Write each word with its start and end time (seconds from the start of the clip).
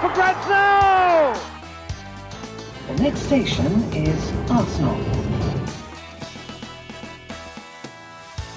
for 0.00 0.10
grabs 0.14 0.46
now! 0.46 1.34
The 2.86 3.02
next 3.02 3.22
station 3.26 3.72
is 3.92 4.30
Arsenal. 4.50 4.98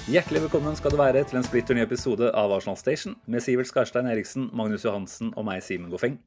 Hjertelig 0.06 0.44
velkommen 0.44 0.76
skal 0.78 0.94
du 0.94 0.98
være 1.00 1.24
til 1.26 1.40
en 1.40 1.46
splitter 1.46 1.74
ny 1.74 1.82
episode 1.82 2.30
av 2.30 2.54
Arsenal 2.54 2.78
Station 2.78 3.16
med 3.26 3.42
Sivert 3.42 3.70
Skarstein 3.70 4.06
Eriksen, 4.12 4.50
Magnus 4.54 4.86
Johansen 4.86 5.32
og 5.34 5.46
meg, 5.48 5.64
Simen 5.66 5.90
Goffeng. 5.90 6.20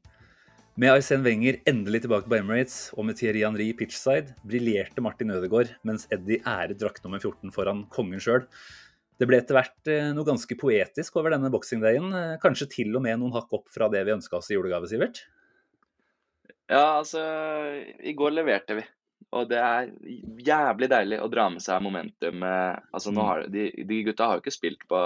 Med 0.76 0.92
Arsène 0.92 1.24
Wenger 1.24 1.62
endelig 1.64 2.02
tilbake 2.04 2.28
på 2.28 2.36
Emirates 2.36 2.90
og 2.92 3.08
med 3.08 3.16
Thierry 3.16 3.46
Henry 3.46 3.70
pitchside 3.78 4.34
briljerte 4.44 5.00
Martin 5.00 5.32
Ødegaard, 5.32 5.72
mens 5.86 6.04
Eddie 6.12 6.42
æret 6.44 6.76
drakt 6.82 7.06
nummer 7.06 7.22
14 7.22 7.54
foran 7.56 7.86
kongen 7.88 8.20
sjøl. 8.20 8.44
Det 9.16 9.26
ble 9.30 9.38
etter 9.40 9.56
hvert 9.56 9.88
eh, 9.88 10.10
noe 10.12 10.26
ganske 10.28 10.56
poetisk 10.60 11.16
over 11.16 11.32
denne 11.32 11.48
boksingdagen. 11.52 12.10
eh, 12.12 12.34
Kanskje 12.42 12.68
til 12.74 12.96
og 12.98 13.02
med 13.06 13.18
noen 13.22 13.32
hakk 13.36 13.52
opp 13.56 13.70
fra 13.72 13.88
det 13.92 14.02
vi 14.04 14.12
ønska 14.16 14.36
oss 14.40 14.50
i 14.52 14.58
julegave, 14.58 14.88
Sivert? 14.90 15.22
Ja, 16.68 16.98
altså 17.00 17.20
I 18.02 18.12
går 18.18 18.34
leverte 18.36 18.76
vi. 18.80 18.84
Og 19.36 19.48
det 19.50 19.58
er 19.58 19.88
jævlig 20.46 20.88
deilig 20.92 21.18
å 21.22 21.28
dra 21.32 21.48
med 21.50 21.62
seg 21.64 21.82
momentum. 21.82 22.42
eh, 22.46 22.76
Altså, 22.92 23.12
nå 23.14 23.24
har, 23.26 23.46
de, 23.52 23.70
de 23.88 24.02
gutta 24.06 24.28
har 24.28 24.38
jo 24.38 24.44
ikke 24.44 24.54
spilt 24.54 24.84
på 24.90 25.00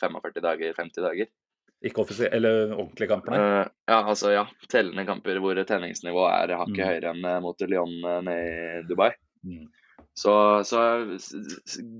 45 0.00 0.42
dager, 0.44 0.74
50 0.76 1.04
dager. 1.06 1.30
Ikke 1.78 2.02
offisielle, 2.02 2.34
eller 2.34 2.72
ordentlige 2.74 3.06
kamper, 3.12 3.30
nei. 3.36 3.38
Eh, 3.62 3.68
ja, 3.86 3.98
altså, 4.02 4.32
ja. 4.34 4.44
Tellende 4.70 5.04
kamper 5.06 5.38
hvor 5.38 5.54
treningsnivået 5.62 6.34
er 6.50 6.56
hakket 6.58 6.80
Mm. 6.82 6.88
høyere 6.90 7.12
enn 7.14 7.42
mot 7.44 7.60
Lyon 7.70 7.94
nede 8.26 8.38
i 8.80 8.82
Dubai. 8.88 9.12
Mm. 9.46 9.68
Så, 10.18 10.32
så 10.66 10.82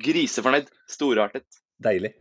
grisefornøyd. 0.02 0.70
Storartet. 0.90 1.60
Deilig. 1.78 2.16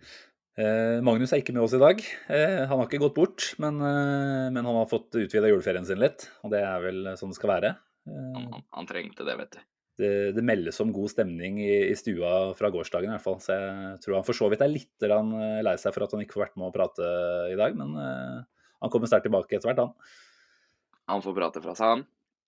Eh, 0.58 1.00
Magnus 1.06 1.34
er 1.34 1.42
ikke 1.42 1.56
med 1.56 1.64
oss 1.64 1.74
i 1.78 1.82
dag. 1.82 2.04
Eh, 2.34 2.60
han 2.70 2.76
har 2.76 2.86
ikke 2.86 3.02
gått 3.02 3.16
bort, 3.18 3.48
men, 3.62 3.80
eh, 3.82 4.48
men 4.54 4.62
han 4.62 4.78
har 4.78 4.90
fått 4.90 5.18
utvida 5.18 5.50
juleferien 5.50 5.86
sin 5.90 6.02
litt. 6.02 6.28
Og 6.46 6.54
det 6.54 6.62
er 6.66 6.84
vel 6.86 7.10
sånn 7.18 7.34
det 7.34 7.40
skal 7.40 7.54
være. 7.56 7.74
Han, 8.08 8.46
han, 8.54 8.64
han 8.78 8.90
trengte 8.90 9.26
det, 9.28 9.36
vet 9.42 9.58
du. 9.58 9.66
det, 9.98 10.12
det 10.38 10.44
meldes 10.46 10.78
om 10.84 10.94
god 10.96 11.12
stemning 11.12 11.58
i, 11.64 11.90
i 11.90 11.96
stua 11.98 12.54
fra 12.58 12.70
gårsdagen 12.74 13.10
i 13.10 13.16
hvert 13.16 13.26
fall. 13.26 13.40
Så 13.44 13.56
jeg 13.58 14.02
tror 14.04 14.20
han 14.20 14.28
for 14.28 14.38
så 14.38 14.50
vidt 14.54 14.64
er 14.64 14.72
litt 14.72 15.08
eh, 15.08 15.64
lei 15.66 15.76
seg 15.82 15.96
for 15.96 16.06
at 16.06 16.14
han 16.14 16.24
ikke 16.24 16.38
får 16.38 16.46
vært 16.46 16.60
med 16.62 16.70
å 16.70 16.76
prate 16.76 17.10
i 17.52 17.58
dag. 17.60 17.78
Men 17.78 17.98
eh, 18.02 18.38
han 18.84 18.94
kommer 18.94 19.10
sterkt 19.10 19.28
tilbake 19.30 19.58
etter 19.58 19.72
hvert, 19.72 19.82
han. 19.82 20.14
Han 21.08 21.24
får 21.24 21.38
prate 21.38 21.64
fra 21.64 21.74
seg, 21.78 21.96
han. 21.96 22.06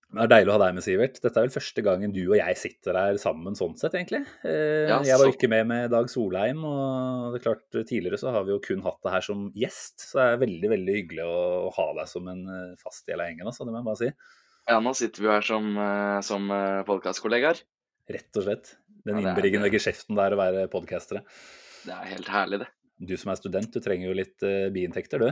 Det 0.09 0.23
er 0.23 0.29
deilig 0.31 0.49
å 0.49 0.53
ha 0.55 0.61
deg 0.63 0.73
med, 0.73 0.81
Sivert. 0.81 1.17
Dette 1.21 1.37
er 1.37 1.45
vel 1.45 1.53
første 1.53 1.81
gangen 1.85 2.13
du 2.15 2.23
og 2.23 2.37
jeg 2.39 2.57
sitter 2.57 2.97
her 2.97 3.17
sammen 3.21 3.53
sånn 3.57 3.75
sett, 3.77 3.93
egentlig. 3.93 4.23
Eh, 4.41 4.89
jeg 5.05 5.19
var 5.21 5.29
ikke 5.29 5.49
med 5.51 5.67
med 5.69 5.91
Dag 5.93 6.09
Solheim, 6.09 6.63
og 6.65 7.35
det 7.35 7.39
er 7.39 7.43
klart 7.43 7.77
tidligere 7.77 8.17
så 8.17 8.33
har 8.33 8.47
vi 8.47 8.55
jo 8.55 8.61
kun 8.63 8.81
hatt 8.87 8.97
det 9.05 9.13
her 9.13 9.27
som 9.27 9.45
gjest. 9.53 10.07
Så 10.07 10.17
det 10.17 10.25
er 10.25 10.41
veldig, 10.41 10.71
veldig 10.73 10.97
hyggelig 10.97 11.27
å, 11.29 11.37
å 11.67 11.69
ha 11.77 11.87
deg 11.99 12.09
som 12.09 12.31
en 12.33 12.41
eh, 12.55 12.73
fast 12.81 13.05
del 13.05 13.21
av 13.21 13.29
gjengen, 13.29 13.51
altså. 13.53 13.67
Det 13.67 13.75
må 13.75 13.83
jeg 13.83 13.89
bare 13.91 14.01
si. 14.01 14.11
Ja, 14.73 14.81
nå 14.81 14.97
sitter 14.97 15.21
vi 15.21 15.29
jo 15.29 15.35
her 15.35 15.49
som, 15.51 15.71
eh, 15.85 16.17
som 16.25 16.51
podkastkollegaer. 16.89 17.63
Rett 18.17 18.41
og 18.41 18.49
slett. 18.49 18.75
Den 19.05 19.21
Ja, 19.21 19.29
innbringende 19.29 19.69
geskjeften 19.69 20.17
det 20.17 20.25
er 20.25 20.33
å 20.33 20.41
være 20.41 20.67
podkastere. 20.73 21.21
Det 21.85 21.93
er 21.93 22.13
helt 22.17 22.33
herlig, 22.33 22.63
det. 22.65 22.73
Du 22.97 23.13
som 23.15 23.29
er 23.29 23.37
student, 23.37 23.69
du 23.69 23.77
trenger 23.79 24.09
jo 24.09 24.17
litt 24.17 24.41
biinntekter, 24.73 25.21
du. 25.21 25.29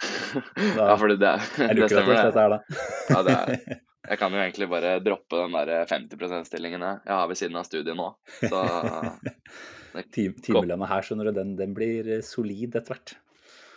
ja, 0.76 0.92
fordi 1.00 1.16
det, 1.20 1.38
det, 1.56 1.76
det 1.80 1.88
stemmer, 1.88 2.18
det. 2.20 2.34
her, 2.36 2.58
da. 2.58 2.82
Ja, 3.10 3.22
det 3.26 3.40
er, 3.40 3.80
jeg 4.00 4.16
kan 4.20 4.32
jo 4.32 4.40
egentlig 4.40 4.68
bare 4.70 4.94
droppe 5.04 5.36
den 5.42 5.56
der 5.56 5.84
50 5.90 6.16
%-stillingen 6.16 6.84
jeg 6.84 7.12
har 7.12 7.26
ved 7.28 7.38
siden 7.38 7.58
av 7.60 7.66
studiet 7.68 7.98
nå. 7.98 8.08
Så 8.40 8.62
Timelønna 10.14 10.86
her, 10.88 11.04
skjønner 11.04 11.28
du, 11.28 11.34
den, 11.36 11.56
den 11.58 11.74
blir 11.76 12.08
eh, 12.16 12.24
solid 12.24 12.78
etter 12.78 12.94
hvert. 12.94 13.14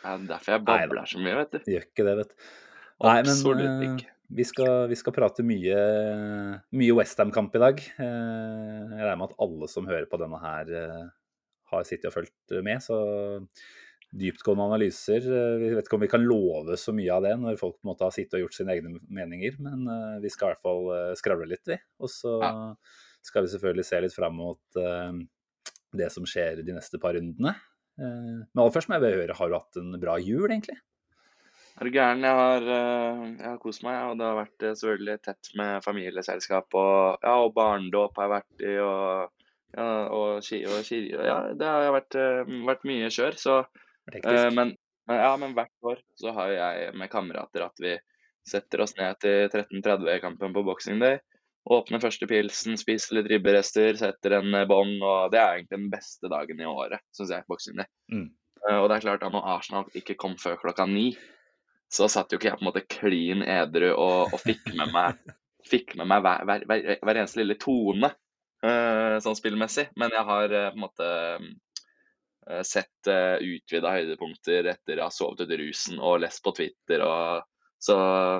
er 0.05 0.25
derfor 0.29 0.55
jeg 0.55 0.65
Nei 0.67 0.81
da. 0.91 1.05
så 1.09 1.21
mye, 1.23 1.37
vet 1.41 1.55
du. 1.55 1.59
Det 1.65 1.75
gjør 1.75 1.87
ikke 1.89 2.05
det, 2.07 2.15
vet 2.21 2.33
du. 2.33 2.49
Nei, 3.03 3.15
men 3.25 3.87
ikke. 3.89 4.11
vi 4.39 4.45
skal, 4.47 4.73
vi 4.91 4.97
skal 4.99 5.15
prate 5.15 5.43
mye, 5.47 5.79
mye 6.77 6.97
Westham-kamp 6.99 7.57
i 7.57 7.63
dag. 7.65 7.83
Uh, 7.97 8.93
Jeg 8.93 9.01
regner 9.01 9.19
med 9.19 9.31
at 9.31 9.39
alle 9.43 9.69
som 9.71 9.89
hører 9.89 10.07
på 10.11 10.21
denne 10.21 10.39
her, 10.43 10.71
uh, 10.71 11.09
har 11.73 11.87
sittet 11.89 12.11
og 12.11 12.15
fulgt 12.19 12.55
med. 12.63 12.83
Så 12.85 12.99
dyptgående 14.13 14.67
analyser 14.67 15.25
eh, 15.25 15.55
Vi 15.61 15.73
vet 15.73 15.87
ikke 15.87 15.97
om 15.97 16.05
vi 16.05 16.11
kan 16.11 16.25
love 16.27 16.77
så 16.79 16.93
mye 16.95 17.15
av 17.15 17.25
det 17.25 17.33
når 17.41 17.59
folk 17.61 17.79
på 17.79 17.87
en 17.87 17.91
måte 17.93 18.05
har 18.05 18.13
sittet 18.15 18.37
og 18.37 18.45
gjort 18.45 18.57
sine 18.59 18.75
egne 18.75 18.95
meninger, 19.09 19.57
men 19.63 19.89
eh, 19.89 20.21
vi 20.23 20.31
skal 20.33 20.51
i 20.51 20.53
hvert 20.53 20.65
fall 20.67 20.89
eh, 20.95 21.11
skravle 21.19 21.49
litt, 21.49 21.65
vi. 21.69 21.77
Og 22.03 22.11
så 22.11 22.37
skal 23.23 23.45
vi 23.45 23.53
selvfølgelig 23.53 23.87
se 23.87 23.99
litt 24.03 24.15
fram 24.15 24.33
mot 24.35 24.79
det 25.95 26.07
som 26.11 26.25
skjer 26.27 26.59
de 26.65 26.73
neste 26.75 26.99
par 26.99 27.15
rundene. 27.15 27.53
Men 27.95 28.59
aller 28.59 28.73
først 28.75 28.89
må 28.91 28.97
jeg 28.97 29.21
høre, 29.21 29.37
har 29.37 29.47
du 29.47 29.55
hatt 29.55 29.77
en 29.79 29.93
bra 30.01 30.17
jul, 30.19 30.43
egentlig? 30.49 30.75
Er 31.79 31.87
du 31.87 31.95
gæren? 31.95 32.25
Jeg 32.27 32.35
har, 32.35 32.67
jeg 32.67 33.47
har 33.47 33.61
kost 33.63 33.85
meg, 33.87 34.01
og 34.09 34.19
det 34.19 34.27
har 34.27 34.41
vært 34.41 34.65
selvfølgelig 34.65 35.15
tett 35.23 35.53
med 35.55 35.85
familieselskap. 35.85 36.67
Og, 36.75 37.23
ja, 37.23 37.37
og 37.45 37.55
barndåp 37.55 38.19
har 38.19 38.27
jeg 38.27 38.33
vært 38.33 38.65
i, 38.67 38.75
og, 38.83 39.47
ja, 39.77 39.87
og, 40.03 40.43
og, 40.43 40.75
og 40.75 41.23
ja, 41.29 41.39
det 41.63 41.71
har 41.71 41.95
vært, 41.95 42.19
vært 42.73 42.85
mye 42.91 43.13
kjør. 43.13 43.39
Så, 43.39 43.61
Eh, 44.11 44.49
men, 44.51 44.73
men, 45.07 45.19
ja, 45.21 45.31
men 45.39 45.55
hvert 45.57 45.87
år 45.87 46.01
så 46.19 46.33
har 46.35 46.51
jeg 46.51 46.95
med 46.99 47.11
kamerater 47.11 47.67
at 47.67 47.83
vi 47.83 47.93
setter 48.49 48.83
oss 48.83 48.97
ned 48.97 49.19
til 49.23 49.47
13.30-kampen 49.47 50.55
på 50.55 50.65
Boxing 50.67 50.99
Day. 51.03 51.21
Åpner 51.71 52.01
første 52.03 52.27
pilsen, 52.27 52.75
spiser 52.75 53.21
litt 53.21 53.29
ribberester, 53.31 53.95
setter 53.95 54.39
en 54.41 54.51
bånd. 54.51 54.67
bong. 54.67 54.95
Og 54.99 55.31
det 55.31 55.39
er 55.39 55.53
egentlig 55.53 55.77
den 55.77 55.91
beste 55.93 56.31
dagen 56.31 56.59
i 56.59 56.67
året, 56.67 57.03
syns 57.15 57.31
jeg, 57.31 57.47
Boxing 57.47 57.79
Day. 57.79 57.87
Mm. 58.11 58.27
Eh, 58.67 58.79
Og 58.79 58.89
det 58.89 58.97
er 58.97 59.05
klart 59.07 59.23
at 59.23 59.35
når 59.35 59.47
Arsenal 59.55 59.87
ikke 59.95 60.17
kom 60.19 60.35
før 60.39 60.59
klokka 60.59 60.87
ni, 60.89 61.13
så 61.93 62.09
satt 62.09 62.33
jo 62.33 62.39
ikke 62.39 62.49
jeg 62.49 62.59
på 62.59 62.65
en 62.65 62.71
måte 62.71 62.87
klin 62.89 63.43
edru 63.45 63.91
og, 63.93 64.33
og 64.33 64.39
fikk 64.41 64.71
med 64.75 64.91
meg, 64.95 65.19
fikk 65.71 65.95
med 65.99 66.09
meg 66.09 66.23
hver, 66.25 66.45
hver, 66.49 66.67
hver, 66.67 66.85
hver 66.99 67.19
eneste 67.21 67.41
lille 67.41 67.57
tone 67.61 68.09
uh, 68.09 69.17
sånn 69.23 69.37
spillmessig. 69.37 69.89
Men 69.99 70.15
jeg 70.15 70.27
har 70.29 70.55
uh, 70.55 70.69
på 70.71 70.79
en 70.79 70.83
måte 70.83 71.09
eh, 71.09 71.51
sett 72.67 73.09
uh, 73.09 73.37
utvida 73.39 73.93
høydepunkter 73.95 74.69
etter 74.73 74.97
jeg 74.97 75.05
har 75.05 75.13
sovet 75.13 75.45
ut 75.45 75.57
rusen 75.59 75.99
og 75.99 76.21
lest 76.23 76.43
på 76.43 76.53
Twitter. 76.57 77.03
Og, 77.05 77.45
så, 77.83 77.95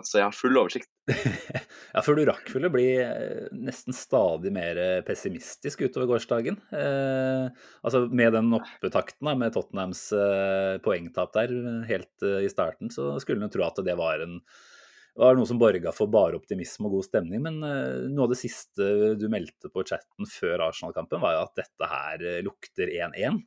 så 0.07 0.19
jeg 0.21 0.27
har 0.29 0.35
full 0.37 0.59
oversikt. 0.61 0.89
Ja, 1.93 2.01
for 2.01 2.17
du 2.17 2.23
rakk 2.25 2.47
vel 2.49 2.65
å 2.65 2.71
bli 2.73 2.87
eh, 2.97 3.49
nesten 3.53 3.93
stadig 3.93 4.49
mer 4.55 4.79
eh, 4.81 5.01
pessimistisk 5.05 5.83
utover 5.85 6.07
gårsdagen. 6.09 6.55
Eh, 6.73 7.65
altså 7.85 8.07
Med 8.09 8.33
den 8.33 8.49
oppetakten 8.57 9.29
med 9.37 9.53
Tottenhams 9.53 10.07
eh, 10.17 10.79
poengtap 10.81 11.35
der 11.35 11.53
eh, 11.53 11.83
helt 11.91 12.25
eh, 12.25 12.39
i 12.47 12.49
starten, 12.49 12.89
så 12.93 13.11
skulle 13.21 13.45
en 13.45 13.53
tro 13.53 13.65
at 13.67 13.83
det 13.85 13.93
var 13.99 14.25
en 14.25 14.39
var 15.13 15.37
noe 15.37 15.45
som 15.45 15.59
borga 15.61 15.91
for 15.93 16.09
bare 16.09 16.39
optimisme 16.39 16.87
og 16.89 16.97
god 16.97 17.07
stemning. 17.11 17.43
Men 17.45 17.61
eh, 17.67 18.09
noe 18.09 18.25
av 18.25 18.33
det 18.33 18.41
siste 18.41 18.87
du 19.19 19.27
meldte 19.29 19.69
på 19.69 19.85
chatten 19.85 20.29
før 20.29 20.69
Arsenal-kampen, 20.71 21.21
var 21.21 21.37
jo 21.37 21.43
at 21.45 21.61
dette 21.61 21.89
her 21.91 22.25
eh, 22.31 22.41
lukter 22.45 22.89
1-1. 22.89 23.43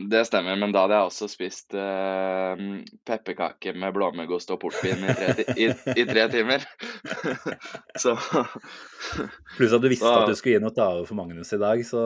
Det 0.00 0.20
stemmer, 0.24 0.56
men 0.56 0.72
da 0.72 0.84
hadde 0.84 0.96
jeg 0.96 1.08
også 1.10 1.26
spist 1.28 1.74
uh, 1.76 2.56
pepperkaker 3.04 3.76
med 3.76 3.92
blåmuggost 3.92 4.52
og 4.54 4.60
portvin 4.62 5.02
i 5.04 5.14
i, 5.64 5.66
i 5.92 6.04
tre 6.08 6.24
timer. 6.32 6.64
så 8.02 8.14
Pluss 9.58 9.74
at 9.76 9.82
du 9.82 9.90
visste 9.92 10.08
at 10.08 10.30
du 10.30 10.38
skulle 10.38 10.60
inn 10.60 10.68
og 10.68 10.72
ta 10.76 10.86
over 10.94 11.08
for 11.08 11.18
Magnus 11.18 11.52
i 11.52 11.60
dag, 11.60 11.82
så, 11.84 12.04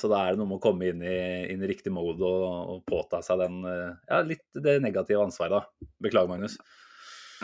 så 0.00 0.10
da 0.10 0.24
er 0.24 0.34
det 0.34 0.42
noe 0.42 0.50
med 0.50 0.58
å 0.58 0.64
komme 0.64 0.90
inn 0.90 1.04
i, 1.06 1.18
inn 1.52 1.62
i 1.62 1.70
riktig 1.70 1.92
mode 1.94 2.26
og, 2.26 2.74
og 2.74 2.82
påta 2.88 3.22
seg 3.22 3.44
den, 3.44 3.62
eh, 3.68 3.94
ja, 4.10 4.20
litt 4.26 4.64
det 4.66 4.80
negative 4.82 5.28
ansvaret, 5.28 5.60
da. 5.60 5.90
Beklager, 6.02 6.32
Magnus. 6.34 6.58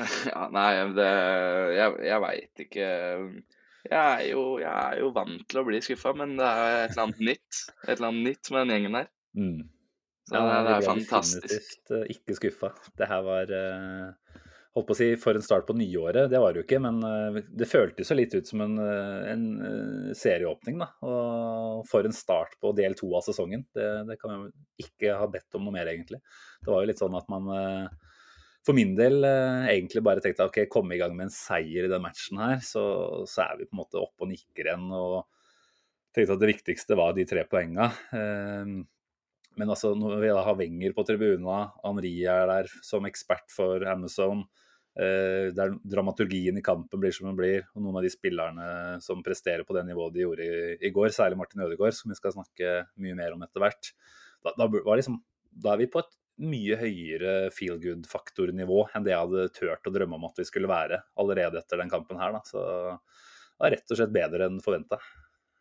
Ja, 0.30 0.46
nei, 0.54 0.70
det 0.96 1.08
Jeg, 1.76 1.96
jeg 2.08 2.20
veit 2.22 2.60
ikke. 2.64 2.84
Jeg 3.84 4.00
er, 4.00 4.22
jo, 4.30 4.44
jeg 4.62 4.70
er 4.70 5.00
jo 5.02 5.10
vant 5.12 5.42
til 5.50 5.60
å 5.60 5.64
bli 5.66 5.80
skuffa, 5.84 6.14
men 6.16 6.36
det 6.40 6.46
er 6.46 6.76
et 6.82 6.94
eller 6.94 7.06
annet 7.06 7.24
nytt. 7.30 7.64
Et 7.86 7.94
eller 7.96 8.10
annet 8.10 8.28
nytt 8.30 8.50
med 8.54 8.62
den 8.64 8.74
gjengen 8.74 8.98
her. 9.02 9.10
Mm. 9.36 9.68
Ja, 10.30 10.44
det, 10.44 10.60
det 10.68 10.76
er 10.76 10.86
fantastisk. 10.86 11.80
eh, 11.90 12.06
ikke 12.14 12.36
skuffa. 12.38 12.70
Det 12.98 13.08
her 13.10 13.22
var, 13.26 13.50
eh, 13.50 14.36
holdt 14.76 14.86
på 14.86 14.94
å 14.94 14.98
si, 14.98 15.08
for 15.18 15.34
en 15.34 15.44
start 15.44 15.66
på 15.66 15.74
nyåret. 15.78 16.28
Det 16.30 16.38
var 16.42 16.54
det 16.54 16.62
jo 16.62 16.66
ikke, 16.68 16.82
men 16.84 17.00
eh, 17.06 17.40
det 17.62 17.68
føltes 17.70 18.12
jo 18.12 18.18
litt 18.18 18.36
ut 18.36 18.50
som 18.50 18.62
en, 18.66 18.76
en 18.80 20.12
serieåpning. 20.16 20.78
da, 20.82 20.92
Og 21.06 21.82
for 21.90 22.06
en 22.06 22.14
start 22.14 22.54
på 22.62 22.74
del 22.78 22.94
to 22.98 23.10
av 23.18 23.26
sesongen. 23.26 23.66
Det, 23.74 23.88
det 24.10 24.20
kan 24.20 24.46
vi 24.46 24.86
ikke 24.86 25.18
ha 25.18 25.26
bedt 25.30 25.58
om 25.58 25.66
noe 25.66 25.78
mer, 25.80 25.90
egentlig. 25.90 26.22
Det 26.62 26.70
var 26.70 26.84
jo 26.84 26.92
litt 26.92 27.02
sånn 27.02 27.18
at 27.18 27.28
man 27.32 27.50
for 28.60 28.76
min 28.76 28.90
del 28.92 29.24
egentlig 29.24 30.02
bare 30.04 30.20
tenkte 30.20 30.44
ok, 30.44 30.58
komme 30.68 30.92
i 30.92 30.98
gang 31.00 31.14
med 31.16 31.30
en 31.30 31.32
seier 31.32 31.86
i 31.86 31.90
den 31.90 32.02
matchen 32.04 32.36
her, 32.42 32.58
så, 32.60 32.82
så 33.24 33.46
er 33.46 33.54
vi 33.56 33.66
på 33.66 33.72
en 33.72 33.80
måte 33.80 33.96
oppe 34.02 34.26
og 34.26 34.28
nikker 34.28 34.68
igjen. 34.68 34.84
og 34.92 35.24
tenkte 36.12 36.36
at 36.36 36.42
det 36.42 36.50
viktigste 36.52 36.98
var 36.98 37.14
de 37.16 37.24
tre 37.24 37.46
poengene. 37.48 37.88
Men 39.58 39.72
altså, 39.72 39.94
når 39.98 40.20
vi 40.22 40.30
har 40.30 40.56
Wenger 40.56 40.92
på 40.96 41.04
tribuna, 41.08 41.62
Henri 41.82 42.14
er 42.28 42.46
der 42.50 42.70
som 42.86 43.06
ekspert 43.08 43.50
for 43.52 43.82
Amazon, 43.90 44.44
Eh, 44.98 45.52
der 45.54 45.76
dramaturgien 45.86 46.56
i 46.58 46.62
kampen 46.66 46.98
blir 47.00 47.14
som 47.14 47.28
den 47.28 47.38
blir. 47.38 47.66
Og 47.74 47.84
noen 47.84 48.00
av 48.00 48.06
de 48.06 48.10
spillerne 48.12 48.70
som 49.04 49.22
presterer 49.24 49.62
på 49.66 49.76
det 49.76 49.84
nivået 49.88 50.16
de 50.16 50.24
gjorde 50.24 50.46
i, 50.46 50.78
i 50.88 50.90
går, 50.94 51.12
særlig 51.14 51.38
Martin 51.38 51.62
Ødegaard, 51.64 51.94
som 51.96 52.10
vi 52.10 52.18
skal 52.18 52.34
snakke 52.34 52.72
mye 53.00 53.18
mer 53.18 53.36
om 53.36 53.44
etter 53.46 53.62
hvert. 53.62 53.92
Da, 54.44 54.54
da, 54.58 54.66
liksom, 54.98 55.20
da, 55.52 55.74
er 55.74 55.84
vi 55.84 55.90
på 55.92 56.02
et 56.02 56.16
mye 56.40 56.76
høyere 56.80 57.34
feel 57.52 57.78
good-faktornivå 57.82 58.86
enn 58.96 59.04
det 59.04 59.12
jeg 59.12 59.22
hadde 59.22 59.48
turt 59.52 59.88
å 59.88 59.92
drømme 59.92 60.16
om 60.16 60.28
at 60.30 60.38
vi 60.40 60.46
skulle 60.48 60.70
være 60.70 61.02
allerede 61.20 61.60
etter 61.60 61.82
den 61.82 61.92
kampen 61.92 62.20
her. 62.20 62.34
Da. 62.34 62.42
Så 62.48 62.60
det 62.64 63.62
var 63.62 63.74
rett 63.76 63.92
og 63.94 64.00
slett 64.00 64.14
bedre 64.14 64.48
enn 64.48 64.60
forventa. 64.64 64.98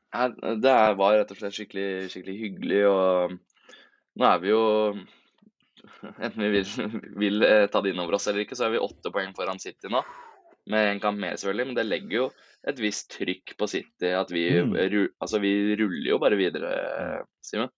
Det 0.10 0.78
var 0.98 1.20
rett 1.20 1.32
og 1.36 1.38
slett 1.38 1.54
skikkelig, 1.54 2.10
skikkelig 2.10 2.38
hyggelig. 2.40 2.84
og 2.90 3.38
nå 4.18 4.26
er 4.30 4.42
vi 4.44 4.54
jo 4.54 4.62
enten 6.20 6.44
vi 6.44 6.50
vil, 6.50 6.66
vil 7.20 7.46
eh, 7.46 7.66
ta 7.72 7.82
det 7.82 7.94
inn 7.94 8.02
over 8.02 8.18
oss 8.18 8.28
eller 8.30 8.46
ikke, 8.46 8.58
så 8.58 8.68
er 8.68 8.76
vi 8.76 8.84
åtte 8.84 9.12
poeng 9.14 9.34
foran 9.38 9.62
City 9.62 9.92
nå. 9.92 10.04
Med 10.70 10.92
en 10.92 11.02
kamp 11.02 11.18
mer, 11.22 11.38
selvfølgelig, 11.40 11.70
men 11.70 11.78
det 11.78 11.88
legger 11.88 12.16
jo 12.16 12.26
et 12.70 12.80
visst 12.84 13.10
trykk 13.16 13.56
på 13.58 13.68
City. 13.72 14.12
at 14.14 14.30
Vi, 14.32 14.44
mm. 14.62 14.76
altså, 15.18 15.40
vi 15.42 15.54
ruller 15.80 16.10
jo 16.12 16.20
bare 16.22 16.38
videre, 16.38 16.72
Simen. 17.46 17.72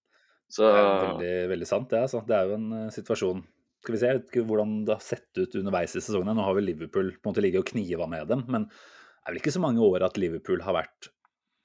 Så... 0.52 0.68
Det 0.68 0.80
er 0.82 1.04
veldig, 1.06 1.36
veldig 1.54 1.68
sant, 1.70 1.90
det. 1.94 2.02
Altså. 2.04 2.24
Det 2.28 2.36
er 2.36 2.50
jo 2.50 2.58
en 2.58 2.66
uh, 2.76 2.88
situasjon 2.92 3.46
Skal 3.86 3.96
vi 3.96 4.00
se 4.02 4.10
ikke 4.18 4.44
hvordan 4.50 4.74
det 4.90 4.98
har 4.98 5.06
sett 5.06 5.40
ut 5.40 5.56
underveis 5.62 5.96
i 5.96 6.02
sesongen. 6.04 6.34
Nå 6.36 6.44
har 6.44 6.58
vel 6.58 6.68
Liverpool 6.68 7.14
på 7.16 7.24
en 7.24 7.32
måte 7.32 7.46
ligget 7.46 7.64
og 7.64 7.72
kniva 7.72 8.10
med 8.12 8.28
dem, 8.34 8.44
men 8.52 8.68
det 8.68 9.30
er 9.30 9.36
vel 9.36 9.40
ikke 9.40 9.54
så 9.56 9.64
mange 9.64 9.86
år 9.86 10.04
at 10.10 10.20
Liverpool 10.20 10.66
har 10.66 10.76
vært 10.76 11.12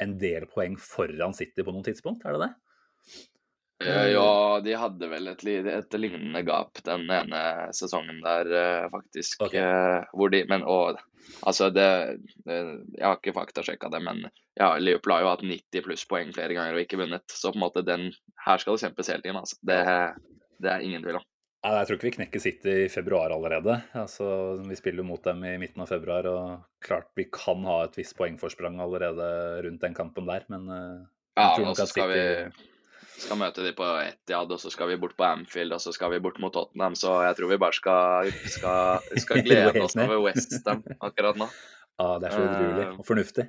en 0.05 0.15
del 0.21 0.47
poeng 0.53 0.77
foran 0.79 1.35
City 1.35 1.65
på 1.65 1.73
noen 1.73 1.85
tidspunkt, 1.85 2.23
er 2.25 2.37
det 2.37 2.47
det? 2.47 2.53
Eh, 3.85 4.07
ja, 4.07 4.61
de 4.65 4.73
hadde 4.73 5.09
vel 5.11 5.29
et, 5.29 5.43
et, 5.45 5.97
lignende 6.01 6.41
gap 6.47 6.81
den 6.87 7.05
ene 7.13 7.43
sesongen 7.77 8.23
der, 8.25 8.49
eh, 8.49 8.87
faktisk. 8.93 9.43
Okay. 9.45 9.61
Eh, 9.61 10.07
hvor 10.17 10.33
de, 10.33 10.41
men 10.49 10.65
og, 10.65 11.03
altså 11.43 11.69
det, 11.75 11.89
Jeg 12.47 13.03
har 13.03 13.19
ikke 13.19 13.37
faktasjekka 13.37 13.91
det, 13.93 14.01
men 14.07 14.25
ja, 14.57 14.71
Liverpool 14.81 15.17
har 15.19 15.27
jo 15.27 15.33
hatt 15.35 15.45
90 15.45 15.85
pluss 15.85 16.07
poeng 16.09 16.33
flere 16.33 16.57
ganger 16.57 16.77
og 16.77 16.87
ikke 16.87 17.03
vunnet. 17.03 17.27
Så 17.29 17.53
på 17.53 17.61
en 17.61 17.67
måte 17.67 17.85
den 17.85 18.13
Her 18.47 18.63
skal 18.63 18.79
det 18.79 18.87
kjempes 18.87 19.11
hele 19.13 19.25
tiden. 19.25 19.41
Altså. 19.43 19.59
Det, 19.61 19.81
det 20.65 20.71
er 20.73 20.85
ingen 20.87 21.05
tvil 21.05 21.19
om. 21.21 21.27
Jeg 21.67 21.89
tror 21.89 21.97
ikke 21.99 22.07
vi 22.07 22.15
knekker 22.15 22.41
City 22.41 22.75
i 22.85 22.91
februar 22.93 23.33
allerede. 23.35 23.81
Altså, 23.99 24.29
vi 24.63 24.77
spiller 24.79 25.05
mot 25.05 25.21
dem 25.25 25.43
i 25.45 25.57
midten 25.59 25.83
av 25.83 25.91
februar, 25.91 26.29
og 26.31 26.85
klart 26.85 27.11
vi 27.19 27.27
kan 27.33 27.65
ha 27.67 27.81
et 27.89 27.97
visst 27.99 28.15
poengforsprang 28.17 28.79
allerede 28.81 29.27
rundt 29.67 29.83
den 29.83 29.97
kampen 29.97 30.31
der, 30.31 30.47
men 30.53 30.71
ja, 30.71 31.49
og 31.59 31.75
så 31.75 31.89
skal 31.91 32.13
City... 32.13 32.15
vi 32.15 32.76
skal 33.17 33.39
møte 33.41 33.65
de 33.65 33.73
på 33.77 33.87
Etiad, 34.03 34.53
og 34.53 34.61
så 34.61 34.71
skal 34.73 34.91
vi 34.91 34.99
bort 35.01 35.17
på 35.19 35.25
Amfield, 35.27 35.75
og 35.77 35.83
så 35.83 35.93
skal 35.95 36.13
vi 36.13 36.21
bort 36.23 36.39
mot 36.43 36.53
Tottenham. 36.55 36.97
Så 36.99 37.15
jeg 37.25 37.39
tror 37.39 37.53
vi 37.53 37.59
bare 37.63 37.77
skal, 37.77 38.31
skal, 38.53 39.11
skal 39.23 39.43
glede 39.47 39.83
oss 39.83 39.97
over 39.97 40.21
Westham 40.27 40.85
akkurat 41.01 41.41
nå. 41.41 41.49
Ja, 41.97 42.09
det 42.21 42.29
er 42.29 42.37
så 42.37 42.45
utrolig 42.45 42.85
uh, 42.85 42.97
og 43.01 43.09
fornuftig. 43.09 43.49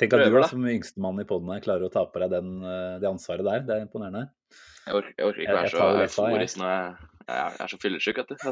Tenk 0.00 0.16
at 0.16 0.24
du 0.24 0.36
da, 0.38 0.46
som 0.48 0.64
yngstemann 0.64 1.20
i 1.20 1.26
poden 1.28 1.50
her 1.52 1.64
klarer 1.64 1.88
å 1.88 1.92
ta 1.92 2.06
på 2.08 2.20
deg 2.22 2.30
den, 2.32 2.54
eh, 2.64 2.94
det 3.02 3.08
ansvaret 3.08 3.44
der. 3.44 3.64
Det 3.68 3.74
er 3.74 3.82
imponerende. 3.84 4.30
Jeg 4.86 4.96
orker, 4.96 5.12
jeg 5.12 5.26
orker 5.26 5.42
ikke 5.44 5.56
være 5.58 5.72
så 5.74 5.88
euforisk 6.06 6.60
når 6.62 6.70
jeg, 6.70 7.10
jeg, 7.26 7.50
er 7.50 7.72
så 7.72 7.78
fyllesyk, 7.82 8.20
vet 8.22 8.30
du. 8.30 8.36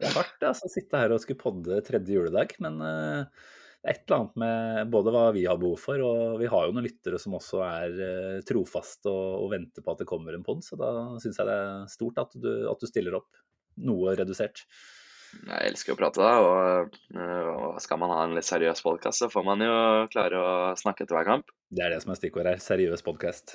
det 0.00 0.08
er 0.08 0.16
hardt 0.16 0.48
altså, 0.50 0.66
å 0.66 0.72
sitte 0.72 0.98
her 0.98 1.14
og 1.14 1.22
skulle 1.22 1.38
podde 1.38 1.78
tredje 1.86 2.18
juledag, 2.18 2.56
men 2.64 2.82
uh, 2.82 3.54
det 3.78 3.92
er 3.92 3.94
et 3.94 4.08
eller 4.08 4.18
annet 4.18 4.38
med 4.42 4.88
både 4.90 5.12
hva 5.14 5.24
vi 5.36 5.44
har 5.46 5.58
behov 5.60 5.78
for, 5.78 6.02
og 6.02 6.40
vi 6.40 6.48
har 6.50 6.66
jo 6.66 6.72
noen 6.74 6.86
lyttere 6.88 7.18
som 7.22 7.36
også 7.38 7.60
er 7.62 7.92
uh, 7.94 8.38
trofaste 8.46 9.06
og, 9.06 9.44
og, 9.44 9.52
venter 9.52 9.84
på 9.84 9.94
at 9.94 10.02
det 10.02 10.08
kommer 10.10 10.34
en 10.34 10.42
pod, 10.46 10.64
så 10.66 10.78
da 10.80 10.90
syns 11.22 11.38
jeg 11.38 11.46
det 11.46 11.54
er 11.54 11.84
stort 11.92 12.18
at 12.24 12.34
du, 12.34 12.50
at 12.72 12.82
du, 12.82 12.88
stiller 12.90 13.20
opp. 13.20 13.30
Noe 13.86 14.16
redusert. 14.18 14.64
Jeg 15.46 15.70
elsker 15.70 15.94
å 15.94 15.98
prate, 16.00 16.18
da, 16.18 16.42
og, 16.42 16.98
eh, 17.14 17.50
og 17.52 17.78
skal 17.84 18.00
man 18.02 18.10
ha 18.10 18.16
en 18.24 18.34
litt 18.34 18.48
seriøs 18.48 18.82
podkast, 18.82 19.22
så 19.22 19.28
får 19.30 19.44
man 19.46 19.62
jo 19.62 19.76
klare 20.10 20.40
å 20.42 20.52
snakke 20.80 21.04
etter 21.04 21.14
hver 21.14 21.28
kamp. 21.28 21.52
Det 21.70 21.84
er 21.84 21.94
det 21.94 22.00
som 22.02 22.10
er 22.10 22.18
stikkord 22.18 22.48
her. 22.50 22.58
Seriøs 22.64 23.04
podkast. 23.06 23.54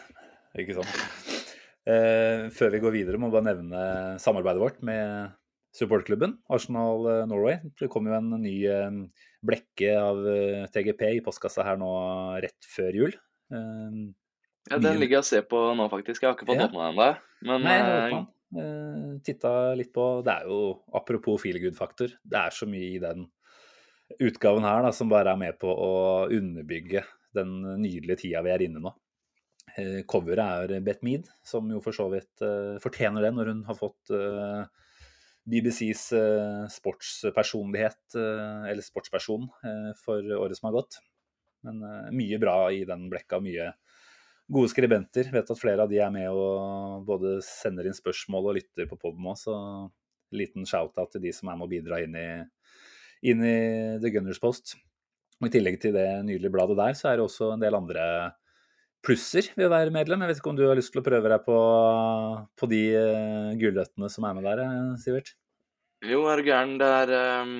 Ikke 0.55 0.77
sant. 0.77 1.41
Uh, 1.83 2.47
før 2.55 2.71
vi 2.71 2.79
går 2.85 2.95
videre, 2.95 3.19
må 3.19 3.27
vi 3.27 3.35
bare 3.35 3.49
nevne 3.49 3.83
samarbeidet 4.23 4.63
vårt 4.63 4.79
med 4.87 5.33
supportklubben, 5.73 6.37
Arsenal 6.53 7.27
Norway. 7.29 7.59
Det 7.79 7.89
kom 7.91 8.05
jo 8.09 8.13
en 8.17 8.35
ny 8.43 8.57
blekke 9.43 9.93
av 9.99 10.25
eh, 10.29 10.65
TGP 10.71 11.07
i 11.17 11.23
postkassa 11.23 11.65
her 11.67 11.79
nå 11.81 11.93
rett 12.43 12.69
før 12.69 12.99
jul. 12.99 13.15
Ja, 14.69 14.79
Den 14.79 14.99
ligger 15.01 15.19
jeg 15.19 15.25
og 15.25 15.27
ser 15.27 15.45
på 15.49 15.59
nå, 15.75 15.87
faktisk. 15.91 16.23
Jeg 16.23 16.31
har 16.31 16.37
ikke 16.37 16.47
fått 16.47 16.61
ja. 16.61 16.69
åpna 16.69 16.87
den 16.87 16.95
ennå. 16.95 17.09
Men 17.49 17.65
Nei, 17.67 17.75
jeg 17.83 18.19
uh, 18.55 19.15
titta 19.25 19.51
litt 19.75 19.91
på 19.93 20.05
Det 20.23 20.35
er 20.37 20.47
jo, 20.47 20.59
apropos 20.95 21.41
feelgood-faktor, 21.43 22.15
det 22.23 22.39
er 22.39 22.55
så 22.55 22.67
mye 22.69 22.93
i 22.95 23.01
den 23.03 23.27
utgaven 24.23 24.63
her 24.63 24.85
da, 24.85 24.93
som 24.95 25.11
bare 25.11 25.33
er 25.33 25.41
med 25.41 25.57
på 25.59 25.67
å 25.67 25.93
underbygge 26.31 27.03
den 27.33 27.55
nydelige 27.81 28.21
tida 28.23 28.43
vi 28.45 28.53
er 28.53 28.63
inne 28.67 28.83
nå. 28.83 28.93
Coveret 30.07 30.69
er 30.69 30.83
Beth 30.85 31.01
Mead, 31.03 31.27
som 31.43 31.67
jo 31.71 31.79
for 31.83 31.95
så 31.97 32.05
vidt 32.13 32.45
uh, 32.45 32.79
fortjener 32.83 33.25
det 33.25 33.33
når 33.35 33.51
hun 33.51 33.63
har 33.67 33.79
fått 33.79 34.13
uh, 34.13 34.63
BBCs 35.49 36.11
eh, 36.15 36.67
sportspersonlighet, 36.71 38.15
eh, 38.15 38.69
eller 38.71 38.85
sportsperson, 38.85 39.49
eh, 39.63 39.89
for 39.99 40.23
året 40.37 40.57
som 40.57 40.69
har 40.69 40.77
gått. 40.77 40.99
Men 41.63 41.83
mye 42.15 42.39
bra 42.39 42.57
i 42.75 42.83
den 42.87 43.07
blekka, 43.11 43.39
mye 43.43 43.69
gode 44.51 44.71
skribenter. 44.71 45.29
Vet 45.31 45.51
at 45.51 45.59
flere 45.59 45.85
av 45.85 45.91
de 45.91 45.99
er 46.03 46.11
med 46.11 46.27
og 46.31 47.05
både 47.07 47.37
sender 47.45 47.87
inn 47.87 47.95
spørsmål 47.95 48.49
og 48.49 48.57
lytter 48.57 48.89
på 48.89 48.99
poden 48.99 49.29
òg, 49.31 49.37
så 49.39 49.55
liten 50.35 50.67
shout-out 50.67 51.13
til 51.13 51.23
de 51.23 51.31
som 51.35 51.51
er 51.51 51.59
med 51.59 51.67
å 51.67 51.71
bidra 51.71 52.01
inn 52.03 52.17
i, 52.19 52.27
inn 53.31 53.43
i 53.47 53.57
The 54.03 54.11
Gunners 54.11 54.41
Post. 54.43 54.75
Og 55.39 55.47
I 55.47 55.53
tillegg 55.55 55.79
til 55.79 55.95
det 55.95 56.07
nydelige 56.27 56.51
bladet 56.51 56.79
der, 56.79 56.97
så 56.99 57.11
er 57.11 57.19
det 57.19 57.27
også 57.27 57.53
en 57.53 57.63
del 57.63 57.79
andre 57.79 58.05
plusser 59.03 59.49
ved 59.57 59.67
å 59.67 59.73
være 59.73 59.93
medlem. 59.93 60.23
Jeg 60.23 60.31
vet 60.31 60.41
ikke 60.41 60.53
om 60.53 60.59
du 60.59 60.65
har 60.67 60.79
lyst 60.79 60.93
til 60.95 61.03
å 61.03 61.05
prøve 61.05 61.31
deg 61.31 61.43
på, 61.45 61.57
på 62.59 62.69
de 62.71 62.83
uh, 62.95 63.49
gulrøttene 63.59 64.09
som 64.11 64.27
er 64.27 64.37
med 64.37 64.47
der, 64.47 64.63
eh, 64.63 64.93
Sivert? 65.01 65.33
Jo, 66.03 66.23
er 66.31 66.39
du 66.39 66.49
gæren. 66.49 66.77
Det 66.81 66.87
er 67.01 67.13
um, 67.43 67.53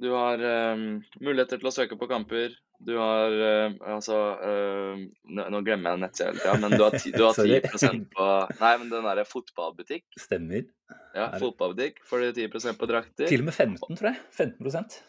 Du 0.00 0.10
har 0.14 0.42
um, 0.74 1.00
muligheter 1.20 1.60
til 1.60 1.70
å 1.70 1.74
søke 1.74 1.98
på 2.00 2.08
kamper. 2.10 2.56
Du 2.80 2.94
har 2.96 3.34
uh, 3.36 3.76
altså 3.92 4.18
uh, 4.40 5.00
Nå 5.28 5.60
glemmer 5.66 5.92
jeg 5.92 6.00
nettsida 6.00 6.30
hele 6.30 6.40
tida, 6.40 6.56
men 6.62 6.76
du 6.76 6.84
har, 6.86 6.96
ti, 6.96 7.12
du 7.12 7.26
har 7.26 7.36
10 7.76 8.06
på 8.14 8.28
Nei, 8.62 8.74
men 8.80 8.88
den 8.92 9.08
derre 9.08 9.26
fotballbutikk. 9.28 10.06
Stemmer. 10.20 10.64
Ja, 11.16 11.28
fotballbutikk 11.36 12.00
får 12.08 12.24
du 12.24 12.44
10% 12.48 12.80
på 12.80 12.88
drakter. 12.88 13.28
Til 13.28 13.44
og 13.44 13.50
med 13.50 13.56
15, 13.56 14.00
tror 14.00 14.12
jeg. 14.14 14.20
15 14.32 15.00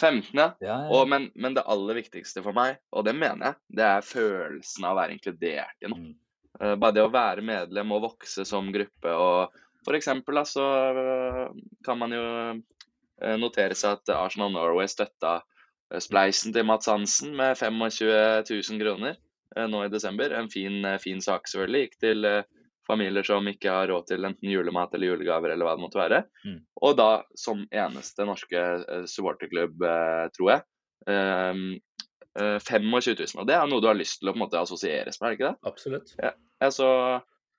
15, 0.00 0.30
ja. 0.34 0.48
ja, 0.60 0.66
ja. 0.66 0.90
Og, 0.90 1.08
men, 1.08 1.28
men, 1.34 1.54
det 1.54 1.66
aller 1.70 2.00
viktigste 2.00 2.42
for 2.42 2.56
meg, 2.56 2.80
og 2.94 3.06
det 3.06 3.14
mener 3.16 3.52
jeg, 3.52 3.60
det 3.78 3.86
er 3.86 4.06
følelsen 4.06 4.86
av 4.86 4.96
å 4.96 5.00
være 5.00 5.14
inkludert 5.14 5.84
i 5.84 5.90
noe. 5.90 6.10
Mm. 6.10 6.14
Uh, 6.60 6.74
bare 6.78 6.94
det 6.96 7.04
å 7.04 7.12
være 7.14 7.44
medlem 7.46 7.94
og 7.94 8.04
vokse 8.08 8.46
som 8.46 8.70
gruppe. 8.74 9.10
og 9.10 9.54
For 9.86 9.98
eksempel 9.98 10.40
da, 10.40 10.44
så 10.48 10.66
uh, 10.98 11.44
kan 11.86 12.00
man 12.00 12.14
jo 12.14 12.24
uh, 12.24 13.36
notere 13.40 13.78
seg 13.78 14.00
at 14.00 14.14
Arsenal 14.16 14.54
Norway 14.54 14.90
støtta 14.90 15.40
spleisen 16.00 16.54
til 16.54 16.64
Mats 16.66 16.88
Hansen 16.90 17.34
med 17.36 17.58
25 17.60 18.08
000 18.48 18.80
kroner 18.80 19.18
nå 19.70 19.84
i 19.84 19.90
desember. 19.92 20.32
En 20.34 20.48
fin, 20.50 20.80
fin 20.98 21.20
sak, 21.22 21.44
selvfølgelig. 21.46 21.82
Gikk 21.84 21.98
til 22.02 22.26
familier 22.86 23.26
som 23.26 23.46
ikke 23.48 23.72
har 23.72 23.88
råd 23.90 24.06
til 24.10 24.26
enten 24.28 24.50
julemat 24.50 24.94
eller 24.94 25.12
julegaver 25.12 25.54
eller 25.54 25.66
hva 25.66 25.74
det 25.76 25.84
måtte 25.84 26.00
være. 26.00 26.20
Mm. 26.44 26.60
Og 26.86 26.96
da 26.98 27.08
som 27.38 27.64
eneste 27.72 28.26
norske 28.28 28.64
uh, 28.84 29.04
supporterklubb, 29.10 29.84
uh, 29.84 30.26
tror 30.36 30.52
jeg, 30.52 30.64
um, 31.08 31.66
uh, 32.40 32.58
25 32.60 32.90
000. 32.92 33.40
Og 33.40 33.48
det 33.48 33.56
er 33.56 33.70
noe 33.70 33.84
du 33.84 33.90
har 33.90 33.98
lyst 33.98 34.20
til 34.20 34.30
å 34.30 34.34
på 34.34 34.40
en 34.40 34.44
måte 34.46 34.60
assosieres 34.60 35.20
med, 35.20 35.26
er 35.26 35.34
det 35.34 35.40
ikke 35.40 35.50
det? 35.50 35.72
Absolutt. 35.72 36.14
Ja, 36.20 36.34
altså, 36.64 36.88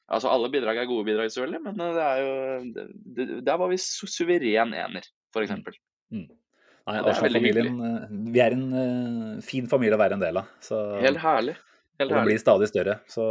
altså, 0.06 0.32
alle 0.32 0.54
bidrag 0.54 0.82
er 0.82 0.90
gode 0.90 1.10
bidrag, 1.10 1.34
selvfølgelig, 1.34 1.64
men 1.66 1.86
det 1.98 2.08
er 2.08 2.24
jo 2.24 2.34
det, 3.18 3.30
Der 3.50 3.62
var 3.62 3.72
vi 3.74 3.82
su 3.82 4.06
suveren 4.10 4.76
ener, 4.78 5.14
f.eks. 5.34 5.56
Mm. 5.58 5.70
mm. 6.22 6.34
Nei, 6.86 7.00
Arsenal-familien 7.02 7.78
Vi 8.30 8.42
er 8.44 8.54
en 8.54 8.66
uh, 8.70 9.30
fin 9.42 9.66
familie 9.66 9.98
å 9.98 10.02
være 10.04 10.20
en 10.20 10.22
del 10.22 10.38
av. 10.38 10.52
Så... 10.62 10.78
Helt 11.02 11.18
herlig. 11.24 11.56
Helt 11.96 12.12
Og 12.12 12.18
den 12.18 12.28
blir 12.28 12.40
stadig 12.42 12.68
større. 12.68 12.98
Så 13.08 13.26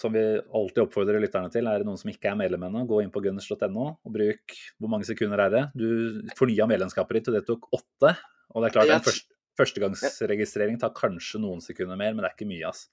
som 0.00 0.14
vi 0.14 0.22
alltid 0.40 0.82
oppfordrer 0.86 1.20
lytterne 1.20 1.50
til, 1.52 1.66
er 1.68 1.82
det 1.82 1.88
noen 1.88 2.00
som 2.00 2.08
ikke 2.08 2.30
er 2.30 2.38
medlem 2.40 2.62
ennå, 2.68 2.86
gå 2.88 3.02
inn 3.04 3.12
på 3.12 3.20
gunners.no 3.24 3.88
og 3.92 4.14
bruk 4.14 4.54
Hvor 4.80 4.92
mange 4.92 5.08
sekunder 5.08 5.42
er 5.44 5.52
det? 5.52 5.64
Du 5.76 6.22
fornya 6.38 6.68
medlemskapet 6.70 7.20
ditt, 7.20 7.28
og 7.28 7.36
det 7.36 7.44
tok 7.48 7.68
åtte. 7.76 8.14
Og 8.54 8.64
det 8.64 8.70
er 8.70 8.76
klart, 8.78 8.94
en 8.94 9.04
først, 9.04 9.28
førstegangsregistrering 9.60 10.80
tar 10.80 10.94
kanskje 10.96 11.42
noen 11.42 11.60
sekunder 11.64 11.98
mer, 12.00 12.14
men 12.14 12.24
det 12.24 12.30
er 12.30 12.38
ikke 12.38 12.48
mye, 12.48 12.72
ass. 12.72 12.86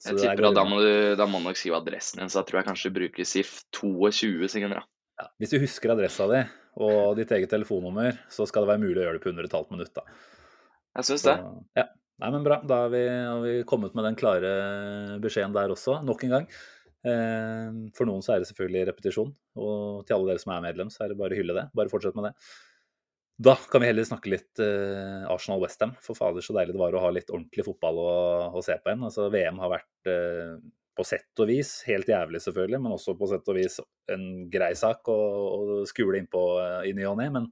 Så 0.00 0.14
Jeg 0.14 0.16
er 0.16 0.32
tipper 0.32 0.48
at 0.48 0.56
da 0.56 0.64
må, 0.64 0.80
du, 0.80 0.92
da 1.20 1.26
må 1.28 1.42
nok 1.44 1.58
skrive 1.60 1.76
adressen 1.82 2.22
din, 2.22 2.32
så 2.32 2.40
da 2.40 2.48
tror 2.48 2.62
jeg 2.62 2.70
kanskje 2.70 2.88
du 2.88 2.96
bruker 2.96 3.28
SIF 3.28 3.52
22 3.76 4.48
sekunder. 4.48 4.80
da. 4.80 4.88
ja, 5.20 5.28
Hvis 5.42 5.52
du 5.52 5.60
husker 5.60 5.92
adressa 5.92 6.28
di 6.30 6.40
og 6.80 7.18
ditt 7.18 7.32
eget 7.36 7.50
telefonnummer, 7.52 8.16
så 8.32 8.46
skal 8.48 8.64
det 8.64 8.70
være 8.70 8.80
mulig 8.86 9.02
å 9.02 9.04
gjøre 9.04 9.18
det 9.18 9.24
på 9.26 9.32
under 9.34 9.44
et 9.44 9.56
halvt 9.58 9.74
minutt, 9.74 9.92
da. 9.92 10.06
Jeg 10.96 11.08
syns 11.10 11.26
det. 11.26 11.34
ja. 11.76 11.84
Nei, 12.20 12.30
men 12.34 12.44
bra. 12.44 12.60
Da 12.68 12.82
har 12.84 12.92
vi, 12.92 13.04
har 13.08 13.40
vi 13.44 13.54
kommet 13.68 13.94
med 13.96 14.04
den 14.08 14.18
klare 14.18 14.50
beskjeden 15.22 15.54
der 15.56 15.72
også, 15.72 16.00
nok 16.04 16.24
en 16.26 16.34
gang. 16.36 16.48
Eh, 17.00 17.68
For 17.96 18.08
noen 18.08 18.24
så 18.24 18.34
er 18.34 18.42
det 18.42 18.50
selvfølgelig 18.50 18.90
repetisjon, 18.90 19.30
og 19.56 20.02
til 20.04 20.18
alle 20.18 20.34
dere 20.34 20.42
som 20.42 20.52
er 20.52 20.66
medlem, 20.66 20.90
så 20.92 21.04
er 21.06 21.12
det 21.12 21.20
bare 21.20 21.36
å 21.36 21.40
hylle 21.40 21.56
det. 21.56 21.70
Bare 21.76 21.92
fortsett 21.92 22.18
med 22.18 22.28
det. 22.28 22.34
Da 23.40 23.54
kan 23.72 23.80
vi 23.80 23.88
heller 23.88 24.04
snakke 24.04 24.28
litt 24.34 24.60
eh, 24.60 25.24
Arsenal-Westham. 25.32 25.94
For 26.04 26.18
fader, 26.18 26.44
så 26.44 26.52
deilig 26.58 26.76
det 26.76 26.82
var 26.82 26.96
å 26.98 27.00
ha 27.06 27.12
litt 27.14 27.32
ordentlig 27.32 27.64
fotball 27.64 28.02
å, 28.02 28.10
å 28.52 28.64
se 28.64 28.76
på 28.76 28.92
igjen. 28.92 29.06
Altså, 29.08 29.30
VM 29.32 29.62
har 29.62 29.72
vært 29.78 30.12
eh, 30.12 30.58
på 31.00 31.06
sett 31.08 31.40
og 31.40 31.48
vis 31.48 31.70
helt 31.88 32.10
jævlig, 32.10 32.42
selvfølgelig, 32.44 32.82
men 32.84 32.98
også 32.98 33.16
på 33.16 33.30
sett 33.30 33.48
og 33.48 33.56
vis 33.56 33.78
en 34.12 34.26
grei 34.52 34.74
sak 34.76 35.08
å, 35.08 35.16
å 35.16 35.80
skule 35.88 36.20
innpå 36.20 36.44
eh, 36.60 36.90
i 36.90 36.94
ny 36.98 37.08
og 37.08 37.16
ne. 37.22 37.30
Men 37.38 37.48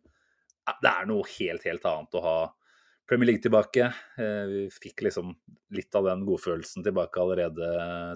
det 0.85 0.93
er 0.93 1.09
noe 1.09 1.25
helt, 1.39 1.65
helt 1.65 1.89
annet 1.89 2.21
å 2.21 2.25
ha 2.27 2.39
Premier 3.09 3.31
League 3.31 3.43
tilbake. 3.45 3.89
Eh, 4.21 4.45
Vi 4.49 4.65
fikk 4.73 5.07
liksom 5.07 5.33
litt 5.75 5.95
av 5.97 6.05
den 6.11 6.27
godfølelsen 6.29 6.85
tilbake 6.85 7.21
allerede 7.21 7.71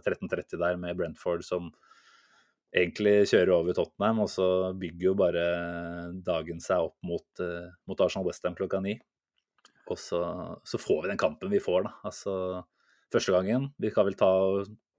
13.30 0.04 0.60
der 0.60 0.76
med 0.80 0.98
Brentford 0.98 1.44
som 1.46 1.70
egentlig 2.72 3.28
kjører 3.28 3.52
over 3.54 3.76
Tottenham, 3.76 4.22
og 4.24 4.30
så 4.32 4.46
bygger 4.76 5.10
jo 5.10 5.16
bare 5.16 5.46
dagen 6.24 6.60
seg 6.60 6.88
opp 6.88 6.96
mot, 7.04 7.26
eh, 7.40 7.72
mot 7.88 8.00
Arsenal 8.00 8.28
Westham 8.28 8.56
klokka 8.56 8.80
ni. 8.84 8.98
Og 9.90 9.98
så, 9.98 10.20
så 10.64 10.80
får 10.80 11.02
vi 11.02 11.12
den 11.12 11.20
kampen 11.20 11.52
vi 11.52 11.60
får, 11.60 11.88
da. 11.88 11.92
Altså 12.08 12.34
første 13.12 13.34
gangen. 13.34 13.70
Vi 13.80 13.90
kan 13.92 14.06
vel 14.08 14.16
ta 14.16 14.30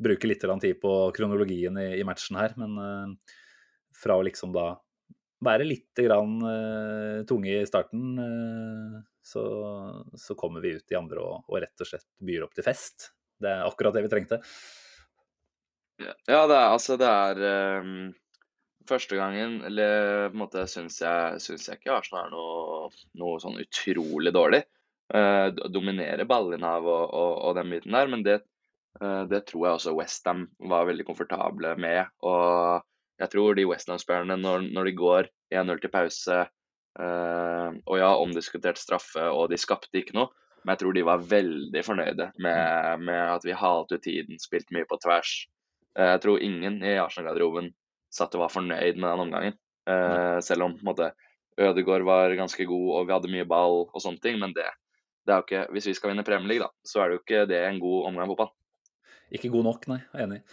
bruke 0.03 0.29
litt 0.29 0.43
tid 0.43 0.79
på 0.81 0.93
kronologien 1.15 1.77
i, 1.81 1.87
i 1.99 2.05
matchen 2.05 2.37
her, 2.37 2.53
men 2.59 2.77
uh, 2.77 3.37
fra 3.95 4.17
å 4.17 4.25
liksom 4.25 4.53
da 4.53 4.73
være 5.43 5.65
litt 5.67 5.97
grann 5.97 6.37
uh, 6.43 7.23
tunge 7.29 7.57
i 7.61 7.65
starten, 7.67 8.13
eh, 8.21 8.99
så, 9.23 9.43
så 10.19 10.35
kommer 10.35 10.61
vi 10.63 10.75
ut 10.77 10.87
de 10.89 10.97
andre 10.99 11.23
og, 11.23 11.45
og 11.47 11.61
rett 11.63 11.83
og 11.83 11.87
slett 11.87 12.07
byr 12.23 12.43
opp 12.45 12.55
til 12.57 12.65
fest. 12.65 13.13
Det 13.39 13.49
er 13.49 13.67
akkurat 13.67 13.95
det 13.95 14.03
vi 14.05 14.11
trengte. 14.11 14.39
Ja, 16.27 16.43
det 16.49 16.57
er 16.57 16.73
altså 16.73 16.97
det 16.99 17.07
er 17.07 17.81
um, 17.83 18.11
Første 18.89 19.15
gangen 19.15 19.61
eller 19.63 20.27
på 20.27 20.35
en 20.35 20.41
måte 20.41 20.65
syns 20.67 20.97
jeg, 20.99 21.37
syns 21.39 21.69
jeg 21.69 21.79
ikke 21.79 21.93
Arsenal 21.95 22.25
er 22.27 22.33
noe, 22.33 22.89
noe 23.21 23.37
sånn 23.39 23.61
utrolig 23.61 24.33
dårlig. 24.35 24.65
Uh, 25.13 25.53
dominerer 25.71 26.25
av 26.27 26.49
og, 26.49 27.05
og, 27.13 27.31
og 27.47 27.55
den 27.55 27.71
biten 27.71 27.95
der, 27.95 28.09
men 28.11 28.25
det, 28.25 28.41
uh, 28.99 29.23
det 29.29 29.45
tror 29.47 29.67
jeg 29.67 29.77
også 29.77 29.95
Westham 29.95 30.49
var 30.59 30.89
veldig 30.89 31.05
komfortable 31.07 31.71
med. 31.79 32.11
Og 32.27 32.83
jeg 33.23 33.31
tror 33.31 33.55
de 33.55 33.67
Westham-spillerne, 33.69 34.35
når, 34.41 34.67
når 34.75 34.89
de 34.89 34.95
går 34.99 35.31
1-0 35.55 35.79
til 35.79 35.93
pause 35.93 36.41
Og 36.99 37.95
ja, 37.97 38.11
omdiskutert 38.21 38.77
straffe, 38.77 39.23
og 39.33 39.47
de 39.49 39.57
skapte 39.57 39.97
ikke 39.97 40.13
noe, 40.13 40.29
men 40.63 40.73
jeg 40.73 40.81
tror 40.83 40.95
de 40.95 41.03
var 41.07 41.23
veldig 41.27 41.81
fornøyde 41.83 42.29
med, 42.43 43.01
med 43.03 43.19
at 43.35 43.43
vi 43.45 43.55
halte 43.57 43.97
ut 43.97 44.05
tiden, 44.05 44.39
spilte 44.39 44.75
mye 44.75 44.87
på 44.87 44.99
tvers. 45.03 45.33
Eh, 45.97 46.13
Jeg 46.15 46.23
tror 46.23 46.43
ingen 46.43 46.79
i 46.83 46.95
Arsenal-garderoben 47.01 47.73
satt 48.13 48.35
og 48.37 48.45
var 48.45 48.53
fornøyd 48.53 48.95
med 48.97 49.07
den 49.09 49.23
omgangen. 49.25 49.57
Eh, 49.89 50.39
selv 50.45 50.67
om 50.67 50.77
på 50.77 50.85
en 50.85 50.91
måte, 50.91 51.11
Ødegaard 51.59 52.05
var 52.07 52.33
ganske 52.33 52.65
god 52.65 52.87
og 52.97 53.07
vi 53.07 53.13
hadde 53.13 53.29
mye 53.33 53.45
ball 53.45 53.83
og 53.85 53.99
sånne 54.01 54.23
ting. 54.23 54.39
Men 54.41 54.55
det, 54.55 54.69
det 55.27 55.35
er 55.35 55.41
jo 55.41 55.47
ikke, 55.47 55.65
hvis 55.75 55.89
vi 55.91 55.95
skal 55.99 56.13
vinne 56.13 56.25
Premier 56.27 56.53
League, 56.53 56.65
da, 56.65 56.87
så 56.87 57.03
er 57.03 57.09
det 57.09 57.17
jo 57.17 57.23
ikke 57.25 57.47
det 57.51 57.63
en 57.67 57.81
god 57.83 58.11
omgang 58.11 58.31
fotball. 58.31 58.53
Ikke 59.33 59.51
god 59.53 59.67
nok, 59.67 59.89
nei. 59.91 59.99
Jeg 60.13 60.21
er 60.21 60.29
enig. 60.29 60.43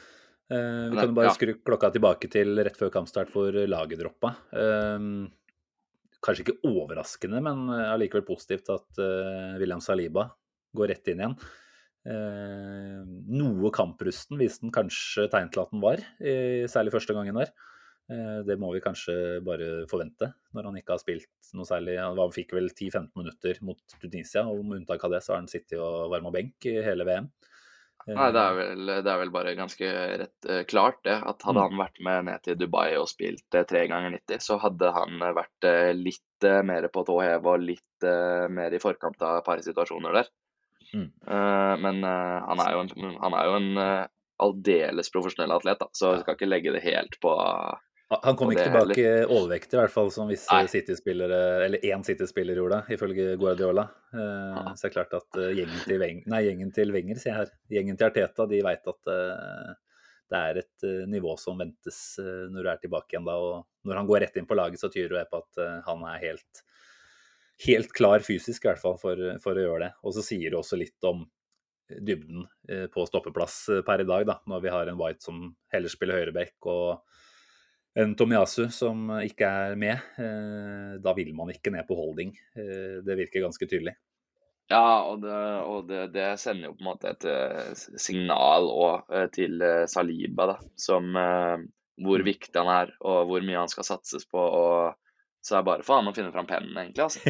Uh, 0.51 0.57
vi 0.57 0.97
Nei, 0.97 1.03
kan 1.05 1.13
jo 1.13 1.15
bare 1.21 1.29
ja. 1.29 1.35
skru 1.37 1.53
klokka 1.63 1.93
tilbake 1.95 2.27
til 2.33 2.59
rett 2.59 2.75
før 2.75 2.91
kampstart 2.91 3.31
hvor 3.31 3.55
laget 3.55 4.01
droppa. 4.01 4.33
Eh, 4.51 5.05
kanskje 6.25 6.47
ikke 6.47 6.69
overraskende, 6.69 7.41
men 7.45 7.67
eh, 7.75 7.89
allikevel 7.95 8.27
positivt 8.29 8.71
at 8.73 9.01
uh, 9.01 9.57
William 9.61 9.83
Saliba 9.85 10.29
går 10.77 10.93
rett 10.93 11.11
inn 11.11 11.25
igjen. 11.25 11.37
Uh, 12.01 13.01
noe 13.29 13.73
kamprusten 13.77 14.39
viste 14.41 14.65
han 14.65 14.73
kanskje 14.73 15.27
tegn 15.33 15.51
til 15.53 15.65
at 15.65 15.75
han 15.75 15.83
var, 15.83 16.01
i, 16.21 16.65
særlig 16.71 16.95
første 16.95 17.17
gangen 17.17 17.41
der. 17.41 17.53
Uh, 18.11 18.41
det 18.47 18.57
må 18.61 18.73
vi 18.75 18.83
kanskje 18.85 19.15
bare 19.47 19.87
forvente, 19.91 20.33
når 20.57 20.71
han 20.71 20.81
ikke 20.81 20.97
har 20.97 21.03
spilt 21.03 21.53
noe 21.57 21.69
særlig. 21.69 21.97
Han 22.01 22.37
fikk 22.37 22.55
vel 22.57 22.71
10-15 22.73 23.13
minutter 23.21 23.63
mot 23.67 23.99
Tunisia, 24.01 24.45
og 24.49 24.65
med 24.65 24.83
unntak 24.83 25.05
av 25.07 25.17
det 25.17 25.25
så 25.25 25.35
har 25.35 25.43
han 25.43 25.51
sittet 25.51 25.79
og 25.81 26.13
varma 26.13 26.33
benk 26.35 26.69
i 26.69 26.81
hele 26.85 27.09
VM. 27.09 27.31
Eh, 28.07 28.15
Nei, 28.17 28.29
det 28.33 28.41
er 28.43 28.55
vel, 28.57 28.87
det 29.05 29.11
er 29.13 29.19
vel 29.21 29.31
bare 29.35 29.55
ganske 29.59 29.89
rett 30.23 30.49
uh, 30.49 30.63
klart 30.71 31.03
det. 31.05 31.19
At 31.21 31.43
hadde 31.47 31.61
Mm. 31.61 31.71
han 31.71 31.81
vært 31.83 32.01
med 32.07 32.25
ned 32.31 32.43
til 32.47 32.57
Dubai 32.57 32.97
og 32.97 33.09
spilt 33.11 33.55
eh, 33.55 33.67
tre 33.69 33.87
ganger 33.91 34.15
90, 34.17 34.41
så 34.41 34.57
hadde 34.63 34.93
han 34.97 35.21
eh, 35.23 35.35
vært 35.37 35.69
eh, 35.69 35.91
litt 35.97 36.47
eh, 36.49 36.63
mer 36.65 36.89
på 36.89 37.05
tå 37.05 37.19
hev 37.23 37.47
og 37.53 37.61
litt 37.61 38.07
eh, 38.09 38.47
mer 38.49 38.73
i 38.73 38.81
forkant 38.81 39.21
av 39.23 39.41
et 39.43 39.45
par 39.45 39.61
situasjoner 39.67 40.17
der. 40.21 40.31
Mm. 40.95 41.11
Eh, 41.29 41.75
men 41.85 42.01
eh, 42.05 42.39
han 42.49 42.65
er 42.65 42.73
jo 42.75 42.81
en, 42.87 43.15
han 43.21 43.37
er 43.39 43.47
jo 43.51 43.59
en 43.61 43.71
eh, 43.85 44.07
aldeles 44.41 45.13
profesjonell 45.13 45.53
atlet, 45.53 45.79
da, 45.83 45.87
så 45.93 46.15
jeg 46.15 46.23
skal 46.25 46.39
ikke 46.39 46.49
legge 46.49 46.73
det 46.73 46.81
helt 46.87 47.19
på 47.21 47.35
Han 48.11 48.35
kom 48.35 48.51
ikke 48.51 48.65
tilbake 48.67 48.95
tilbake 48.97 49.27
overvektig, 49.31 49.77
i 49.77 49.79
hvert 49.79 49.93
fall 49.95 50.09
som 50.11 50.31
visse 50.31 50.57
City-spillere, 50.73 51.37
eller 51.67 51.85
én 51.87 52.03
City-spiller 52.03 52.59
gjorde, 52.59 52.81
ifølge 52.91 53.37
Guardiola. 53.39 53.85
Eh, 54.11 54.73
Så 54.75 54.83
det 54.83 54.89
er 54.89 54.95
klart 54.97 55.15
at 55.15 55.39
eh, 55.39 55.53
gjengen 55.61 55.85
til, 55.85 56.01
Weng, 56.03 56.25
nei, 56.33 56.41
gjengen 56.49 56.73
til 56.75 56.91
Wenger, 56.91 57.21
sier 57.23 57.31
jeg 57.31 57.39
her, 57.39 57.53
gjengen 57.77 58.01
til 58.01 58.09
Arteta, 58.09 58.49
de 58.51 58.63
veit 58.67 58.91
at 58.91 59.13
eh, 59.15 59.71
det 60.31 60.41
er 60.41 60.59
et 60.65 60.89
nivå 61.11 61.37
som 61.39 61.59
ventes 61.59 62.01
når 62.23 62.67
du 62.67 62.69
er 62.71 62.83
tilbake 62.83 63.15
igjen 63.15 63.27
da. 63.27 63.39
Og 63.39 63.87
når 63.87 63.99
han 63.99 64.11
går 64.11 64.23
rett 64.25 64.37
inn 64.39 64.47
på 64.47 64.59
laget, 64.59 64.83
så 64.83 64.91
tyder 64.91 65.17
det 65.17 65.25
på 65.31 65.41
at 65.43 65.63
han 65.87 66.05
er 66.07 66.21
helt, 66.23 66.61
helt 67.67 67.95
klar 67.95 68.23
fysisk, 68.23 68.63
i 68.63 68.71
hvert 68.71 68.83
fall, 68.83 68.95
for, 68.99 69.19
for 69.43 69.59
å 69.59 69.65
gjøre 69.65 69.81
det. 69.89 69.89
Og 70.07 70.15
så 70.15 70.23
sier 70.23 70.51
det 70.53 70.59
også 70.59 70.79
litt 70.79 71.09
om 71.11 71.25
dybden 71.91 72.47
på 72.95 73.07
stoppeplass 73.11 73.57
per 73.83 74.05
i 74.05 74.07
dag, 74.07 74.29
da, 74.31 74.39
når 74.47 74.63
vi 74.63 74.71
har 74.71 74.91
en 74.93 75.03
White 75.03 75.27
som 75.27 75.49
heller 75.75 75.91
spiller 75.91 76.23
høyreback, 76.23 76.55
og 76.71 77.03
en 77.99 78.15
Tomiyasu 78.15 78.69
som 78.73 79.09
ikke 79.25 79.49
er 79.49 79.75
med. 79.81 79.99
Eh, 80.19 80.99
Da 81.03 81.13
vil 81.17 81.33
man 81.35 81.51
ikke 81.51 81.73
ned 81.75 81.87
på 81.89 81.97
holding. 81.99 82.35
Eh, 82.57 83.01
Det 83.07 83.17
virker 83.19 83.43
ganske 83.47 83.67
tydelig. 83.67 83.97
Ja, 84.71 85.03
og 85.11 85.23
det, 85.25 85.35
og 85.67 85.89
det, 85.89 86.13
det 86.15 86.39
sender 86.39 86.69
jo 86.69 86.77
på 86.79 86.85
en 86.85 86.91
måte 86.93 87.11
et 87.11 87.25
eh, 87.27 87.73
signal 87.99 88.69
eh, 89.11 89.27
til 89.35 89.59
Saliba, 89.91 90.47
da, 90.53 90.59
som 90.79 91.11
hvor 92.01 92.23
Mm. 92.23 92.25
viktig 92.25 92.57
han 92.57 92.71
er, 92.73 92.93
og 93.05 93.27
hvor 93.29 93.43
mye 93.45 93.59
han 93.59 93.69
skal 93.69 93.85
satses 93.85 94.25
på. 94.31 94.39
og 94.41 94.95
Så 95.43 95.57
er 95.57 95.61
det 95.61 95.67
bare 95.67 95.83
for 95.85 95.97
han 95.99 96.09
å 96.09 96.15
finne 96.17 96.33
fram 96.33 96.47
pennen, 96.47 96.77
egentlig. 96.79 97.03
altså. 97.03 97.21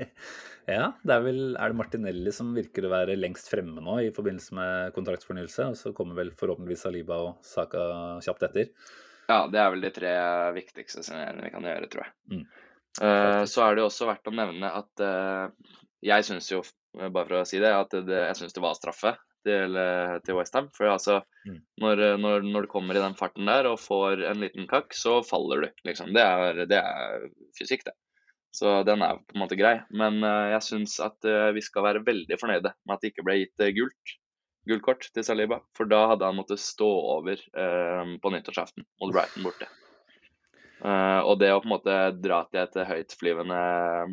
ja, 0.76 0.92
det 1.04 1.12
er 1.16 1.24
vel 1.24 1.40
Er 1.56 1.72
det 1.72 1.76
Martinelli 1.76 2.32
som 2.32 2.54
virker 2.56 2.86
å 2.86 2.92
være 2.94 3.16
lengst 3.18 3.50
fremme 3.52 3.82
nå 3.84 3.98
i 4.06 4.12
forbindelse 4.14 4.54
med 4.56 4.94
kontraktsfornyelse? 4.96 5.68
Og 5.72 5.76
så 5.76 5.92
kommer 5.96 6.16
vel 6.16 6.30
forhåpentligvis 6.32 6.86
Saliba 6.86 7.18
og 7.26 7.42
Saka 7.44 7.82
kjapt 8.24 8.46
etter. 8.48 8.70
Ja, 9.26 9.46
det 9.50 9.58
er 9.58 9.72
vel 9.74 9.82
de 9.82 9.90
tre 9.94 10.12
viktigste 10.54 11.02
signeringene 11.02 11.48
vi 11.48 11.52
kan 11.54 11.66
gjøre, 11.66 11.90
tror 11.90 12.06
jeg. 12.06 12.14
Mm. 12.32 12.44
Uh, 12.96 13.42
så 13.50 13.64
er 13.66 13.76
det 13.76 13.84
også 13.84 14.08
verdt 14.08 14.30
å 14.30 14.34
nevne 14.34 14.70
at 14.72 15.02
uh, 15.04 15.74
jeg 16.06 16.24
syns 16.24 16.48
jo, 16.52 16.62
eh, 16.96 17.08
bare 17.10 17.26
for 17.26 17.40
å 17.40 17.48
si 17.48 17.58
det, 17.60 17.72
at 17.74 17.92
det, 18.06 18.20
jeg 18.28 18.38
syns 18.38 18.54
det 18.56 18.62
var 18.62 18.76
straffe 18.78 19.16
til, 19.46 19.78
til 20.26 20.36
Westham. 20.38 20.70
For 20.76 20.90
altså, 20.90 21.22
Mm. 21.46 21.60
når, 21.78 22.00
når, 22.18 22.40
når 22.42 22.64
du 22.64 22.68
kommer 22.72 22.98
i 22.98 23.02
den 23.02 23.14
farten 23.14 23.46
der 23.46 23.68
og 23.70 23.78
får 23.78 24.24
en 24.26 24.40
liten 24.42 24.64
kakk, 24.66 24.90
så 24.98 25.20
faller 25.22 25.60
du, 25.62 25.68
liksom. 25.86 26.08
Det 26.16 26.24
er, 26.24 26.58
det 26.66 26.80
er 26.80 27.28
fysikk, 27.54 27.84
det. 27.86 27.94
Så 28.50 28.80
den 28.88 29.04
er 29.06 29.20
på 29.20 29.36
en 29.36 29.44
måte 29.44 29.58
grei. 29.58 29.76
Men 29.94 30.18
uh, 30.26 30.48
jeg 30.56 30.64
syns 30.66 30.96
at 31.04 31.28
vi 31.54 31.62
skal 31.62 31.86
være 31.86 32.02
veldig 32.06 32.38
fornøyde 32.40 32.72
med 32.74 32.96
at 32.96 33.04
det 33.04 33.12
ikke 33.12 33.26
ble 33.28 33.38
gitt 33.44 33.66
gult. 33.78 34.16
Gult 34.66 34.82
kort 34.82 35.08
til 35.14 35.24
Saliba, 35.26 35.60
for 35.78 35.88
da 35.90 36.02
hadde 36.12 36.26
han 36.26 36.38
måttet 36.38 36.62
stå 36.62 36.88
over 37.16 37.38
eh, 37.38 38.14
på 38.22 38.32
nyttårsaften 38.34 38.86
mot 39.02 39.12
Brighton 39.14 39.46
borte. 39.46 39.68
Eh, 40.82 41.20
og 41.22 41.38
det 41.40 41.52
å 41.54 41.60
på 41.62 41.68
en 41.70 41.74
måte 41.76 41.98
dra 42.18 42.42
til 42.50 42.64
et 42.64 42.80
høytflyvende 42.90 43.60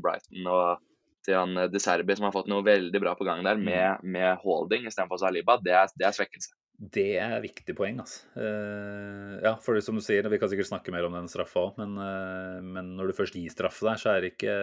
Brighton 0.04 0.48
og 0.48 0.84
til 1.26 1.40
han 1.40 1.58
eh, 1.58 1.72
De 1.72 1.82
Serbi, 1.82 2.16
som 2.18 2.28
har 2.28 2.36
fått 2.36 2.52
noe 2.52 2.66
veldig 2.66 3.02
bra 3.02 3.16
på 3.18 3.28
gang 3.28 3.42
der, 3.46 3.60
med, 3.60 4.04
med 4.06 4.44
holding 4.44 4.86
istedenfor 4.90 5.22
Saliba, 5.22 5.58
det 5.64 5.74
er, 5.80 5.90
det 5.98 6.08
er 6.10 6.16
svekkelse. 6.20 6.54
Det 6.74 7.10
er 7.22 7.36
viktig 7.44 7.76
poeng, 7.78 8.00
altså. 8.02 8.24
Uh, 8.36 9.38
ja, 9.44 9.54
for 9.62 9.78
det 9.78 9.84
som 9.86 9.96
du 9.96 10.02
sier, 10.04 10.26
vi 10.28 10.40
kan 10.42 10.50
sikkert 10.52 10.72
snakke 10.72 10.92
mer 10.92 11.06
om 11.08 11.14
den 11.16 11.30
straffa 11.32 11.68
òg, 11.68 11.78
men, 11.80 11.94
uh, 12.02 12.58
men 12.66 12.96
når 12.98 13.12
du 13.12 13.18
først 13.20 13.38
gir 13.38 13.54
straffe 13.54 13.86
der, 13.88 14.00
så 14.02 14.10
er 14.12 14.24
det 14.24 14.34
ikke 14.34 14.56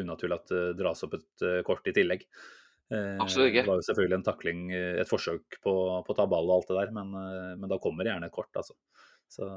unaturlig 0.00 0.38
at 0.38 0.52
det 0.54 0.62
dras 0.78 1.02
opp 1.04 1.18
et 1.18 1.44
uh, 1.44 1.58
kort 1.66 1.90
i 1.90 1.94
tillegg. 1.96 2.22
Eh, 2.94 3.16
Absolutt 3.22 3.50
ikke. 3.50 3.64
Det 3.64 3.72
var 3.72 3.80
jo 3.80 3.86
selvfølgelig 3.88 4.18
en 4.20 4.26
takling, 4.28 4.60
eh, 4.76 5.00
et 5.02 5.10
forsøk 5.10 5.58
på, 5.64 5.74
på 6.06 6.14
å 6.14 6.18
ta 6.18 6.26
ball 6.30 6.46
og 6.50 6.60
alt 6.60 6.70
det 6.70 6.78
der, 6.78 6.92
men, 6.94 7.14
eh, 7.18 7.54
men 7.58 7.72
da 7.72 7.80
kommer 7.82 8.06
det 8.06 8.12
gjerne 8.14 8.30
kort, 8.34 8.52
altså. 8.58 8.76
Så 9.32 9.48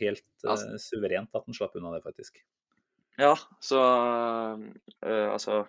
helt 0.00 0.24
eh, 0.42 0.50
Altså- 0.50 0.80
suverent 0.82 1.30
at 1.38 1.46
han 1.46 1.58
slapp 1.58 1.76
unna 1.78 1.94
det, 1.94 2.02
faktisk. 2.06 2.42
Ja, 3.20 3.34
så 3.60 3.78
øh, 5.04 5.28
altså 5.28 5.66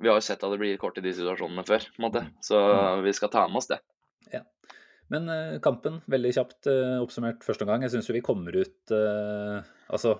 Vi 0.00 0.08
har 0.08 0.16
jo 0.16 0.24
sett 0.24 0.42
at 0.44 0.50
det 0.52 0.58
blir 0.60 0.78
kort 0.80 0.96
i 0.98 1.04
de 1.04 1.12
situasjonene 1.12 1.62
før, 1.64 1.84
på 1.94 2.00
en 2.00 2.04
måte. 2.04 2.22
Så 2.44 2.56
vi 3.04 3.12
skal 3.16 3.30
ta 3.32 3.46
med 3.48 3.62
oss 3.62 3.70
det. 3.70 3.78
Men 5.12 5.28
eh, 5.30 5.58
kampen, 5.62 6.00
veldig 6.10 6.32
kjapt 6.34 6.66
eh, 6.70 6.96
oppsummert 7.02 7.44
første 7.46 7.66
omgang. 7.66 7.84
Jeg 7.86 7.94
syns 7.94 8.08
jo 8.10 8.16
vi 8.16 8.24
kommer 8.26 8.56
ut 8.58 8.94
eh, 8.94 9.60
Altså, 9.86 10.16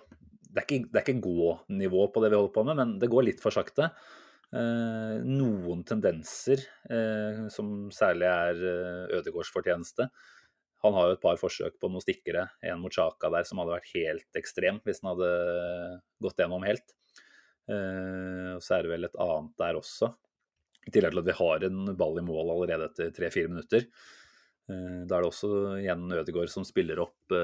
det 0.46 0.62
er 0.62 0.66
ikke, 0.68 0.90
det 0.92 1.00
er 1.00 1.04
ikke 1.04 1.24
gå-nivå 1.26 2.06
på 2.14 2.22
det 2.22 2.30
vi 2.32 2.38
holder 2.38 2.54
på 2.54 2.64
med, 2.68 2.78
men 2.78 2.92
det 3.02 3.10
går 3.12 3.26
litt 3.26 3.42
for 3.42 3.54
sakte. 3.54 3.90
Eh, 4.56 5.16
noen 5.26 5.82
tendenser 5.84 6.62
eh, 6.88 7.46
som 7.52 7.90
særlig 7.92 8.28
er 8.30 8.60
uh, 8.62 9.16
Ødegårds 9.18 9.50
fortjeneste. 9.52 10.06
Han 10.84 10.94
har 10.96 11.10
jo 11.10 11.16
et 11.16 11.22
par 11.24 11.38
forsøk 11.40 11.76
på 11.82 11.90
noen 11.90 12.04
stikkere, 12.04 12.46
en 12.64 12.80
mot 12.80 12.94
Sjaka 12.94 13.28
der, 13.32 13.44
som 13.48 13.60
hadde 13.60 13.74
vært 13.74 13.90
helt 13.94 14.38
ekstrem 14.38 14.78
hvis 14.86 15.02
han 15.02 15.12
hadde 15.12 15.30
gått 16.22 16.40
gjennom 16.40 16.64
helt. 16.68 16.94
Eh, 17.66 18.54
og 18.54 18.62
så 18.64 18.76
er 18.76 18.86
det 18.86 18.92
vel 18.94 19.08
et 19.08 19.18
annet 19.20 19.56
der 19.60 19.80
også. 19.80 20.12
I 20.86 20.92
tillegg 20.94 21.16
til 21.16 21.24
at 21.24 21.28
vi 21.28 21.38
har 21.40 21.66
en 21.66 21.80
ball 21.98 22.20
i 22.20 22.24
mål 22.24 22.54
allerede 22.54 22.90
etter 22.92 23.10
tre-fire 23.16 23.50
minutter. 23.50 23.88
Eh, 24.70 25.00
Da 25.08 25.18
er 25.18 25.26
det 25.26 25.32
også 25.32 25.50
igjen 25.80 26.06
Ødegaard 26.22 26.52
som 26.52 26.68
spiller 26.68 27.02
opp 27.02 27.34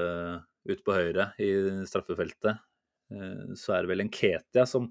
ut 0.63 0.85
på 0.85 0.95
høyre 0.95 1.33
i 1.43 1.49
straffefeltet. 1.89 2.63
Eh, 3.11 3.53
så 3.59 3.75
er 3.75 3.83
det 3.83 3.91
vel 3.91 4.05
en 4.05 4.13
Ketia 4.13 4.65
som 4.69 4.89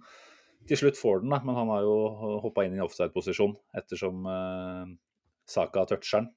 til 0.68 0.78
slutt 0.78 0.98
får 1.00 1.22
den, 1.22 1.32
da, 1.34 1.40
men 1.44 1.56
han 1.58 1.70
har 1.72 1.82
jo 1.86 1.96
hoppa 2.44 2.64
inn 2.66 2.76
i 2.76 2.82
offside-posisjon 2.84 3.56
ettersom 3.80 4.26
uh, 4.28 4.84
Saka 5.48 5.84
toucher 5.90 6.22
den. 6.22 6.28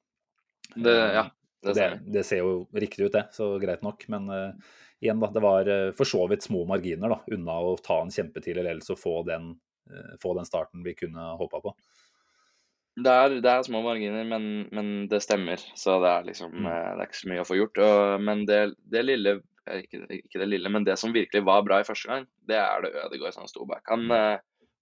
det 0.83 0.95
ja, 1.15 1.27
det 1.65 1.73
Det, 1.77 1.85
det 2.13 2.23
ser 2.25 2.41
jo 2.43 2.55
riktig 2.73 3.05
ut, 3.07 3.13
det, 3.13 3.27
så 3.33 3.51
greit 3.61 3.81
nok. 3.85 4.03
Men 4.09 4.29
eh, 4.29 4.73
igjen, 5.01 5.19
da. 5.21 5.29
Det 5.33 5.41
var 5.41 5.69
eh, 5.69 5.91
for 5.97 6.05
så 6.09 6.27
vidt 6.29 6.43
små 6.45 6.65
marginer 6.69 7.09
da, 7.09 7.19
unna 7.33 7.55
å 7.61 7.75
ta 7.81 8.01
en 8.03 8.11
kjempetidlig 8.13 8.65
ledelse 8.65 8.93
og 8.93 8.99
få 9.01 9.15
den, 9.25 9.51
eh, 9.89 10.13
få 10.21 10.33
den 10.37 10.45
starten 10.45 10.83
vi 10.85 10.93
kunne 10.97 11.31
håpa 11.39 11.61
på. 11.63 11.73
Det 12.95 13.11
er, 13.11 13.33
det 13.43 13.51
er 13.51 13.65
små 13.67 13.81
marginer, 13.83 14.23
men, 14.29 14.45
men 14.71 14.91
det 15.11 15.19
stemmer. 15.25 15.59
Så 15.75 15.97
det 16.03 16.11
er 16.11 16.29
liksom 16.29 16.53
Mm. 16.53 16.65
eh, 16.69 16.91
Det 16.95 17.01
er 17.01 17.09
ikke 17.09 17.21
så 17.21 17.31
mye 17.33 17.41
å 17.43 17.49
få 17.49 17.57
gjort. 17.59 17.81
Og, 17.83 18.21
men 18.23 18.45
det, 18.47 18.61
det 18.93 19.03
lille 19.05 19.33
eh, 19.39 19.43
ikke, 19.65 20.03
ikke 20.19 20.41
det 20.41 20.49
lille, 20.49 20.69
men 20.71 20.85
det 20.85 20.97
som 21.01 21.13
virkelig 21.15 21.43
var 21.45 21.63
bra 21.65 21.79
i 21.81 21.87
første 21.87 22.11
gang, 22.11 22.27
det 22.49 22.57
er 22.59 22.85
det 22.85 22.93
Ødegaard 23.05 23.35
som 23.35 23.49
sto 23.49 23.65
bak. 23.69 23.83
Han, 23.89 24.05
eh, 24.13 24.37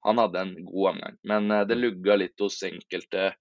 han 0.08 0.22
hadde 0.22 0.44
en 0.44 0.54
god 0.68 0.90
omgang, 0.94 1.18
men 1.30 1.52
eh, 1.52 1.66
det 1.70 1.80
lugga 1.80 2.18
litt 2.20 2.44
hos 2.44 2.62
enkelte. 2.68 3.34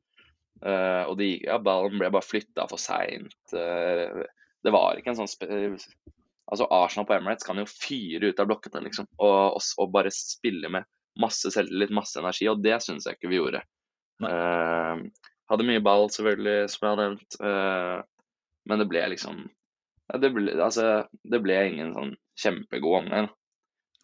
eh, 0.62 1.02
og 1.08 1.16
de, 1.18 1.34
ja, 1.42 1.58
ballen 1.58 1.98
ble 1.98 2.10
bare 2.14 2.26
flytta 2.26 2.68
for 2.70 2.78
seint. 2.80 3.34
det 3.52 4.70
var 4.70 4.98
ikke 4.98 5.10
en 5.14 5.22
sånn 5.24 5.30
spe 5.30 5.48
Altså, 6.52 6.66
Arsenal 6.74 7.06
på 7.08 7.14
Emirates 7.14 7.46
kan 7.46 7.56
jo 7.56 7.64
fyre 7.64 8.28
ut 8.28 8.40
av 8.42 8.48
blokkene, 8.50 8.82
liksom. 8.84 9.06
Og, 9.24 9.56
og, 9.56 9.62
og 9.80 9.92
bare 9.94 10.10
spille 10.12 10.68
med 10.68 10.84
masse 11.22 11.48
selvtillit, 11.54 11.92
masse 11.94 12.18
energi, 12.20 12.48
og 12.50 12.60
det 12.60 12.76
syns 12.84 13.06
jeg 13.08 13.16
ikke 13.16 13.30
vi 13.30 13.38
gjorde. 13.38 13.62
Uh, 14.20 15.00
hadde 15.48 15.66
mye 15.68 15.80
ball, 15.80 16.10
selvfølgelig, 16.12 16.68
som 16.74 16.84
jeg 16.84 16.92
har 16.92 17.00
nevnt. 17.00 17.38
uh, 17.40 18.02
men 18.68 18.82
det 18.82 18.88
ble 18.90 19.06
liksom 19.14 19.46
det, 20.20 20.32
ble, 20.34 20.56
altså, 20.60 21.06
det 21.24 21.40
ble 21.44 21.58
ingen 21.68 21.94
sånn 21.96 22.12
kjempegod 22.42 22.98
omgang. 23.02 23.28
da. 23.30 23.38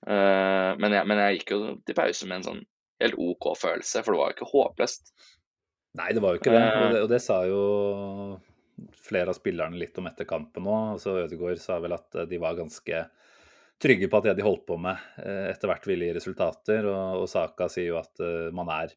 Eh, 0.07 0.73
men, 0.79 0.95
jeg, 0.95 1.09
men 1.11 1.23
jeg 1.25 1.41
gikk 1.41 1.55
jo 1.57 1.61
til 1.85 1.97
pause 1.99 2.29
med 2.29 2.41
en 2.41 2.47
sånn 2.47 2.63
helt 3.03 3.19
OK 3.19 3.51
følelse, 3.59 4.03
for 4.05 4.15
det 4.15 4.21
var 4.21 4.31
jo 4.31 4.37
ikke 4.39 4.53
håpløst. 4.53 5.13
Nei, 5.99 6.13
det 6.15 6.23
var 6.23 6.35
jo 6.35 6.41
ikke 6.43 6.55
det. 6.55 6.63
Og 6.63 6.85
Eh. 6.85 6.93
det, 6.93 7.03
og 7.03 7.11
det 7.11 7.23
sa 7.25 7.41
jo 7.49 7.63
flere 9.03 9.33
av 9.33 9.39
spillerne 9.39 9.79
litt 9.79 9.97
om 9.99 10.07
etter 10.11 10.29
kampen 10.29 10.67
òg. 10.69 10.95
Altså, 10.97 11.17
Ødegaard 11.25 11.63
sa 11.63 11.79
vel 11.83 11.97
at 11.97 12.15
eh, 12.15 12.29
de 12.31 12.41
var 12.43 12.59
ganske 12.59 13.03
trygge 13.83 14.09
på 14.11 14.19
at 14.19 14.31
det 14.31 14.39
de 14.39 14.47
holdt 14.47 14.67
på 14.67 14.79
med, 14.81 14.99
eh, 15.23 15.49
etter 15.53 15.71
hvert 15.71 15.87
ville 15.87 16.09
gi 16.09 16.17
resultater. 16.17 16.87
Og, 16.91 17.23
og 17.23 17.29
Saka 17.31 17.69
sier 17.73 17.93
jo 17.93 18.01
at 18.01 18.23
eh, 18.25 18.49
man 18.55 18.71
er 18.75 18.95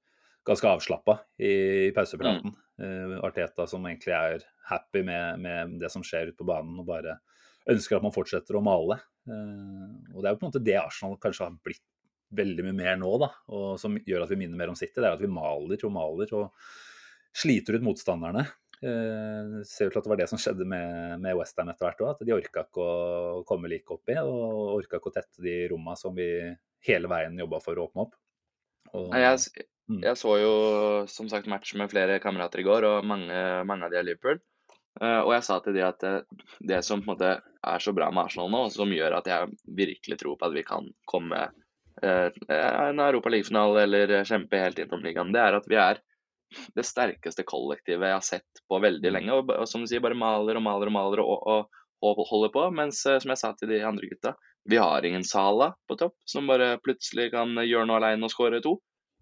ganske 0.47 0.69
avslappa 0.69 1.17
i, 1.37 1.51
i 1.87 1.91
pausepraten. 1.95 2.55
Eh, 2.81 3.17
Arteta 3.25 3.67
som 3.69 3.85
egentlig 3.85 4.15
er 4.17 4.45
happy 4.71 5.03
med, 5.05 5.41
med 5.43 5.77
det 5.81 5.91
som 5.93 6.05
skjer 6.05 6.31
ute 6.31 6.39
på 6.39 6.47
banen, 6.49 6.79
og 6.81 6.87
bare 6.89 7.19
ønsker 7.69 7.97
at 7.97 8.05
man 8.05 8.15
fortsetter 8.15 8.57
å 8.57 8.63
male. 8.65 8.97
Eh, 9.29 10.15
og 10.15 10.21
det 10.21 10.29
er 10.29 10.33
jo 10.33 10.39
på 10.41 10.47
en 10.47 10.53
måte 10.53 10.63
det 10.65 10.79
Arsenal 10.81 11.19
kanskje 11.21 11.47
har 11.47 11.59
blitt 11.61 11.85
veldig 12.31 12.65
mye 12.69 12.77
mer 12.77 12.97
nå, 12.99 13.11
da, 13.19 13.27
og 13.51 13.75
som 13.79 13.97
gjør 14.07 14.23
at 14.23 14.31
vi 14.31 14.39
minner 14.39 14.59
mer 14.59 14.71
om 14.71 14.79
City. 14.79 14.95
Det 14.97 15.05
er 15.07 15.17
at 15.17 15.23
vi 15.23 15.31
maler 15.31 15.85
og 15.85 15.93
maler 15.93 16.31
og 16.37 16.49
sliter 17.35 17.77
ut 17.77 17.85
motstanderne. 17.85 18.45
Eh, 18.81 19.59
ser 19.67 19.91
ut 19.91 19.93
til 19.93 19.99
at 19.99 20.07
det 20.07 20.13
var 20.13 20.21
det 20.23 20.29
som 20.31 20.39
skjedde 20.41 20.65
med, 20.65 21.19
med 21.21 21.37
Westham 21.37 21.69
etter 21.69 21.85
hvert 21.85 22.01
òg. 22.01 22.15
At 22.15 22.25
de 22.25 22.33
orka 22.33 22.65
ikke 22.65 22.87
å 22.87 23.43
komme 23.47 23.69
like 23.71 23.93
oppi, 23.93 24.17
og 24.17 24.79
orka 24.79 24.97
ikke 24.97 25.11
å 25.11 25.17
tette 25.19 25.43
de 25.45 25.57
romma 25.71 25.93
som 25.99 26.15
vi 26.17 26.31
hele 26.87 27.11
veien 27.11 27.37
jobba 27.43 27.61
for 27.61 27.77
å 27.77 27.85
åpne 27.89 28.07
opp. 28.07 28.17
Og, 28.97 29.11
Jeg, 29.15 29.67
Mm. 29.89 30.03
jeg 30.05 30.17
så 30.19 30.35
jo 30.39 30.51
som 31.09 31.29
sagt 31.31 31.49
match 31.51 31.73
med 31.79 31.91
flere 31.91 32.19
kamerater 32.23 32.61
i 32.61 32.67
går, 32.67 32.87
og 32.87 33.07
mange, 33.07 33.37
mange 33.67 33.87
av 33.87 33.93
de 33.93 33.99
er 33.99 34.07
Liverpool. 34.07 34.39
Eh, 34.99 35.19
og 35.23 35.31
jeg 35.37 35.47
sa 35.47 35.57
til 35.63 35.75
de 35.77 35.83
at 35.87 36.03
det, 36.03 36.13
det 36.67 36.81
som 36.83 37.01
på 37.01 37.07
en 37.07 37.13
måte 37.13 37.31
er 37.39 37.83
så 37.83 37.93
bra 37.95 38.09
med 38.11 38.25
Arsenal 38.25 38.51
nå, 38.51 38.65
som 38.73 38.91
gjør 38.91 39.17
at 39.21 39.29
jeg 39.31 39.51
virkelig 39.77 40.19
tror 40.19 40.37
på 40.37 40.49
at 40.49 40.55
vi 40.55 40.63
kan 40.67 40.89
komme 41.07 41.45
eh, 42.03 42.27
en 42.51 43.03
Europaligafinale 43.03 43.85
eller 43.85 44.15
kjempe 44.27 44.59
helt 44.59 44.81
inn 44.83 44.95
om 44.97 45.05
ligaen, 45.05 45.31
det 45.35 45.43
er 45.43 45.59
at 45.61 45.69
vi 45.71 45.79
er 45.79 46.01
det 46.75 46.83
sterkeste 46.83 47.45
kollektivet 47.47 48.09
jeg 48.09 48.17
har 48.17 48.25
sett 48.25 48.63
på 48.67 48.79
veldig 48.83 49.13
lenge. 49.15 49.35
Og, 49.37 49.53
og 49.55 49.67
som 49.69 49.83
du 49.83 49.89
sier, 49.89 50.03
bare 50.03 50.17
maler 50.17 50.59
og 50.59 50.65
maler 50.65 50.91
og 50.91 50.95
maler 50.97 51.23
og, 51.23 51.47
og, 51.47 51.83
og 52.03 52.23
holder 52.27 52.53
på. 52.53 52.67
Mens 52.75 53.03
eh, 53.07 53.19
som 53.23 53.31
jeg 53.31 53.41
sa 53.41 53.53
til 53.55 53.71
de 53.71 53.81
andre 53.87 54.11
gutta, 54.11 54.35
vi 54.69 54.77
har 54.77 55.05
ingen 55.07 55.23
Sala 55.25 55.71
på 55.89 55.97
topp 55.97 56.17
som 56.29 56.49
bare 56.49 56.75
plutselig 56.83 57.31
kan 57.33 57.55
gjøre 57.63 57.87
noe 57.89 58.01
alene 58.01 58.27
og 58.27 58.33
skåre 58.33 58.61
to. 58.63 58.75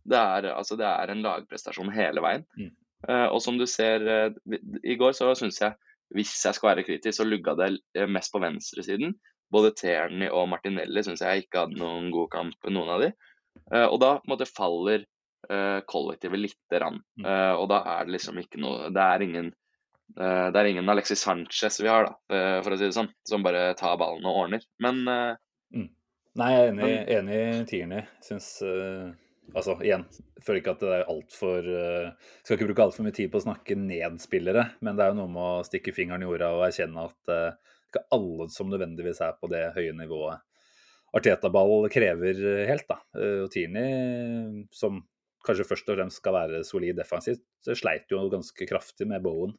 Det 0.09 0.19
er, 0.19 0.51
altså, 0.55 0.77
det 0.79 0.87
er 0.89 1.11
en 1.13 1.23
lagprestasjon 1.25 1.91
hele 1.93 2.23
veien. 2.25 2.45
Mm. 2.57 2.71
Eh, 3.07 3.27
og 3.31 3.39
som 3.43 3.59
du 3.59 3.63
ser 3.69 4.03
eh, 4.03 4.57
I 4.83 4.97
går 4.99 5.13
så 5.15 5.31
syns 5.37 5.61
jeg, 5.61 5.75
hvis 6.15 6.33
jeg 6.43 6.57
skal 6.57 6.73
være 6.73 6.85
kritisk, 6.87 7.15
så 7.19 7.27
lugga 7.27 7.55
det 7.59 8.07
mest 8.11 8.33
på 8.33 8.41
venstresiden. 8.43 9.15
Både 9.53 9.73
Terni 9.77 10.29
og 10.29 10.49
Martinelli 10.51 11.03
syns 11.05 11.23
jeg 11.25 11.45
ikke 11.45 11.65
hadde 11.65 11.79
noen 11.79 12.09
god 12.13 12.29
kamp, 12.33 12.57
noen 12.69 12.91
av 12.95 13.05
de. 13.05 13.13
Eh, 13.71 13.85
og 13.85 13.99
da 14.03 14.17
måte 14.29 14.49
faller 14.49 15.07
kollektivet 15.89 16.35
lite 16.35 16.75
grann. 16.75 16.97
Mm. 17.17 17.23
Og 17.61 17.63
da 17.71 17.77
er 17.87 18.03
det 18.05 18.11
liksom 18.11 18.37
ikke 18.41 18.59
noe 18.59 18.89
Det 18.91 19.01
er 19.01 19.23
ingen 19.23 19.47
det 20.19 20.59
er 20.59 20.67
ingen 20.67 20.91
Alexis 20.91 21.23
Sanchez 21.23 21.79
vi 21.79 21.87
har, 21.87 22.09
da, 22.09 22.41
for 22.59 22.75
å 22.75 22.77
si 22.77 22.83
det 22.83 22.97
sånn, 22.97 23.07
som 23.25 23.45
bare 23.45 23.71
tar 23.79 23.95
ballen 23.97 24.27
og 24.27 24.41
ordner. 24.43 24.65
Men 24.83 24.99
mm. 25.07 25.87
Nei, 26.37 26.49
jeg 26.51 26.65
er 26.67 26.73
enig, 26.73 26.91
enig 27.15 27.39
i 27.39 27.63
Tierney. 27.71 28.05
Syns 28.27 28.51
uh, 28.67 29.15
Altså, 29.57 29.75
igjen, 29.81 30.03
føler 30.43 30.61
ikke 30.61 30.73
at 30.75 30.83
det 30.83 30.91
er 30.93 31.07
altfor 31.09 31.65
uh, 31.65 32.33
Skal 32.43 32.55
ikke 32.55 32.69
bruke 32.69 32.85
altfor 32.85 33.05
mye 33.05 33.15
tid 33.15 33.31
på 33.31 33.39
å 33.39 33.45
snakke 33.47 33.77
ned 33.79 34.19
spillere, 34.21 34.65
men 34.85 34.97
det 34.97 35.05
er 35.05 35.13
jo 35.13 35.19
noe 35.21 35.31
med 35.33 35.61
å 35.61 35.65
stikke 35.65 35.93
fingeren 35.95 36.25
i 36.25 36.27
jorda 36.27 36.51
og 36.57 36.65
erkjenne 36.67 37.05
at 37.09 37.31
uh, 37.33 37.77
ikke 37.89 38.05
alle 38.13 38.49
som 38.53 38.69
nødvendigvis 38.69 39.21
er 39.25 39.37
på 39.39 39.49
det 39.49 39.63
høye 39.77 39.95
nivået 39.97 40.45
Arteta-ball 41.17 41.87
krever 41.89 42.37
eh, 42.37 42.67
helt, 42.69 42.85
da. 42.85 42.99
Uh, 43.17 43.47
og 43.47 43.53
Tini, 43.53 43.85
som 44.69 45.01
kanskje 45.45 45.65
først 45.65 45.87
og 45.89 45.97
fremst 45.97 46.21
skal 46.21 46.35
være 46.35 46.59
solid 46.67 46.99
defensivt, 46.99 47.41
sleit 47.65 48.11
jo 48.13 48.21
ganske 48.29 48.67
kraftig 48.69 49.07
med 49.09 49.23
Bowen 49.25 49.55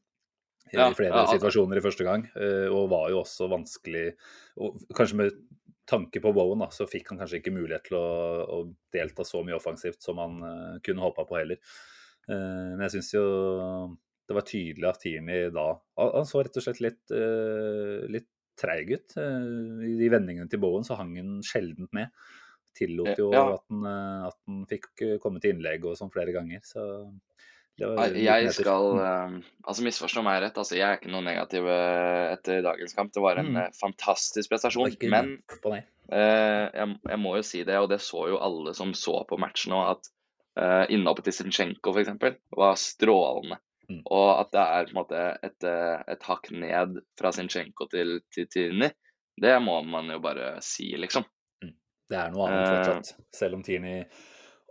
i 0.70 0.76
Ja, 0.76 0.86
flere 0.94 1.24
ja, 1.24 1.26
situasjoner 1.26 1.80
i 1.80 1.82
første 1.82 2.04
gang, 2.06 2.26
og 2.70 2.90
var 2.92 3.08
jo 3.10 3.22
også 3.24 3.48
vanskelig 3.50 4.12
og 4.60 4.76
Kanskje 4.94 5.16
med 5.18 5.38
tanke 5.88 6.20
på 6.22 6.32
Bowen, 6.34 6.62
da, 6.62 6.70
så 6.74 6.86
fikk 6.88 7.12
han 7.12 7.20
kanskje 7.20 7.40
ikke 7.40 7.54
mulighet 7.54 7.88
til 7.88 7.98
å, 7.98 8.10
å 8.44 8.58
delta 8.94 9.26
så 9.26 9.42
mye 9.46 9.56
offensivt 9.58 10.02
som 10.04 10.20
han 10.22 10.36
uh, 10.42 10.76
kunne 10.86 11.04
håpa 11.04 11.26
på 11.28 11.38
heller. 11.40 11.60
Uh, 12.28 12.76
men 12.76 12.84
jeg 12.86 12.98
syns 12.98 13.14
jo 13.16 13.24
det 14.30 14.36
var 14.36 14.46
tydelig 14.46 14.86
at 14.86 15.00
Tierney 15.02 15.48
da 15.50 15.72
Han 15.98 16.12
han 16.20 16.28
så 16.28 16.44
rett 16.44 16.58
og 16.60 16.62
slett 16.62 16.82
litt, 16.84 17.00
uh, 17.10 18.06
litt 18.12 18.28
treig 18.60 18.92
ut. 18.92 19.16
I 19.16 19.94
de 19.96 20.10
vendingene 20.12 20.50
til 20.52 20.60
Bowen 20.60 20.84
så 20.84 20.98
hang 20.98 21.14
han 21.16 21.38
sjeldent 21.46 21.88
med. 21.96 22.12
Tillot 22.76 23.16
jo 23.18 23.30
Ja. 23.32 23.46
at, 23.54 23.64
han, 23.72 23.86
at 24.28 24.36
han 24.44 24.58
fikk 24.68 24.90
komme 25.22 25.40
til 25.40 25.54
innlegg 25.54 25.86
og 25.88 25.96
sånn 25.96 26.12
flere 26.12 26.34
ganger. 26.36 26.60
Så 26.68 26.84
Jeg 27.80 28.52
skal 28.52 28.90
Mm. 28.94 29.00
eh, 29.00 29.42
Altså, 29.70 29.82
misforstå 29.86 30.22
meg 30.24 30.42
rett. 30.42 30.56
altså 30.58 30.76
Jeg 30.76 30.86
er 30.88 30.96
ikke 30.98 31.10
noe 31.12 31.22
negativ 31.22 31.66
eh, 31.66 32.32
etter 32.34 32.62
dagens 32.62 32.94
kamp. 32.94 33.12
Det 33.12 33.22
var 33.22 33.36
en 33.38 33.46
Mm. 33.52 33.56
eh, 33.56 33.70
fantastisk 33.80 34.50
prestasjon. 34.50 34.96
Men 35.10 35.42
eh, 36.12 36.70
jeg, 36.74 36.96
jeg 37.08 37.18
må 37.18 37.36
jo 37.36 37.42
si 37.42 37.62
det, 37.64 37.76
og 37.78 37.88
det 37.88 38.00
så 38.00 38.28
jo 38.28 38.38
alle 38.42 38.74
som 38.74 38.92
så 38.92 39.24
på 39.28 39.38
matchen 39.38 39.70
nå, 39.72 39.80
at 39.90 40.08
uh, 40.58 40.84
innhoppet 40.90 41.24
til 41.24 41.32
Zinchenko 41.32 41.92
f.eks. 41.94 42.10
var 42.56 42.74
strålende. 42.76 43.58
Mm. 43.88 44.02
Og 44.06 44.40
at 44.40 44.50
det 44.52 44.60
er 44.60 44.84
på 44.84 44.90
en 44.90 44.98
måte 44.98 45.20
et, 45.42 45.64
eh, 45.64 46.02
et 46.08 46.22
hakk 46.22 46.50
ned 46.52 46.98
fra 47.18 47.30
Zinchenko 47.32 47.86
til, 47.90 48.20
til 48.34 48.46
Tierney, 48.46 48.90
det 49.40 49.54
må 49.62 49.80
man 49.86 50.10
jo 50.10 50.18
bare 50.20 50.60
si, 50.60 50.90
liksom. 50.98 51.24
Det 52.10 52.18
er 52.18 52.30
noe 52.34 52.48
annet 52.48 52.68
Eh. 52.68 52.84
fortsatt. 52.84 53.14
Selv 53.32 53.54
om 53.54 53.62
Tierney 53.62 54.04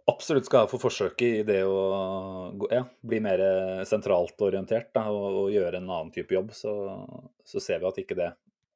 absolutt 0.10 0.50
skal 0.50 0.66
ha 0.66 0.70
for 0.72 0.82
forsøket 0.82 1.40
i 1.42 1.46
det 1.48 1.62
å 1.68 2.68
ja, 2.72 2.84
bli 3.06 3.22
mer 3.24 3.42
sentralt 3.88 4.42
orientert 4.46 4.90
da, 4.96 5.06
og, 5.14 5.44
og 5.44 5.54
gjøre 5.54 5.80
en 5.80 5.90
annen 5.90 6.14
type 6.16 6.36
jobb, 6.36 6.52
så, 6.58 6.74
så 7.46 7.62
ser 7.64 7.82
vi 7.82 7.90
at 7.90 8.02
ikke 8.04 8.18
det 8.20 8.30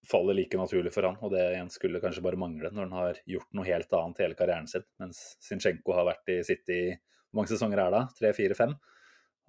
faller 0.08 0.36
like 0.36 0.60
naturlig 0.60 0.92
for 0.94 1.08
han. 1.08 1.18
Og 1.24 1.32
det 1.34 1.44
igjen 1.54 1.72
skulle 1.74 2.02
kanskje 2.04 2.24
bare 2.26 2.40
mangle 2.40 2.72
når 2.74 2.88
han 2.88 2.96
har 2.98 3.20
gjort 3.36 3.52
noe 3.56 3.68
helt 3.68 4.00
annet 4.00 4.24
hele 4.24 4.40
karrieren 4.40 4.70
sin. 4.70 4.86
Mens 5.02 5.22
Zinchenko 5.44 5.96
har 5.98 6.08
vært 6.10 6.34
i 6.34 6.42
City 6.48 6.80
Hvor 6.94 7.42
mange 7.42 7.54
sesonger 7.54 7.82
er 7.86 7.94
det? 7.96 8.04
Tre, 8.20 8.34
fire, 8.38 8.58
fem? 8.58 8.74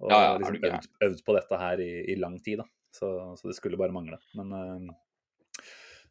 Og 0.03 0.11
Ja, 0.11 0.21
ja, 0.23 0.37
liksom 0.39 0.59
øvd, 0.59 0.87
øvd 1.07 1.25
på 1.25 1.35
dette 1.37 1.59
her 1.59 1.81
i, 1.83 1.91
i 2.11 2.15
lang 2.19 2.37
tid, 2.43 2.63
da. 2.63 2.69
Så, 2.95 3.09
så 3.39 3.49
det 3.49 3.57
skulle 3.57 3.79
bare 3.79 3.95
mangle. 3.95 4.19
Men 4.39 4.55
eh, 4.55 4.93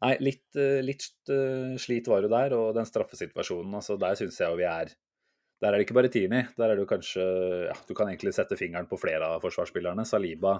Nei, 0.04 0.14
litt, 0.20 0.46
eh, 0.60 0.82
litt 0.84 1.32
eh, 1.32 1.74
slit 1.80 2.08
var 2.10 2.24
jo 2.24 2.28
der, 2.28 2.54
og 2.58 2.74
den 2.76 2.88
straffesituasjonen, 2.88 3.76
altså 3.78 3.96
der 4.00 4.18
syns 4.18 4.40
jeg 4.40 4.52
jo 4.52 4.58
vi 4.58 4.66
er 4.68 4.92
Der 5.64 5.72
er 5.72 5.80
det 5.80 5.86
ikke 5.86 5.96
bare 5.96 6.12
Tini. 6.12 6.42
der 6.58 6.68
er 6.68 6.76
det 6.76 6.84
jo 6.84 6.90
kanskje 6.90 7.22
ja, 7.70 7.76
Du 7.88 7.94
kan 7.96 8.10
egentlig 8.10 8.34
sette 8.36 8.58
fingeren 8.60 8.88
på 8.90 9.00
flere 9.00 9.32
av 9.32 9.40
forsvarsspillerne. 9.40 10.04
Saliba 10.04 10.58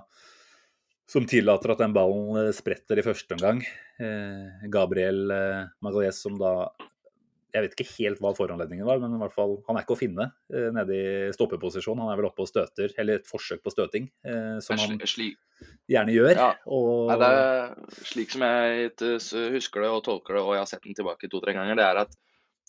som 1.11 1.27
tillater 1.29 1.75
at 1.75 1.83
den 1.83 1.93
ballen 1.93 2.38
eh, 2.40 2.55
spretter 2.57 2.97
i 2.97 3.05
første 3.05 3.37
omgang. 3.37 3.61
Eh, 4.01 4.64
Gabriel 4.73 5.29
eh, 5.35 6.11
som 6.17 6.38
da 6.40 6.73
Jeg 7.55 7.62
vet 7.62 7.75
ikke 7.77 7.93
helt 8.01 8.23
hva 8.25 8.33
foranledningen 8.35 8.87
var, 8.88 8.99
men 8.99 9.12
i 9.14 9.21
hvert 9.21 9.35
fall, 9.37 9.53
han 9.69 9.77
er 9.77 9.85
ikke 9.85 9.95
å 9.95 10.01
finne 10.01 10.31
eh, 10.51 10.73
nede 10.75 10.97
i 10.97 11.35
stoppeposisjon. 11.37 12.01
Han 12.01 12.11
er 12.11 12.19
vel 12.19 12.31
oppe 12.31 12.43
og 12.43 12.49
støter, 12.51 12.97
eller 12.99 13.21
et 13.21 13.29
forsøk 13.29 13.61
på 13.62 13.71
støting, 13.71 14.09
eh, 14.27 14.57
som 14.64 14.81
han 14.81 14.97
gjerne 14.99 16.17
gjør. 16.17 16.33
Ja. 16.33 16.51
Og, 16.67 17.12
Nei, 17.12 17.21
det 17.21 17.29
er 17.37 18.09
slik 18.09 18.35
som 18.35 18.43
jeg 18.49 18.90
husker 19.55 19.85
det 19.85 19.93
og 19.93 20.03
tolker 20.09 20.40
det, 20.40 20.43
og 20.43 20.57
jeg 20.57 20.64
har 20.64 20.73
sett 20.73 20.88
den 20.88 20.99
tilbake 20.99 21.31
to-tre 21.31 21.55
ganger, 21.55 21.79
det 21.79 21.87
er 21.87 22.03
at 22.09 22.19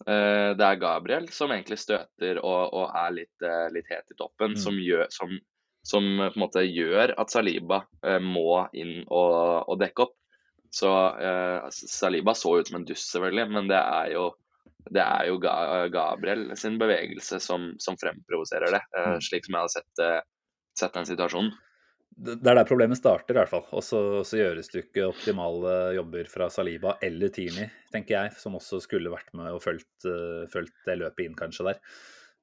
det 0.04 0.66
er 0.66 0.80
Gabriel 0.82 1.30
som 1.32 1.52
egentlig 1.56 1.78
støter 1.80 2.40
og, 2.44 2.74
og 2.76 2.90
er 3.00 3.14
litt, 3.16 3.36
eh, 3.46 3.68
litt 3.72 3.88
het 3.90 4.12
i 4.12 4.18
toppen, 4.20 4.52
Mm. 4.52 4.60
som, 4.60 4.76
gjør, 4.84 5.06
som, 5.10 5.32
som 5.88 6.04
eh, 6.20 6.30
på 6.34 6.36
en 6.36 6.44
måte 6.44 6.66
gjør 6.68 7.14
at 7.18 7.32
Saliba 7.32 7.86
eh, 8.04 8.20
må 8.20 8.68
inn 8.76 9.06
og, 9.08 9.70
og 9.72 9.80
dekke 9.80 10.04
opp. 10.10 10.16
Så 10.76 10.92
eh, 11.24 11.70
Saliba 11.72 12.34
så 12.36 12.58
ut 12.60 12.68
som 12.68 12.82
en 12.82 12.86
dust, 12.86 13.08
selvfølgelig, 13.14 13.48
men 13.56 13.70
det 13.72 13.80
er 13.80 14.12
jo, 14.18 14.26
det 14.92 15.02
er 15.02 15.30
jo 15.30 15.38
Ga 15.40 15.88
Gabriel 15.94 16.50
sin 16.60 16.76
bevegelse 16.82 17.40
som, 17.40 17.72
som 17.80 17.96
fremprovoserer 18.02 18.76
det, 18.76 18.84
eh, 18.98 19.14
Mm. 19.16 19.22
slik 19.24 19.46
som 19.48 19.56
jeg 19.56 19.64
har 19.64 19.74
sett, 19.78 20.04
eh, 20.04 20.20
sett 20.76 20.94
den 21.00 21.08
situasjonen. 21.08 21.54
Det 22.16 22.48
er 22.48 22.56
der 22.56 22.68
problemet 22.68 23.00
starter, 23.00 23.36
i 23.36 23.40
hvert 23.42 23.52
fall. 23.52 23.66
Og 23.76 23.84
så, 23.84 24.00
så 24.28 24.40
gjøres 24.40 24.70
det 24.72 24.86
ikke 24.86 25.10
optimale 25.10 25.74
jobber 25.98 26.30
fra 26.32 26.48
Saliba 26.54 26.96
eller 27.04 27.32
Tini, 27.36 27.68
tenker 27.92 28.16
jeg, 28.16 28.36
som 28.40 28.56
også 28.56 28.80
skulle 28.84 29.12
vært 29.12 29.34
med 29.36 29.52
og 29.52 29.62
fulgt, 29.64 30.08
eh, 30.08 30.62
det 30.88 30.96
løpet 31.02 31.26
inn, 31.26 31.36
kanskje, 31.38 31.68
der. 31.68 31.82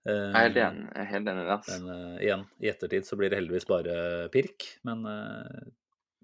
Eh, 0.04 0.12
Jeg 0.12 0.36
er 0.36 0.48
helt 0.48 0.60
enig, 0.66 0.86
jeg 0.90 1.04
er 1.04 1.10
helt 1.14 1.30
enig 1.32 1.44
i 1.44 1.48
det. 1.48 1.58
Men 1.72 1.92
eh, 1.94 2.16
igjen, 2.26 2.44
i 2.60 2.72
ettertid 2.72 3.08
så 3.08 3.18
blir 3.18 3.32
det 3.32 3.40
heldigvis 3.40 3.68
bare 3.70 3.96
pirk. 4.34 4.68
Men 4.88 5.06
uh, 5.08 5.62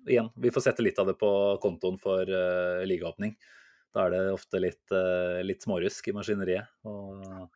igjen, 0.05 0.29
vi 0.37 0.53
får 0.53 0.69
sette 0.69 0.85
litt 0.85 1.01
av 1.01 1.09
det 1.09 1.17
på 1.21 1.31
kontoen 1.65 1.97
for 2.03 2.29
uh, 2.29 2.85
ligaåpning. 2.89 3.37
Da 3.97 4.05
er 4.05 4.13
det 4.13 4.25
ofte 4.35 4.61
litt, 4.61 4.85
uh, 4.93 5.41
litt 5.41 5.65
smårusk 5.65 6.13
i 6.13 6.17
maskineriet. 6.21 6.69
Og 6.85 7.49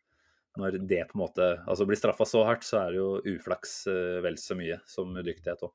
når 0.61 0.79
det 0.89 1.05
på 1.09 1.17
en 1.17 1.23
måte 1.25 1.49
altså 1.65 1.87
blir 1.89 1.99
straffa 2.01 2.27
så 2.29 2.45
hardt, 2.49 2.67
så 2.67 2.83
er 2.83 2.93
det 2.93 3.01
jo 3.01 3.37
uflaks 3.37 3.75
eh, 3.91 4.21
vel 4.25 4.39
så 4.41 4.57
mye 4.59 4.79
som 4.89 5.15
udyktighet 5.17 5.65
òg. 5.69 5.73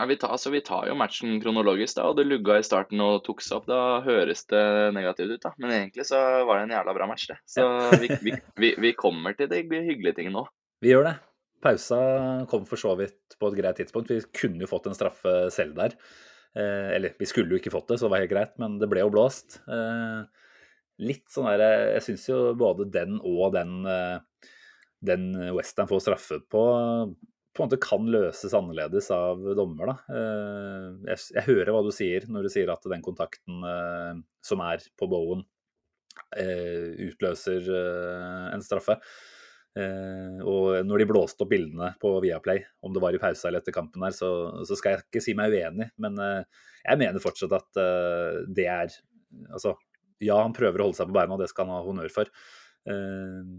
Ja, 0.00 0.06
vi, 0.08 0.16
tar, 0.16 0.32
altså, 0.32 0.48
vi 0.48 0.62
tar 0.64 0.86
jo 0.88 0.94
matchen 0.96 1.34
kronologisk, 1.42 1.98
da, 1.98 2.06
og 2.08 2.16
det 2.16 2.24
lugga 2.24 2.56
i 2.56 2.64
starten 2.64 3.02
og 3.04 3.18
tok 3.26 3.42
seg 3.44 3.58
opp. 3.58 3.66
Da 3.68 3.80
høres 4.06 4.46
det 4.48 4.62
negativt 4.96 5.34
ut, 5.34 5.42
da. 5.42 5.52
Men 5.60 5.74
egentlig 5.76 6.06
så 6.08 6.20
var 6.48 6.56
det 6.56 6.62
en 6.64 6.72
jævla 6.72 6.94
bra 6.96 7.08
match, 7.10 7.26
det. 7.28 7.36
Så 7.44 7.66
vi, 8.00 8.08
vi, 8.24 8.32
vi, 8.64 8.70
vi 8.80 8.94
kommer 8.96 9.36
til 9.36 9.50
de 9.52 9.60
hyggelige 9.60 10.16
tingene 10.16 10.38
nå. 10.38 10.46
Vi 10.80 10.94
gjør 10.94 11.04
det. 11.10 11.18
Pausa 11.60 12.00
kom 12.48 12.64
for 12.64 12.80
så 12.80 12.94
vidt 12.96 13.36
på 13.36 13.50
et 13.50 13.58
greit 13.60 13.76
tidspunkt. 13.76 14.08
Vi 14.08 14.24
kunne 14.40 14.64
jo 14.64 14.70
fått 14.70 14.88
en 14.88 14.96
straffe 14.96 15.34
selv 15.52 15.76
der. 15.76 15.98
Eh, 16.56 16.96
eller 16.96 17.12
vi 17.20 17.28
skulle 17.28 17.52
jo 17.52 17.60
ikke 17.60 17.72
fått 17.74 17.92
det, 17.92 18.00
så 18.00 18.08
det 18.08 18.14
var 18.14 18.24
helt 18.24 18.32
greit, 18.32 18.56
men 18.62 18.80
det 18.80 18.88
ble 18.90 19.04
jo 19.04 19.12
blåst. 19.12 19.60
Eh, 19.68 20.39
litt 21.00 21.26
sånn 21.32 21.48
der 21.48 21.62
Jeg 21.96 22.04
syns 22.04 22.28
jo 22.28 22.38
både 22.58 22.88
den 22.92 23.18
og 23.18 23.54
den, 23.56 23.80
eh, 23.88 24.48
den 25.04 25.30
Westham 25.56 25.88
får 25.90 26.04
straffe 26.04 26.40
på, 26.44 26.64
på 27.56 27.62
en 27.62 27.68
måte 27.68 27.80
kan 27.82 28.06
løses 28.12 28.54
annerledes 28.56 29.10
av 29.14 29.40
dommer, 29.58 29.94
da. 29.94 30.18
Eh, 30.18 30.86
jeg, 31.12 31.24
jeg 31.38 31.46
hører 31.48 31.72
hva 31.74 31.82
du 31.86 31.90
sier 31.94 32.28
når 32.28 32.46
du 32.46 32.52
sier 32.52 32.70
at 32.72 32.86
den 32.92 33.02
kontakten 33.04 33.64
eh, 33.66 34.20
som 34.44 34.62
er 34.66 34.84
på 35.00 35.08
Bowen, 35.10 35.42
eh, 36.36 36.94
utløser 37.10 37.70
eh, 37.74 38.46
en 38.54 38.64
straffe. 38.64 39.00
Uh, 39.78 40.40
og 40.50 40.80
når 40.82 40.98
de 40.98 41.04
blåste 41.06 41.44
opp 41.44 41.52
bildene 41.52 41.92
på 42.02 42.10
Viaplay, 42.24 42.64
om 42.82 42.90
det 42.90 43.02
var 43.04 43.14
i 43.14 43.20
pausa 43.22 43.46
eller 43.46 43.62
etter 43.62 43.74
kampen 43.76 44.02
her, 44.02 44.14
så, 44.16 44.30
så 44.66 44.74
skal 44.74 44.96
jeg 44.96 45.04
ikke 45.04 45.22
si 45.22 45.34
meg 45.38 45.54
uenig, 45.54 45.86
men 46.02 46.18
uh, 46.18 46.64
jeg 46.82 46.98
mener 46.98 47.22
fortsatt 47.22 47.54
at 47.54 47.78
uh, 47.78 48.42
det 48.50 48.66
er 48.70 48.98
Altså, 49.54 49.76
ja, 50.20 50.38
han 50.42 50.56
prøver 50.56 50.80
å 50.80 50.88
holde 50.88 51.00
seg 51.00 51.10
på 51.10 51.16
beina, 51.16 51.36
og 51.36 51.42
det 51.42 51.50
skal 51.52 51.68
han 51.68 51.78
ha 51.78 51.84
honnør 51.86 52.12
for. 52.14 52.30
Eh, 52.90 53.52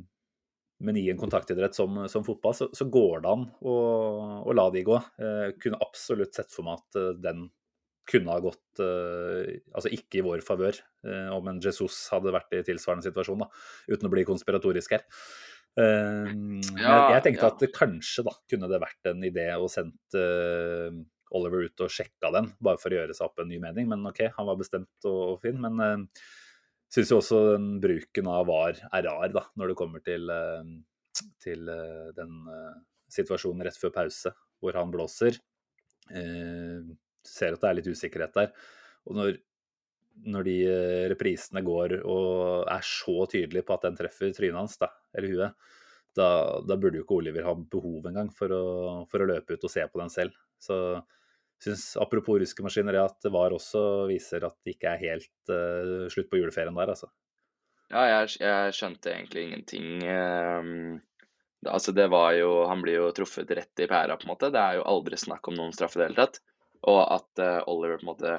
men 0.82 0.98
i 0.98 1.06
en 1.12 1.20
kontaktidrett 1.22 1.78
som, 1.78 2.04
som 2.10 2.24
fotball, 2.26 2.56
så, 2.58 2.68
så 2.74 2.88
går 2.90 3.22
det 3.22 3.32
an 3.36 3.48
å, 3.62 3.74
å 4.50 4.56
la 4.58 4.68
de 4.74 4.82
gå. 4.88 4.98
Jeg 5.22 5.58
kunne 5.62 5.82
absolutt 5.86 6.38
sett 6.38 6.54
for 6.54 6.66
meg 6.66 6.82
at 6.82 6.98
eh, 7.02 7.12
den 7.22 7.50
kunne 8.10 8.34
ha 8.34 8.42
gått 8.44 8.82
eh, 8.82 9.60
Altså 9.78 9.92
ikke 9.94 10.20
i 10.20 10.26
vår 10.26 10.42
favør, 10.46 10.80
eh, 11.06 11.30
om 11.36 11.48
en 11.52 11.62
Jesus 11.64 12.04
hadde 12.14 12.34
vært 12.34 12.58
i 12.58 12.64
tilsvarende 12.66 13.06
situasjon, 13.06 13.44
da, 13.46 13.50
uten 13.94 14.10
å 14.10 14.14
bli 14.14 14.26
konspiratorisk 14.28 14.98
her. 14.98 15.06
Eh, 15.80 16.34
Ja, 16.82 16.98
jeg 17.16 17.26
tenkte 17.28 17.46
ja. 17.48 17.54
at 17.54 17.78
kanskje 17.78 18.26
da 18.28 18.36
kunne 18.50 18.70
det 18.72 18.82
vært 18.82 19.12
en 19.14 19.22
idé 19.28 19.48
å 19.56 19.70
sendt 19.72 20.18
eh, 20.18 20.90
Oliver 21.38 21.70
ut 21.70 21.86
og 21.86 21.94
sjekka 21.94 22.34
den, 22.36 22.50
bare 22.60 22.82
for 22.82 22.92
å 22.92 22.98
gjøre 23.04 23.16
seg 23.16 23.30
opp 23.30 23.40
en 23.40 23.54
ny 23.54 23.62
mening. 23.64 23.88
Men 23.94 24.10
OK, 24.10 24.26
han 24.36 24.50
var 24.50 24.58
bestemt 24.60 25.08
og, 25.08 25.22
og 25.36 25.38
fin. 25.46 25.62
Men 25.62 26.08
syns 26.92 27.12
jo 27.12 27.20
også 27.22 27.42
den 27.54 27.68
bruken 27.84 28.30
av 28.32 28.48
VAR 28.50 28.80
er 28.92 29.06
rar, 29.08 29.30
da, 29.34 29.46
når 29.60 29.72
det 29.72 29.78
kommer 29.80 30.04
til, 30.04 30.28
eh, 30.30 31.22
til 31.44 31.70
eh, 31.72 32.10
den 32.18 32.34
eh, 32.52 32.82
situasjonen 33.12 33.66
rett 33.68 33.80
før 33.80 33.94
pause, 33.96 34.34
hvor 34.62 34.78
han 34.80 34.92
blåser. 34.94 35.40
Eh, 36.12 36.92
ser 37.28 37.56
at 37.56 37.64
det 37.64 37.70
er 37.70 37.80
litt 37.80 37.92
usikkerhet 37.92 38.36
der. 38.36 38.52
Og 39.08 39.18
når, 39.18 39.38
når 40.32 40.48
de 40.48 40.58
reprisene 41.14 41.64
går 41.66 42.00
og 42.02 42.68
er 42.70 42.84
så 42.86 43.24
tydelige 43.30 43.66
på 43.66 43.78
at 43.78 43.88
den 43.88 43.98
treffer 44.00 44.34
trynet 44.36 44.60
hans, 44.60 44.78
da, 44.82 44.92
eller 45.16 45.36
huet, 45.36 45.72
da, 46.18 46.28
da 46.68 46.76
burde 46.76 47.00
jo 47.00 47.06
ikke 47.06 47.20
Oliver 47.22 47.46
ha 47.48 47.54
behov 47.56 48.10
engang 48.10 48.32
for 48.36 48.52
å, 48.52 48.64
for 49.08 49.24
å 49.24 49.30
løpe 49.30 49.56
ut 49.56 49.68
og 49.68 49.72
se 49.72 49.86
på 49.88 50.02
den 50.02 50.12
selv. 50.12 50.36
Så 50.60 50.76
syns 51.62 51.84
apropos 52.02 52.40
russiske 52.42 52.64
maskineri 52.66 53.00
at 53.02 53.28
VAR 53.34 53.54
også 53.56 54.08
viser 54.10 54.46
at 54.48 54.56
det 54.66 54.76
ikke 54.76 54.94
er 54.94 55.04
helt 55.06 55.52
uh, 55.54 56.08
slutt 56.12 56.30
på 56.32 56.40
juleferien 56.42 56.76
der, 56.78 56.94
altså. 56.96 57.12
Ja, 57.92 58.06
jeg, 58.08 58.38
jeg 58.40 58.76
skjønte 58.78 59.12
egentlig 59.12 59.42
ingenting. 59.48 59.88
Um, 60.08 61.02
det- 61.62 61.74
altså, 61.74 61.92
det 61.92 62.08
var 62.10 62.32
jo 62.38 62.66
Han 62.70 62.82
blir 62.82 63.02
jo 63.02 63.12
truffet 63.12 63.52
rett 63.52 63.84
i 63.84 63.88
pæra, 63.92 64.16
på 64.18 64.26
en 64.26 64.32
måte. 64.32 64.52
Det 64.54 64.62
er 64.62 64.80
jo 64.80 64.88
aldri 64.88 65.20
snakk 65.20 65.48
om 65.52 65.58
noen 65.60 65.76
straffe 65.76 66.00
i 66.00 66.02
det 66.02 66.08
hele 66.10 66.22
tatt. 66.22 66.40
Og 66.88 67.02
at 67.04 67.44
uh, 67.44 67.60
Oliver, 67.70 68.00
på 68.00 68.08
en 68.08 68.12
måte, 68.14 68.36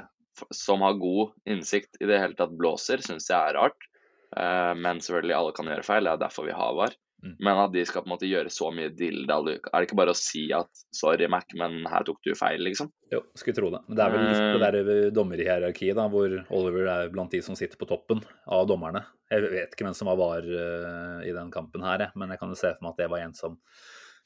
som 0.57 0.81
har 0.83 0.97
god 0.99 1.35
innsikt 1.45 2.01
i 2.01 2.09
det 2.09 2.19
hele 2.19 2.35
tatt, 2.39 2.57
blåser, 2.59 3.05
syns 3.05 3.29
jeg 3.29 3.39
er 3.39 3.59
rart. 3.61 3.89
Uh, 4.33 4.73
men 4.75 5.05
selvfølgelig, 5.05 5.37
alle 5.37 5.53
kan 5.55 5.69
gjøre 5.69 5.87
feil. 5.87 6.09
Det 6.09 6.17
er 6.17 6.25
derfor 6.25 6.49
vi 6.49 6.57
har 6.57 6.73
VAR. 6.81 6.97
Mm. 7.23 7.37
Men 7.39 7.61
at 7.63 7.73
de 7.75 7.85
skal 7.87 8.03
på 8.03 8.11
en 8.11 8.15
måte 8.17 8.27
gjøre 8.27 8.51
så 8.51 8.73
mye 8.75 8.91
dilldall 8.99 9.53
Er 9.53 9.61
det 9.63 9.87
ikke 9.87 9.99
bare 10.01 10.11
å 10.11 10.19
si 10.19 10.49
at 10.57 10.71
'sorry, 10.91 11.29
Mac, 11.31 11.47
men 11.55 11.85
her 11.87 12.03
tok 12.09 12.19
du 12.27 12.33
feil', 12.35 12.65
liksom? 12.67 12.91
Jo, 13.13 13.23
skulle 13.39 13.55
tro 13.55 13.71
det. 13.71 13.83
Men 13.87 13.99
det 13.99 14.05
er 14.05 14.15
vel 14.15 14.27
litt 14.27 14.43
det 14.43 14.73
der 14.73 15.15
dommerhierarkiet, 15.15 15.95
da, 15.99 16.09
hvor 16.11 16.35
Oliver 16.51 16.91
er 16.91 17.13
blant 17.15 17.31
de 17.31 17.43
som 17.45 17.55
sitter 17.59 17.79
på 17.79 17.87
toppen 17.87 18.25
av 18.47 18.67
dommerne. 18.67 19.05
Jeg 19.31 19.49
vet 19.53 19.73
ikke 19.73 19.87
hvem 19.87 19.97
som 19.97 20.11
var 20.11 20.19
var 20.21 20.45
eh, 20.45 21.29
i 21.29 21.35
den 21.35 21.51
kampen 21.55 21.85
her, 21.87 22.11
men 22.19 22.33
jeg 22.33 22.41
kan 22.41 22.53
jo 22.53 22.59
se 22.59 22.73
for 22.75 22.85
meg 22.85 22.95
at 22.97 23.05
det 23.05 23.11
var 23.13 23.25
en 23.25 23.37
som 23.37 23.59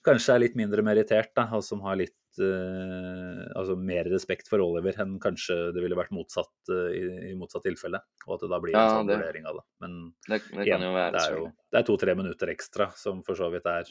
kanskje 0.07 0.35
er 0.37 0.42
litt 0.45 0.57
mindre 0.59 0.85
merittert, 0.87 1.33
da, 1.37 1.49
og 1.57 1.64
som 1.66 1.83
har 1.85 1.99
litt 2.01 2.40
uh, 2.40 3.42
altså 3.59 3.77
mer 3.79 4.09
respekt 4.12 4.49
for 4.51 4.62
Oliver 4.64 4.97
enn 5.03 5.19
kanskje 5.23 5.59
det 5.75 5.83
ville 5.85 5.99
vært 5.99 6.14
motsatt 6.16 6.73
uh, 6.73 6.88
i, 6.95 7.03
i 7.33 7.35
motsatt 7.38 7.66
tilfelle. 7.66 8.01
Og 8.27 8.37
at 8.37 8.47
det 8.47 8.51
da 8.55 8.62
blir 8.62 8.79
en 8.79 8.95
sånn 8.95 9.11
det- 9.11 9.19
vurdering 9.21 9.51
av 9.51 9.61
det. 9.61 9.66
Men 9.85 9.99
Det, 10.29 10.40
det 10.55 10.66
igjen, 10.69 10.87
det 10.87 11.23
er 11.25 11.38
jo 11.38 11.47
det 11.51 11.83
er 11.83 11.87
to-tre 11.90 12.16
minutter 12.19 12.55
ekstra, 12.55 12.90
som 12.97 13.23
for 13.27 13.38
så 13.38 13.51
vidt 13.53 13.69
er 13.71 13.90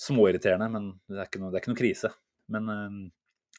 småirriterende, 0.00 0.70
men 0.72 0.92
det 1.10 1.20
er 1.20 1.28
ikke 1.28 1.42
noe, 1.42 1.52
det 1.52 1.60
er 1.60 1.64
ikke 1.64 1.74
noe 1.74 1.82
krise. 1.84 2.12
Men 2.50 2.72
uh, 2.72 3.00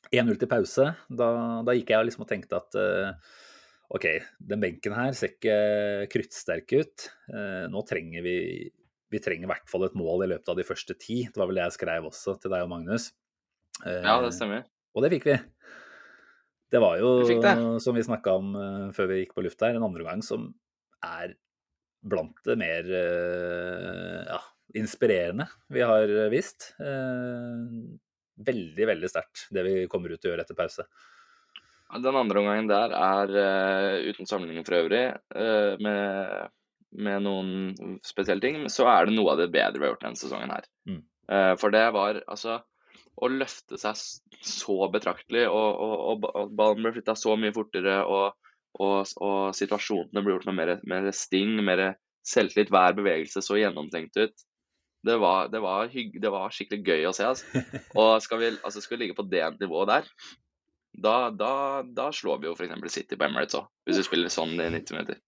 1-0 0.10 0.40
til 0.42 0.50
pause, 0.50 0.90
da, 1.08 1.30
da 1.64 1.76
gikk 1.78 1.94
jeg 1.94 2.08
liksom 2.08 2.26
og 2.26 2.30
tenkte 2.32 2.58
at 2.58 2.78
eh, 2.80 3.12
OK, 3.96 4.08
den 4.50 4.64
benken 4.64 4.96
her 4.96 5.14
ser 5.16 5.36
ikke 5.36 5.56
kruttsterk 6.12 6.74
ut. 6.80 7.06
Eh, 7.32 7.66
nå 7.72 7.84
trenger 7.88 8.26
vi 8.26 8.36
vi 9.12 9.20
trenger 9.24 9.48
i 9.48 9.52
hvert 9.52 9.68
fall 9.70 9.86
et 9.88 9.98
mål 10.00 10.26
i 10.26 10.32
løpet 10.32 10.52
av 10.54 10.60
de 10.60 10.66
første 10.68 10.96
ti. 11.00 11.24
Det 11.28 11.40
var 11.40 11.50
vel 11.50 11.60
det 11.60 11.66
jeg 11.68 11.78
skrev 11.80 12.08
også 12.08 12.38
til 12.40 12.54
deg 12.54 12.64
og 12.66 12.72
Magnus. 12.72 13.12
Eh, 13.86 14.02
Ja, 14.06 14.18
det 14.24 14.34
stemmer. 14.38 14.64
og 14.96 15.04
det 15.04 15.12
fikk 15.16 15.28
vi. 15.28 15.38
Det 16.72 16.80
var 16.80 17.02
jo, 17.02 17.10
det. 17.28 17.56
som 17.84 17.96
vi 17.98 18.04
snakka 18.08 18.34
om 18.40 18.54
eh, 18.56 18.92
før 18.96 19.10
vi 19.12 19.22
gikk 19.22 19.34
på 19.36 19.44
lufta 19.44 19.68
her, 19.68 19.76
en 19.80 19.90
andre 19.90 20.06
gang 20.08 20.22
som 20.24 20.54
er 21.04 21.34
blant 22.02 22.38
det 22.48 22.56
mer 22.58 22.88
eh, 22.88 24.22
ja, 24.32 24.40
inspirerende 24.80 25.50
vi 25.68 25.84
har 25.84 26.14
vist. 26.32 26.72
Eh, 26.80 27.66
veldig, 28.42 28.88
veldig 28.88 29.10
sterkt 29.12 29.50
det 29.52 29.66
vi 29.68 29.76
kommer 29.92 30.14
ut 30.14 30.22
til 30.22 30.32
å 30.32 30.34
gjøre 30.34 30.48
etter 30.48 30.58
pause. 30.58 30.88
Den 31.92 32.16
andre 32.16 32.40
omgangen 32.40 32.72
der 32.72 32.94
er 32.96 33.34
uten 34.08 34.24
sammenligning 34.24 34.64
for 34.64 34.78
øvrig, 34.78 35.02
med, 35.84 36.52
med, 36.92 37.24
noen 37.26 38.00
spesielle 38.06 38.44
ting, 38.44 38.66
så 38.72 38.88
er 38.92 39.08
det 39.08 39.16
noe 39.16 39.34
av 39.34 39.42
det 39.42 39.52
bedre 39.54 39.80
vi 39.80 39.88
har 39.88 39.96
gjort 39.96 40.06
denne 40.06 40.20
sesongen 40.20 40.54
her. 40.54 40.68
Mm. 40.90 41.02
Uh, 41.32 41.54
for 41.62 41.74
det 41.74 41.86
var 41.96 42.22
altså 42.26 42.60
å 43.22 43.30
løfte 43.30 43.78
seg 43.80 43.98
så 44.42 44.78
betraktelig, 44.92 45.46
og, 45.52 45.82
og, 45.84 46.28
og 46.28 46.54
ballen 46.58 46.86
ble 46.86 46.94
flytta 46.96 47.16
så 47.20 47.36
mye 47.40 47.54
fortere, 47.56 48.00
og, 48.08 48.38
og, 48.82 49.52
situasjonene 49.58 50.24
ble 50.24 50.38
gjort 50.38 50.48
med 50.50 50.58
mer, 50.58 50.72
mer 50.90 51.10
sting, 51.16 51.58
mer 51.66 51.84
selvtillit. 52.28 52.72
Hver 52.74 52.96
bevegelse 52.98 53.44
så 53.46 53.60
gjennomtenkt 53.60 54.18
ut. 54.18 54.46
Det 55.06 55.18
var, 55.18 55.50
det 55.50 55.62
var, 55.64 55.90
hygg, 55.90 56.20
det 56.22 56.30
var 56.34 56.54
skikkelig 56.54 56.86
gøy 56.86 57.10
å 57.10 57.14
se. 57.18 57.26
Altså. 57.26 57.64
Og 58.02 58.14
skal 58.24 58.42
vi, 58.42 58.52
altså 58.62 58.84
skal 58.84 58.98
vi 58.98 59.06
ligge 59.06 59.18
på 59.18 59.26
det 59.30 59.44
nivået 59.60 59.90
der, 59.90 60.10
da, 60.92 61.16
da, 61.34 61.54
da 61.88 62.10
slår 62.14 62.42
vi 62.42 62.50
jo 62.50 62.56
f.eks. 62.58 62.94
City 62.94 63.18
på 63.18 63.26
Emirates 63.26 63.58
òg, 63.58 63.70
hvis 63.88 64.02
vi 64.02 64.08
spiller 64.08 64.34
sånn 64.34 64.58
i 64.60 64.70
90 64.74 64.98
minutter. 64.98 65.22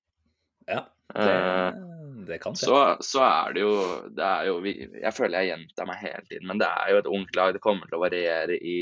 Ja, 0.70 0.84
det, 1.14 1.32
eh, 1.32 1.80
det 2.28 2.38
kan 2.44 2.56
skje. 2.58 2.68
Så, 2.70 2.82
så, 3.06 3.24
er 3.26 3.56
det 3.56 3.64
jo, 3.66 3.74
det 4.16 4.28
er 4.28 4.50
jo 4.50 4.60
Jeg 4.66 5.14
føler 5.16 5.42
jeg 5.42 5.52
gjentar 5.54 5.90
meg 5.90 6.04
hele 6.04 6.24
tiden, 6.30 6.48
men 6.52 6.62
det 6.62 6.70
er 6.70 6.94
jo 6.94 7.02
et 7.02 7.10
ungt 7.20 7.40
lag. 7.40 7.56
Det 7.56 7.64
kommer 7.64 7.90
til 7.90 8.00
å 8.00 8.04
variere 8.04 8.58
i, 8.58 8.78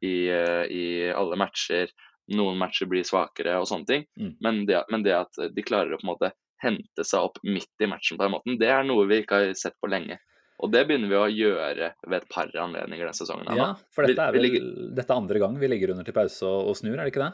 i, 0.00 0.16
eh, 0.32 0.64
i 0.66 0.84
alle 1.14 1.38
matcher. 1.40 1.92
Noen 2.32 2.58
matcher 2.60 2.88
blir 2.90 3.06
svakere 3.06 3.58
og 3.60 3.68
sånne 3.70 3.88
ting. 3.88 4.06
Mm. 4.18 4.34
Men, 4.44 4.64
det, 4.68 4.82
men, 4.92 5.06
det, 5.06 5.16
at 5.18 5.54
de 5.54 5.66
klarer 5.66 5.94
å 5.94 6.00
på 6.00 6.06
en 6.06 6.14
måte 6.14 6.32
hente 6.62 7.06
seg 7.06 7.30
opp 7.30 7.40
midt 7.42 7.82
i 7.82 7.88
matchen 7.90 8.18
på 8.18 8.26
den 8.26 8.36
måten, 8.36 8.58
det 8.60 8.70
er 8.70 8.84
noe 8.86 9.08
vi 9.10 9.22
ikke 9.22 9.40
har 9.40 9.56
sett 9.58 9.74
på 9.82 9.90
lenge. 9.90 10.20
Og 10.62 10.70
det 10.70 10.84
begynner 10.86 11.10
vi 11.10 11.18
å 11.18 11.26
gjøre 11.26 11.88
ved 12.06 12.20
et 12.20 12.28
par 12.30 12.50
anledninger 12.54 13.08
denne 13.08 13.18
sesongen. 13.18 13.48
Ja, 13.58 13.72
for 13.90 14.06
dette 14.06 14.28
er 14.28 14.34
vel 14.36 14.46
ligger... 14.46 14.68
dette 14.94 15.16
andre 15.16 15.40
gang 15.42 15.56
vi 15.58 15.70
ligger 15.72 15.94
under 15.94 16.06
til 16.06 16.14
pause 16.14 16.46
og, 16.46 16.70
og 16.70 16.78
snur, 16.78 16.94
er 16.94 17.02
det 17.02 17.14
ikke 17.14 17.24
det? 17.24 17.32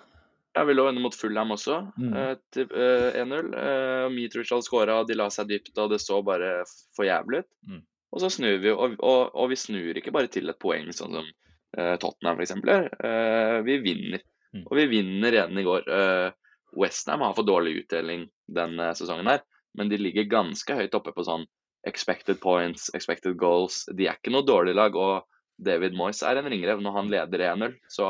Ja, 0.57 0.65
vi 0.65 0.75
lå 0.75 0.89
under 0.89 1.03
mot 1.05 1.15
Fulham 1.15 1.53
også, 1.55 1.81
mm. 2.01 2.15
uh, 2.15 2.33
til 2.55 2.71
uh, 2.73 3.13
1-0. 3.21 3.51
Uh, 3.53 4.07
Mitrovic 4.15 4.51
hadde 4.55 4.67
skåra, 4.67 5.03
de 5.07 5.17
la 5.19 5.29
seg 5.31 5.51
dypt, 5.51 5.75
og 5.79 5.93
det 5.93 6.01
så 6.03 6.23
bare 6.27 6.63
for 6.97 7.07
jævlig 7.07 7.45
ut. 7.45 7.51
Mm. 7.69 7.83
Og 8.09 8.23
så 8.23 8.31
snur 8.33 8.57
vi, 8.63 8.73
og, 8.73 8.97
og, 9.05 9.35
og, 9.35 9.51
vi 9.53 9.61
snur 9.61 10.01
ikke 10.01 10.15
bare 10.15 10.31
til 10.33 10.49
et 10.49 10.59
poeng, 10.61 10.89
sånn 10.97 11.15
som 11.19 11.29
uh, 11.29 11.95
Tottenham 12.01 12.41
f.eks. 12.41 12.57
Uh, 12.65 13.61
vi 13.67 13.79
vinner. 13.85 14.25
Mm. 14.57 14.65
Og 14.65 14.75
vi 14.81 14.89
vinner 14.95 15.37
igjen 15.37 15.61
i 15.61 15.67
går. 15.67 15.89
Uh, 15.93 16.49
Westham 16.79 17.23
har 17.25 17.37
fått 17.37 17.49
dårlig 17.49 17.83
utdeling 17.83 18.27
denne 18.49 18.91
sesongen 18.97 19.29
her, 19.29 19.45
men 19.79 19.93
de 19.93 20.01
ligger 20.01 20.29
ganske 20.29 20.75
høyt 20.77 20.97
oppe 20.97 21.15
på 21.17 21.25
sånn 21.25 21.47
expected 21.89 22.41
points, 22.41 22.89
expected 22.97 23.37
goals. 23.41 23.85
De 23.95 24.09
er 24.09 24.19
ikke 24.19 24.33
noe 24.35 24.47
dårlig 24.47 24.75
lag, 24.77 24.97
og 24.97 25.29
David 25.59 25.97
Moyes 25.97 26.23
er 26.27 26.39
en 26.39 26.49
ringrev 26.51 26.83
når 26.85 26.97
han 26.97 27.13
leder 27.13 27.45
1-0. 27.53 27.77
Så, 27.91 28.09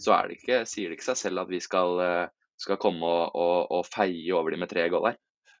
så 0.00 0.16
det 0.28 0.38
ikke, 0.40 0.62
sier 0.68 0.90
det 0.90 0.98
ikke 0.98 1.10
seg 1.10 1.18
selv 1.20 1.44
at 1.44 1.50
vi 1.52 1.60
skal, 1.60 1.98
skal 2.60 2.78
komme 2.80 3.04
og, 3.04 3.34
og, 3.36 3.58
og 3.78 3.88
feie 3.88 4.32
over 4.32 4.54
dem 4.54 4.64
med 4.64 4.72
tre 4.72 4.86
gål 4.92 5.10
her. 5.10 5.18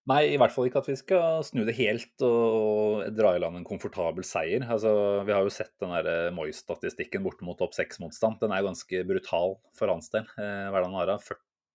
Nei, 0.08 0.22
i 0.32 0.38
hvert 0.40 0.52
fall 0.54 0.66
ikke 0.66 0.80
at 0.80 0.88
vi 0.88 0.96
skal 0.96 1.42
snu 1.44 1.60
det 1.68 1.76
helt 1.76 2.22
og 2.24 3.02
dra 3.14 3.34
i 3.36 3.40
land 3.42 3.58
en 3.58 3.66
komfortabel 3.68 4.24
seier. 4.26 4.64
Altså, 4.64 4.90
vi 5.28 5.34
har 5.36 5.44
jo 5.44 5.52
sett 5.52 5.74
den 5.82 5.92
der 5.92 6.32
Moyes-statistikken 6.34 7.22
borte 7.26 7.44
mot 7.46 7.58
topp 7.60 7.76
seks-motstand. 7.76 8.40
Den 8.40 8.54
er 8.56 8.64
ganske 8.64 9.02
brutal 9.06 9.58
for 9.78 9.92
hans 9.92 10.08
del. 10.14 10.24
Eh, 10.40 10.72
er 10.72 10.88
han 10.88 10.96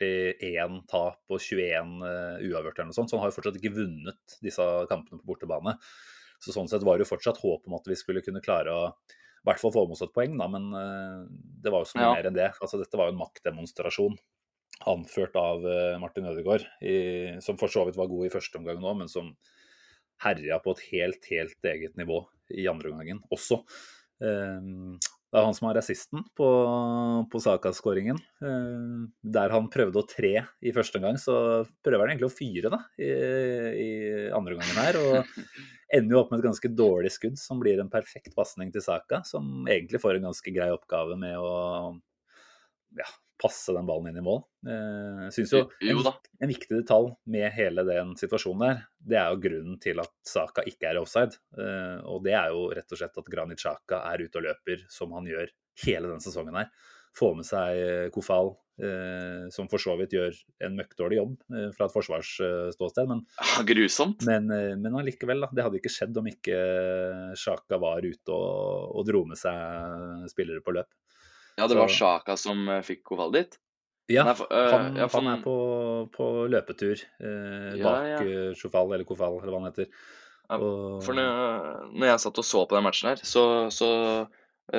41 0.02 0.82
tap 0.92 1.22
og 1.32 1.40
21 1.40 1.94
uh, 2.02 2.10
eh, 2.10 2.48
uavgjort 2.50 2.82
eller 2.82 2.90
noe 2.90 2.98
sånt. 2.98 3.12
Så 3.12 3.16
han 3.16 3.24
har 3.24 3.32
jo 3.32 3.38
fortsatt 3.38 3.60
ikke 3.62 3.76
vunnet 3.78 4.38
disse 4.44 4.66
kampene 4.90 5.22
på 5.22 5.30
bortebane. 5.30 5.78
Så 6.44 6.52
sånn 6.52 6.68
sett 6.68 6.84
var 6.84 6.98
det 6.98 7.06
jo 7.06 7.14
fortsatt 7.14 7.40
håp 7.40 7.70
om 7.70 7.78
at 7.78 7.88
vi 7.88 7.96
skulle 8.00 8.26
kunne 8.26 8.44
klare 8.44 8.74
å 8.74 8.90
i 9.46 9.48
hvert 9.52 9.62
fall 9.62 9.74
få 9.76 9.84
med 9.86 9.94
oss 9.94 10.02
et 10.02 10.14
poeng, 10.16 10.40
da, 10.42 10.48
men 10.50 10.72
uh, 10.74 11.26
det 11.62 11.70
var 11.74 11.84
jo 11.84 11.90
så 11.92 12.00
mye 12.00 12.08
ja. 12.08 12.14
mer 12.18 12.30
enn 12.32 12.38
det. 12.38 12.48
Altså, 12.58 12.80
dette 12.82 12.98
var 12.98 13.12
jo 13.12 13.14
en 13.14 13.20
maktdemonstrasjon 13.20 14.16
anført 14.90 15.38
av 15.38 15.62
uh, 15.62 15.98
Martin 16.02 16.26
Ødegaard, 16.32 16.66
i, 16.82 16.96
som 17.46 17.60
for 17.62 17.70
så 17.72 17.86
vidt 17.86 18.00
var 18.00 18.10
god 18.10 18.26
i 18.26 18.32
første 18.34 18.58
omgang 18.58 18.82
nå, 18.82 18.96
men 18.98 19.12
som 19.12 19.36
herja 20.26 20.58
på 20.64 20.74
et 20.74 20.82
helt, 20.90 21.30
helt 21.30 21.70
eget 21.70 21.94
nivå 22.00 22.24
i 22.58 22.66
andre 22.72 22.90
omgangen 22.90 23.22
også. 23.34 23.62
Um, 24.18 24.98
det 25.36 25.42
er 25.42 25.48
han 25.50 25.56
som 25.58 25.66
har 25.68 25.76
rasisten 25.76 26.22
på, 26.40 26.50
på 27.28 27.40
Saka-skåringen. 27.44 28.22
Eh, 28.40 29.00
der 29.36 29.52
han 29.52 29.68
prøvde 29.74 30.00
å 30.00 30.08
tre 30.08 30.32
i 30.64 30.72
første 30.76 31.02
gang, 31.04 31.18
så 31.20 31.36
prøver 31.84 32.06
han 32.06 32.14
egentlig 32.14 32.30
å 32.30 32.36
fyre 32.38 32.72
da, 32.72 32.80
i, 32.96 33.10
i 33.82 33.90
andre 34.32 34.56
gangen 34.56 34.80
her. 34.80 35.00
Og 35.02 35.36
ender 35.98 36.16
jo 36.16 36.22
opp 36.22 36.32
med 36.32 36.40
et 36.40 36.48
ganske 36.48 36.72
dårlig 36.72 37.12
skudd, 37.18 37.36
som 37.42 37.60
blir 37.60 37.84
en 37.84 37.92
perfekt 37.92 38.32
pasning 38.38 38.72
til 38.72 38.86
Saka. 38.86 39.26
Som 39.28 39.68
egentlig 39.68 40.00
får 40.06 40.22
en 40.22 40.30
ganske 40.30 40.56
grei 40.56 40.70
oppgave 40.72 41.20
med 41.20 41.36
å 41.36 41.52
ja, 42.96 43.12
passe 43.42 43.74
den 43.76 43.88
ballen 43.88 44.10
inn 44.10 44.20
i 44.20 44.24
mål. 44.24 44.42
Eh, 44.68 45.22
jeg 45.28 45.36
synes 45.38 45.54
jo 45.54 45.62
en, 45.66 46.02
en, 46.40 46.50
viktig 46.50 46.72
detalj 46.72 47.12
med 47.32 47.48
hele 47.56 47.86
den 47.88 48.16
situasjonen 48.20 48.64
der, 48.64 48.84
det 49.12 49.20
er 49.22 49.32
jo 49.34 49.42
grunnen 49.44 49.80
til 49.84 50.02
at 50.04 50.14
Saka 50.28 50.66
ikke 50.68 50.92
er 50.92 51.02
offside. 51.02 51.40
Eh, 51.60 52.00
og 52.08 52.24
det 52.26 52.36
er 52.38 52.54
jo 52.56 52.68
rett 52.76 52.92
og 52.92 53.02
slett 53.02 53.22
at 53.22 53.32
Granit 53.32 53.62
Xhaka 53.62 54.04
er 54.14 54.26
ute 54.26 54.42
og 54.42 54.48
løper, 54.48 54.86
som 54.92 55.16
han 55.18 55.28
gjør 55.30 55.50
hele 55.86 56.12
denne 56.12 56.24
sesongen 56.24 56.60
her. 56.62 56.72
Får 57.16 57.36
med 57.40 57.48
seg 57.48 57.82
eh, 57.82 58.06
Kofal, 58.14 58.56
som 59.56 59.70
for 59.72 59.80
så 59.80 59.94
vidt 59.96 60.12
gjør 60.12 60.34
en 60.68 60.74
møkkdårlig 60.76 61.16
jobb 61.16 61.36
fra 61.78 61.86
et 61.86 61.94
forsvarsståsted. 61.94 63.08
Men, 63.08 63.22
Grusomt. 63.70 64.26
Men, 64.28 64.52
men 64.82 64.98
allikevel, 65.00 65.46
da. 65.46 65.48
Det 65.48 65.64
hadde 65.64 65.80
ikke 65.80 65.94
skjedd 65.94 66.20
om 66.20 66.28
ikke 66.28 66.58
Saka 67.40 67.80
var 67.80 68.04
ute 68.04 68.36
og, 68.36 68.92
og 69.00 69.08
dro 69.08 69.22
med 69.30 69.40
seg 69.40 70.28
spillere 70.28 70.60
på 70.60 70.76
løp. 70.76 70.92
Ja, 71.56 71.68
det 71.68 71.78
var 71.80 71.92
Sjaka 71.92 72.36
som 72.40 72.68
uh, 72.68 72.82
fikk 72.84 73.04
Koval 73.08 73.32
dit? 73.36 73.56
Ja, 74.12 74.26
Nei, 74.28 74.36
for, 74.38 74.52
øh, 74.54 74.68
han, 74.70 74.98
ja, 75.00 75.08
for... 75.10 75.24
han, 75.24 75.32
er 75.32 75.42
på, 75.42 75.56
på 76.14 76.26
løpetur 76.52 77.00
uh, 77.00 77.72
bak 77.80 78.10
ja, 78.12 78.20
ja. 78.20 78.20
Eller 78.22 79.06
Kofal, 79.08 79.40
eller 79.40 79.54
hva 79.54 79.62
han 79.64 79.72
heter. 79.72 79.88
Og... 80.54 81.00
For 81.02 81.18
når, 81.18 81.88
når, 81.96 82.10
jeg 82.12 82.22
satt 82.22 82.42
og 82.44 82.46
så 82.46 82.66
på 82.70 82.78
den 82.78 82.86
matchen 82.86 83.10
her, 83.10 83.24
så, 83.26 83.46
så 83.74 83.90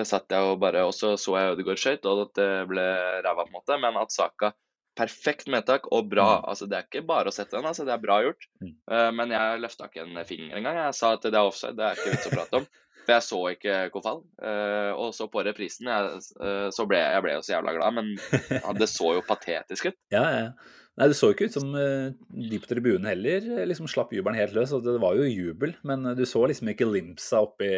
satt 0.07 0.31
jeg 0.31 0.47
og 0.47 0.61
bare 0.63 0.85
Og 0.87 0.93
så 0.95 1.13
så 1.19 1.35
jeg 1.39 1.57
Ødegaard 1.57 1.81
skøyt, 1.83 2.07
og 2.07 2.23
at 2.29 2.39
det 2.39 2.51
ble 2.71 2.85
ræva, 3.25 3.43
på 3.43 3.51
en 3.51 3.57
måte, 3.57 3.81
men 3.83 3.99
at 3.99 4.15
Saka 4.15 4.53
Perfekt 4.97 5.51
medtak 5.53 5.91
og 5.93 6.07
bra. 6.09 6.39
Mm. 6.39 6.47
altså 6.53 6.69
Det 6.71 6.79
er 6.79 6.87
ikke 6.87 7.03
bare 7.09 7.29
å 7.29 7.35
sette 7.35 7.59
den, 7.59 7.67
altså 7.69 7.85
det 7.85 7.93
er 7.93 8.01
bra 8.01 8.21
gjort. 8.25 8.47
Mm. 8.63 8.73
men 9.19 9.35
jeg 9.35 9.59
løfta 9.61 9.91
ikke 9.91 10.07
en 10.07 10.23
finger 10.25 10.57
engang. 10.57 10.79
Jeg 10.87 10.97
sa 10.97 11.11
at 11.19 11.27
det 11.27 11.37
er 11.37 11.51
offside, 11.51 11.75
det 11.77 11.85
er 11.85 11.99
ikke 11.99 12.15
vits 12.15 12.31
å 12.31 12.33
prate 12.33 12.63
om. 12.63 12.71
For 13.07 13.15
jeg 13.15 13.27
så 13.27 13.43
ikke 13.55 13.75
Kofal. 13.95 14.25
Uh, 14.43 14.93
og 14.99 15.13
så 15.15 15.29
på 15.31 15.45
reprisen 15.47 15.91
jeg, 15.91 16.25
uh, 16.43 16.67
så 16.75 16.89
ble 16.91 16.99
jeg 16.99 17.23
ble 17.23 17.37
jo 17.37 17.45
så 17.47 17.57
jævla 17.57 17.77
glad, 17.77 18.01
men 18.01 18.17
ja, 18.51 18.73
det 18.75 18.91
så 18.91 19.15
jo 19.19 19.23
patetisk 19.27 19.93
ut. 19.93 20.03
Ja, 20.17 20.27
ja. 20.33 20.49
Nei, 20.97 21.11
Det 21.11 21.17
så 21.19 21.29
ikke 21.29 21.45
ut 21.51 21.53
som 21.53 21.75
uh, 21.77 22.09
de 22.33 22.59
på 22.63 22.69
tribunen 22.71 23.05
heller 23.11 23.45
liksom 23.69 23.85
slapp 23.91 24.15
jubelen 24.17 24.39
helt 24.41 24.55
løs. 24.57 24.73
og 24.73 24.81
Det 24.87 24.97
var 25.03 25.19
jo 25.19 25.27
jubel, 25.29 25.75
men 25.87 26.09
du 26.17 26.25
så 26.27 26.41
liksom 26.49 26.71
ikke 26.73 26.89
Limpsa 26.89 27.43
oppi 27.45 27.69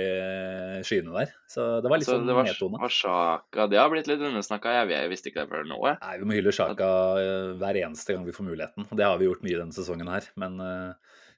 skyene 0.86 1.16
der. 1.16 1.32
Så 1.50 1.66
det 1.82 1.90
var 1.90 1.98
litt 1.98 2.08
sånn. 2.08 2.30
Var 2.78 2.94
Sjaka 2.94 3.66
Det 3.68 3.80
har 3.80 3.90
blitt 3.90 4.08
litt 4.08 4.22
undersnakka, 4.22 4.76
jeg, 4.86 5.10
visste 5.10 5.32
ikke 5.32 5.44
det 5.44 5.50
før 5.50 5.66
nå. 5.66 5.80
Jeg. 5.90 5.98
Nei, 6.04 6.14
Vi 6.22 6.30
må 6.30 6.38
hylle 6.38 6.54
Sjaka 6.54 6.92
hver 7.58 7.82
eneste 7.82 8.14
gang 8.14 8.24
vi 8.28 8.36
får 8.38 8.48
muligheten. 8.52 8.86
Det 8.94 9.08
har 9.10 9.18
vi 9.18 9.26
gjort 9.26 9.42
mye 9.44 9.64
denne 9.64 9.76
sesongen 9.76 10.14
her. 10.14 10.30
men 10.38 10.62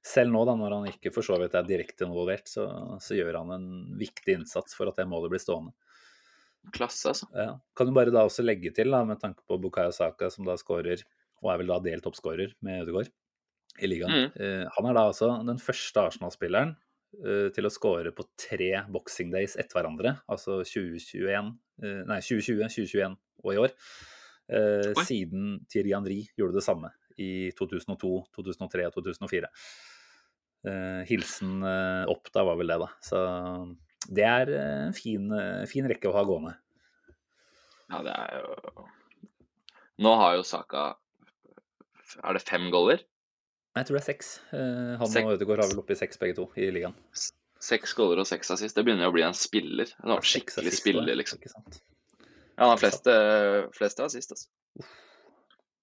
selv 0.06 0.32
nå, 0.32 0.42
da, 0.48 0.56
når 0.56 0.74
han 0.76 0.90
ikke 0.90 1.12
for 1.12 1.26
så 1.26 1.36
vidt 1.40 1.54
er 1.58 1.66
direkte 1.68 2.06
involvert, 2.06 2.48
så, 2.48 2.66
så, 3.02 3.14
gjør 3.18 3.42
han 3.42 3.54
en 3.56 3.70
viktig 4.00 4.38
innsats 4.38 4.76
for 4.76 4.90
at 4.90 5.00
det 5.00 5.08
målet 5.10 5.32
blir 5.32 5.42
stående. 5.42 5.74
Klasse, 6.74 7.12
altså. 7.12 7.28
Ja. 7.36 7.54
Kan 7.76 7.88
du 7.88 7.94
bare 7.96 8.12
da 8.12 8.24
også 8.26 8.44
legge 8.44 8.72
til, 8.76 8.92
da, 8.92 9.02
med 9.08 9.20
tanke 9.20 9.44
på 9.48 9.58
Bukayo 9.60 9.92
Saka, 9.96 10.30
som 10.32 10.48
da 10.48 10.56
skårer, 10.60 11.04
og 11.40 11.52
er 11.52 11.62
vel 11.62 11.72
da 11.72 11.80
delt 11.84 12.04
toppskårer 12.04 12.54
med 12.64 12.84
Ødegaard 12.84 13.12
i 13.80 13.88
ligaen. 13.88 14.12
Mm. 14.12 14.30
Uh, 14.36 14.64
han 14.76 14.88
er 14.88 14.96
da 14.96 15.06
altså 15.08 15.32
den 15.46 15.60
første 15.62 16.04
Arsenal-spilleren 16.10 16.74
uh, 17.24 17.48
til 17.56 17.68
å 17.68 17.72
skåre 17.72 18.12
på 18.16 18.26
tre 18.40 18.72
boxing 18.92 19.32
days 19.32 19.56
etter 19.60 19.78
hverandre, 19.78 20.18
altså 20.32 20.60
2021, 20.68 21.52
uh, 21.84 22.00
nei, 22.08 22.20
2020, 22.24 22.64
2021 22.68 23.20
og 23.44 23.52
i 23.54 23.60
år. 23.66 23.76
siden 25.06 25.60
Thierry 25.70 25.92
Henry 25.94 26.16
gjorde 26.34 26.56
det 26.58 26.64
samme 26.66 26.88
i 27.20 27.30
2002, 27.58 28.10
2003 28.36 28.86
og 28.88 28.96
2004. 28.96 29.50
Uh, 30.60 31.00
hilsen 31.08 31.62
uh, 31.64 32.04
opp 32.12 32.28
da 32.34 32.44
var 32.44 32.58
vel 32.60 32.68
det, 32.68 32.76
da. 32.82 32.88
Så 33.04 33.20
det 34.12 34.26
er 34.28 34.50
en 34.60 34.96
fin, 34.96 35.30
uh, 35.32 35.64
fin, 35.70 35.88
rekke 35.88 36.10
å 36.10 36.16
ha 36.16 36.24
gående. 36.28 36.56
Ja, 37.90 38.02
det 38.06 38.14
er 38.14 38.34
jo 38.38 38.84
Nå 40.00 40.12
har 40.20 40.36
jo 40.38 40.44
Saka 40.46 40.82
Er 42.22 42.36
det 42.36 42.44
fem 42.46 42.68
goller? 42.70 43.00
Jeg 43.74 43.88
tror 43.88 43.96
det 43.96 44.02
er 44.02 44.06
seks. 44.06 44.28
han 44.52 45.10
seks. 45.10 45.26
og 45.26 45.34
Ødegaard 45.34 45.62
har 45.64 45.70
vel 45.72 45.80
oppi 45.82 45.96
seks 45.98 46.18
begge 46.20 46.36
to 46.38 46.46
i 46.58 46.68
ligaen. 46.74 46.94
Seks 47.62 47.92
goller 47.98 48.22
og 48.22 48.26
seks 48.28 48.50
assist. 48.54 48.76
Det 48.76 48.82
begynner 48.86 49.06
jo 49.06 49.12
å 49.12 49.14
bli 49.14 49.22
en 49.26 49.36
spiller. 49.36 49.92
En 50.02 50.16
skikkelig 50.18 50.72
spiller, 50.74 51.12
liksom. 51.18 51.38
Ja, 51.46 52.64
han 52.64 52.72
har 52.72 52.80
flest, 52.82 53.06
flest 53.76 54.02
assist, 54.02 54.34
altså. 54.34 54.88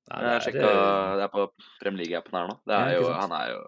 Nei, 0.07 0.19
det, 0.23 0.27
er, 0.27 0.33
jeg 0.37 0.43
sjekka, 0.47 0.71
det 1.19 1.23
er 1.25 1.31
på 1.33 1.45
Premier 1.81 2.07
her 2.21 2.47
nå. 2.47 2.55
Det 2.67 2.75
er 2.79 2.93
jo, 2.97 3.07
han 3.11 3.33
er 3.35 3.53
jo 3.55 3.61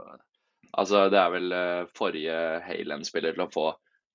Altså, 0.80 1.08
det 1.10 1.18
er 1.18 1.32
vel 1.34 1.52
eh, 1.58 1.86
forrige 1.98 2.34
Haaland-spiller 2.62 3.34
til 3.34 3.42
å 3.42 3.50
få 3.50 3.64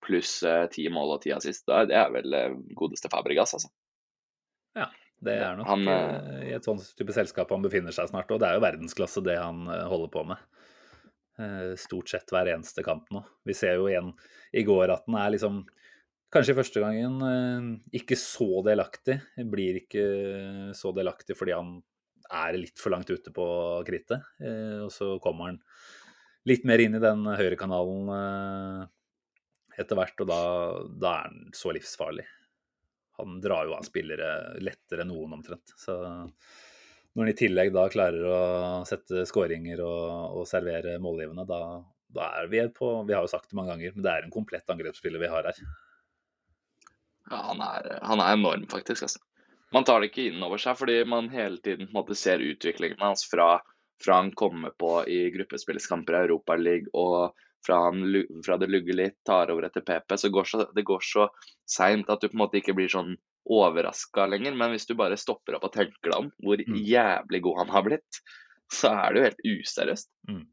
pluss 0.07 0.37
eh, 0.47 0.69
ti 0.71 0.85
mål 0.93 1.17
og 1.17 1.23
ti 1.25 1.33
assist. 1.35 1.65
Det 1.67 1.75
er- 1.75 1.89
Det 1.91 2.03
vel 2.15 2.37
eh, 2.39 2.55
godeste 2.79 3.11
Fabregas, 3.11 3.57
altså. 3.59 3.69
Ja, 4.79 4.87
Det 5.19 5.35
er 5.35 5.57
nok 5.59 5.67
Han, 5.67 5.83
i 6.47 6.53
et 6.55 6.65
sånt 6.65 6.87
type 6.97 7.13
selskap 7.13 7.51
han 7.51 7.63
befinner 7.65 7.91
seg 7.93 8.07
snart. 8.09 8.31
Og 8.31 8.39
det 8.41 8.49
er 8.49 8.55
jo 8.55 8.63
verdensklasse 8.63 9.23
det 9.27 9.35
han 9.41 9.67
holder 9.67 10.13
på 10.15 10.23
med. 10.31 10.39
Stort 11.83 12.09
sett 12.13 12.31
hver 12.31 12.47
eneste 12.55 12.85
kamp 12.87 13.09
nå. 13.11 13.25
Vi 13.45 13.55
ser 13.59 13.75
jo 13.81 13.89
igjen 13.91 14.13
i 14.55 14.63
går 14.63 14.93
at 14.95 15.03
han 15.09 15.17
er 15.25 15.35
liksom 15.35 15.65
Kanskje 16.35 16.55
første 16.59 16.81
gangen 16.83 17.81
ikke 17.95 18.17
så 18.19 18.63
delaktig. 18.67 19.21
Blir 19.51 19.77
ikke 19.83 20.07
så 20.75 20.91
delaktig 20.95 21.37
fordi 21.39 21.53
han 21.55 21.77
er 22.31 22.59
litt 22.59 22.81
for 22.81 22.95
langt 22.95 23.11
ute 23.11 23.33
på 23.35 23.47
krittet. 23.89 24.25
Eh, 24.41 24.81
Og 24.85 24.93
så 24.95 25.15
kommer 25.23 25.53
han 25.53 25.61
litt 26.49 26.65
mer 26.69 26.83
inn 26.85 26.97
i 26.97 27.03
den 27.03 27.25
høyrekanalen 27.25 28.15
eh, 28.15 28.87
etter 29.81 29.99
hvert, 29.99 30.21
og 30.23 30.31
da, 30.31 30.41
da 31.03 31.13
er 31.19 31.29
han 31.29 31.55
så 31.57 31.73
livsfarlig 31.75 32.27
han 33.17 33.41
drar 33.41 33.69
jo 33.69 33.75
av 33.77 33.87
spillere 33.87 34.59
lettere 34.63 35.05
enn 35.05 35.13
noen 35.13 35.37
omtrent. 35.37 35.75
Så 35.79 35.95
når 35.95 37.21
han 37.21 37.31
i 37.31 37.37
tillegg 37.39 37.73
da 37.75 37.87
klarer 37.93 38.27
å 38.27 38.39
sette 38.89 39.23
skåringer 39.29 39.83
og, 39.85 40.41
og 40.41 40.49
servere 40.51 40.97
målgivende, 41.03 41.47
da, 41.47 41.61
da 42.15 42.31
er 42.41 42.51
vi 42.51 42.65
på 42.75 42.91
Vi 43.07 43.15
har 43.15 43.23
jo 43.27 43.31
sagt 43.31 43.51
det 43.51 43.59
mange 43.59 43.75
ganger, 43.75 43.95
men 43.95 44.07
det 44.07 44.15
er 44.15 44.27
en 44.27 44.35
komplett 44.35 44.71
angrepsspiller 44.75 45.23
vi 45.23 45.31
har 45.31 45.47
her. 45.47 45.63
Ja, 47.31 47.39
han 47.53 47.63
er, 47.65 47.93
han 48.03 48.21
er 48.21 48.35
enorm, 48.35 48.67
faktisk. 48.71 49.07
Altså. 49.07 49.23
Man 49.75 49.87
tar 49.87 50.01
det 50.01 50.13
ikke 50.13 50.29
inn 50.31 50.43
over 50.47 50.61
seg, 50.63 50.77
fordi 50.79 51.01
man 51.11 51.31
hele 51.33 51.59
tiden 51.63 51.91
måte, 51.95 52.15
ser 52.19 52.43
utviklingen 52.45 53.01
hans 53.03 53.25
fra, 53.27 53.59
fra 54.03 54.21
han 54.21 54.31
kommer 54.39 54.75
på 54.79 55.01
i 55.11 55.25
gruppespillskamper 55.35 56.15
i 56.15 56.23
Europaligaen 56.29 56.93
og 56.95 57.35
fra, 57.65 57.81
han, 57.89 58.05
fra 58.45 58.59
det 58.61 58.69
lugger 58.71 58.99
litt, 59.01 59.17
tar 59.27 59.51
over 59.51 59.67
etter 59.67 59.85
PP. 59.85 60.17
Så 60.21 60.31
går 60.31 60.51
så, 60.51 60.65
det 60.77 60.85
går 60.87 61.03
så 61.03 61.29
seint 61.71 62.11
at 62.13 62.23
du 62.23 62.29
på 62.29 62.37
en 62.37 62.45
måte 62.45 62.61
ikke 62.61 62.77
blir 62.77 62.93
sånn 62.93 63.15
overraska 63.51 64.27
lenger. 64.31 64.57
Men 64.57 64.75
hvis 64.75 64.87
du 64.89 64.95
bare 64.99 65.19
stopper 65.21 65.59
opp 65.59 65.69
og 65.69 65.75
tenker 65.77 66.11
deg 66.11 66.19
om 66.19 66.33
hvor 66.45 66.61
Mm. 66.61 66.81
jævlig 66.85 67.43
god 67.43 67.63
han 67.65 67.73
har 67.75 67.87
blitt, 67.89 68.21
så 68.73 68.93
er 68.93 69.13
det 69.13 69.21
jo 69.21 69.29
helt 69.29 69.45
useriøst. 69.45 70.11
Mm. 70.29 70.45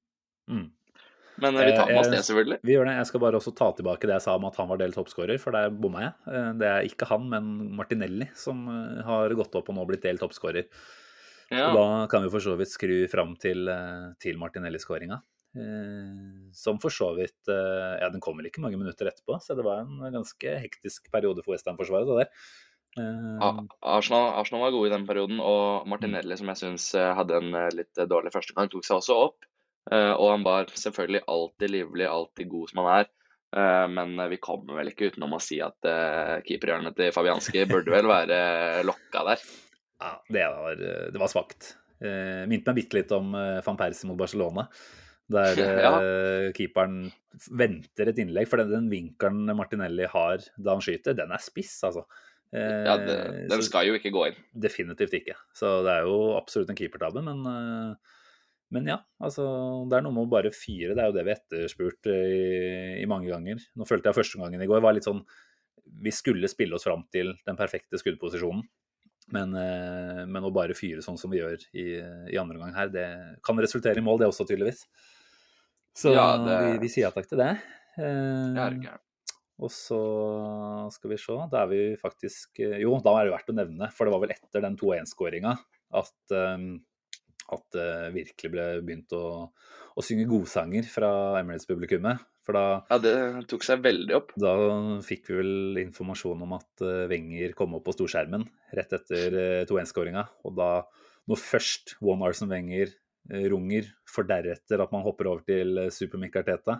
Men 1.41 1.57
vi 1.57 1.71
tar 1.75 1.89
med 1.89 1.99
oss 1.99 2.07
Eh, 2.07 2.13
det, 2.13 2.21
selvfølgelig. 2.27 2.59
Vi 2.63 2.75
gjør 2.75 2.85
det. 2.89 2.95
Jeg 2.99 3.09
skal 3.09 3.23
bare 3.23 3.39
også 3.39 3.53
ta 3.57 3.71
tilbake 3.77 4.07
det 4.09 4.15
jeg 4.19 4.25
sa 4.27 4.35
om 4.37 4.45
at 4.45 4.57
han 4.61 4.69
var 4.69 4.81
delt 4.81 4.97
toppskårer, 4.97 5.39
for 5.41 5.55
der 5.57 5.73
bomma 5.73 6.03
jeg. 6.05 6.13
Eh, 6.31 6.51
Det 6.61 6.69
er 6.69 6.87
ikke 6.87 7.09
han, 7.09 7.27
men 7.29 7.51
Martinelli 7.77 8.29
som 8.37 8.63
eh, 8.69 9.03
har 9.07 9.33
gått 9.37 9.55
opp 9.57 9.69
og 9.73 9.77
nå 9.77 9.85
blitt 9.89 10.05
delt 10.05 10.21
toppskårer. 10.21 10.69
Ja. 11.51 11.67
Og 11.71 11.75
da 11.75 12.07
kan 12.07 12.23
vi 12.23 12.31
for 12.31 12.39
så 12.43 12.55
vidt 12.59 12.71
skru 12.71 12.95
fram 13.11 13.35
til, 13.35 13.67
eh, 13.67 14.13
til 14.21 14.37
Martinelli-skåringa. 14.39 15.21
Eh, 15.51 16.51
som 16.55 16.77
for 16.79 16.93
så 16.95 17.09
vidt 17.17 17.49
eh, 17.51 17.99
Ja, 17.99 18.07
den 18.09 18.21
kommer 18.23 18.45
ikke 18.47 18.61
mange 18.63 18.79
minutter 18.79 19.09
etterpå, 19.09 19.35
så 19.43 19.57
det 19.57 19.65
var 19.67 19.81
en 19.83 19.99
ganske 20.13 20.59
hektisk 20.63 21.11
periode 21.11 21.43
for 21.43 21.57
Western-forsvaret. 21.57 22.07
det 22.07 22.25
der. 22.25 22.29
Uh, 22.99 23.63
Arsenal, 23.87 24.33
Arsenal 24.35 24.65
var 24.65 24.73
gode 24.75 24.89
i 24.89 24.91
den 24.91 25.05
perioden, 25.07 25.39
og 25.39 25.87
Martinelli, 25.87 26.35
som 26.35 26.49
jeg 26.51 26.59
syns 26.59 26.89
hadde 26.91 27.37
en 27.39 27.53
eh, 27.55 27.69
litt 27.71 27.95
eh, 27.97 28.07
dårlig 28.09 28.33
første 28.33 28.55
gang, 28.57 28.67
tok 28.71 28.83
seg 28.83 28.97
også 28.99 29.15
opp. 29.29 29.47
Eh, 29.89 30.13
Og 30.13 30.29
han 30.35 30.45
var 30.45 30.69
selvfølgelig 30.77 31.23
alltid 31.31 31.73
livlig, 31.73 32.05
alltid 32.05 32.49
god 32.51 32.69
som 32.69 32.83
han 32.83 32.91
er. 32.99 33.09
Eh, 33.57 33.87
Men 33.89 34.15
vi 34.29 34.37
kommer 34.43 34.77
vel 34.79 34.91
ikke 34.93 35.11
utenom 35.11 35.37
å 35.37 35.41
si 35.41 35.57
at 35.63 35.89
eh, 35.89 36.37
keeperhjørnet 36.45 36.97
til 36.99 37.13
Fabianski 37.15 37.65
burde 37.69 37.93
vel 37.93 38.09
være 38.09 38.41
lokka 38.87 39.25
der. 39.31 39.45
Ja, 40.01 40.15
det 40.33 40.47
var, 40.49 40.81
det 41.13 41.21
var 41.21 41.29
svakt. 41.29 41.75
Minte 42.01 42.71
meg 42.71 42.79
bitte 42.79 42.97
litt 42.97 43.11
om 43.13 43.35
van 43.37 43.77
Persie 43.77 44.07
mot 44.09 44.17
Barcelona. 44.17 44.63
Der 45.29 45.59
ja. 45.85 45.91
keeperen 46.57 47.03
venter 47.53 48.09
et 48.09 48.17
innlegg. 48.23 48.49
For 48.49 48.57
den, 48.57 48.71
den 48.73 48.87
vinkelen 48.89 49.45
Martinelli 49.53 50.07
har 50.09 50.41
da 50.57 50.73
han 50.73 50.81
skyter, 50.81 51.13
den 51.13 51.29
er 51.29 51.43
spiss, 51.45 51.75
altså. 51.85 52.07
Ja, 52.49 52.95
det, 52.97 53.19
den 53.53 53.61
skal 53.63 53.91
jo 53.91 53.99
ikke 53.99 54.09
gå 54.11 54.25
inn. 54.31 54.41
Definitivt 54.65 55.13
ikke. 55.21 55.37
Så 55.53 55.83
det 55.85 55.93
er 55.99 56.09
jo 56.09 56.33
absolutt 56.39 56.73
en 56.73 56.81
keepertabbe, 56.81 57.21
men 57.29 57.45
men 58.71 58.87
ja, 58.87 58.97
altså 59.21 59.43
det 59.91 59.97
er 59.97 60.03
noe 60.05 60.15
med 60.15 60.25
å 60.25 60.31
bare 60.31 60.51
fyre. 60.55 60.95
Det 60.95 61.03
er 61.03 61.09
jo 61.11 61.15
det 61.17 61.25
vi 61.27 61.33
etterspurte 61.35 62.13
i, 62.15 63.01
i 63.03 63.07
mange 63.09 63.27
ganger. 63.27 63.59
Nå 63.75 63.87
følte 63.89 64.09
jeg 64.11 64.15
første 64.21 64.39
gangen 64.41 64.61
i 64.63 64.67
går 64.69 64.81
var 64.83 64.95
litt 64.95 65.07
sånn 65.07 65.23
Vi 66.01 66.11
skulle 66.15 66.47
spille 66.47 66.77
oss 66.77 66.85
fram 66.87 67.03
til 67.11 67.33
den 67.45 67.57
perfekte 67.59 67.99
skuddposisjonen. 67.99 68.63
Men, 69.31 69.53
eh, 69.55 70.21
men 70.27 70.43
å 70.43 70.51
bare 70.55 70.73
fyre 70.75 71.03
sånn 71.03 71.19
som 71.19 71.31
vi 71.31 71.39
gjør 71.39 71.61
i, 71.77 71.85
i 72.33 72.39
andre 72.39 72.57
omgang 72.57 72.73
her, 72.75 72.89
det 72.91 73.05
kan 73.45 73.59
resultere 73.59 73.99
i 73.99 74.03
mål, 74.03 74.19
det 74.19 74.27
også, 74.31 74.47
tydeligvis. 74.49 74.85
Så 75.95 76.13
Ja, 76.15 76.25
det- 76.39 76.57
vi, 76.65 76.77
vi 76.85 76.89
sier 76.91 77.05
ja 77.09 77.11
takk 77.15 77.27
til 77.29 77.39
det. 77.39 77.51
Eh, 77.99 78.55
og 79.61 79.69
så 79.69 79.99
skal 80.95 81.11
vi 81.13 81.17
se, 81.21 81.35
da 81.51 81.63
er 81.65 81.67
vi 81.69 81.81
faktisk 82.01 82.61
Jo, 82.81 82.95
da 83.03 83.13
er 83.19 83.27
det 83.27 83.35
verdt 83.35 83.51
å 83.53 83.57
nevne, 83.59 83.91
for 83.93 84.07
det 84.07 84.13
var 84.15 84.23
vel 84.23 84.33
etter 84.35 84.63
den 84.63 84.77
2-1-skåringa 84.79 85.57
at, 86.01 86.13
eh, 86.31 86.57
at 87.51 87.63
det 87.75 87.87
virkelig 88.15 88.51
ble 88.53 88.65
begynt 88.85 89.13
å, 89.17 89.49
å 89.95 90.03
synge 90.05 90.27
godsanger 90.29 90.85
fra 90.87 91.09
Emirates-publikummet. 91.41 92.21
For 92.45 92.57
da, 92.57 92.63
Ja, 92.89 92.97
det 93.01 93.13
tok 93.51 93.65
seg 93.65 93.83
veldig 93.85 94.15
opp. 94.17 94.31
da 94.39 94.53
fikk 95.05 95.29
vi 95.29 95.35
vel 95.41 95.81
informasjon 95.83 96.41
om 96.41 96.55
at 96.57 96.81
eh, 96.85 97.03
Wenger 97.11 97.53
kom 97.57 97.75
opp 97.77 97.85
på 97.85 97.93
storskjermen 97.93 98.47
rett 98.77 98.95
etter 98.97 99.37
eh, 99.37 99.61
2-1-skåringa. 99.69 100.23
Og 100.49 100.55
da, 100.57 100.71
når 101.29 101.41
først 101.41 101.95
One 102.01 102.25
Arson 102.25 102.49
Wenger 102.49 102.89
eh, 103.29 103.45
runger, 103.51 103.91
for 104.09 104.25
deretter 104.25 104.81
at 104.81 104.95
man 104.95 105.05
hopper 105.05 105.29
over 105.29 105.45
til 105.45 105.83
eh, 105.85 105.91
Super 105.93 106.21
Mick 106.23 106.39
Arteta, 106.39 106.79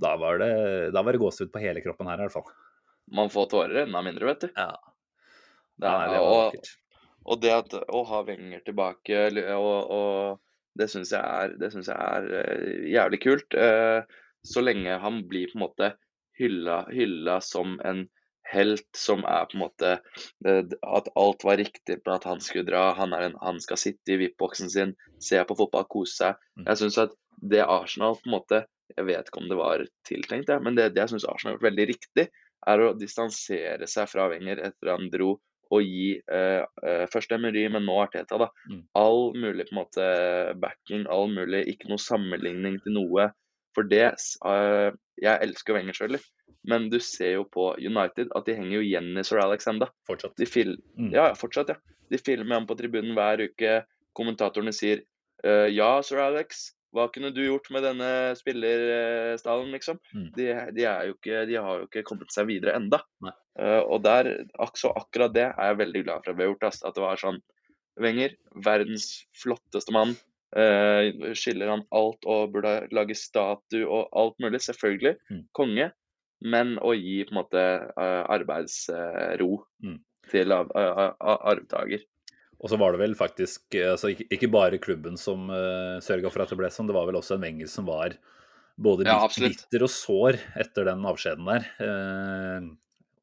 da 0.00 0.12
var 0.20 0.40
det, 0.40 0.52
da 0.96 1.02
var 1.04 1.16
det 1.16 1.20
gåsehud 1.22 1.50
på 1.52 1.60
hele 1.64 1.80
kroppen 1.84 2.08
her 2.08 2.20
i 2.20 2.26
hvert 2.26 2.36
fall. 2.36 2.52
Man 3.10 3.32
får 3.32 3.48
tårer 3.52 3.82
enda 3.86 4.04
mindre, 4.04 4.28
vet 4.34 4.46
du. 4.46 4.52
Ja. 4.52 4.70
Det 5.80 5.88
er, 5.88 6.04
ja, 6.04 6.12
det 6.12 6.20
var 6.20 6.38
vakkert. 6.44 6.70
Og 7.24 7.40
det 7.42 7.52
at 7.52 7.74
å 7.76 8.04
ha 8.08 8.22
Wenger 8.26 8.62
tilbake, 8.64 9.26
og, 9.56 9.90
og 9.92 10.78
det 10.78 10.88
syns 10.92 11.12
jeg 11.12 11.56
jeg 11.60 11.96
er 11.96 12.30
eh, 12.40 12.78
jævlig 12.94 13.20
kult. 13.24 13.56
Eh, 13.58 14.00
så 14.46 14.62
lenge 14.64 15.00
han 15.02 15.24
blir 15.28 15.50
på 15.50 15.58
en 15.58 15.66
måte 15.66 15.92
hylla, 16.40 16.84
hylla 16.92 17.40
som 17.44 17.76
en 17.84 18.06
helt 18.50 18.88
som 18.96 19.22
er 19.28 19.46
på 19.50 19.58
en 19.58 19.62
måte 19.62 19.90
eh, 20.46 20.62
At 20.86 21.10
alt 21.18 21.44
var 21.46 21.60
riktig 21.60 22.00
på 22.04 22.14
at 22.14 22.26
han 22.28 22.40
skulle 22.44 22.68
dra. 22.70 22.90
Han, 22.98 23.14
er 23.16 23.28
en, 23.28 23.38
han 23.42 23.60
skal 23.62 23.80
sitte 23.80 24.14
i 24.14 24.20
VIP-boksen 24.22 24.72
sin, 24.72 24.94
se 25.22 25.42
på 25.44 25.56
fotball, 25.58 25.88
kose 25.90 26.16
seg. 26.16 26.44
Mm. 26.56 26.66
Jeg 26.70 26.82
syns 26.82 27.00
at 27.06 27.16
det 27.40 27.64
Arsenal 27.64 28.18
på 28.20 28.28
en 28.28 28.36
måte 28.36 28.64
Jeg 28.90 29.06
vet 29.06 29.28
ikke 29.28 29.40
om 29.40 29.46
det 29.48 29.56
var 29.56 29.84
tiltenkt, 30.08 30.50
men 30.64 30.74
det, 30.74 30.90
det 30.96 31.04
jeg 31.04 31.12
syns 31.14 31.28
Arsenal 31.30 31.54
har 31.54 31.58
gjort 31.58 31.68
veldig 31.68 31.84
riktig, 31.92 32.24
er 32.68 32.82
å 32.82 32.94
distansere 32.98 33.86
seg 33.88 34.08
fra 34.10 34.26
Wenger 34.32 34.58
etter 34.66 34.90
han 34.90 35.06
dro 35.12 35.36
og 35.70 35.86
gi 35.86 36.16
eh, 36.18 36.62
eh, 36.82 37.04
først 37.12 37.32
Emery, 37.36 37.62
men 37.70 37.86
nå 37.86 37.96
Arteta, 38.02 38.38
da. 38.40 38.48
Mm. 38.70 38.82
All 38.98 39.30
mulig 39.36 39.68
på 39.68 39.74
en 39.74 39.80
måte 39.80 40.08
backing, 40.62 41.06
all 41.10 41.30
mulig, 41.30 41.62
ikke 41.72 41.90
noe 41.92 42.02
sammenligning 42.02 42.80
til 42.84 42.96
noe. 42.98 43.30
For 43.76 43.86
det 43.86 44.02
eh, 44.10 44.90
Jeg 45.22 45.46
elsker 45.46 45.76
Wenger 45.76 45.94
selvfølgelig, 45.94 46.26
men 46.72 46.88
du 46.90 46.98
ser 47.04 47.36
jo 47.36 47.46
på 47.46 47.70
United 47.78 48.32
at 48.36 48.48
de 48.48 48.56
henger 48.58 48.80
jo 48.80 48.82
igjen 48.88 49.14
i 49.14 49.24
Sir 49.26 49.42
Alex 49.44 49.70
enda. 49.70 49.90
Fortsatt. 50.08 50.34
Mm. 50.40 51.12
Ja, 51.14 51.30
fortsatt, 51.38 51.74
ja. 51.74 51.96
De 52.10 52.18
filmer 52.18 52.58
ham 52.58 52.66
på 52.66 52.74
tribunen 52.78 53.14
hver 53.14 53.44
uke. 53.46 53.80
Kommentatorene 54.18 54.74
sier 54.74 55.04
eh, 55.44 55.68
ja, 55.70 55.92
Sir 56.02 56.24
Alex, 56.24 56.70
hva 56.94 57.06
kunne 57.14 57.30
du 57.34 57.42
gjort 57.44 57.68
med 57.70 57.84
denne 57.86 58.10
spillerstallen, 58.38 59.70
liksom? 59.76 60.00
Mm. 60.14 60.26
De, 60.36 60.46
de, 60.76 60.86
er 60.90 61.12
ikke, 61.12 61.44
de 61.46 61.58
har 61.58 61.82
jo 61.82 61.86
ikke 61.86 62.02
kommet 62.08 62.32
seg 62.34 62.48
videre 62.50 62.74
enda. 62.78 63.02
Eh, 63.60 63.82
og 63.84 64.02
der, 64.02 64.30
så 64.78 64.90
akkurat 64.98 65.34
det 65.36 65.46
er 65.52 65.70
jeg 65.70 65.80
veldig 65.84 66.02
glad 66.06 66.24
for 66.24 66.32
at 66.32 66.38
vi 66.38 66.46
har 66.46 66.52
gjort. 66.54 66.66
ass. 66.70 66.82
At 66.86 66.98
det 66.98 67.04
var 67.04 67.20
sånn 67.20 67.40
Wenger, 68.00 68.32
verdens 68.64 69.10
flotteste 69.36 69.92
mann. 69.92 70.14
Uh, 70.50 71.34
skiller 71.38 71.68
han 71.70 71.82
alt 71.94 72.24
og 72.26 72.54
burde 72.54 72.88
lage 72.96 73.14
statue 73.18 73.84
og 73.84 74.08
alt 74.16 74.38
mulig. 74.42 74.62
Selvfølgelig. 74.64 75.18
Mm. 75.30 75.42
Konge. 75.54 75.90
Men 76.40 76.78
å 76.80 76.94
gi 76.96 77.18
på 77.28 77.34
en 77.34 77.40
måte 77.42 77.60
eh, 77.60 78.22
arbeidsro 78.32 79.50
Mm. 79.84 79.98
til 80.30 80.52
arvtaker. 80.54 82.02
Og 82.60 82.68
så 82.68 82.76
var 82.80 82.92
det 82.92 83.00
vel 83.00 83.16
faktisk 83.16 83.76
eh, 83.78 83.92
altså 83.94 84.10
ikke, 84.12 84.50
bare 84.52 84.80
klubben 84.82 85.16
som 85.20 85.48
uh, 85.48 85.96
sørga 86.04 86.32
for 86.32 86.44
at 86.44 86.52
det 86.52 86.58
ble 86.60 86.68
sånn, 86.72 86.90
det 86.90 86.96
var 86.96 87.08
vel 87.08 87.18
også 87.20 87.38
en 87.38 87.46
Wenger 87.46 87.70
som 87.72 87.88
var 87.88 88.18
både 88.80 89.06
Ja, 89.08 89.24
bitter 89.28 89.84
og 89.84 89.92
sår 89.92 90.38
etter 90.60 90.88
den 90.88 91.04
avskjeden 91.08 91.48
der. 91.48 91.66
Uh, 91.80 92.68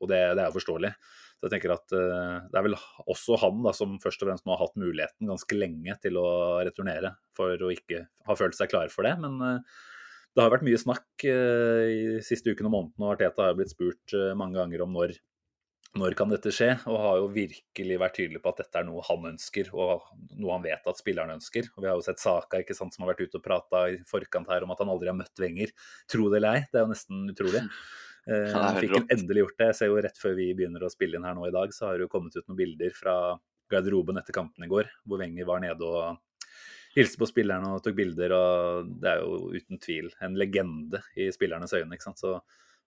og 0.02 0.10
det, 0.12 0.22
det 0.38 0.44
er 0.44 0.50
jo 0.50 0.58
forståelig. 0.58 0.94
Så 1.38 1.46
jeg 1.46 1.54
tenker 1.54 1.74
at 1.76 1.94
uh, 1.94 2.48
Det 2.50 2.58
er 2.58 2.66
vel 2.66 2.78
også 3.06 3.38
han 3.44 3.62
da, 3.66 3.74
som 3.78 4.00
først 4.02 4.24
og 4.24 4.32
fremst 4.32 4.48
nå 4.48 4.56
har 4.56 4.64
hatt 4.64 4.82
muligheten 4.82 5.30
ganske 5.30 5.58
lenge 5.58 5.98
til 6.02 6.18
å 6.22 6.28
returnere, 6.66 7.14
for 7.38 7.62
å 7.62 7.72
ikke 7.74 8.08
ha 8.30 8.38
følt 8.38 8.58
seg 8.58 8.74
klar 8.74 8.90
for 8.94 9.06
det. 9.06 9.14
Men 9.22 9.38
uh, 9.42 9.78
det 10.34 10.46
har 10.46 10.54
vært 10.54 10.66
mye 10.66 10.78
snakk 10.78 11.24
i 11.26 12.20
siste 12.22 12.54
uken 12.54 12.68
og 12.70 12.74
måneden, 12.74 13.02
og 13.02 13.16
Arteta 13.16 13.48
har 13.48 13.56
blitt 13.58 13.72
spurt 13.74 14.14
mange 14.38 14.54
ganger 14.60 14.84
om 14.86 14.92
når 14.94 15.16
når 15.96 16.16
kan 16.20 16.32
dette 16.32 16.52
skje, 16.54 16.72
og 16.90 16.98
har 17.02 17.20
jo 17.22 17.30
virkelig 17.34 18.00
vært 18.02 18.18
tydelig 18.20 18.42
på 18.44 18.52
at 18.52 18.60
dette 18.64 18.82
er 18.82 18.88
noe 18.88 19.06
han 19.08 19.30
ønsker, 19.32 19.70
og 19.74 20.10
noe 20.36 20.58
han 20.58 20.66
vet 20.66 20.90
at 20.90 21.00
spilleren 21.00 21.36
ønsker. 21.38 21.70
Og 21.76 21.84
Vi 21.84 21.90
har 21.90 21.96
jo 21.96 22.06
sett 22.06 22.22
Saka 22.24 22.62
ikke 22.64 22.76
sant, 22.78 22.96
som 22.96 23.06
har 23.06 23.14
vært 23.14 23.24
ute 23.28 23.40
og 23.40 23.46
prata 23.46 23.86
i 23.94 24.02
forkant 24.10 24.52
her 24.52 24.66
om 24.66 24.74
at 24.76 24.84
han 24.84 24.92
aldri 24.94 25.12
har 25.12 25.18
møtt 25.18 25.44
Wenger. 25.44 25.72
Tro 26.12 26.28
det 26.34 26.42
eller 26.42 26.60
ei, 26.60 26.68
det 26.72 26.82
er 26.82 26.86
jo 26.86 26.94
nesten 26.96 27.24
utrolig. 27.36 27.64
Eh, 28.28 28.52
han 28.52 28.76
fikk 28.76 28.92
han 28.92 29.06
endelig 29.14 29.40
gjort 29.40 29.54
det. 29.62 29.66
Jeg 29.70 29.76
ser 29.78 29.88
jo 29.88 30.00
rett 30.04 30.18
før 30.20 30.34
vi 30.36 30.50
begynner 30.52 30.84
å 30.84 30.90
spille 30.92 31.16
inn 31.16 31.24
her 31.24 31.36
nå 31.38 31.46
i 31.48 31.54
dag, 31.56 31.72
så 31.72 31.86
har 31.88 31.94
det 31.96 32.04
jo 32.04 32.10
kommet 32.12 32.36
ut 32.36 32.44
noen 32.44 32.58
bilder 32.60 32.92
fra 32.92 33.14
garderoben 33.72 34.20
etter 34.20 34.36
kampen 34.36 34.66
i 34.66 34.68
går, 34.68 34.90
hvor 35.08 35.22
Wenger 35.22 35.48
var 35.48 35.62
nede 35.64 35.88
og 35.88 36.18
hilste 36.98 37.22
på 37.22 37.30
spillerne 37.30 37.72
og 37.72 37.84
tok 37.86 37.96
bilder. 37.98 38.34
og 38.36 38.92
Det 39.00 39.14
er 39.14 39.24
jo 39.24 39.52
uten 39.54 39.80
tvil 39.80 40.12
en 40.24 40.36
legende 40.40 41.02
i 41.16 41.30
spillernes 41.34 41.76
øyne. 41.78 41.96
ikke 41.96 42.10
sant? 42.10 42.20
Så 42.20 42.36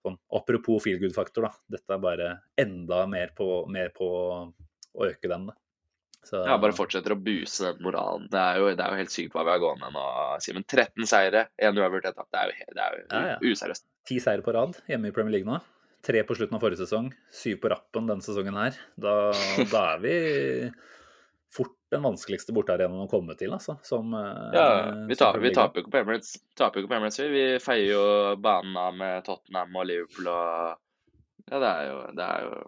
sånn, 0.05 0.17
Apropos 0.37 0.83
feel 0.83 0.99
good-faktor, 1.01 1.47
da. 1.49 1.51
Dette 1.77 1.95
er 1.95 2.01
bare 2.03 2.29
enda 2.59 3.03
mer 3.09 3.33
på, 3.37 3.47
mer 3.71 3.89
på 3.95 4.07
å 4.93 5.07
øke 5.07 5.29
den. 5.31 5.47
da. 5.51 5.57
Så, 6.23 6.37
Ja, 6.45 6.57
bare 6.61 6.75
fortsetter 6.77 7.15
å 7.15 7.19
buse 7.23 7.71
den 7.71 7.81
moralen. 7.81 8.27
Det 8.29 8.37
er 8.37 8.59
jo, 8.61 8.67
det 8.77 8.83
er 8.85 8.93
jo 8.93 8.99
helt 9.01 9.13
sykt 9.13 9.33
hva 9.33 9.41
vi 9.47 9.53
har 9.55 9.61
gående 9.63 9.89
nå, 9.95 10.03
Simen. 10.45 10.63
13 10.69 11.07
seire, 11.09 11.47
én 11.57 11.77
uavgjort 11.81 12.05
ett 12.11 12.15
tap. 12.19 12.27
Det 12.29 12.41
er 12.43 12.51
jo, 12.51 12.65
det 12.77 12.83
er 12.85 12.97
jo 12.99 13.05
Ja, 13.09 13.21
ja. 13.31 13.37
useriøst. 13.41 13.85
Ti 14.05 14.19
seire 14.21 14.45
på 14.45 14.53
rad 14.53 14.77
hjemme 14.89 15.09
i 15.09 15.15
Premier 15.15 15.33
League 15.39 15.49
nå. 15.49 15.57
Tre 16.05 16.21
på 16.25 16.33
slutten 16.37 16.57
av 16.57 16.61
forrige 16.63 16.81
sesong, 16.81 17.11
syv 17.29 17.59
på 17.61 17.69
rappen 17.69 18.07
denne 18.09 18.25
sesongen 18.25 18.55
her. 18.57 18.77
Da, 18.97 19.15
da 19.69 19.81
er 19.95 19.99
vi 20.01 20.13
den 21.91 22.03
vanskeligste 22.05 22.53
bortearenaen 22.55 23.03
å 23.05 23.09
komme 23.11 23.35
til, 23.39 23.51
altså. 23.55 23.75
Som, 23.83 24.13
eh, 24.15 24.53
Ja, 24.55 24.67
vi, 25.09 25.15
tar, 25.19 25.37
vi 25.43 25.51
taper 25.55 25.81
jo 25.81 25.85
ikke 25.85 25.93
på 25.97 26.01
Emirates. 26.05 26.37
Taper 26.59 26.81
ikke 26.81 26.91
på 26.93 26.97
Emirates, 26.99 27.19
vi. 27.19 27.29
Vi 27.35 27.59
feier 27.63 27.91
jo 27.91 28.05
banen 28.41 28.77
av 28.79 28.95
med 28.95 29.25
Tottenham 29.27 29.75
og 29.75 29.85
Liverpool 29.91 30.31
og 30.31 30.77
Ja, 31.51 31.59
det 31.59 31.67
er 31.67 31.85
jo, 31.89 31.99
det 32.15 32.29
er 32.29 32.47
jo 32.47 32.63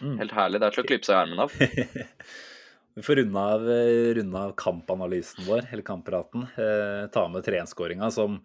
Mm. 0.00 0.18
helt 0.20 0.30
herlig. 0.32 0.60
Det 0.60 0.66
er 0.68 0.70
til 0.76 0.84
å 0.84 0.86
klippe 0.86 1.04
seg 1.08 1.16
i 1.16 1.18
armen 1.18 1.40
av. 1.42 1.50
Vi 2.94 3.02
får 3.02 3.16
runde 3.20 3.42
av, 3.42 3.64
eh, 3.70 4.14
runde 4.14 4.38
av 4.38 4.52
kampanalysen 4.58 5.44
vår, 5.46 5.66
eller 5.72 5.82
kamppraten. 5.82 6.44
Eh, 6.58 7.06
ta 7.10 7.24
med 7.28 7.42
3-1-skåringa, 7.44 8.10
som 8.14 8.36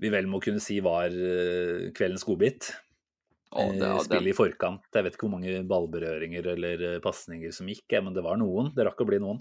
vi 0.00 0.10
vel 0.12 0.26
må 0.28 0.40
kunne 0.44 0.60
si 0.60 0.80
var 0.84 1.06
eh, 1.08 1.90
kveldens 1.96 2.24
godbit. 2.28 2.68
Å, 3.54 3.64
det, 3.78 3.86
Eh, 3.86 3.98
Spille 4.02 4.30
i 4.32 4.34
forkant. 4.36 4.82
Jeg 4.92 5.04
vet 5.06 5.14
ikke 5.16 5.28
hvor 5.28 5.34
mange 5.36 5.62
ballberøringer 5.70 6.46
eller 6.54 6.82
eh, 6.94 7.00
pasninger 7.04 7.52
som 7.54 7.68
gikk, 7.70 7.86
men 8.02 8.14
det 8.16 8.24
var 8.26 8.36
noen. 8.40 8.72
Det 8.74 8.86
rakk 8.88 9.00
å 9.04 9.06
bli 9.06 9.20
noen. 9.22 9.40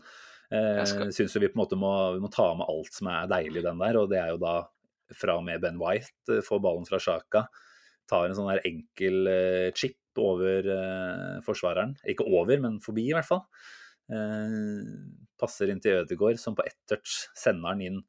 Eh, 0.52 0.78
Jeg 0.84 0.88
skal- 0.92 1.12
Syns 1.18 1.34
vi 1.40 1.48
på 1.50 1.58
en 1.58 1.64
måte 1.66 1.78
må, 1.80 1.92
vi 2.14 2.22
må 2.22 2.30
ta 2.32 2.54
med 2.56 2.68
alt 2.70 2.94
som 2.94 3.08
er 3.08 3.28
deilig 3.28 3.64
i 3.64 3.68
den 3.68 3.80
der, 3.80 3.98
og 3.98 4.10
det 4.10 4.20
er 4.20 4.30
jo 4.30 4.38
da 4.38 4.68
fra 5.14 5.38
og 5.38 5.44
med 5.46 5.62
Ben 5.62 5.78
White 5.80 6.42
får 6.46 6.62
ballen 6.62 6.86
fra 6.88 6.98
Sjaka. 7.00 7.48
Tar 8.08 8.26
en 8.28 8.36
sånn 8.36 8.50
der 8.54 8.62
enkel 8.66 9.74
chip 9.74 9.98
over 10.18 10.62
forsvareren. 11.46 11.96
Ikke 12.06 12.26
over, 12.28 12.60
men 12.60 12.80
forbi, 12.80 13.08
i 13.10 13.14
hvert 13.14 13.26
fall. 13.26 13.46
Passer 15.40 15.72
inn 15.72 15.80
til 15.84 16.04
Ødegaard, 16.04 16.40
som 16.40 16.56
på 16.56 16.66
ett 16.66 16.78
touch 16.90 17.28
sender 17.36 17.74
den 17.76 17.82
inn 17.88 18.04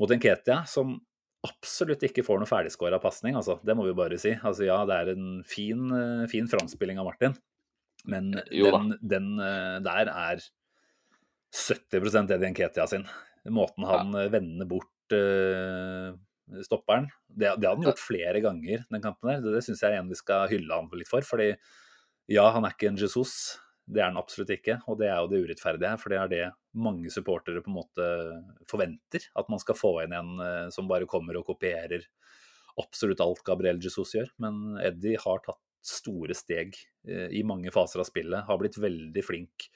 mot 0.00 0.10
Enketia, 0.10 0.62
som 0.66 0.98
absolutt 1.46 2.02
ikke 2.04 2.24
får 2.26 2.40
noe 2.40 2.48
ferdigskåra 2.48 3.00
pasning, 3.02 3.36
altså. 3.38 3.58
Det 3.64 3.76
må 3.76 3.86
vi 3.86 3.96
bare 3.96 4.18
si. 4.20 4.34
Altså 4.36 4.66
ja, 4.66 4.80
det 4.88 4.96
er 4.96 5.12
en 5.14 5.28
fin, 5.48 5.86
eh, 5.96 6.24
fin 6.30 6.48
framspilling 6.50 7.00
av 7.00 7.08
Martin, 7.08 7.36
men 8.10 8.32
den, 8.36 8.94
den 9.00 9.30
eh, 9.44 9.76
der 9.84 10.12
er 10.12 10.44
70% 11.56 12.30
Eddie 12.30 12.50
Enketia 12.50 12.86
sin. 12.90 13.06
Måten 13.50 13.86
han 13.88 14.12
ja. 14.14 14.28
vender 14.30 14.68
bort 14.68 15.14
uh, 15.16 16.12
stopperen. 16.62 17.08
Det, 17.26 17.48
det 17.56 17.66
hadde 17.66 17.72
han 17.72 17.86
gjort 17.88 18.02
flere 18.02 18.42
ganger, 18.44 18.84
den 18.92 19.02
kampen 19.02 19.32
der. 19.32 19.40
Det, 19.42 19.54
det 19.56 19.62
syns 19.66 19.82
jeg 19.82 19.96
igjen 19.96 20.10
vi 20.12 20.18
skal 20.18 20.44
hylle 20.52 20.76
han 20.76 20.90
litt 20.94 21.10
for. 21.10 21.24
fordi 21.26 21.54
ja, 22.30 22.44
han 22.54 22.66
er 22.66 22.76
ikke 22.76 22.92
en 22.92 23.00
Jesus. 23.00 23.32
Det 23.90 24.00
er 24.02 24.10
han 24.10 24.20
absolutt 24.20 24.52
ikke, 24.54 24.78
og 24.90 25.00
det 25.00 25.08
er 25.10 25.18
jo 25.18 25.30
det 25.30 25.40
urettferdige. 25.44 25.96
For 25.98 26.12
det 26.12 26.18
er 26.20 26.30
det 26.30 26.44
mange 26.78 27.10
supportere 27.10 27.62
på 27.64 27.72
en 27.72 27.78
måte 27.80 28.06
forventer. 28.70 29.26
At 29.38 29.50
man 29.50 29.62
skal 29.62 29.78
få 29.78 29.96
inn 30.04 30.14
en 30.16 30.32
eh, 30.44 30.68
som 30.74 30.88
bare 30.90 31.08
kommer 31.10 31.40
og 31.40 31.48
kopierer 31.48 32.06
absolutt 32.80 33.22
alt 33.24 33.42
Gabriel 33.46 33.80
Jesus 33.82 34.14
gjør. 34.14 34.30
Men 34.42 34.78
Eddie 34.84 35.18
har 35.20 35.42
tatt 35.44 35.62
store 35.86 36.36
steg 36.36 36.76
eh, 37.08 37.28
i 37.34 37.42
mange 37.46 37.72
faser 37.74 38.02
av 38.02 38.08
spillet. 38.08 38.46
Har 38.46 38.60
blitt 38.60 38.78
veldig 38.80 39.24
flink 39.26 39.66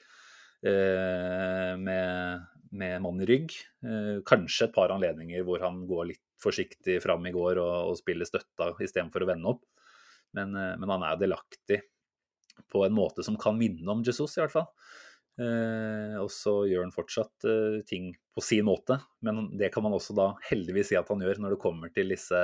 eh, 0.63 1.73
med, 1.81 2.45
med 2.71 3.01
mann 3.03 3.23
i 3.25 3.27
rygg. 3.29 3.57
Kanskje 4.27 4.69
et 4.69 4.77
par 4.77 4.93
anledninger 4.95 5.43
hvor 5.47 5.63
han 5.65 5.83
går 5.89 6.13
litt 6.13 6.23
forsiktig 6.41 7.01
fram 7.03 7.25
i 7.27 7.33
går 7.35 7.59
og, 7.59 7.91
og 7.91 7.99
spiller 7.99 8.27
støtta 8.27 8.71
istedenfor 8.79 9.25
å 9.25 9.29
vende 9.33 9.51
opp. 9.55 9.65
Men, 10.35 10.51
men 10.51 10.91
han 10.91 11.03
er 11.07 11.19
delaktig 11.19 11.77
på 12.71 12.85
en 12.85 12.95
måte 12.95 13.23
som 13.25 13.37
kan 13.39 13.57
minne 13.59 13.87
om 13.91 14.03
Jesus, 14.05 14.37
i 14.37 14.43
hvert 14.43 14.53
fall. 14.53 14.69
Eh, 15.35 16.15
og 16.21 16.29
så 16.31 16.61
gjør 16.69 16.85
han 16.85 16.93
fortsatt 16.95 17.47
eh, 17.49 17.81
ting 17.87 18.13
på 18.35 18.43
sin 18.43 18.67
måte, 18.67 19.01
men 19.25 19.49
det 19.59 19.67
kan 19.73 19.83
man 19.83 19.95
også 19.97 20.15
da 20.15 20.29
heldigvis 20.47 20.93
si 20.93 20.99
at 20.99 21.09
han 21.11 21.23
gjør 21.23 21.41
når 21.43 21.55
det 21.55 21.61
kommer 21.63 21.91
til 21.95 22.13
disse, 22.13 22.39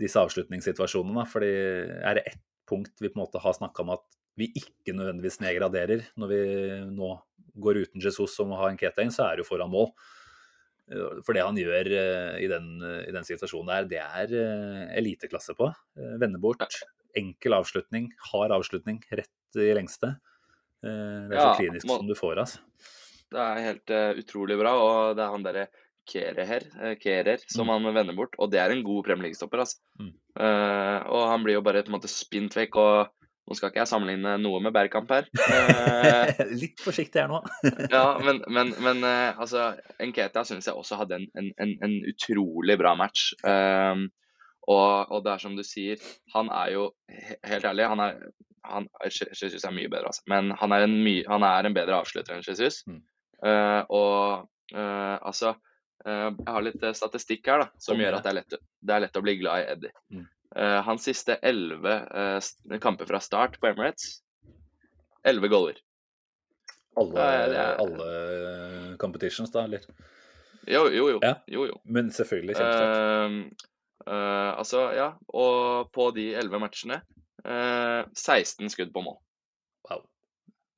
disse 0.00 0.20
avslutningssituasjonene. 0.20 1.24
Fordi 1.28 1.52
er 2.02 2.20
det 2.20 2.26
ett 2.32 2.44
punkt 2.68 3.00
vi 3.00 3.08
på 3.08 3.16
en 3.16 3.24
måte 3.24 3.40
har 3.40 3.56
snakka 3.56 3.84
om 3.84 3.94
at 3.96 4.04
vi 4.38 4.50
ikke 4.60 4.94
nødvendigvis 4.94 5.40
nedgraderer 5.42 6.04
når 6.20 6.30
vi 6.30 6.42
nå 6.92 7.14
går 7.58 7.80
uten 7.82 8.04
Jesus 8.04 8.36
og 8.38 8.52
må 8.52 8.60
ha 8.60 8.68
en 8.70 8.78
Ketain, 8.78 9.10
så 9.10 9.24
er 9.24 9.38
det 9.38 9.46
jo 9.46 9.48
foran 9.48 9.72
mål. 9.72 9.88
Eh, 10.92 11.18
For 11.24 11.34
det 11.34 11.46
han 11.46 11.58
gjør 11.58 11.90
eh, 11.90 12.36
i 12.44 12.52
den, 12.52 12.68
i 13.08 13.14
den 13.16 13.26
situasjonen 13.26 13.72
der, 13.72 13.88
det 13.90 14.04
er 14.04 14.36
eh, 14.44 14.84
eliteklasse 15.00 15.56
på. 15.58 15.72
Eh, 15.98 16.14
Vende 16.20 16.40
bort, 16.42 16.68
enkel 17.18 17.56
avslutning, 17.58 18.08
hard 18.32 18.54
avslutning, 18.56 19.02
rett 19.12 19.58
i 19.58 19.72
lengste. 19.76 20.14
Eh, 20.84 21.26
Det 21.28 21.34
er 21.34 21.42
så 21.42 21.50
Ja, 21.50 21.58
klinisk 21.58 21.86
må- 21.90 21.98
som 21.98 22.06
du 22.06 22.14
får, 22.14 22.38
altså. 22.44 22.58
det 23.34 23.40
er 23.44 23.62
helt 23.66 23.90
uh, 23.90 24.12
utrolig 24.22 24.56
bra, 24.60 24.72
og 24.78 25.16
det 25.18 25.24
er 25.26 25.32
han 25.34 25.42
derre 25.44 25.66
Kerer, 26.08 26.62
eh, 26.80 26.94
Kerer 26.96 27.42
som 27.52 27.68
han 27.68 27.84
vender 27.92 28.16
bort, 28.16 28.32
og 28.40 28.48
det 28.50 28.60
er 28.62 28.72
en 28.72 28.80
god 28.82 29.04
Premier 29.04 29.26
League-stopper. 29.28 29.60
Altså. 29.60 29.76
Mm. 30.00 30.14
Uh, 30.40 31.00
og 31.12 31.26
han 31.34 31.42
blir 31.44 31.58
jo 31.58 31.64
bare 31.66 31.82
på 31.84 31.90
en 31.92 31.98
måte 31.98 32.08
spint 32.08 32.54
vekk, 32.56 32.78
og 32.80 33.10
nå 33.48 33.56
skal 33.56 33.68
ikke 33.68 33.82
jeg 33.82 33.90
sammenligne 33.90 34.38
noe 34.40 34.60
med 34.64 34.72
Bergkamp 34.72 35.10
her. 35.12 35.28
Uh, 35.36 36.32
Litt 36.62 36.80
forsiktig 36.80 37.20
her 37.20 37.28
nå. 37.28 37.42
ja, 37.92 38.06
men, 38.24 38.40
men, 38.48 38.72
men 38.80 39.04
altså, 39.04 39.74
Nketia 40.00 40.46
syns 40.48 40.70
jeg 40.70 40.76
også 40.80 40.96
hadde 41.02 41.18
en, 41.20 41.28
en, 41.36 41.50
en, 41.60 41.76
en 41.84 41.98
utrolig 42.08 42.78
bra 42.80 42.94
match. 42.96 43.34
Um, 43.44 44.08
og, 44.68 45.12
og 45.14 45.24
det 45.24 45.32
er 45.32 45.42
som 45.42 45.56
du 45.56 45.64
sier, 45.64 46.02
han 46.34 46.50
er 46.52 46.74
jo 46.74 46.88
helt 47.48 47.64
ærlig 47.70 47.86
han 47.88 48.02
er, 48.04 48.18
han, 48.68 48.88
Jesus 49.06 49.64
er 49.64 49.72
mye 49.72 49.88
bedre, 49.88 50.10
altså. 50.10 50.24
Men 50.28 50.52
han 50.60 50.74
er 50.76 50.84
en, 50.84 50.98
my, 51.04 51.14
han 51.28 51.46
er 51.46 51.68
en 51.68 51.76
bedre 51.76 51.96
avslutter 52.02 52.36
enn 52.36 52.44
Jesus. 52.44 52.82
Mm. 52.88 53.00
Uh, 53.38 53.82
og 53.94 54.48
uh, 54.74 55.16
altså 55.22 55.52
uh, 55.54 56.28
Jeg 56.34 56.48
har 56.50 56.64
litt 56.66 56.84
statistikk 56.98 57.46
her 57.46 57.62
da, 57.62 57.68
som 57.80 58.00
gjør 58.00 58.18
at 58.18 58.26
det 58.26 58.32
er, 58.32 58.38
lett, 58.40 58.58
det 58.58 58.96
er 58.96 59.04
lett 59.06 59.20
å 59.20 59.24
bli 59.24 59.36
glad 59.40 59.62
i 59.62 59.70
Eddie. 59.76 59.94
Mm. 60.12 60.26
Hans 60.86 61.04
siste 61.04 61.34
elleve 61.44 61.92
kamper 62.80 63.06
fra 63.06 63.18
start 63.20 63.58
på 63.60 63.68
Emirates, 63.68 64.22
elleve 65.28 65.50
goaler. 65.52 65.76
Alle, 66.98 67.26
er- 67.52 67.82
alle 67.82 68.96
competitions, 68.98 69.52
da, 69.52 69.66
eller? 69.68 69.84
Jo, 70.66 70.86
jo, 70.88 71.10
jo. 71.12 71.18
Ja. 71.22 71.34
jo, 71.52 71.66
jo. 71.68 71.76
Men 71.84 72.08
selvfølgelig 72.16 72.56
kjempesterkt. 72.56 73.68
Eh, 74.08 74.50
altså, 74.58 74.88
ja. 74.96 75.08
Og 75.36 75.90
på 75.94 76.10
de 76.16 76.30
elleve 76.40 76.60
matchene 76.62 77.02
uh, 77.44 78.02
16 78.16 78.72
skudd 78.72 78.92
på 78.94 79.04
mål. 79.04 79.18
Wow. 79.88 80.04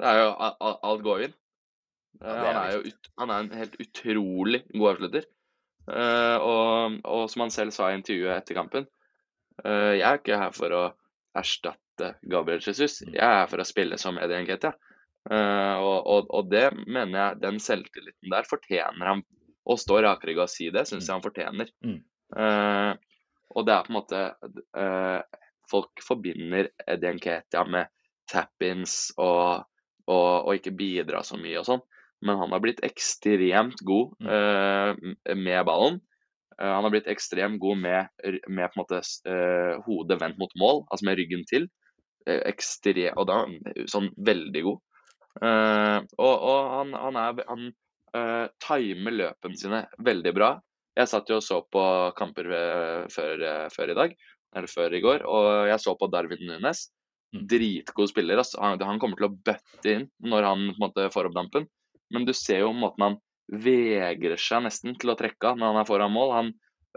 Det 0.01 0.11
er 0.11 0.23
jo 0.23 0.31
alt 0.41 1.05
går 1.07 1.27
inn. 1.29 1.37
Uh, 2.21 2.27
Ja, 2.27 2.41
han, 2.51 2.63
er 2.63 2.73
jo 2.75 2.81
ut, 2.91 3.13
han 3.23 3.33
er 3.33 3.45
en 3.45 3.55
helt 3.61 3.77
utrolig 3.81 4.65
god 4.75 4.95
avslutter. 4.95 5.29
Eh, 5.91 6.37
og, 6.45 7.01
og 7.09 7.25
som 7.33 7.47
han 7.47 7.53
selv 7.55 7.75
sa 7.75 7.89
i 7.91 7.97
intervjuet 7.99 8.35
etter 8.37 8.55
kampen 8.55 8.85
eh, 9.65 9.97
Jeg 9.97 10.05
er 10.07 10.19
ikke 10.21 10.39
her 10.39 10.53
for 10.55 10.75
å 10.77 10.83
erstatte 11.41 12.13
Gabriel 12.31 12.63
Jesus. 12.63 13.01
Mm. 13.03 13.15
Jeg 13.17 13.25
er 13.25 13.37
her 13.41 13.51
for 13.51 13.63
å 13.63 13.67
spille 13.67 13.99
som 13.99 14.21
Eddie 14.21 14.45
Nketia. 14.45 14.75
Eh, 15.31 15.77
og, 15.81 15.99
og, 16.05 16.31
og 16.37 16.51
det 16.53 16.69
mener 16.87 17.17
jeg, 17.17 17.41
den 17.43 17.61
selvtilliten 17.63 18.33
der 18.33 18.49
fortjener 18.49 19.15
han 19.15 19.25
å 19.71 19.77
stå 19.79 20.01
rakrygga 20.05 20.47
og 20.47 20.53
si 20.53 20.71
det, 20.75 20.87
syns 20.89 21.09
jeg 21.09 21.17
han 21.17 21.25
fortjener. 21.25 21.73
Mm. 21.85 21.99
Eh, 22.37 22.93
og 23.55 23.67
det 23.67 23.75
er 23.75 23.87
på 23.87 23.93
en 23.93 23.99
måte 23.99 24.25
eh, 24.79 25.21
Folk 25.71 26.03
forbinder 26.03 26.67
Eddie 26.83 27.13
Nketia 27.15 27.61
med 27.71 27.91
tap-ins 28.31 29.13
og, 29.23 29.69
og, 30.11 30.31
og 30.49 30.57
ikke 30.57 30.73
bidra 30.75 31.21
så 31.23 31.39
mye 31.39 31.61
og 31.61 31.67
sånn. 31.69 31.83
Men 32.27 32.41
han 32.41 32.51
har 32.51 32.63
blitt 32.65 32.83
ekstremt 32.83 33.79
god 33.87 34.27
eh, 34.27 34.91
med 35.39 35.61
ballen. 35.69 36.01
Eh, 36.59 36.67
han 36.67 36.83
har 36.85 36.93
blitt 36.93 37.07
ekstremt 37.11 37.61
god 37.63 37.79
med, 37.81 38.11
med 38.51 38.75
måte 38.81 38.99
eh, 39.31 39.79
hodet 39.87 40.19
vendt 40.21 40.41
mot 40.43 40.53
mål, 40.59 40.83
altså 40.91 41.07
med 41.07 41.21
ryggen 41.21 41.47
til. 41.49 41.69
Eh, 42.27 42.43
ekstre, 42.51 43.13
og 43.17 43.31
da 43.31 43.45
sånn 43.89 44.11
veldig 44.27 44.65
god. 44.67 44.83
Eh, 45.41 45.99
og, 46.19 46.35
og 46.35 46.59
han, 46.75 46.93
han, 47.07 47.21
er, 47.23 47.45
han 47.49 47.71
eh, 48.19 48.47
timer 48.67 49.17
løpene 49.17 49.61
sine 49.63 49.85
veldig 50.05 50.35
bra. 50.37 50.51
Jeg 51.01 51.11
satt 51.11 51.31
jo 51.33 51.41
og 51.41 51.45
så 51.45 51.61
på 51.73 51.83
kamper 52.19 52.53
eh, 52.53 53.03
før, 53.13 53.45
eh, 53.49 53.67
før 53.73 53.93
i 53.93 53.99
dag, 53.99 54.17
eller 54.57 54.71
før 54.71 54.97
i 54.97 55.03
går, 55.05 55.25
og 55.25 55.71
jeg 55.71 55.83
så 55.83 55.95
på 55.97 56.09
Darwin 56.13 56.47
Nunes. 56.49 56.89
Mm. 57.31 57.47
dritgod 57.47 58.11
spiller. 58.11 58.41
Altså. 58.43 58.59
Han, 58.63 58.81
han 58.83 58.99
kommer 58.99 59.19
til 59.19 59.29
å 59.29 59.35
bøtte 59.35 59.93
inn 59.93 60.09
når 60.19 60.47
han 60.49 60.65
måte 60.83 61.07
får 61.15 61.29
opp 61.29 61.37
dampen. 61.37 61.69
Men 62.11 62.27
du 62.27 62.33
ser 62.35 62.65
jo 62.65 62.73
måten 62.75 63.07
han 63.07 63.19
vegrer 63.51 64.39
seg 64.41 64.65
nesten 64.67 64.97
til 64.99 65.13
å 65.13 65.19
trekke 65.19 65.53
av 65.53 65.59
når 65.59 65.73
han 65.73 65.81
er 65.83 65.89
foran 65.89 66.15
mål. 66.15 66.35
Han 66.35 66.53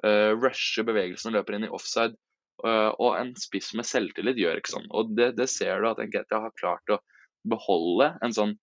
uh, 0.05 0.33
rusher 0.33 0.87
bevegelsen 0.87 1.31
og 1.31 1.37
løper 1.37 1.57
inn 1.57 1.67
i 1.67 1.73
offside. 1.73 2.17
Uh, 2.63 2.89
og 2.97 3.17
en 3.19 3.33
spiss 3.37 3.71
med 3.77 3.85
selvtillit 3.85 4.41
gjør 4.41 4.61
ikke 4.61 4.73
sånn. 4.73 4.89
Og 4.89 5.13
det, 5.17 5.33
det 5.37 5.49
ser 5.53 5.81
du 5.81 5.91
at 5.91 6.01
Nketia 6.01 6.41
har 6.47 6.57
klart 6.57 6.93
å 6.93 7.01
beholde 7.49 8.13
en 8.25 8.33
sånn 8.33 8.57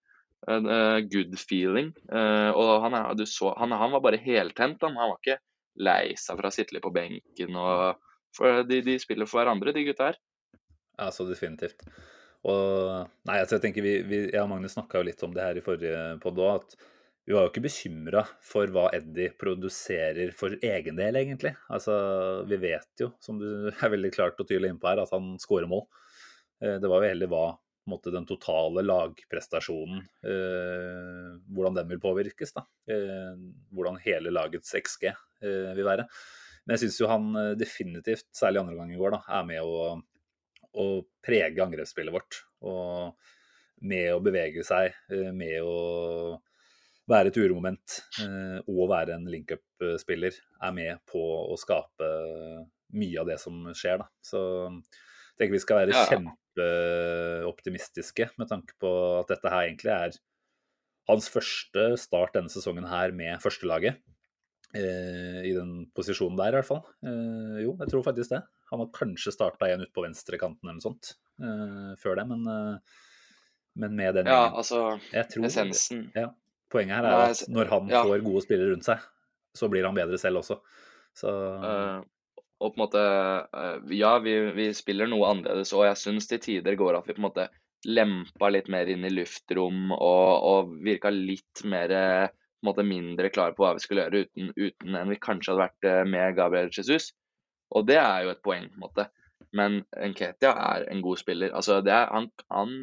uh, 0.48 1.00
good 1.10 1.36
feeling. 1.38 1.92
og 2.10 2.72
han, 2.86 2.96
er, 2.96 3.24
så, 3.28 3.52
han, 3.58 3.74
han 3.76 3.92
var 3.96 4.04
bare 4.04 4.22
heltent. 4.22 4.80
Han, 4.86 4.96
han 4.96 5.12
var 5.12 5.20
ikke 5.20 5.40
lei 5.80 6.14
seg 6.18 6.38
for 6.38 6.48
å 6.48 6.54
sitte 6.54 6.76
litt 6.76 6.84
på 6.86 6.94
benken. 6.94 7.58
og 7.58 8.00
for 8.36 8.62
de, 8.66 8.80
de 8.86 8.96
spiller 9.02 9.28
for 9.28 9.40
hverandre, 9.40 9.74
de 9.74 9.84
gutta 9.88 10.10
her. 10.10 10.20
Ja, 11.00 11.10
så 11.14 11.26
definitivt. 11.28 11.82
Og 12.48 13.08
nei, 13.28 13.36
altså 13.36 13.58
jeg 13.58 13.66
tenker 13.66 13.84
vi, 13.84 13.98
vi 14.08 14.20
Jeg 14.30 14.40
og 14.40 14.48
Magnus 14.48 14.72
snakka 14.72 15.00
jo 15.00 15.08
litt 15.10 15.22
om 15.26 15.34
det 15.36 15.44
her 15.44 15.58
i 15.60 15.64
forrige 15.64 16.04
podd 16.22 16.40
òg, 16.40 16.62
at 16.62 16.86
vi 17.28 17.34
var 17.36 17.44
jo 17.44 17.50
ikke 17.52 17.64
bekymra 17.66 18.22
for 18.42 18.70
hva 18.72 18.86
Eddie 18.96 19.34
produserer 19.38 20.32
for 20.36 20.56
egen 20.66 20.96
del, 20.98 21.18
egentlig. 21.20 21.52
Altså, 21.70 21.94
vi 22.48 22.58
vet 22.62 23.02
jo, 23.02 23.10
som 23.22 23.38
du 23.38 23.68
er 23.70 23.92
veldig 23.92 24.10
klart 24.14 24.40
og 24.40 24.48
tydelig 24.48 24.72
innpå 24.72 24.88
her, 24.90 25.02
at 25.04 25.12
han 25.14 25.34
scorer 25.42 25.68
mål. 25.70 25.84
Eh, 26.64 26.78
det 26.80 26.90
var 26.90 27.04
jo 27.04 27.12
heller 27.12 27.30
hva 27.30 27.44
måte, 27.90 28.12
den 28.14 28.26
totale 28.28 28.84
lagprestasjonen 28.86 30.04
eh, 30.26 31.32
Hvordan 31.50 31.80
den 31.80 31.90
vil 31.90 32.02
påvirkes. 32.02 32.54
da. 32.56 32.64
Eh, 32.90 33.34
hvordan 33.74 33.98
hele 34.04 34.32
lagets 34.34 34.72
XG 34.78 35.10
eh, 35.10 35.72
vil 35.76 35.86
være. 35.86 36.06
Men 36.64 36.76
jeg 36.76 36.84
syns 36.84 37.00
jo 37.00 37.10
han 37.10 37.28
eh, 37.40 37.56
definitivt, 37.58 38.28
særlig 38.36 38.62
andre 38.62 38.78
gang 38.78 38.94
i 38.94 39.00
går, 39.00 39.16
da, 39.16 39.22
er 39.40 39.48
med 39.48 39.66
å, 39.66 39.96
å 40.78 40.86
prege 41.24 41.64
angrepsspillet 41.64 42.14
vårt. 42.14 42.42
Og 42.66 43.16
med 43.90 44.12
å 44.14 44.20
bevege 44.24 44.64
seg, 44.66 44.94
eh, 45.10 45.30
med 45.34 45.60
å 45.64 46.38
være 47.10 47.32
et 47.32 47.38
uromoment 47.40 47.96
eh, 48.22 48.58
og 48.70 48.90
være 48.92 49.16
en 49.16 49.26
link-up-spiller, 49.32 50.36
er 50.62 50.76
med 50.76 51.00
på 51.10 51.20
å 51.20 51.56
skape 51.58 52.10
mye 52.94 53.22
av 53.22 53.30
det 53.30 53.38
som 53.42 53.64
skjer. 53.74 54.02
Da. 54.02 54.08
Så 54.22 54.40
jeg 54.68 55.40
tenker 55.40 55.56
vi 55.56 55.64
skal 55.64 55.82
være 55.82 55.96
Ja. 55.96 56.06
Kjempeoptimistiske 56.56 58.30
med 58.38 58.48
tanke 58.48 58.74
på 58.80 58.90
at 59.20 59.30
dette 59.32 59.50
her 59.50 59.68
egentlig 59.68 59.92
er 59.94 60.16
hans 61.08 61.28
første 61.32 61.96
start 61.98 62.34
denne 62.34 62.50
sesongen 62.52 62.86
her 62.88 63.12
med 63.12 63.40
førstelaget. 63.42 64.00
Eh, 64.74 65.40
I 65.48 65.52
den 65.56 65.88
posisjonen 65.96 66.38
der, 66.38 66.52
i 66.52 66.58
hvert 66.60 66.68
fall. 66.68 66.82
Eh, 67.02 67.62
jo, 67.64 67.74
jeg 67.80 67.90
tror 67.90 68.04
faktisk 68.06 68.30
det. 68.30 68.42
Han 68.70 68.84
har 68.84 68.92
kanskje 68.94 69.34
starta 69.34 69.66
en 69.66 69.82
ute 69.82 69.94
på 69.94 70.04
venstrekanten 70.04 70.68
eller 70.68 70.78
noe 70.78 70.84
sånt 70.84 71.16
eh, 71.42 71.96
før 71.98 72.20
det, 72.20 72.26
men, 72.30 72.44
eh, 72.46 73.00
men 73.82 73.96
med 73.98 74.20
den 74.20 74.30
Ja, 74.30 74.52
altså 74.52 75.00
Jeg 75.10 75.26
tror, 75.32 75.48
essensen 75.48 76.04
ja, 76.14 76.28
Poenget 76.70 77.00
her 77.00 77.08
er 77.08 77.32
at 77.32 77.42
når 77.50 77.72
han 77.72 77.90
ja. 77.90 78.04
får 78.06 78.22
gode 78.22 78.44
spillere 78.44 78.70
rundt 78.70 78.86
seg, 78.86 79.02
så 79.58 79.66
blir 79.72 79.88
han 79.88 79.96
bedre 79.96 80.20
selv 80.22 80.44
også. 80.44 80.60
Så 81.18 81.32
eh, 81.34 81.96
Og 82.60 82.74
på 82.74 82.78
en 82.78 82.84
måte 82.84 83.02
eh, 83.02 83.96
Ja, 83.96 84.18
vi, 84.22 84.36
vi 84.56 84.68
spiller 84.76 85.08
noe 85.10 85.30
annerledes, 85.32 85.72
og 85.76 85.86
jeg 85.88 86.00
syns 86.00 86.28
til 86.30 86.42
tider 86.44 86.76
går 86.78 86.98
at 86.98 87.08
vi 87.08 87.16
på 87.16 87.22
en 87.22 87.28
måte 87.30 87.48
lempa 87.88 88.50
litt 88.52 88.68
mer 88.68 88.90
inn 88.92 89.06
i 89.08 89.12
luftrom 89.14 89.88
og, 89.96 90.28
og 90.44 90.74
virka 90.84 91.08
litt 91.14 91.62
mer 91.64 91.94
på 92.60 92.66
en 92.66 92.68
måte 92.68 92.84
mindre 92.84 93.30
klare 93.32 93.56
på 93.56 93.64
hva 93.64 93.72
vi 93.72 93.80
skulle 93.80 94.04
gjøre 94.04 94.26
uten, 94.26 94.50
uten 94.52 94.96
enn 94.98 95.08
vi 95.14 95.16
kanskje 95.16 95.54
hadde 95.54 95.62
vært 95.62 95.86
eh, 95.88 96.02
med 96.12 96.36
Gabriel 96.36 96.68
Jesus. 96.76 97.14
Og 97.72 97.86
det 97.88 97.96
er 97.96 98.26
jo 98.26 98.34
et 98.34 98.42
poeng, 98.44 98.66
på 98.68 98.76
en 98.76 98.84
måte. 98.84 99.06
Men 99.56 99.78
Nketia 99.96 100.50
er 100.52 100.84
en 100.92 101.00
god 101.00 101.22
spiller. 101.22 101.54
Altså, 101.56 101.78
det 101.80 101.94
er, 101.94 102.10
han, 102.12 102.28
han 102.52 102.74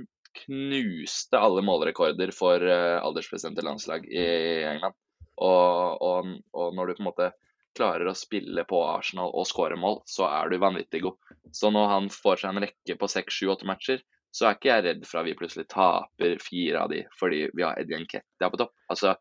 knuste 0.42 1.38
alle 1.38 1.62
målrekorder 1.66 2.34
for 2.36 2.64
uh, 2.64 2.98
aldersbestemte 3.04 3.62
landslag 3.66 4.08
i 4.10 4.26
England. 4.66 4.98
Og, 5.38 6.02
og, 6.02 6.34
og 6.58 6.74
når 6.74 6.90
du 6.90 6.98
på 6.98 7.04
en 7.04 7.10
måte 7.12 7.30
klarer 7.78 8.10
å 8.10 8.18
spille 8.18 8.66
på 8.68 8.82
Arsenal 8.90 9.32
og 9.38 9.48
skåre 9.50 9.78
mål, 9.80 10.02
så 10.10 10.28
er 10.30 10.52
du 10.52 10.60
vanvittig 10.62 11.04
god. 11.06 11.34
Så 11.56 11.72
når 11.74 11.90
han 11.94 12.12
får 12.14 12.44
seg 12.44 12.54
en 12.54 12.66
rekke 12.66 12.98
på 13.00 13.10
seks, 13.12 13.40
sju, 13.40 13.48
åtte 13.54 13.68
matcher, 13.70 14.04
så 14.36 14.48
er 14.48 14.58
ikke 14.58 14.70
jeg 14.70 14.86
redd 14.86 15.06
for 15.08 15.22
at 15.22 15.28
vi 15.28 15.36
plutselig 15.38 15.66
taper 15.72 16.38
fire 16.44 16.84
av 16.84 16.92
de 16.92 17.02
fordi 17.18 17.48
vi 17.58 17.66
har 17.66 17.80
Eddie 17.80 18.02
Nketia 18.04 18.52
på 18.52 18.60
topp. 18.60 18.74
Altså, 18.92 19.16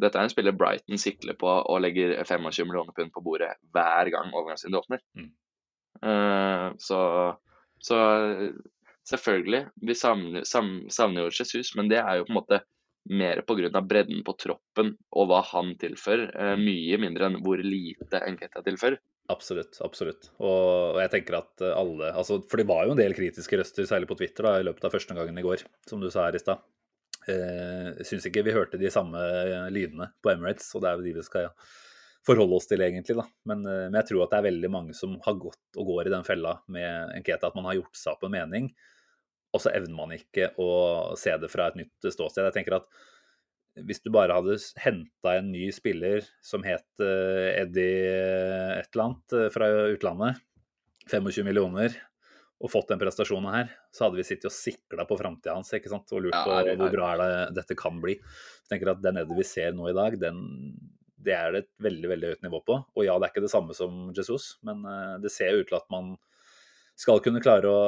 dette 0.00 0.18
er 0.18 0.26
en 0.26 0.32
spiller 0.32 0.56
Brighton 0.56 1.00
sikler 1.00 1.36
på 1.38 1.50
og 1.50 1.82
legger 1.84 2.14
25 2.24 2.68
millioner 2.68 2.94
pund 2.96 3.12
på 3.14 3.24
bordet 3.24 3.52
hver 3.74 4.10
gang 4.14 4.32
overgangsvinduet 4.32 4.84
åpner. 4.84 5.02
Mm. 5.18 5.32
Uh, 6.02 6.68
så, 6.82 7.00
så 7.82 7.98
selvfølgelig, 9.08 9.66
vi 9.82 9.98
savner, 9.98 10.46
savner 10.46 11.26
jo 11.26 11.34
Jesus, 11.34 11.74
men 11.78 11.90
det 11.92 12.00
er 12.00 12.18
jo 12.18 12.26
på 12.28 12.34
en 12.34 12.40
måte 12.40 12.62
mer 13.10 13.42
pga. 13.46 13.80
bredden 13.80 14.22
på 14.24 14.36
troppen 14.38 14.94
og 15.10 15.28
hva 15.30 15.42
han 15.52 15.74
tilfører. 15.78 16.30
eh, 16.36 16.56
mye 16.56 16.98
mindre 16.98 17.26
enn 17.26 17.40
hvor 17.42 17.58
lite 17.58 18.22
Enketia 18.26 18.62
tilfører. 18.62 19.00
Absolutt. 19.30 19.78
absolutt. 19.80 20.30
Og, 20.42 20.98
jeg 21.00 21.12
tenker 21.12 21.38
at 21.38 21.62
eh, 21.62 21.74
alle 21.76 22.10
altså, 22.10 22.40
For 22.50 22.60
det 22.60 22.68
var 22.68 22.86
jo 22.86 22.96
en 22.96 23.00
del 23.00 23.14
kritiske 23.16 23.58
røster, 23.60 23.86
særlig 23.88 24.10
på 24.10 24.18
Twitter, 24.18 24.46
da, 24.48 24.58
i 24.58 24.66
løpet 24.66 24.86
av 24.86 24.94
første 24.94 25.16
gangen 25.16 25.38
i 25.38 25.44
går, 25.44 25.64
som 25.88 26.02
du 26.02 26.10
sa 26.10 26.26
her 26.26 26.38
i 26.38 26.42
stad. 26.42 26.64
Eh, 27.30 28.02
syns 28.06 28.26
ikke 28.26 28.42
vi 28.46 28.54
hørte 28.56 28.80
de 28.80 28.90
samme 28.90 29.20
eh, 29.20 29.70
lydene 29.72 30.10
på 30.22 30.34
Emirates, 30.34 30.72
og 30.74 30.82
det 30.82 30.90
er 30.90 30.98
jo 30.98 31.06
de 31.06 31.16
vi 31.20 31.26
skal 31.26 31.52
forholde 32.26 32.58
oss 32.58 32.68
til, 32.70 32.82
egentlig. 32.82 33.16
da. 33.18 33.26
Men, 33.50 33.64
men 33.66 33.98
jeg 33.98 34.10
tror 34.10 34.24
at 34.24 34.34
det 34.34 34.40
er 34.40 34.48
veldig 34.50 34.70
mange 34.70 34.94
som 34.94 35.16
har 35.24 35.38
gått 35.42 35.78
og 35.78 35.88
går 35.88 36.06
i 36.06 36.12
den 36.12 36.26
fella 36.26 36.56
med 36.70 37.16
Enketa, 37.16 37.50
at 37.50 37.56
man 37.58 37.66
har 37.66 37.80
gjort 37.80 37.98
seg 37.98 38.14
opp 38.14 38.28
en 38.28 38.34
mening, 38.34 38.68
og 39.52 39.62
så 39.62 39.72
evner 39.76 39.96
man 39.96 40.14
ikke 40.16 40.50
å 40.60 40.68
se 41.20 41.34
det 41.40 41.50
fra 41.52 41.68
et 41.68 41.80
nytt 41.82 42.12
ståsted. 42.12 42.46
Jeg 42.48 42.56
tenker 42.56 42.78
at 42.78 42.88
hvis 43.86 44.02
du 44.04 44.10
bare 44.12 44.36
hadde 44.36 44.58
henta 44.82 45.36
en 45.38 45.50
ny 45.52 45.66
spiller 45.72 46.24
som 46.44 46.64
het 46.66 47.04
eh, 47.04 47.60
Eddie 47.62 48.16
et 48.80 48.88
eller 48.92 49.04
annet 49.06 49.36
eh, 49.38 49.50
fra 49.52 49.68
utlandet, 49.92 50.40
25 51.08 51.46
millioner, 51.46 51.94
og 52.62 52.70
fått 52.70 52.92
den 52.92 53.00
prestasjonen 53.00 53.50
her, 53.50 53.70
så 53.90 54.06
hadde 54.06 54.20
vi 54.20 54.26
sittet 54.26 54.46
og 54.46 54.54
sikla 54.54 55.06
på 55.08 55.16
framtida 55.18 55.56
hans 55.56 55.72
ikke 55.74 55.90
sant? 55.90 56.12
og 56.14 56.28
lurt 56.28 56.36
Ja, 56.36 56.42
på 56.46 56.58
er 56.60 56.76
hvor 56.78 56.92
bra 56.94 57.08
det 57.18 57.30
dette 57.56 57.76
kan 57.78 57.96
bli. 58.02 58.14
Jeg 58.20 58.70
tenker 58.70 58.92
at 58.92 59.00
Den 59.02 59.18
Eddie 59.18 59.40
vi 59.40 59.46
ser 59.48 59.74
nå 59.74 59.88
i 59.90 59.96
dag, 59.96 60.14
den, 60.20 60.44
det 61.18 61.34
er 61.34 61.54
det 61.54 61.64
et 61.64 61.72
veldig 61.88 62.12
veldig 62.12 62.34
høyt 62.34 62.46
nivå 62.46 62.60
på. 62.68 62.76
Og 62.94 63.08
ja, 63.08 63.16
det 63.16 63.26
er 63.26 63.34
ikke 63.34 63.46
det 63.48 63.54
samme 63.54 63.74
som 63.74 64.12
Jesus, 64.14 64.52
men 64.68 64.84
eh, 64.86 65.16
det 65.24 65.32
ser 65.34 65.58
ut 65.58 65.72
til 65.72 65.80
at 65.80 65.88
man 65.92 66.14
skal 67.02 67.20
kunne 67.24 67.42
klare 67.42 67.66
å, 67.66 67.80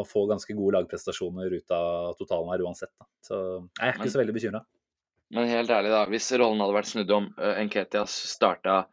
å 0.00 0.04
få 0.06 0.26
ganske 0.30 0.52
gode 0.56 0.76
lagprestasjoner 0.76 1.54
ut 1.56 1.72
av 1.74 2.12
totalen 2.20 2.50
her 2.52 2.64
uansett. 2.66 2.92
Da. 3.00 3.06
Så 3.24 3.38
jeg 3.80 3.88
er 3.88 3.94
ikke 3.96 4.04
Men- 4.06 4.12
så 4.14 4.20
veldig 4.22 4.36
bekymra. 4.36 4.60
Men 5.34 5.48
helt 5.50 5.70
ærlig, 5.74 5.90
da. 5.90 6.04
Hvis 6.06 6.28
rollen 6.38 6.60
hadde 6.62 6.76
vært 6.76 6.90
snudd 6.92 7.10
om, 7.16 7.24
uh, 7.40 7.56
Nketia 7.64 8.04
starta 8.06 8.84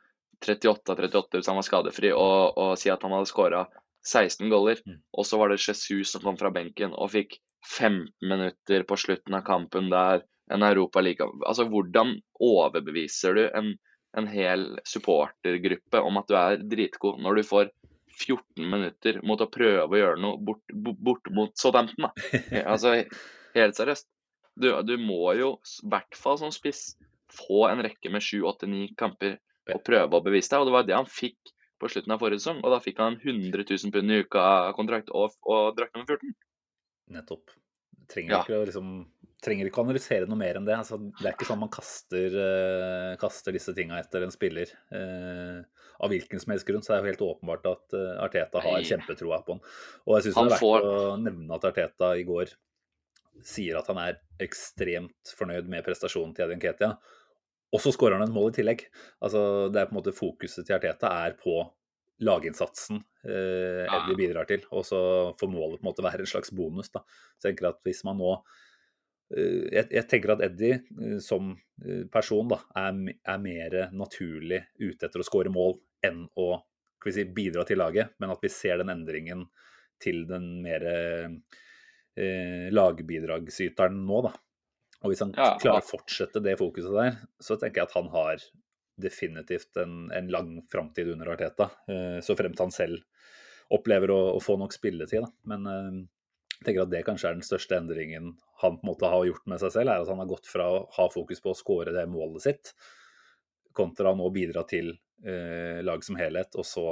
38-38 0.43 1.37
hvis 1.39 1.47
han 1.51 1.59
var 1.59 1.67
skadefri, 1.67 2.09
og, 2.15 2.57
og 2.59 2.73
si 2.81 2.89
at 2.91 3.03
han 3.05 3.13
hadde 3.15 3.29
skåra 3.29 3.65
16 4.03 4.49
goller, 4.51 4.79
Mm. 4.85 4.97
og 5.15 5.25
så 5.25 5.37
var 5.39 5.49
det 5.53 5.61
Jesus 5.63 6.11
som 6.11 6.21
kom 6.25 6.35
fra 6.39 6.49
benken 6.51 6.91
og 6.97 7.11
fikk 7.13 7.37
15 7.63 8.09
minutter 8.27 8.83
på 8.83 8.97
slutten 8.99 9.37
av 9.37 9.45
kampen 9.47 9.89
der, 9.93 10.23
en 10.51 10.65
Europa 10.67 10.99
like 10.99 11.23
Altså, 11.47 11.63
hvordan 11.71 12.17
overbeviser 12.43 13.37
du 13.37 13.43
en, 13.55 13.69
en 14.17 14.27
hel 14.27 14.65
supportergruppe 14.83 16.01
om 16.03 16.17
at 16.19 16.27
du 16.27 16.35
er 16.35 16.57
dritgod, 16.59 17.21
når 17.23 17.39
du 17.39 17.43
får 17.47 17.71
14 18.13 18.67
minutter 18.69 19.19
mot 19.25 19.41
å 19.41 19.49
prøve 19.51 19.87
å 19.89 19.99
gjøre 19.99 20.21
noe 20.21 20.37
bort, 20.37 20.63
bort, 20.73 20.99
bort 21.03 21.31
mot 21.33 21.55
Southampton, 21.59 22.07
da? 22.07 22.11
Altså, 22.73 22.95
helt 23.57 23.79
seriøst. 23.79 24.07
Du, 24.53 24.69
du 24.85 24.93
må 25.01 25.33
jo, 25.39 25.55
i 25.81 25.89
hvert 25.89 26.17
fall 26.19 26.37
som 26.41 26.53
spiss, 26.53 26.93
få 27.33 27.63
en 27.71 27.81
rekke 27.81 28.11
med 28.13 28.21
7, 28.21 28.43
8, 28.45 28.69
9 28.69 28.93
kamper 28.99 29.39
og 29.73 29.81
prøve 29.87 30.19
å 30.19 30.23
bevise 30.25 30.51
deg. 30.51 30.61
Og 30.61 30.69
det 30.69 30.75
var 30.75 30.85
det 30.85 30.97
han 30.99 31.09
fikk 31.09 31.53
på 31.81 31.89
slutten 31.89 32.13
av 32.13 32.21
forrige 32.21 32.43
sesong. 32.43 32.61
Og 32.61 32.69
da 32.75 32.77
fikk 32.83 33.01
han 33.01 33.17
100 33.17 33.65
000 33.65 33.93
pund 33.95 34.13
i 34.13 34.21
uka-kontrakt 34.21 35.09
og, 35.17 35.33
og 35.49 35.73
drakt 35.79 35.97
nummer 35.97 36.13
14. 36.13 36.35
Nettopp. 37.17 37.55
Trenger 38.13 38.35
Ja. 38.37 38.43
ikke 38.45 38.61
liksom 38.69 38.93
trenger 39.43 39.67
ikke 39.67 39.81
å 39.81 39.83
analysere 39.87 40.27
noe 40.29 40.39
mer 40.39 40.55
enn 40.59 40.67
det. 40.67 40.75
Altså, 40.79 40.99
det 41.19 41.25
er 41.25 41.33
ikke 41.33 41.47
sånn 41.49 41.59
man 41.59 41.71
kaster, 41.73 42.35
uh, 42.37 43.15
kaster 43.19 43.55
disse 43.55 43.73
tinga 43.75 43.97
etter 43.99 44.23
en 44.23 44.31
spiller. 44.31 44.69
eh, 44.95 45.63
av 45.99 46.09
hvilken 46.13 46.39
som 46.41 46.51
helst 46.53 46.65
grunn, 46.67 46.81
så 46.85 46.93
er 46.95 47.01
det 47.01 47.03
jo 47.05 47.11
helt 47.13 47.25
åpenbart 47.29 47.65
at 47.69 47.93
eh, 47.97 48.13
Arteta 48.23 48.61
har 48.63 48.79
Nei. 48.79 48.87
kjempetroa 48.89 49.41
på 49.45 49.57
han. 49.57 49.63
Og 50.07 50.15
jeg 50.17 50.27
syns 50.27 50.35
det 50.39 50.43
er 50.45 50.53
verdt 50.55 50.63
får- 50.63 50.87
å 50.89 51.17
nevne 51.21 51.57
at 51.57 51.67
Arteta 51.69 52.13
i 52.19 52.23
går 52.27 52.53
sier 53.43 53.77
at 53.79 53.87
han 53.89 53.99
er 53.99 54.19
ekstremt 54.43 55.33
fornøyd 55.37 55.67
med 55.71 55.83
prestasjonen 55.85 56.35
til 56.37 56.45
Edin 56.47 56.61
Ketia. 56.63 56.93
Og 57.73 57.81
så 57.81 57.89
skårer 57.93 58.19
han 58.19 58.27
et 58.27 58.33
mål 58.35 58.51
i 58.51 58.57
tillegg. 58.59 58.83
Altså, 59.25 59.71
det 59.73 59.81
er 59.81 59.87
på 59.89 59.95
en 59.95 59.99
måte 60.01 60.13
Fokuset 60.13 60.67
til 60.67 60.75
Arteta 60.77 61.09
er 61.25 61.33
på 61.39 61.55
laginnsatsen 62.23 62.99
eh, 63.25 63.87
Eddie 63.89 64.15
bidrar 64.19 64.45
til, 64.47 64.61
og 64.71 64.85
så 64.85 64.99
får 65.39 65.49
målet 65.49 65.79
på 65.81 65.83
en 65.83 65.89
måte 65.89 66.05
være 66.05 66.21
en 66.23 66.29
slags 66.29 66.53
bonus. 66.55 66.91
da. 66.93 67.01
Så 67.41 67.49
jeg 67.49 67.55
tenker 67.55 67.71
at 67.73 67.81
hvis 67.87 68.03
man 68.07 68.21
nå 68.21 68.35
jeg, 69.33 69.87
jeg 69.91 70.05
tenker 70.09 70.35
at 70.35 70.43
Eddie 70.45 70.79
eh, 70.79 71.17
som 71.23 71.53
eh, 71.83 72.03
person 72.11 72.51
da, 72.51 72.59
er, 72.83 72.99
er 73.33 73.41
mer 73.43 73.77
naturlig 73.95 74.61
ute 74.79 75.07
etter 75.07 75.23
å 75.23 75.27
skåre 75.27 75.51
mål 75.53 75.77
enn 76.05 76.25
å 76.39 76.47
si, 77.03 77.25
bidra 77.27 77.65
til 77.67 77.81
laget, 77.81 78.15
men 78.19 78.31
at 78.31 78.43
vi 78.43 78.51
ser 78.51 78.79
den 78.79 78.91
endringen 78.93 79.45
til 80.03 80.23
den 80.27 80.49
mer 80.63 80.85
eh, 80.87 82.67
lagbidragsyteren 82.73 84.03
nå, 84.07 84.23
da. 84.27 84.33
Og 85.03 85.11
hvis 85.11 85.23
han 85.23 85.33
Ja, 85.35 85.53
klarer 85.59 85.83
å 85.83 85.87
fortsette 85.87 86.39
det 86.43 86.55
fokuset 86.59 86.93
der, 86.95 87.17
så 87.43 87.57
tenker 87.59 87.81
jeg 87.81 87.89
at 87.89 87.97
han 87.97 88.11
har 88.13 88.43
definitivt 89.03 89.75
en, 89.81 90.07
en 90.13 90.29
lang 90.31 90.53
framtid 90.71 91.09
under 91.11 91.33
Arteta. 91.33 91.69
Eh, 91.89 92.19
så 92.23 92.37
fremt 92.39 92.59
han 92.61 92.71
selv 92.71 93.03
opplever 93.73 94.11
å, 94.13 94.19
å 94.37 94.43
få 94.43 94.55
nok 94.61 94.75
spilletid, 94.75 95.25
da. 95.25 95.31
Men 95.49 95.67
eh, 95.71 96.01
jeg 96.63 96.71
tenker 96.71 96.85
at 96.85 96.91
det 96.93 97.03
kanskje 97.05 97.29
er 97.29 97.37
den 97.37 97.45
største 97.45 97.75
endringen 97.77 98.33
han 98.63 98.77
på 98.79 98.85
en 98.87 98.91
måte 98.93 99.09
har 99.11 99.25
gjort 99.27 99.47
med 99.51 99.59
seg 99.59 99.73
selv, 99.75 99.91
er 99.91 100.03
at 100.03 100.11
han 100.11 100.21
har 100.23 100.29
gått 100.29 100.47
fra 100.47 100.69
å 100.71 100.83
ha 100.95 101.07
fokus 101.11 101.43
på 101.43 101.51
å 101.51 101.57
skåre 101.57 101.91
det 101.95 102.05
målet 102.07 102.45
sitt, 102.45 102.71
kontra 103.75 104.13
nå 104.15 104.29
bidra 104.31 104.63
til 104.69 104.93
eh, 105.25 105.81
lag 105.83 106.05
som 106.05 106.15
helhet, 106.15 106.55
og 106.55 106.67
så 106.67 106.85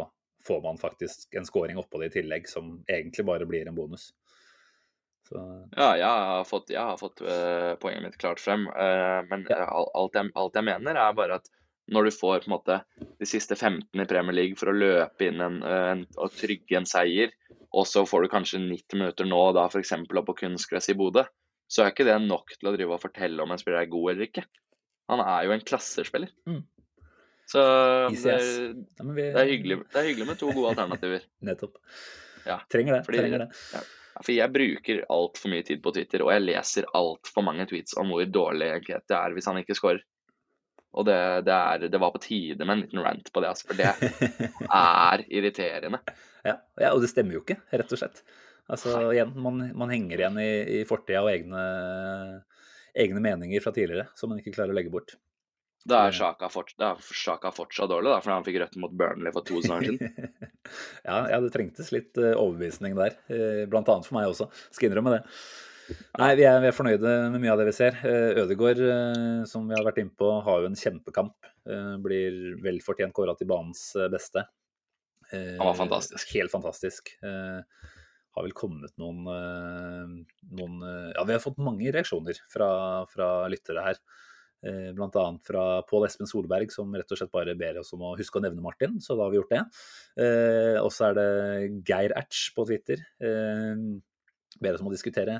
får 0.43 0.61
man 0.65 0.81
faktisk 0.81 1.37
en 1.37 1.47
scoring 1.47 1.79
oppå 1.79 2.01
det 2.01 2.11
i 2.11 2.15
tillegg, 2.19 2.49
som 2.49 2.79
egentlig 2.89 3.25
bare 3.25 3.47
blir 3.47 3.69
en 3.69 3.77
bonus. 3.77 4.09
Så 5.29 5.39
Ja, 5.77 5.93
jeg 5.95 6.07
har 6.07 6.43
fått, 6.49 6.71
jeg 6.73 6.81
har 6.81 6.97
fått 6.99 7.21
uh, 7.21 7.77
poenget 7.79 8.07
mitt 8.07 8.17
klart 8.19 8.41
frem. 8.41 8.65
Uh, 8.67 9.21
men 9.29 9.45
Ja. 9.49 9.67
alt, 9.69 10.17
jeg, 10.17 10.31
alt 10.35 10.57
jeg 10.57 10.65
mener, 10.65 10.97
er 10.97 11.13
bare 11.13 11.37
at 11.37 11.51
når 11.91 12.07
du 12.07 12.11
får 12.15 12.43
på 12.43 12.49
en 12.49 12.55
måte 12.55 12.77
de 13.19 13.27
siste 13.27 13.55
15 13.57 14.01
i 14.01 14.07
Premier 14.09 14.37
League 14.37 14.59
for 14.59 14.71
å 14.71 14.75
løpe 14.77 15.27
inn 15.27 15.43
en, 15.43 15.59
eh, 15.63 15.87
en, 15.93 16.05
og 16.17 16.33
trygge 16.37 16.79
en 16.79 16.87
seier, 16.89 17.33
og 17.71 17.87
så 17.87 18.03
får 18.07 18.25
du 18.25 18.31
kanskje 18.31 18.61
90 18.63 18.99
minutter 18.99 19.27
nå 19.27 19.41
da 19.55 19.67
f.eks. 19.67 19.93
på 20.07 20.37
kunstgress 20.39 20.91
i 20.91 20.97
Bodø, 20.99 21.25
så 21.71 21.85
er 21.85 21.93
ikke 21.93 22.07
det 22.07 22.17
nok 22.25 22.51
til 22.57 22.67
å 22.71 22.75
drive 22.75 22.97
og 22.97 23.03
fortelle 23.03 23.43
om 23.43 23.51
en 23.53 23.59
spiller 23.59 23.83
er 23.83 23.91
god 23.91 24.11
eller 24.11 24.27
ikke. 24.27 24.43
Han 25.11 25.23
er 25.23 25.45
jo 25.47 25.53
en 25.55 25.63
klassespiller. 25.67 26.31
Mm. 26.47 26.61
Så 27.51 27.61
det, 28.15 28.35
ja, 28.35 29.05
vi, 29.07 29.23
det, 29.23 29.39
er 29.39 29.49
hyggelig, 29.49 29.77
det 29.91 29.99
er 29.99 30.07
hyggelig 30.07 30.27
med 30.29 30.39
to 30.39 30.51
gode 30.55 30.71
alternativer. 30.71 31.25
Nettopp. 31.47 31.79
Ja, 32.47 32.61
Trenger 32.71 32.97
det. 32.97 33.01
fordi- 33.07 33.19
trenger 33.23 33.43
det. 33.45 33.49
Ja, 33.73 33.81
For 34.21 34.35
jeg 34.35 34.53
bruker 34.53 35.03
altfor 35.11 35.51
mye 35.51 35.65
tid 35.67 35.81
på 35.83 35.93
Twitter, 35.95 36.23
og 36.23 36.31
jeg 36.35 36.43
leser 36.45 36.87
altfor 36.97 37.43
mange 37.47 37.65
tweets 37.67 37.95
om 37.99 38.11
hvor 38.11 38.23
dårlig 38.27 38.71
det 38.87 39.17
er 39.17 39.35
hvis 39.35 39.47
han 39.49 39.59
ikke 39.63 39.75
scorer. 39.77 40.03
Og 40.91 41.07
det, 41.07 41.17
det, 41.47 41.55
er, 41.55 41.87
det 41.87 41.99
var 42.03 42.11
på 42.11 42.19
tide 42.23 42.65
med 42.65 42.75
en 42.75 42.83
liten 42.83 43.03
rant 43.05 43.31
på 43.31 43.43
det, 43.43 43.51
altså, 43.53 43.69
for 43.69 43.79
det 43.79 43.87
er 44.67 45.25
irriterende. 45.31 46.01
Ja, 46.43 46.57
ja, 46.81 46.91
og 46.91 46.99
det 47.03 47.11
stemmer 47.13 47.37
jo 47.37 47.43
ikke, 47.45 47.61
rett 47.71 47.95
og 47.95 48.01
slett. 48.01 48.23
Altså, 48.71 48.97
igjen, 49.13 49.31
man, 49.39 49.63
man 49.77 49.91
henger 49.91 50.19
igjen 50.19 50.39
i, 50.43 50.51
i 50.79 50.85
fortida 50.87 51.23
og 51.23 51.31
egne, 51.31 51.63
egne 52.97 53.23
meninger 53.23 53.63
fra 53.63 53.73
tidligere 53.75 54.09
som 54.19 54.31
man 54.31 54.41
ikke 54.41 54.55
klarer 54.57 54.75
å 54.75 54.77
legge 54.77 54.93
bort. 54.93 55.15
Da 55.87 56.03
er 56.05 56.13
Sjaka 56.13 56.49
fort, 56.53 56.75
fortsatt 56.77 57.89
dårlig, 57.89 58.11
da, 58.11 58.19
fordi 58.21 58.35
han 58.35 58.45
fikk 58.45 58.59
rødt 58.61 58.77
mot 58.83 58.93
Burnley 58.93 59.33
for 59.33 59.47
to 59.47 59.63
sesonger 59.63 59.95
siden. 59.95 60.29
ja, 61.07 61.17
ja, 61.31 61.39
det 61.41 61.49
trengtes 61.55 61.89
litt 61.95 62.19
eh, 62.21 62.35
overbevisning 62.35 62.93
der, 62.99 63.17
eh, 63.33 63.63
blant 63.69 63.89
annet 63.89 64.05
for 64.05 64.19
meg 64.19 64.29
også. 64.29 64.51
Skal 64.69 64.91
innrømme 64.91 65.15
det. 65.15 65.23
Nei, 66.19 66.31
vi 66.37 66.43
er, 66.43 66.57
vi 66.61 66.69
er 66.69 66.75
fornøyde 66.75 67.13
med 67.33 67.41
mye 67.43 67.53
av 67.53 67.61
det 67.61 67.67
vi 67.69 67.75
ser. 67.75 67.97
Eh, 68.07 68.41
Ødegaard, 68.41 68.81
eh, 68.83 69.43
som 69.49 69.67
vi 69.69 69.77
har 69.77 69.85
vært 69.87 70.01
inne 70.03 70.13
på, 70.17 70.29
har 70.45 70.63
jo 70.63 70.69
en 70.69 70.77
kjempekamp. 70.77 71.49
Eh, 71.65 71.93
Blir 72.03 72.39
vel 72.63 72.81
fortjent 72.83 73.15
kåra 73.15 73.35
til 73.39 73.49
banens 73.49 73.91
beste. 74.11 74.45
Han 75.31 75.63
var 75.63 75.77
fantastisk. 75.77 76.33
Helt 76.35 76.51
fantastisk. 76.51 77.13
Har 77.23 78.43
vel 78.43 78.51
kommet 78.51 78.91
noen, 78.99 79.21
noen 79.23 80.73
Ja, 81.13 81.23
vi 81.23 81.31
har 81.31 81.39
fått 81.39 81.61
mange 81.63 81.87
reaksjoner 81.95 82.35
fra, 82.51 82.67
fra 83.07 83.29
lyttere 83.47 83.85
her. 83.85 84.01
Bl.a. 84.91 85.23
Fra 85.47 85.63
Pål 85.87 86.09
Espen 86.09 86.27
Solberg, 86.27 86.73
som 86.75 86.91
rett 86.91 87.15
og 87.15 87.21
slett 87.21 87.31
bare 87.31 87.55
ber 87.55 87.79
oss 87.79 87.93
om 87.95 88.03
å 88.09 88.11
huske 88.19 88.41
å 88.41 88.43
nevne 88.43 88.65
Martin. 88.65 88.99
Så 88.99 89.15
da 89.15 89.23
har 89.23 89.31
vi 89.31 89.39
gjort 89.39 89.55
det. 89.55 89.63
Og 90.83 90.91
så 90.91 91.07
er 91.07 91.15
det 91.21 91.29
Geir 91.87 92.17
Ertz 92.19 92.49
på 92.57 92.67
Twitter. 92.67 93.05
Ber 93.23 94.75
oss 94.75 94.83
om 94.83 94.91
å 94.91 94.95
diskutere 94.97 95.39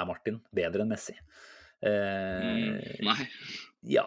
er 0.00 0.08
Martin 0.08 0.40
bedre 0.54 0.84
enn 0.84 0.92
Messi. 0.92 1.16
Eh, 1.84 2.42
Mm, 2.42 3.04
nei. 3.04 3.26
ja, 3.96 4.06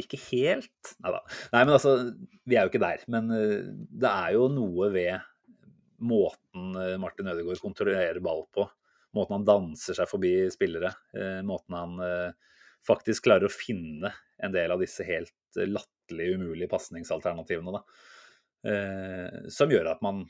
ikke 0.00 0.18
helt. 0.30 0.92
Nei 1.02 1.10
da. 1.16 1.20
Nei, 1.52 1.62
men 1.64 1.74
altså, 1.74 1.96
vi 2.46 2.56
er 2.56 2.66
jo 2.66 2.70
ikke 2.72 2.82
der. 2.84 3.02
Men 3.10 3.30
eh, 3.34 3.66
det 4.02 4.10
er 4.12 4.36
jo 4.36 4.46
noe 4.54 4.90
ved 4.94 5.18
måten 5.98 6.76
eh, 6.78 6.94
Martin 7.02 7.26
Ødegaard 7.32 7.58
kontrollerer 7.64 8.20
ball 8.22 8.44
på. 8.54 8.68
Måten 9.16 9.38
han 9.38 9.46
danser 9.48 9.96
seg 9.98 10.08
forbi 10.10 10.32
spillere. 10.54 10.92
eh, 11.16 11.40
Måten 11.46 11.74
han 11.74 11.98
faktisk 12.86 13.24
klarer 13.26 13.48
å 13.48 13.52
finne 13.52 14.12
en 14.38 14.52
del 14.54 14.70
av 14.72 14.80
disse 14.80 15.02
helt 15.04 15.34
latterlig 15.58 16.28
umulige 16.38 16.68
pasningsalternativene. 16.70 17.72
da. 17.74 17.82
Som 19.52 19.70
gjør 19.74 19.90
at 19.92 20.00
man 20.04 20.22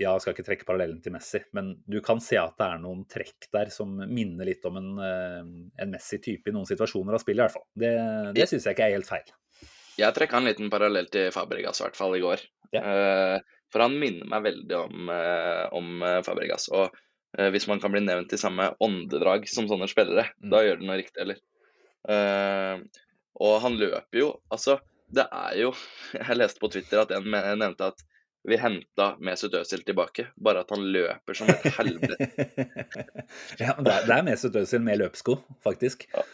ja, 0.00 0.14
jeg 0.16 0.22
skal 0.24 0.34
ikke 0.34 0.44
trekke 0.46 0.66
parallellen 0.68 1.00
til 1.04 1.12
Messi, 1.12 1.42
men 1.56 1.74
du 1.84 1.98
kan 2.04 2.20
se 2.24 2.38
at 2.40 2.54
det 2.58 2.66
er 2.66 2.78
noen 2.82 3.02
trekk 3.10 3.50
der 3.52 3.68
som 3.74 3.92
minner 4.08 4.48
litt 4.48 4.64
om 4.68 4.78
en, 4.80 4.90
eh, 5.04 5.50
en 5.84 5.92
Messi-type 5.92 6.48
i 6.48 6.54
noen 6.56 6.68
situasjoner 6.68 7.14
av 7.18 7.20
spillet, 7.22 7.42
i 7.42 7.44
hvert 7.46 7.56
fall. 7.58 7.66
Det, 7.84 7.92
det 8.38 8.46
syns 8.48 8.64
jeg 8.66 8.76
ikke 8.78 8.88
er 8.88 8.96
helt 8.96 9.10
feil. 9.10 9.30
Jeg 10.00 10.16
trekker 10.16 10.40
en 10.40 10.48
liten 10.48 10.70
parallell 10.72 11.10
til 11.12 11.28
Fabregas, 11.34 11.82
i 11.82 11.84
hvert 11.84 11.98
fall 12.00 12.16
i 12.16 12.22
går. 12.24 12.42
Ja. 12.72 12.80
Eh, 12.80 13.58
for 13.70 13.84
han 13.84 13.98
minner 14.00 14.26
meg 14.32 14.42
veldig 14.48 14.76
om, 14.80 15.10
eh, 15.14 15.66
om 15.76 16.02
Fabregas. 16.26 16.70
Og 16.74 16.96
hvis 17.54 17.68
man 17.70 17.78
kan 17.78 17.92
bli 17.94 18.00
nevnt 18.02 18.32
i 18.34 18.38
samme 18.40 18.72
åndedrag 18.82 19.44
som 19.46 19.68
sånne 19.70 19.86
spillere, 19.86 20.24
Mm. 20.42 20.48
da 20.50 20.62
gjør 20.66 20.80
det 20.80 20.86
noe 20.88 20.96
riktig, 20.98 21.20
eller? 21.22 21.36
Og 23.40 23.60
han 23.62 23.76
løper 23.78 24.18
jo 24.18 24.30
Altså, 24.50 24.78
det 25.12 25.26
er 25.30 25.54
jo 25.60 25.70
Jeg 26.18 26.38
leste 26.40 26.58
på 26.62 26.70
Twitter 26.72 27.04
at 27.04 27.12
en 27.14 27.28
nevnte 27.30 27.92
at 27.92 28.02
vi 28.48 28.56
henta 28.56 29.14
Mesut 29.20 29.54
Özil 29.54 29.82
tilbake, 29.84 30.30
bare 30.40 30.62
at 30.64 30.70
han 30.72 30.84
løper 30.94 31.36
som 31.36 31.50
et 31.52 31.66
helvete. 31.76 32.28
ja, 33.62 33.74
det 33.76 33.92
er, 33.92 34.06
det 34.06 34.14
er 34.16 34.24
Mesut 34.26 34.56
Özil 34.56 34.84
med 34.84 35.00
løpsko, 35.02 35.36
faktisk. 35.64 36.06
Ja, 36.14 36.24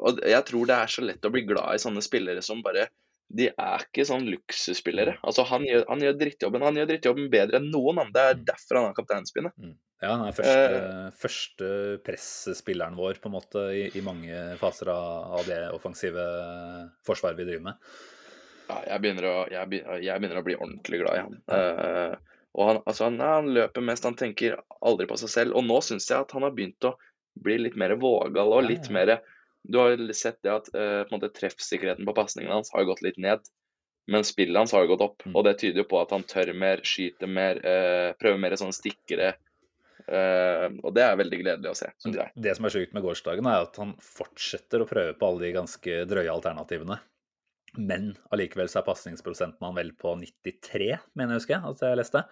og 0.00 0.20
jeg 0.24 0.44
tror 0.48 0.68
det 0.68 0.76
er 0.76 0.92
så 0.92 1.04
lett 1.04 1.24
å 1.28 1.32
bli 1.32 1.44
glad 1.48 1.76
i 1.76 1.82
sånne 1.82 2.04
spillere 2.04 2.44
som 2.44 2.62
bare 2.64 2.86
De 3.32 3.48
er 3.48 3.84
ikke 3.84 4.04
sånn 4.04 4.26
luksusspillere. 4.28 5.16
Altså, 5.24 5.44
han 5.48 5.64
gjør, 5.64 5.86
han 5.88 6.04
gjør 6.04 6.18
drittjobben 6.20 6.64
Han 6.66 6.76
gjør 6.80 6.90
drittjobben 6.90 7.30
bedre 7.32 7.60
enn 7.60 7.70
noen 7.72 8.02
andre. 8.02 8.12
Det 8.12 8.24
er 8.24 8.42
derfor 8.52 8.78
han 8.78 8.90
har 8.90 8.96
kapteinspinnet. 8.96 9.56
Mm. 9.56 9.76
Ja, 10.02 10.16
han 10.18 10.26
er 10.26 10.34
første, 10.36 10.80
uh, 10.82 11.10
første 11.14 11.68
presspilleren 12.04 12.96
vår 12.98 13.20
på 13.22 13.30
en 13.30 13.36
måte 13.36 13.62
i, 13.76 13.84
i 13.94 14.02
mange 14.04 14.40
faser 14.60 14.90
av, 14.92 15.36
av 15.38 15.46
det 15.48 15.60
offensive 15.72 16.24
forsvaret 17.06 17.38
vi 17.38 17.46
driver 17.46 17.68
med. 17.70 17.92
Ja, 18.72 18.82
jeg, 18.94 19.04
begynner 19.04 19.28
å, 19.28 19.36
jeg, 19.52 19.68
begynner, 19.68 20.02
jeg 20.02 20.22
begynner 20.22 20.40
å 20.40 20.44
bli 20.46 20.58
ordentlig 20.58 21.00
glad 21.02 21.18
i 21.18 21.24
han. 21.26 21.40
Uh, 21.52 22.32
og 22.52 22.68
han, 22.68 22.80
altså, 22.84 23.06
han, 23.08 23.20
han 23.20 23.50
løper 23.52 23.84
mest, 23.84 24.04
han 24.08 24.18
tenker 24.18 24.58
aldri 24.80 25.06
på 25.08 25.18
seg 25.20 25.32
selv. 25.32 25.56
Og 25.56 25.64
nå 25.68 25.78
syns 25.84 26.08
jeg 26.10 26.24
at 26.24 26.32
han 26.36 26.44
har 26.46 26.54
begynt 26.56 26.88
å 26.88 26.96
bli 27.42 27.58
litt 27.62 27.78
mer 27.80 27.94
vågal 28.00 28.52
og 28.52 28.66
litt 28.66 28.90
mer 28.92 29.14
Du 29.62 29.78
har 29.78 29.94
sett 30.12 30.42
det 30.44 30.50
at 30.52 30.68
uh, 30.74 31.04
på 31.06 31.14
måte 31.14 31.30
treffsikkerheten 31.36 32.08
på 32.08 32.16
pasningene 32.16 32.58
hans 32.58 32.72
har 32.74 32.88
gått 32.88 33.04
litt 33.06 33.20
ned. 33.22 33.44
Men 34.10 34.26
spillet 34.26 34.58
hans 34.58 34.72
har 34.74 34.82
jo 34.82 34.96
gått 34.96 35.04
opp, 35.04 35.22
Mm. 35.22 35.36
og 35.36 35.44
det 35.46 35.58
tyder 35.60 35.84
jo 35.84 35.88
på 35.92 36.00
at 36.00 36.10
han 36.10 36.24
tør 36.26 36.50
mer, 36.58 36.80
skyter 36.82 37.30
mer, 37.30 37.60
uh, 37.62 38.10
prøver 38.18 38.40
mer 38.42 38.56
sånne 38.58 38.74
stikkere. 38.74 39.36
Uh, 40.02 40.66
og 40.82 40.90
det 40.96 41.04
er 41.06 41.20
veldig 41.20 41.38
gledelig 41.44 41.70
å 41.70 41.76
se. 41.78 41.92
Det 42.34 42.56
som 42.58 42.66
er 42.66 42.74
sjukt 42.74 42.96
med 42.96 43.04
gårsdagen, 43.06 43.46
er 43.46 43.68
at 43.68 43.78
han 43.78 43.94
fortsetter 44.02 44.82
å 44.82 44.88
prøve 44.90 45.14
på 45.14 45.28
alle 45.28 45.44
de 45.46 45.52
ganske 45.54 46.00
drøye 46.10 46.34
alternativene. 46.34 46.98
Men 47.78 48.16
allikevel 48.32 48.68
så 48.68 48.80
er 48.82 48.86
pasningsprosenten 48.88 49.64
han 49.64 49.74
vel 49.78 49.92
på 49.96 50.12
93, 50.20 50.98
mener 51.16 51.34
jeg 51.38 51.40
husker 51.40 51.64
at 51.70 51.80
jeg 51.80 51.96
leste. 52.02 52.24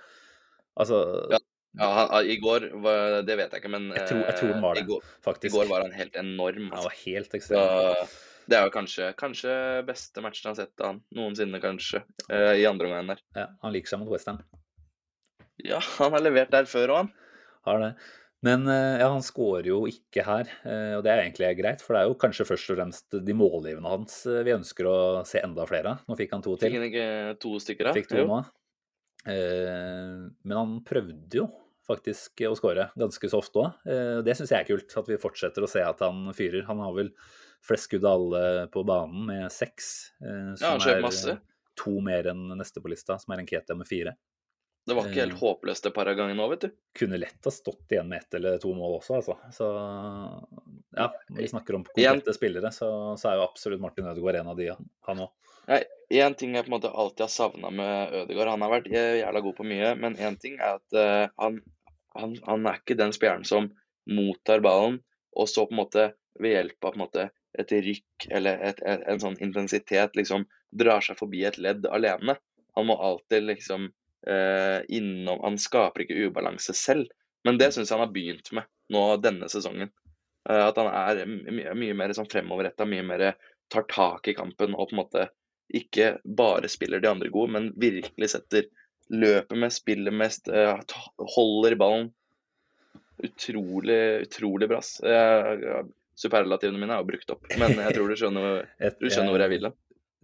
Altså, 0.79 0.99
Ja. 1.33 1.39
Ja, 1.79 1.87
han, 1.95 2.27
I 2.27 2.35
går 2.43 2.65
var, 2.83 3.23
Det 3.23 3.37
vet 3.39 3.53
jeg 3.53 3.61
ikke, 3.63 3.71
men 3.71 3.93
Jeg 3.95 4.09
tror- 4.09 4.25
jeg 4.27 4.37
tror 4.41 4.49
den 4.53 4.63
var 4.63 4.73
eh, 4.77 4.83
det, 4.83 4.83
I 4.83 4.91
går, 4.91 5.45
I 5.45 5.49
går 5.55 5.69
var 5.71 5.83
han 5.83 5.93
helt 5.93 6.17
enorm. 6.17 6.65
Han 6.67 6.73
Altså. 6.73 6.83
var 6.89 6.97
helt 7.05 7.35
ekstrem. 7.35 8.09
det 8.51 8.57
er 8.59 8.65
jo 8.65 8.71
kanskje, 8.75 9.15
kanskje 9.15 9.87
beste 9.87 10.21
matchen 10.21 10.43
jeg 10.43 10.51
har 10.51 10.67
sett 10.67 10.81
av 10.81 10.87
han 10.87 11.01
noensinne, 11.15 11.61
kanskje, 11.63 12.03
eh, 12.29 12.59
i 12.59 12.67
andre 12.67 12.87
omgang 12.89 13.07
der. 13.07 13.21
Ja, 13.37 13.47
han 13.63 13.73
liker 13.73 13.87
seg 13.87 14.01
mot 14.01 14.11
Westham. 14.11 14.43
Ja, 15.63 15.79
han 15.79 16.11
har 16.13 16.21
levert 16.21 16.51
der 16.51 16.65
før 16.65 16.89
òg, 16.89 16.97
han. 16.97 17.13
Har 17.65 17.79
det. 17.79 17.95
Men 18.47 18.65
eh, 18.73 19.01
ja, 19.03 19.09
han 19.13 19.25
skårer 19.25 19.69
jo 19.69 19.83
ikke 19.89 20.25
her, 20.25 20.49
eh, 20.65 20.95
og 20.97 21.05
det 21.05 21.13
er 21.13 21.23
egentlig 21.27 21.51
greit. 21.59 21.83
For 21.85 21.93
det 21.97 22.03
er 22.03 22.09
jo 22.09 22.17
kanskje 22.21 22.47
først 22.49 22.73
og 22.73 22.79
fremst 22.79 23.17
de 23.27 23.37
målgivende 23.37 23.93
hans 23.93 24.23
eh, 24.31 24.41
vi 24.47 24.55
ønsker 24.55 24.89
å 24.89 24.99
se 25.29 25.43
enda 25.45 25.67
flere 25.69 25.93
av. 25.93 26.07
Nå 26.09 26.17
fikk 26.17 26.33
han 26.37 26.45
to 26.47 26.55
til. 26.57 26.71
Fikk 26.71 26.79
han 26.79 26.87
ikke 26.89 27.09
to 27.43 27.53
stykker 27.61 27.91
da? 27.91 27.93
Fikk 27.97 28.09
to 28.15 28.25
nå. 28.31 28.41
Men 29.29 30.57
han 30.57 30.79
prøvde 30.89 31.43
jo 31.43 31.51
faktisk 31.85 32.41
å 32.49 32.55
skåre 32.57 32.87
ganske 32.97 33.29
så 33.29 33.43
ofte 33.43 33.61
òg. 33.61 33.85
Det 34.25 34.33
syns 34.39 34.55
jeg 34.55 34.63
er 34.63 34.69
kult, 34.71 34.95
at 34.97 35.11
vi 35.11 35.19
fortsetter 35.21 35.67
å 35.67 35.69
se 35.69 35.83
at 35.85 36.01
han 36.07 36.31
fyrer. 36.37 36.65
Han 36.71 36.81
har 36.81 36.95
vel 36.97 37.11
flest 37.67 37.91
skudd 37.91 38.07
av 38.09 38.23
alle 38.23 38.67
på 38.73 38.85
banen 38.89 39.27
med 39.29 39.53
seks, 39.53 39.91
Som 40.23 40.57
Ja, 40.63 40.73
han 40.79 40.87
er 40.89 41.05
masse. 41.05 41.37
to 41.77 41.99
mer 42.01 42.31
enn 42.33 42.47
neste 42.57 42.81
på 42.81 42.89
lista, 42.89 43.19
som 43.21 43.35
er 43.35 43.43
Nketia 43.45 43.77
med 43.77 43.91
fire. 43.91 44.17
Det 44.91 44.97
var 44.99 45.07
ikke 45.09 45.23
helt 45.23 45.37
Eh. 45.37 45.41
håpløst 45.41 45.87
et 45.87 45.95
par 45.95 46.09
av 46.11 46.17
gangene 46.19 46.39
nå, 46.39 46.49
vet 46.51 46.67
du. 46.67 46.71
kunne 46.99 47.19
lett 47.21 47.47
ha 47.47 47.53
stått 47.55 47.93
igjen 47.95 48.09
med 48.11 48.25
ett 48.25 48.35
eller 48.35 48.59
to 48.59 48.73
mål 48.75 48.99
også, 48.99 49.21
altså. 49.21 49.37
Så 49.55 49.69
ja, 50.97 51.07
når 51.31 51.41
vi 51.45 51.51
snakker 51.53 51.79
om 51.79 51.85
komplette 51.87 52.35
spillere, 52.35 52.73
så, 52.75 52.91
så 53.21 53.31
er 53.31 53.39
jo 53.39 53.47
absolutt 53.47 53.83
Martin 53.83 54.09
Ødegaard 54.11 54.41
en 54.41 54.53
av 54.53 54.59
de, 54.59 54.71
han 55.09 55.23
òg. 55.27 55.31
Én 56.11 56.35
ting 56.35 56.57
jeg 56.57 56.67
på 56.67 56.73
en 56.73 56.77
måte 56.79 56.91
alltid 56.91 57.29
har 57.29 57.31
savna 57.31 57.71
med 57.71 58.15
Ødegaard 58.25 58.49
Han 58.51 58.65
har 58.65 58.73
vært 58.73 58.89
jævla 58.91 59.43
god 59.45 59.57
på 59.61 59.67
mye, 59.71 59.93
men 60.01 60.17
én 60.19 60.39
ting 60.43 60.57
er 60.59 60.81
at 60.81 60.97
uh, 60.99 61.29
han, 61.39 61.61
han, 62.19 62.35
han 62.49 62.67
er 62.67 62.81
ikke 62.81 62.99
den 62.99 63.15
spilleren 63.15 63.47
som 63.47 63.71
mottar 64.11 64.65
ballen, 64.65 64.99
og 65.39 65.47
så 65.47 65.69
på 65.69 65.77
en 65.77 65.83
måte 65.85 66.09
ved 66.41 66.57
hjelp 66.57 66.83
av 66.83 66.91
på 66.91 66.99
en 66.99 67.05
måte 67.05 67.29
et 67.59 67.73
rykk 67.87 68.27
eller 68.31 68.59
et, 68.67 68.83
et, 68.87 69.07
en 69.11 69.23
sånn 69.23 69.39
intensitet 69.43 70.19
liksom 70.19 70.47
drar 70.71 71.03
seg 71.05 71.19
forbi 71.19 71.45
et 71.47 71.59
ledd 71.59 71.87
alene. 71.91 72.37
Han 72.79 72.87
må 72.91 72.97
alltid 72.99 73.47
liksom 73.47 73.89
eh, 74.27 74.81
innom 74.89 75.41
Han 75.45 75.59
skaper 75.59 76.05
ikke 76.05 76.29
ubalanse 76.29 76.75
selv. 76.77 77.09
Men 77.45 77.59
det 77.61 77.71
syns 77.73 77.89
jeg 77.89 77.97
han 77.97 78.05
har 78.05 78.15
begynt 78.15 78.53
med 78.57 78.69
nå 78.93 79.05
denne 79.23 79.49
sesongen. 79.49 79.93
Eh, 80.49 80.63
at 80.67 80.79
han 80.81 80.91
er 80.91 81.25
mye, 81.29 81.75
mye 81.79 81.97
mer 81.97 82.15
sånn 82.17 82.29
fremoverretta, 82.31 82.89
mye 82.89 83.07
mer 83.07 83.27
tar 83.71 83.87
tak 83.91 84.29
i 84.29 84.35
kampen 84.35 84.75
og 84.75 84.91
på 84.91 84.97
en 84.97 85.03
måte 85.05 85.29
ikke 85.77 86.17
bare 86.25 86.69
spiller 86.71 87.03
de 87.03 87.11
andre 87.11 87.31
gode, 87.31 87.53
men 87.55 87.69
virkelig 87.79 88.33
setter 88.33 88.67
løpet 89.11 89.59
med, 89.59 89.73
spiller 89.75 90.15
mest, 90.15 90.49
eh, 90.49 90.81
holder 91.37 91.77
ballen. 91.79 92.11
Utrolig, 93.21 94.01
utrolig 94.27 94.69
bra. 94.71 94.81
Eh, 95.07 95.81
Superlativene 96.21 96.77
mine 96.77 96.93
er 96.93 97.01
jo 97.01 97.09
brukt 97.09 97.31
opp, 97.33 97.47
men 97.57 97.79
jeg 97.79 97.95
tror 97.97 98.11
du 98.11 98.19
skjønner, 98.19 98.67
du 99.01 99.07
skjønner 99.09 99.33
hvor 99.33 99.45
jeg 99.45 99.53
vil 99.55 99.71
hen. 99.71 99.77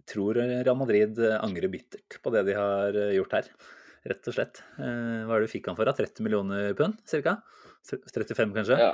tror 0.07 0.37
Real 0.37 0.77
Madrid 0.77 1.17
angrer 1.39 1.71
bittert 1.73 2.19
på 2.21 2.33
det 2.35 2.43
de 2.51 2.57
har 2.57 2.99
gjort 3.15 3.33
her. 3.39 3.49
Rett 4.07 4.27
og 4.31 4.33
slett. 4.37 4.61
Eh, 4.79 5.25
Hva 5.27 5.35
er 5.35 5.41
det 5.43 5.47
du 5.49 5.53
fikk 5.57 5.67
han 5.67 5.75
for? 5.75 5.85
da? 5.89 5.93
30 5.97 6.23
millioner 6.23 6.73
pund, 6.79 6.99
ca.? 7.09 7.37
35, 7.87 8.53
kanskje? 8.55 8.77
Ja. 8.79 8.93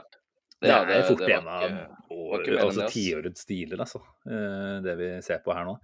Det 0.64 0.70
Ja, 0.70 0.80
er 0.86 1.04
fort 1.04 1.20
det 1.20 1.30
en 1.36 1.48
av 1.48 1.64
ikke- 1.64 1.74
var 1.74 1.98
år- 2.10 2.40
ikke 2.40 2.52
mer 2.54 2.60
enn 2.60 2.68
altså 2.70 2.82
det, 2.82 2.92
tiårets 2.94 3.46
dealer, 3.50 3.78
altså. 3.84 4.00
eh, 4.26 4.82
Det 4.82 4.98
vi 4.98 5.22
ser 5.22 5.40
på 5.46 5.54
her 5.54 5.66
nå. 5.66 5.76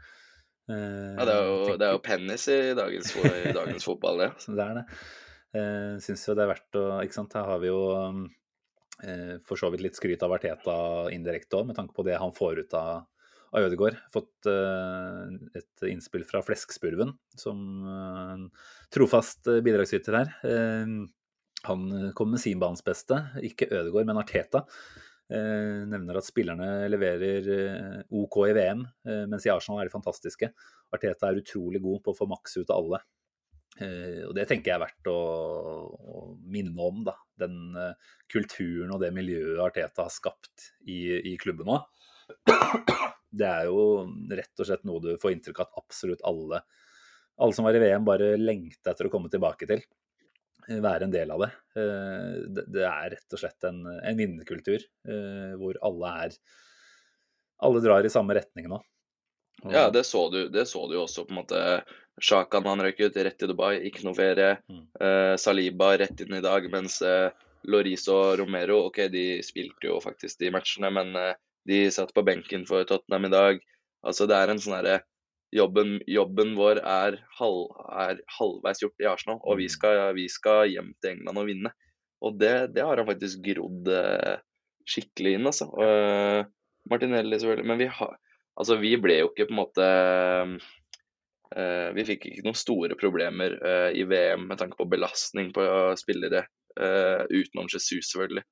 Eh, 0.69 1.15
Ja, 1.17 1.25
det 1.25 1.33
er 1.35 1.43
jo, 1.43 1.65
tenker- 1.65 1.77
det 1.79 1.87
er 1.87 1.91
jo 1.91 1.99
pennis 1.99 2.47
i 2.47 2.73
dagens, 2.73 3.15
i 3.49 3.51
dagens 3.53 3.83
fotball, 3.83 4.17
det. 4.19 4.29
Ja. 4.47 4.55
det 4.55 4.65
er 4.69 4.73
det. 4.79 4.85
Eh, 5.53 5.97
Syns 5.99 6.27
jo 6.27 6.35
det 6.35 6.43
er 6.45 6.53
verdt 6.53 6.75
å 6.77 7.01
Ikke 7.03 7.13
sant, 7.13 7.33
her 7.33 7.43
har 7.43 7.59
vi 7.59 7.67
jo 7.67 8.29
eh, 9.03 9.37
for 9.45 9.55
så 9.57 9.71
vidt 9.71 9.81
litt 9.81 9.95
skryt 9.95 10.21
av 10.23 10.31
Arteta 10.31 11.09
indirekte 11.11 11.57
òg, 11.57 11.65
med 11.67 11.75
tanke 11.75 11.93
på 11.95 12.03
det 12.05 12.17
han 12.19 12.31
får 12.31 12.59
ut 12.59 12.73
av, 12.73 13.05
av 13.53 13.65
Ødegaard. 13.67 13.99
Fått 14.13 14.49
eh, 14.49 15.35
et 15.59 15.85
innspill 15.89 16.25
fra 16.27 16.41
Fleskspurven, 16.45 17.13
som 17.39 17.61
eh, 17.83 18.23
en 18.35 18.47
trofast 18.93 19.49
eh, 19.49 19.61
bidragsyter 19.65 20.19
her. 20.19 20.33
Eh, 20.47 20.95
han 21.67 21.85
kom 22.15 22.31
med 22.31 22.39
sin 22.39 22.59
banens 22.61 22.85
beste, 22.85 23.17
ikke 23.43 23.67
Ødegaard, 23.71 24.07
men 24.07 24.21
Arteta. 24.21 24.63
Eh, 25.29 25.85
nevner 25.85 26.17
at 26.17 26.25
spillerne 26.25 26.87
leverer 26.89 27.49
eh, 27.53 28.01
OK 28.17 28.39
i 28.47 28.55
VM, 28.57 28.81
eh, 29.05 29.25
mens 29.29 29.45
i 29.45 29.51
Arsenal 29.53 29.83
er 29.83 29.89
de 29.89 29.93
fantastiske. 29.93 30.49
Arteta 30.95 31.29
er 31.29 31.41
utrolig 31.43 31.81
god 31.83 32.01
på 32.05 32.13
å 32.15 32.17
få 32.17 32.29
maks 32.31 32.57
ut 32.57 32.69
av 32.69 32.79
alle. 32.79 33.01
Eh, 33.79 34.23
og 34.25 34.33
det 34.35 34.47
tenker 34.49 34.71
jeg 34.71 34.79
er 34.79 34.83
verdt 34.83 35.11
å, 35.11 35.19
å 35.93 36.23
minne 36.49 36.81
om, 36.81 37.03
da. 37.05 37.13
Den 37.39 37.77
eh, 37.77 38.09
kulturen 38.31 38.95
og 38.95 39.03
det 39.03 39.13
miljøet 39.15 39.61
Arteta 39.67 40.07
har 40.07 40.13
skapt 40.13 40.71
i, 40.89 40.99
i 41.33 41.37
klubben 41.41 41.69
nå. 41.69 41.79
Det 43.31 43.45
er 43.45 43.65
jo 43.69 44.07
rett 44.33 44.59
og 44.63 44.65
slett 44.69 44.83
noe 44.89 45.01
du 45.03 45.11
får 45.21 45.35
inntrykk 45.35 45.59
av 45.61 45.67
at 45.69 45.81
absolutt 45.83 46.21
alle, 46.25 46.61
alle 47.37 47.53
som 47.53 47.65
var 47.67 47.77
i 47.77 47.81
VM, 47.83 48.05
bare 48.07 48.33
lengta 48.37 48.91
etter 48.93 49.05
å 49.09 49.11
komme 49.13 49.29
tilbake 49.29 49.67
til. 49.69 49.83
Eh, 50.69 50.79
Være 50.81 51.05
en 51.07 51.13
del 51.13 51.31
av 51.31 51.43
det. 51.45 51.51
Eh, 51.77 52.39
Det, 52.49 52.65
det 52.73 52.85
er 52.89 53.09
rett 53.15 53.33
og 53.37 53.39
slett 53.43 53.63
en, 53.69 53.83
en 53.85 54.17
vinnerkultur 54.17 54.79
eh, 54.81 55.53
hvor 55.61 55.77
alle 55.85 56.13
er 56.25 56.37
Alle 57.61 57.81
drar 57.83 58.05
i 58.07 58.09
samme 58.13 58.33
retning 58.37 58.69
nå. 58.71 58.79
Og- 59.65 59.73
Ja, 59.73 59.89
det 59.91 60.05
så 60.07 60.29
du, 60.31 60.47
det 60.49 60.65
så 60.67 60.85
du 60.89 60.95
også 61.01 61.25
på 61.27 61.33
en 61.35 61.41
måte. 61.41 61.83
Shakan 62.21 62.65
han 62.67 62.79
røyk 62.83 62.99
ut 63.05 63.15
rett 63.15 63.37
til 63.39 63.49
Dubai, 63.51 63.77
ikke 63.87 64.03
noe 64.07 64.15
ferie. 64.15 64.57
Mm. 64.71 64.85
Eh, 64.99 65.35
Saliba 65.39 65.93
rett 65.99 66.21
inn 66.23 66.33
i 66.37 66.41
dag, 66.43 66.65
mens 66.71 67.01
eh, 67.01 67.29
Loris 67.67 68.07
og 68.11 68.37
Romero 68.39 68.85
ok, 68.87 69.05
de 69.11 69.25
spilte 69.43 69.87
jo 69.89 69.99
faktisk 70.03 70.39
de 70.39 70.51
matchene, 70.55 70.91
men 70.95 71.11
eh, 71.19 71.35
de 71.69 71.85
satt 71.93 72.13
på 72.15 72.25
benken 72.25 72.65
for 72.69 72.87
Tottenham 72.89 73.29
i 73.29 73.33
dag. 73.33 73.63
Altså 74.05 74.27
Det 74.29 74.37
er 74.37 74.51
en 74.51 74.61
sånn 74.61 74.77
herre 74.79 74.99
jobben, 75.55 75.97
jobben 76.07 76.53
vår 76.57 76.81
er, 76.83 77.19
halv, 77.39 77.69
er 77.89 78.21
halvveis 78.37 78.81
gjort 78.83 79.03
i 79.03 79.07
Arsenal, 79.09 79.39
og 79.41 79.59
vi 79.59 79.69
skal, 79.71 80.11
vi 80.17 80.27
skal 80.31 80.69
hjem 80.69 80.93
til 81.01 81.15
England 81.15 81.41
og 81.41 81.49
vinne. 81.49 81.73
Og 82.25 82.39
det, 82.39 82.53
det 82.75 82.83
har 82.85 82.99
han 82.99 83.07
faktisk 83.07 83.41
grodd 83.45 83.89
eh, 83.95 84.41
skikkelig 84.89 85.37
inn, 85.37 85.47
altså. 85.49 85.69
Eh, 85.83 86.41
Martinelli 86.91 87.39
selvfølgelig. 87.39 87.69
Men 87.69 87.81
vi 87.81 87.93
har 87.99 88.17
Altså, 88.59 88.75
vi 88.75 88.89
ble 88.99 89.21
jo 89.21 89.29
ikke 89.29 89.45
på 89.47 89.53
en 89.53 89.59
måte 89.61 89.85
uh, 91.55 91.89
Vi 91.95 92.03
fikk 92.09 92.25
ikke 92.27 92.43
noen 92.43 92.57
store 92.59 92.97
problemer 92.99 93.53
uh, 93.61 93.87
i 93.95 94.03
VM 94.03 94.49
med 94.49 94.59
tanke 94.59 94.75
på 94.75 94.87
belastning 94.91 95.53
på 95.55 95.63
spillere, 95.95 96.41
utenom 96.75 97.69
Jesus, 97.71 98.09
selvfølgelig. 98.11 98.43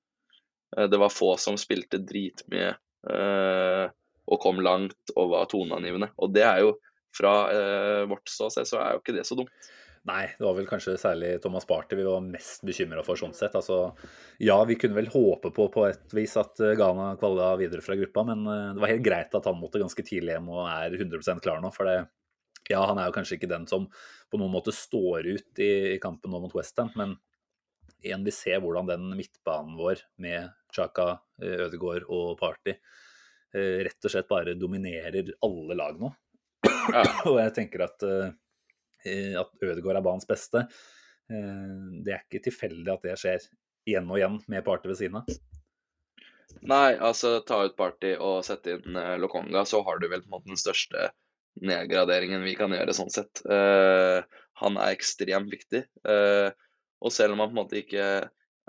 Det 0.92 1.00
var 1.00 1.12
få 1.12 1.34
som 1.40 1.60
spilte 1.60 2.00
dritmye 2.00 2.72
og 3.06 4.40
kom 4.44 4.58
langt 4.60 5.12
og 5.16 5.30
var 5.32 5.46
toneangivende. 5.52 6.10
Og 6.20 6.32
det 6.36 6.44
er 6.44 6.64
jo 6.66 6.74
fra 7.18 7.34
eh, 7.52 8.06
vårt 8.10 8.30
ståsted 8.30 8.68
så 8.68 8.80
er 8.82 8.96
jo 8.96 9.02
ikke 9.02 9.16
det 9.18 9.26
så 9.28 9.38
dumt. 9.38 9.70
Nei, 10.08 10.24
det 10.38 10.46
var 10.46 10.56
vel 10.56 10.68
kanskje 10.70 10.94
særlig 11.02 11.34
Thomas 11.44 11.66
Party 11.68 11.98
vi 12.00 12.06
var 12.06 12.24
mest 12.24 12.62
bekymra 12.68 13.02
for 13.04 13.20
sånn 13.20 13.36
sett. 13.36 13.56
Altså, 13.60 13.90
ja, 14.40 14.56
vi 14.70 14.78
kunne 14.80 14.96
vel 14.96 15.10
håpe 15.12 15.52
på 15.56 15.68
på 15.74 15.84
et 15.90 16.16
vis 16.16 16.38
at 16.40 16.62
eh, 16.64 16.76
Ghana 16.80 17.16
kvala 17.20 17.52
videre 17.60 17.84
fra 17.84 17.98
gruppa, 18.00 18.24
men 18.30 18.46
eh, 18.48 18.70
det 18.76 18.84
var 18.84 18.94
helt 18.94 19.08
greit 19.08 19.36
at 19.36 19.50
han 19.50 19.60
måtte 19.60 19.82
ganske 19.84 20.06
tidlig 20.08 20.38
hjem 20.38 20.52
og 20.54 20.64
er 20.70 20.96
100% 20.96 21.44
klar 21.44 21.60
nå. 21.64 21.74
For 21.76 21.90
det, 21.90 21.98
ja, 22.72 22.84
han 22.86 23.02
er 23.02 23.10
jo 23.10 23.18
kanskje 23.18 23.40
ikke 23.40 23.52
den 23.52 23.68
som 23.70 23.90
på 24.32 24.40
noen 24.40 24.54
måte 24.54 24.76
står 24.76 25.28
ut 25.28 25.64
i, 25.64 25.72
i 25.96 26.02
kampen 26.04 26.32
nå 26.32 26.44
mot 26.44 26.56
Westham, 26.56 26.94
men 27.00 27.18
igjen, 28.04 28.24
vi 28.26 28.34
ser 28.36 28.62
hvordan 28.64 28.90
den 28.90 29.10
midtbanen 29.18 29.78
vår 29.80 30.04
med 30.24 30.52
Chaka, 30.74 31.18
eh, 31.42 31.66
Ødegaard 31.68 32.08
og 32.08 32.36
Party 32.40 32.74
eh, 32.74 33.84
rett 33.88 34.08
og 34.08 34.14
slett 34.14 34.30
bare 34.30 34.58
dominerer 34.60 35.34
alle 35.46 35.78
lag 35.78 36.00
nå. 36.02 36.12
Ja. 36.68 37.04
og 37.32 37.40
jeg 37.42 37.56
tenker 37.58 37.88
at 37.88 38.06
eh, 38.08 38.34
at 39.40 39.54
Ødegaard 39.64 40.02
er 40.02 40.04
banens 40.04 40.28
beste. 40.28 40.66
Det 41.28 42.12
er 42.12 42.24
ikke 42.26 42.42
tilfeldig 42.44 42.90
at 42.92 43.06
det 43.06 43.14
skjer 43.22 43.46
igjen 43.88 44.10
og 44.10 44.18
igjen 44.18 44.36
med 44.52 44.66
Party 44.66 44.90
ved 44.90 44.98
siden 45.00 45.20
av. 45.22 45.30
Nei, 46.68 46.98
altså 46.98 47.38
ta 47.48 47.62
ut 47.64 47.78
Party 47.80 48.14
og 48.18 48.42
sette 48.44 48.74
inn 48.74 49.00
Lokonga, 49.22 49.64
så 49.70 49.80
har 49.88 50.02
du 50.02 50.10
vel 50.12 50.26
på 50.26 50.28
en 50.28 50.34
måte 50.34 50.52
den 50.52 50.60
største 50.60 51.12
nedgraderingen 51.64 52.44
vi 52.44 52.56
kan 52.58 52.74
gjøre 52.74 52.96
sånn 52.96 53.14
sett. 53.14 53.42
Uh, 53.48 54.24
han 54.62 54.80
er 54.82 54.96
ekstremt 54.96 55.52
viktig. 55.54 55.84
Eh, 56.10 56.48
og 57.04 57.14
selv 57.14 57.36
om 57.36 57.44
han 57.44 57.52
på 57.52 57.56
en 57.56 57.62
måte 57.62 57.80
ikke 57.82 58.08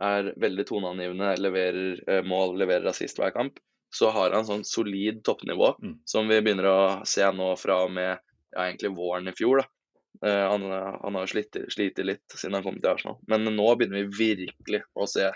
er 0.08 0.28
veldig 0.38 0.66
toneangivende, 0.68 1.32
leverer 1.42 2.02
eh, 2.06 2.22
mål, 2.26 2.54
leverer 2.60 2.90
assist 2.90 3.18
hver 3.18 3.34
kamp, 3.34 3.58
så 3.94 4.12
har 4.14 4.36
han 4.36 4.46
sånn 4.46 4.66
solid 4.68 5.22
toppnivå 5.24 5.74
Mm. 5.80 5.98
som 6.04 6.28
vi 6.28 6.40
begynner 6.40 6.68
å 6.68 6.80
se 7.08 7.24
nå 7.32 7.56
fra 7.56 7.82
og 7.86 7.92
med 7.96 8.12
ja, 8.12 8.66
egentlig 8.66 8.92
våren 8.96 9.28
i 9.28 9.34
fjor. 9.36 9.62
da. 9.62 10.28
Eh, 10.28 10.44
han, 10.50 10.62
han 11.02 11.14
har 11.14 11.26
slitt, 11.26 11.56
slitt 11.72 11.98
litt 12.04 12.36
siden 12.36 12.54
han 12.58 12.66
kom 12.66 12.78
til 12.80 12.90
Arsenal, 12.90 13.18
men 13.26 13.44
nå 13.44 13.68
begynner 13.76 14.04
vi 14.04 14.34
virkelig 14.34 14.84
å 14.94 15.08
se 15.08 15.30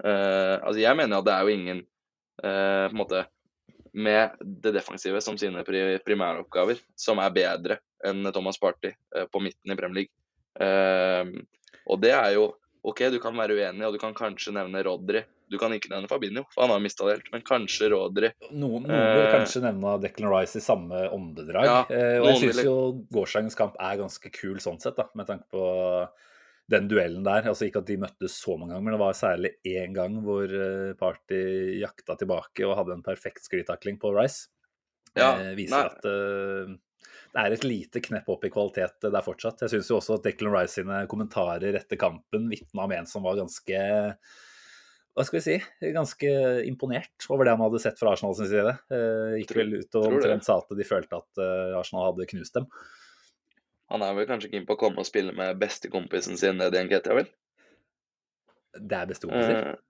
Uh, 0.00 0.56
Altså, 0.64 0.80
jeg 0.80 0.96
mener 0.96 1.18
at 1.18 1.26
det 1.26 1.32
er 1.34 1.44
jo 1.44 1.52
ingen 1.52 1.80
uh, 2.40 2.86
på 2.88 2.94
en 2.94 3.00
måte 3.02 3.18
med 3.92 4.38
det 4.40 4.72
defensive 4.72 5.20
som 5.20 5.36
sine 5.36 5.60
pri 5.66 5.98
primæroppgaver, 6.06 6.78
som 6.96 7.18
er 7.20 7.34
bedre 7.34 7.76
enn 8.06 8.22
Thomas 8.32 8.56
Party 8.56 8.94
på 9.28 9.42
midten 9.42 9.74
i 9.74 9.76
Premier 9.76 9.98
League. 9.98 10.14
Og 11.88 12.00
det 12.00 12.12
er 12.12 12.34
jo 12.34 12.54
OK, 12.82 13.02
du 13.12 13.18
kan 13.20 13.34
være 13.36 13.52
uenig, 13.58 13.84
og 13.86 13.92
du 13.92 13.98
kan 14.00 14.14
kanskje 14.16 14.54
nevne 14.56 14.80
Rodri. 14.86 15.20
Du 15.50 15.58
kan 15.58 15.68
ikke 15.74 15.90
nevne 15.90 16.08
Fabinho, 16.08 16.44
for 16.54 16.62
han 16.62 16.70
har 16.70 16.80
mista 16.80 17.04
det 17.04 17.18
helt, 17.18 17.26
men 17.32 17.42
kanskje 17.42 17.90
Rodri. 17.92 18.30
Noen, 18.52 18.86
noen 18.86 19.16
vil 19.16 19.26
Eh. 19.26 19.32
kanskje 19.34 19.60
nevne 19.60 20.00
Declan 20.00 20.30
Rice 20.32 20.56
i 20.56 20.60
samme 20.64 21.10
åndedrag. 21.12 21.64
Ja, 21.64 21.80
eh, 21.90 22.20
og 22.20 22.26
jeg 22.30 22.40
syns 22.40 22.56
vil- 22.56 22.64
jo 22.64 23.04
gårsdagens 23.12 23.54
kamp 23.58 23.74
er 23.78 23.98
ganske 23.98 24.32
kul 24.32 24.56
sånn 24.56 24.80
sett, 24.80 24.96
da, 24.96 25.08
med 25.14 25.26
tanke 25.26 25.44
på 25.52 26.08
den 26.70 26.88
duellen 26.88 27.22
der. 27.24 27.42
Altså 27.42 27.66
Ikke 27.68 27.78
at 27.82 27.86
de 27.86 27.96
møttes 27.98 28.30
så 28.40 28.56
mange 28.58 28.70
ganger, 28.72 28.82
men 28.84 28.92
det 28.94 29.00
var 29.00 29.12
særlig 29.12 29.50
én 29.66 29.92
gang 29.92 30.22
hvor 30.22 30.44
eh, 30.48 30.94
Party 30.94 31.80
jakta 31.82 32.16
tilbake 32.16 32.64
og 32.66 32.76
hadde 32.78 32.92
en 32.94 33.02
perfekt 33.02 33.42
sklitakling 33.44 33.98
på 34.00 34.14
Rice. 34.16 34.48
Ja, 35.16 35.34
eh, 35.36 35.54
viser 35.56 35.76
nei. 35.76 35.84
at 35.84 36.04
eh, 36.06 36.76
det 37.30 37.42
er 37.42 37.54
et 37.54 37.64
lite 37.66 38.00
knepp 38.02 38.28
opp 38.32 38.44
i 38.46 38.50
kvalitet 38.50 39.04
der 39.06 39.22
fortsatt. 39.24 39.60
Jeg 39.62 39.70
syns 39.74 39.90
jo 39.92 39.98
også 40.00 40.16
at 40.18 40.24
Declan 40.26 40.54
Rice 40.54 40.80
sine 40.80 41.04
kommentarer 41.10 41.76
etter 41.78 41.98
kampen 42.00 42.48
vitna 42.50 42.86
om 42.86 42.94
en 42.96 43.06
som 43.06 43.26
var 43.26 43.38
ganske 43.38 43.82
hva 45.10 45.24
skal 45.26 45.40
vi 45.40 45.42
si, 45.42 45.56
ganske 45.92 46.30
imponert 46.70 47.26
over 47.34 47.44
det 47.44 47.52
han 47.56 47.62
hadde 47.64 47.80
sett 47.82 47.98
fra 47.98 48.12
Arsenal 48.14 48.36
sin 48.38 48.46
side. 48.48 48.72
Eh, 48.94 49.40
gikk 49.40 49.50
Tror- 49.50 49.60
vel 49.60 49.74
ut 49.82 49.98
og 49.98 50.06
omtrent 50.06 50.46
sa 50.46 50.60
at 50.62 50.70
de 50.78 50.86
følte 50.86 51.18
at 51.18 51.42
eh, 51.42 51.74
Arsenal 51.78 52.06
hadde 52.12 52.28
knust 52.30 52.56
dem. 52.56 52.68
Han 53.90 54.04
er 54.06 54.14
vel 54.14 54.28
kanskje 54.30 54.52
keen 54.52 54.66
på 54.68 54.76
å 54.76 54.80
komme 54.80 55.02
og 55.02 55.08
spille 55.08 55.34
med 55.34 55.58
bestekompisen 55.58 56.38
sin 56.38 56.62
i 56.62 56.68
Nketia, 56.70 57.16
vel? 57.18 57.26
Det 58.78 59.00
er 59.00 59.10
bestekompiser. 59.10 59.72
Eh, 59.72 59.80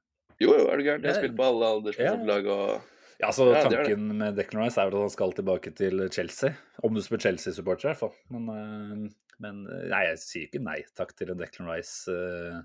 jo, 0.41 0.55
jo, 0.57 0.70
er 0.72 0.80
det 0.80 0.88
gæren. 0.88 1.05
De 1.05 1.12
har 1.12 1.20
spilt 1.20 1.36
på 1.36 1.49
alle 1.51 1.68
alderslag 1.76 2.49
og 2.49 2.99
Ja, 3.20 3.30
så 3.36 3.50
ja, 3.50 3.52
det 3.52 3.60
er 3.60 3.70
det. 3.70 3.78
Tanken 3.84 4.18
med 4.20 4.36
Declan 4.38 4.64
Rice 4.64 4.80
er 4.80 4.88
vel 4.88 4.98
at 5.00 5.06
han 5.08 5.12
skal 5.12 5.34
tilbake 5.36 5.72
til 5.76 6.06
Chelsea. 6.12 6.54
Om 6.86 6.96
du 6.96 7.02
spør 7.04 7.20
Chelsea-supporter, 7.26 7.88
i 7.88 7.92
hvert 7.92 8.00
fall. 8.00 8.14
Men, 8.32 8.50
eh, 8.54 9.32
men 9.44 9.64
eh, 9.68 9.88
nei, 9.92 10.04
jeg 10.08 10.20
sier 10.24 10.48
ikke 10.48 10.62
nei 10.64 10.78
takk 10.96 11.12
til 11.18 11.32
en 11.32 11.40
Declan 11.40 11.68
Rice 11.68 12.12
uh, 12.12 12.60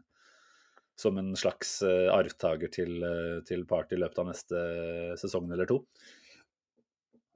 som 1.00 1.18
en 1.20 1.34
slags 1.36 1.82
uh, 1.84 2.12
arvtaker 2.16 2.72
til, 2.72 3.02
uh, 3.04 3.42
til 3.48 3.66
Party 3.68 3.98
i 3.98 4.04
løpet 4.04 4.22
av 4.24 4.30
neste 4.32 4.62
sesong 5.20 5.52
eller 5.52 5.68
to? 5.70 5.82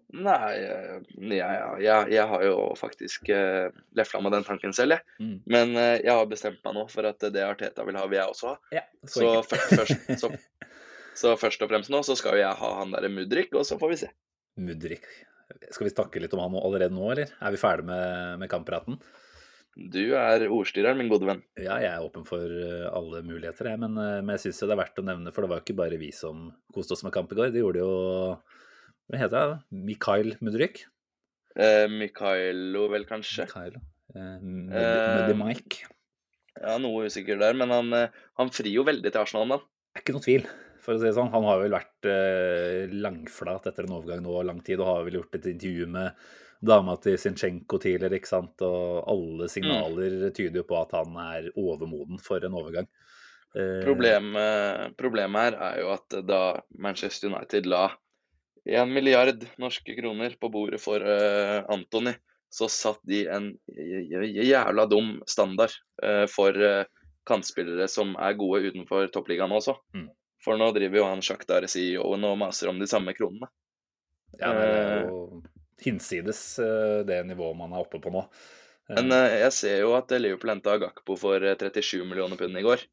Nei, 0.09 0.53
eh, 0.65 0.95
jeg, 1.21 1.97
jeg, 2.09 2.23
har 2.31 2.43
jo 2.47 2.55
faktisk 2.79 3.29
uh, 3.29 3.67
lefla 3.99 4.23
med 4.25 4.33
den 4.33 4.47
tanken 4.47 4.73
selv, 4.73 4.95
jeg. 4.95 5.19
Mm. 5.21 5.35
Men 5.53 5.75
jeg 5.77 6.09
har 6.09 6.31
bestemt 6.31 6.63
meg 6.65 6.79
nå 6.79 6.87
for 6.89 7.05
at 7.11 7.27
det 7.35 7.43
Arteta 7.45 7.85
vil 7.85 7.99
ha, 7.99 8.07
vil 8.09 8.17
jeg 8.17 8.31
også 8.33 8.55
ha. 8.55 8.57
Ja, 8.79 8.87
så, 9.03 9.19
Så, 9.19 9.35
først, 9.51 9.75
først, 9.75 10.09
så, 10.23 10.31
så 11.19 11.35
først 11.39 11.63
og 11.65 11.71
fremst 11.71 11.91
nå 11.93 12.01
så 12.07 12.15
skal 12.17 12.37
jo 12.37 12.43
jeg 12.45 12.59
ha 12.61 12.69
han 12.79 12.93
derre 12.95 13.11
Mudrik, 13.11 13.51
og 13.59 13.65
så 13.67 13.77
får 13.81 13.93
vi 13.93 14.01
se. 14.03 14.11
Mudrik. 14.59 15.07
Skal 15.73 15.87
vi 15.87 15.93
snakke 15.93 16.21
litt 16.21 16.33
om 16.37 16.43
han 16.43 16.59
allerede 16.61 16.95
nå, 16.95 17.07
eller? 17.11 17.31
Er 17.41 17.53
vi 17.53 17.59
ferdig 17.61 17.87
med, 17.89 18.37
med 18.41 18.51
kamppraten? 18.51 18.99
Du 19.79 20.01
er 20.17 20.43
ordstyreren, 20.51 20.97
min 20.99 21.09
gode 21.11 21.27
venn. 21.29 21.41
Ja, 21.59 21.77
jeg 21.79 21.91
er 21.91 22.03
åpen 22.03 22.25
for 22.27 22.41
eh, 22.43 22.87
alle 22.89 23.21
muligheter, 23.23 23.69
jeg. 23.71 23.79
Men, 23.81 23.95
eh, 24.01 24.17
men 24.19 24.33
jeg 24.35 24.47
syns 24.47 24.63
det 24.65 24.73
er 24.75 24.81
verdt 24.81 24.99
å 25.01 25.05
nevne, 25.07 25.31
for 25.33 25.45
det 25.45 25.51
var 25.51 25.61
jo 25.61 25.65
ikke 25.67 25.77
bare 25.79 25.99
vi 26.01 26.09
som 26.15 26.49
koste 26.75 26.95
oss 26.97 27.05
med 27.05 27.13
kamp 27.15 27.31
i 27.31 27.37
går. 27.39 27.53
Det 27.53 27.61
gjorde 27.63 27.83
jo 27.83 27.93
Hva 29.09 29.21
heter 29.21 29.37
det? 29.53 29.61
Mikael 29.87 30.35
Mudrik? 30.43 30.83
Eh, 31.55 31.85
Mikaelo, 31.91 32.87
vel 32.91 33.07
kanskje. 33.09 33.47
Mikhailo. 33.47 33.81
Eh, 34.15 34.35
Muddy 34.41 35.33
Eh, 35.33 35.37
Mike. 35.37 35.85
Ja, 36.59 36.75
noe 36.81 37.07
usikker 37.07 37.39
der, 37.39 37.55
men 37.57 37.71
han, 37.73 37.93
eh, 37.93 38.17
han 38.37 38.51
frir 38.53 38.73
jo 38.73 38.83
veldig 38.83 39.13
til 39.13 39.21
Arsenal, 39.21 39.47
da. 39.53 39.59
Det 39.63 40.01
er 40.01 40.03
ikke 40.03 40.17
noe 40.17 40.25
tvil, 40.25 40.49
for 40.89 40.97
å 40.97 41.01
si 41.01 41.05
det 41.05 41.15
sånn. 41.17 41.31
Han 41.35 41.45
har 41.45 41.61
vel 41.61 41.75
vært 41.77 42.09
eh, 42.09 42.93
langflat 43.05 43.69
etter 43.69 43.85
en 43.85 43.97
overgang 43.99 44.23
nå 44.25 44.41
lang 44.47 44.63
tid, 44.65 44.81
og 44.81 44.89
har 44.89 45.05
vel 45.05 45.19
gjort 45.19 45.37
et 45.37 45.49
intervju 45.53 45.85
med 45.93 46.23
dama 46.65 46.97
til 46.99 47.15
Sinchenko 47.21 47.77
tidligere, 47.79 48.17
ikke 48.17 48.31
sant. 48.31 48.65
Og 48.65 49.05
alle 49.13 49.49
signaler 49.53 50.33
tyder 50.33 50.63
jo 50.63 50.67
på 50.67 50.79
at 50.81 50.97
han 50.97 51.15
er 51.21 51.51
overmoden 51.53 52.19
for 52.23 52.43
en 52.43 52.57
overgang. 52.57 52.89
Eh, 53.53 53.79
Problemet, 53.85 54.97
problemet 54.97 55.45
her 55.45 55.59
er 55.69 55.81
jo 55.83 55.93
at 55.93 56.19
da 56.25 56.43
Manchester 56.77 57.29
United 57.29 57.69
la 57.69 57.87
én 58.69 58.91
milliard 58.93 59.45
norske 59.61 59.95
kroner 59.97 60.35
på 60.41 60.49
bordet 60.53 60.81
for 60.81 61.05
eh, 61.05 61.61
Anthony, 61.69 62.17
så 62.49 62.65
satt 62.69 63.01
de 63.05 63.23
en 63.29 63.51
jævla 63.69 64.85
dum 64.89 65.19
standard 65.29 65.73
eh, 66.01 66.25
for 66.29 66.57
uh, 66.57 66.81
kantspillere 67.29 67.85
som 67.91 68.15
er 68.17 68.37
gode 68.39 68.71
utenfor 68.71 69.09
toppligaen 69.13 69.53
også. 69.53 69.75
Mm. 69.93 70.07
For 70.43 70.59
nå 70.59 70.69
driver 70.75 71.01
jo 71.01 71.07
han 71.09 71.23
Shakhtar 71.25 71.67
CEO-en 71.67 72.27
og 72.29 72.37
maser 72.39 72.71
om 72.71 72.79
de 72.79 72.87
samme 72.87 73.15
kronene. 73.17 73.49
Ja, 74.39 74.53
det 74.55 74.67
er 74.69 75.09
jo 75.09 75.41
hinsides 75.83 76.41
eh, 76.59 77.01
det 77.07 77.23
nivået 77.27 77.57
man 77.57 77.73
er 77.73 77.83
oppe 77.83 77.99
på 78.03 78.11
nå. 78.13 78.23
Eh, 78.89 78.95
Men 78.95 79.11
eh, 79.15 79.39
jeg 79.45 79.55
ser 79.55 79.77
jo 79.83 79.93
at 79.97 80.11
Liverpool 80.15 80.53
henta 80.53 80.77
Gakpo 80.81 81.17
for 81.19 81.43
eh, 81.43 81.57
37 81.59 82.05
millioner 82.05 82.39
pund 82.39 82.59
i 82.59 82.63
går. 82.65 82.85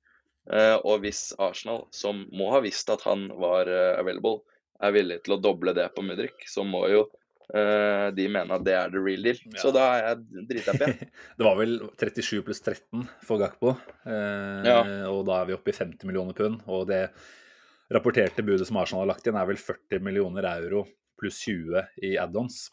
Eh, 0.52 0.76
og 0.78 1.02
hvis 1.02 1.32
Arsenal, 1.42 1.86
som 1.94 2.24
må 2.34 2.50
ha 2.54 2.62
visst 2.64 2.90
at 2.94 3.02
han 3.06 3.28
var 3.42 3.70
eh, 3.70 3.94
available, 3.98 4.44
er 4.82 4.92
villig 4.94 5.22
til 5.24 5.36
å 5.36 5.40
doble 5.42 5.74
det 5.76 5.88
på 5.96 6.04
Mudrik, 6.06 6.46
så 6.50 6.64
må 6.66 6.84
jo 6.92 7.06
eh, 7.54 8.08
de 8.16 8.26
mener 8.28 8.56
at 8.56 8.64
det 8.66 8.74
er 8.74 8.90
the 8.90 9.02
real 9.02 9.22
deal. 9.22 9.38
Ja. 9.52 9.60
Så 9.62 9.72
da 9.74 9.84
er 9.94 10.04
jeg 10.08 10.46
drithappy. 10.50 11.08
Det 11.38 11.46
var 11.46 11.56
vel 11.60 11.78
37 12.00 12.42
pluss 12.46 12.60
13 12.64 13.06
for 13.26 13.38
Gakpo, 13.42 13.74
uh, 14.06 14.62
Ja. 14.66 14.80
og 15.10 15.24
da 15.28 15.42
er 15.42 15.50
vi 15.50 15.56
oppe 15.58 15.70
i 15.70 15.76
50 15.76 16.04
millioner 16.08 16.34
pund. 16.36 16.62
Og 16.66 16.86
det 16.90 17.04
rapporterte 17.92 18.42
budet 18.42 18.66
som 18.66 18.76
Arsenal 18.80 19.04
har 19.04 19.12
lagt 19.14 19.26
inn, 19.30 19.36
er 19.38 19.46
vel 19.46 19.60
40 19.60 20.00
millioner 20.02 20.48
euro 20.56 20.86
pluss 21.20 21.38
20 21.46 21.84
i 22.02 22.16
add-ons. 22.18 22.70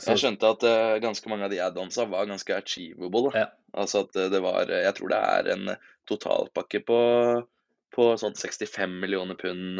Så- 0.00 0.14
Jeg 0.16 0.22
skjønte 0.24 0.48
at 0.56 0.62
uh, 0.64 0.98
ganske 0.98 1.28
mange 1.28 1.44
av 1.44 1.50
de 1.52 1.60
add-onsa 1.60 2.06
var 2.08 2.26
ganske 2.26 2.54
achievable. 2.56 3.30
Ja. 3.36 3.50
Altså 3.76 4.00
at 4.06 4.16
det 4.32 4.40
var 4.42 4.66
Jeg 4.66 4.94
tror 4.96 5.08
det 5.12 5.18
er 5.22 5.50
en 5.54 5.68
totalpakke 6.08 6.80
på, 6.88 6.96
på 7.94 8.06
sånn 8.18 8.34
65 8.34 8.96
millioner 8.98 9.36
pund 9.38 9.78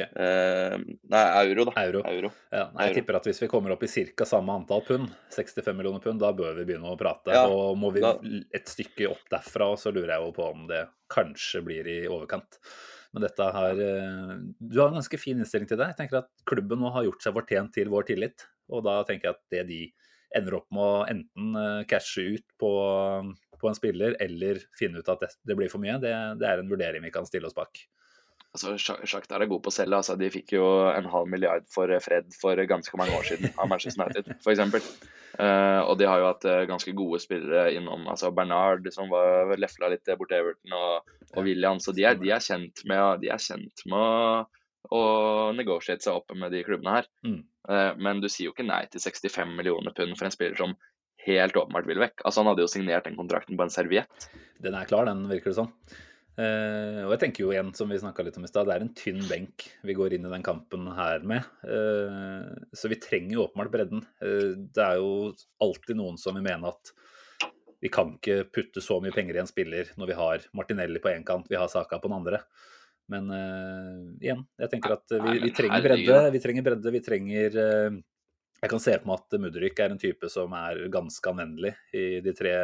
eh, 0.00 0.04
Ok. 0.04 0.16
eh, 0.16 0.78
Nei, 1.12 1.22
euro, 1.46 1.64
da. 1.68 1.72
Euro. 1.84 2.02
euro. 2.08 2.30
Ja, 2.50 2.70
nei, 2.72 2.86
jeg 2.88 2.90
Euro. 2.92 3.00
tipper 3.00 3.16
at 3.20 3.24
hvis 3.28 3.40
vi 3.42 3.48
kommer 3.48 3.72
opp 3.72 3.82
i 3.84 3.90
ca. 4.16 4.24
samme 4.24 4.48
antall 4.56 4.82
pund, 4.86 5.10
65 5.30 5.76
millioner 5.76 6.00
pund, 6.00 6.20
da 6.20 6.32
bør 6.32 6.56
vi 6.56 6.64
begynne 6.72 6.88
å 6.90 6.98
prate. 6.98 7.32
Ja, 7.32 7.46
og 7.46 7.76
må 7.78 7.92
vi 7.92 8.00
da- 8.00 8.18
et 8.52 8.66
stykke 8.66 9.10
opp 9.10 9.28
derfra, 9.30 9.72
så 9.76 9.92
lurer 9.92 10.14
jeg 10.16 10.24
jo 10.26 10.32
på 10.32 10.50
om 10.52 10.66
det 10.66 10.88
kanskje 11.10 11.62
blir 11.64 11.86
i 11.86 12.06
overkant. 12.08 12.58
Men 13.12 13.22
dette 13.26 13.44
har 13.52 13.72
eh, 13.72 14.38
Du 14.58 14.80
har 14.80 14.88
en 14.88 14.94
ganske 14.94 15.18
fin 15.20 15.36
innstilling 15.38 15.68
til 15.68 15.76
det. 15.76 15.88
Jeg 15.94 15.96
tenker 16.08 16.18
at 16.22 16.28
klubben 16.46 16.78
nå 16.80 16.90
har 16.92 17.04
gjort 17.04 17.20
seg 17.22 17.34
fortjent 17.34 17.72
til 17.74 17.88
vår 17.92 18.04
tillit. 18.08 18.46
Og 18.70 18.82
da 18.84 19.02
tenker 19.04 19.28
jeg 19.28 19.34
at 19.36 19.42
det 19.50 19.66
de 19.68 19.92
ender 20.34 20.54
opp 20.56 20.66
med 20.72 20.80
å 20.80 21.06
enten 21.10 21.56
eh, 21.60 21.84
cashe 21.84 22.22
ut 22.38 22.44
på, 22.58 22.70
på 23.60 23.68
en 23.68 23.74
spiller, 23.76 24.16
eller 24.18 24.62
finne 24.78 24.96
ut 25.02 25.08
at 25.12 25.20
det, 25.20 25.28
det 25.44 25.56
blir 25.58 25.68
for 25.68 25.78
mye, 25.78 25.98
det, 26.00 26.14
det 26.40 26.48
er 26.48 26.58
en 26.62 26.70
vurdering 26.70 27.02
vi 27.04 27.10
kan 27.12 27.26
stille 27.28 27.44
oss 27.50 27.54
bak. 27.54 27.82
Altså, 28.52 28.74
Sha- 28.76 29.00
Shakhtar 29.08 29.40
er 29.40 29.48
god 29.48 29.62
på 29.64 29.70
å 29.72 29.74
selge. 29.74 29.96
Altså, 29.96 30.16
de 30.20 30.28
fikk 30.32 30.52
jo 30.58 30.64
en 30.92 31.06
halv 31.08 31.28
milliard 31.32 31.64
for 31.72 31.88
eh, 31.88 32.02
Fred 32.04 32.28
for 32.36 32.58
ganske 32.68 32.98
mange 33.00 33.16
år 33.16 33.24
siden 33.30 33.52
av 33.56 33.70
Manchester 33.70 34.04
United, 34.04 34.28
f.eks. 34.44 34.88
Uh, 35.32 35.80
og 35.88 35.94
de 35.96 36.04
har 36.04 36.20
jo 36.20 36.26
hatt 36.28 36.44
eh, 36.44 36.64
ganske 36.68 36.92
gode 36.92 37.22
spillere 37.24 37.70
innom. 37.72 38.04
altså 38.12 38.28
Bernard, 38.36 38.84
som 38.92 39.08
var 39.08 39.54
lefla 39.56 39.88
litt 39.88 40.10
borti 40.20 40.36
Everton, 40.36 40.74
og, 40.76 41.14
og 41.32 41.46
William. 41.48 41.80
Så 41.80 41.94
de 41.96 42.04
er, 42.04 42.18
de 42.20 42.34
er 42.36 42.44
kjent 42.44 42.84
med, 42.84 43.22
de 43.24 43.32
er 43.32 43.40
kjent 43.40 43.86
med 43.88 43.96
å, 43.96 44.44
å 44.92 45.02
negotiate 45.56 46.04
seg 46.04 46.20
opp 46.20 46.36
med 46.36 46.52
de 46.52 46.60
klubbene 46.68 46.98
her. 46.98 47.08
Mm. 47.24 47.40
Uh, 47.64 47.92
men 48.04 48.20
du 48.20 48.28
sier 48.28 48.50
jo 48.50 48.52
ikke 48.52 48.68
nei 48.68 48.84
til 48.92 49.00
65 49.00 49.56
millioner 49.56 49.96
pund 49.96 50.12
for 50.18 50.28
en 50.28 50.34
spiller 50.34 50.60
som 50.60 50.76
helt 51.24 51.56
åpenbart 51.56 51.88
vil 51.88 52.02
vekk. 52.02 52.20
Altså 52.26 52.42
Han 52.42 52.52
hadde 52.52 52.66
jo 52.66 52.70
signert 52.76 53.08
den 53.08 53.16
kontrakten 53.16 53.56
på 53.56 53.64
en 53.64 53.72
serviett. 53.72 54.28
Den 54.60 54.76
er 54.76 54.88
klar, 54.90 55.08
den, 55.08 55.24
virker 55.30 55.54
det 55.54 55.60
som. 55.62 55.72
Eh, 56.32 57.02
og 57.04 57.12
jeg 57.12 57.20
tenker 57.26 57.44
jo 57.44 57.50
igjen, 57.52 57.74
som 57.76 57.90
vi 57.92 57.98
snakka 58.00 58.24
litt 58.24 58.38
om 58.40 58.46
i 58.46 58.48
stad, 58.48 58.68
det 58.68 58.76
er 58.76 58.84
en 58.86 58.94
tynn 58.96 59.20
benk 59.28 59.66
vi 59.84 59.96
går 59.96 60.16
inn 60.16 60.24
i 60.24 60.32
den 60.32 60.44
kampen 60.46 60.88
her 60.96 61.24
med. 61.28 61.44
Uh, 61.60 62.48
så 62.72 62.88
vi 62.88 63.00
trenger 63.02 63.36
jo 63.36 63.44
åpenbart 63.44 63.72
bredden. 63.74 64.04
Uh, 64.22 64.56
det 64.72 64.86
er 64.86 65.00
jo 65.02 65.32
alltid 65.62 65.98
noen 65.98 66.16
som 66.20 66.38
vil 66.38 66.46
mene 66.46 66.72
at 66.72 66.94
vi 67.82 67.90
kan 67.92 68.14
ikke 68.14 68.46
putte 68.54 68.80
så 68.80 69.00
mye 69.02 69.12
penger 69.12 69.36
i 69.36 69.42
en 69.42 69.50
spiller 69.50 69.90
når 69.98 70.12
vi 70.12 70.16
har 70.16 70.44
Martinelli 70.56 71.02
på 71.02 71.10
én 71.10 71.26
kant, 71.26 71.50
vi 71.50 71.58
har 71.58 71.68
Saka 71.68 71.98
på 71.98 72.08
den 72.08 72.20
andre. 72.20 72.44
Men 73.10 73.26
igjen, 74.22 74.44
jeg 74.62 74.70
tenker 74.70 74.94
at 74.94 75.10
vi, 75.10 75.32
vi 75.42 75.50
trenger 75.52 75.82
bredde. 75.84 76.18
Vi 76.32 76.40
trenger 76.40 76.64
bredde, 76.64 76.92
vi 76.94 77.00
trenger 77.02 77.56
Jeg 77.58 78.70
kan 78.70 78.80
se 78.80 78.94
for 78.94 79.10
meg 79.10 79.18
at 79.18 79.36
Mudrik 79.42 79.82
er 79.82 79.92
en 79.92 80.00
type 80.00 80.30
som 80.32 80.54
er 80.56 80.78
ganske 80.94 81.32
anvendelig 81.34 81.74
i 81.98 82.22
de 82.24 82.32
tre 82.38 82.54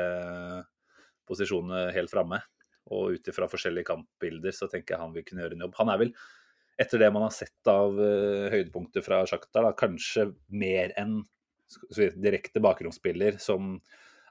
posisjonene 1.29 1.89
helt 1.99 2.14
framme. 2.14 2.39
Og 2.95 3.16
ut 3.16 3.30
ifra 3.30 3.49
forskjellige 3.51 3.89
kampbilder 3.91 4.55
så 4.55 4.68
tenker 4.70 4.95
jeg 4.95 5.03
han 5.03 5.14
vil 5.16 5.26
kunne 5.26 5.45
gjøre 5.45 5.59
en 5.59 5.64
jobb. 5.66 5.78
Han 5.80 5.93
er 5.93 6.03
vel, 6.03 6.12
etter 6.78 7.03
det 7.03 7.11
man 7.14 7.26
har 7.26 7.34
sett 7.34 7.70
av 7.70 7.97
uh, 7.99 8.49
høydepunkter 8.53 9.05
fra 9.05 9.24
Shakhtar, 9.28 9.66
da, 9.66 9.74
kanskje 9.76 10.30
mer 10.55 10.95
enn 11.01 11.20
direkte 12.16 12.62
bakromsspiller 12.64 13.36
som 13.43 13.74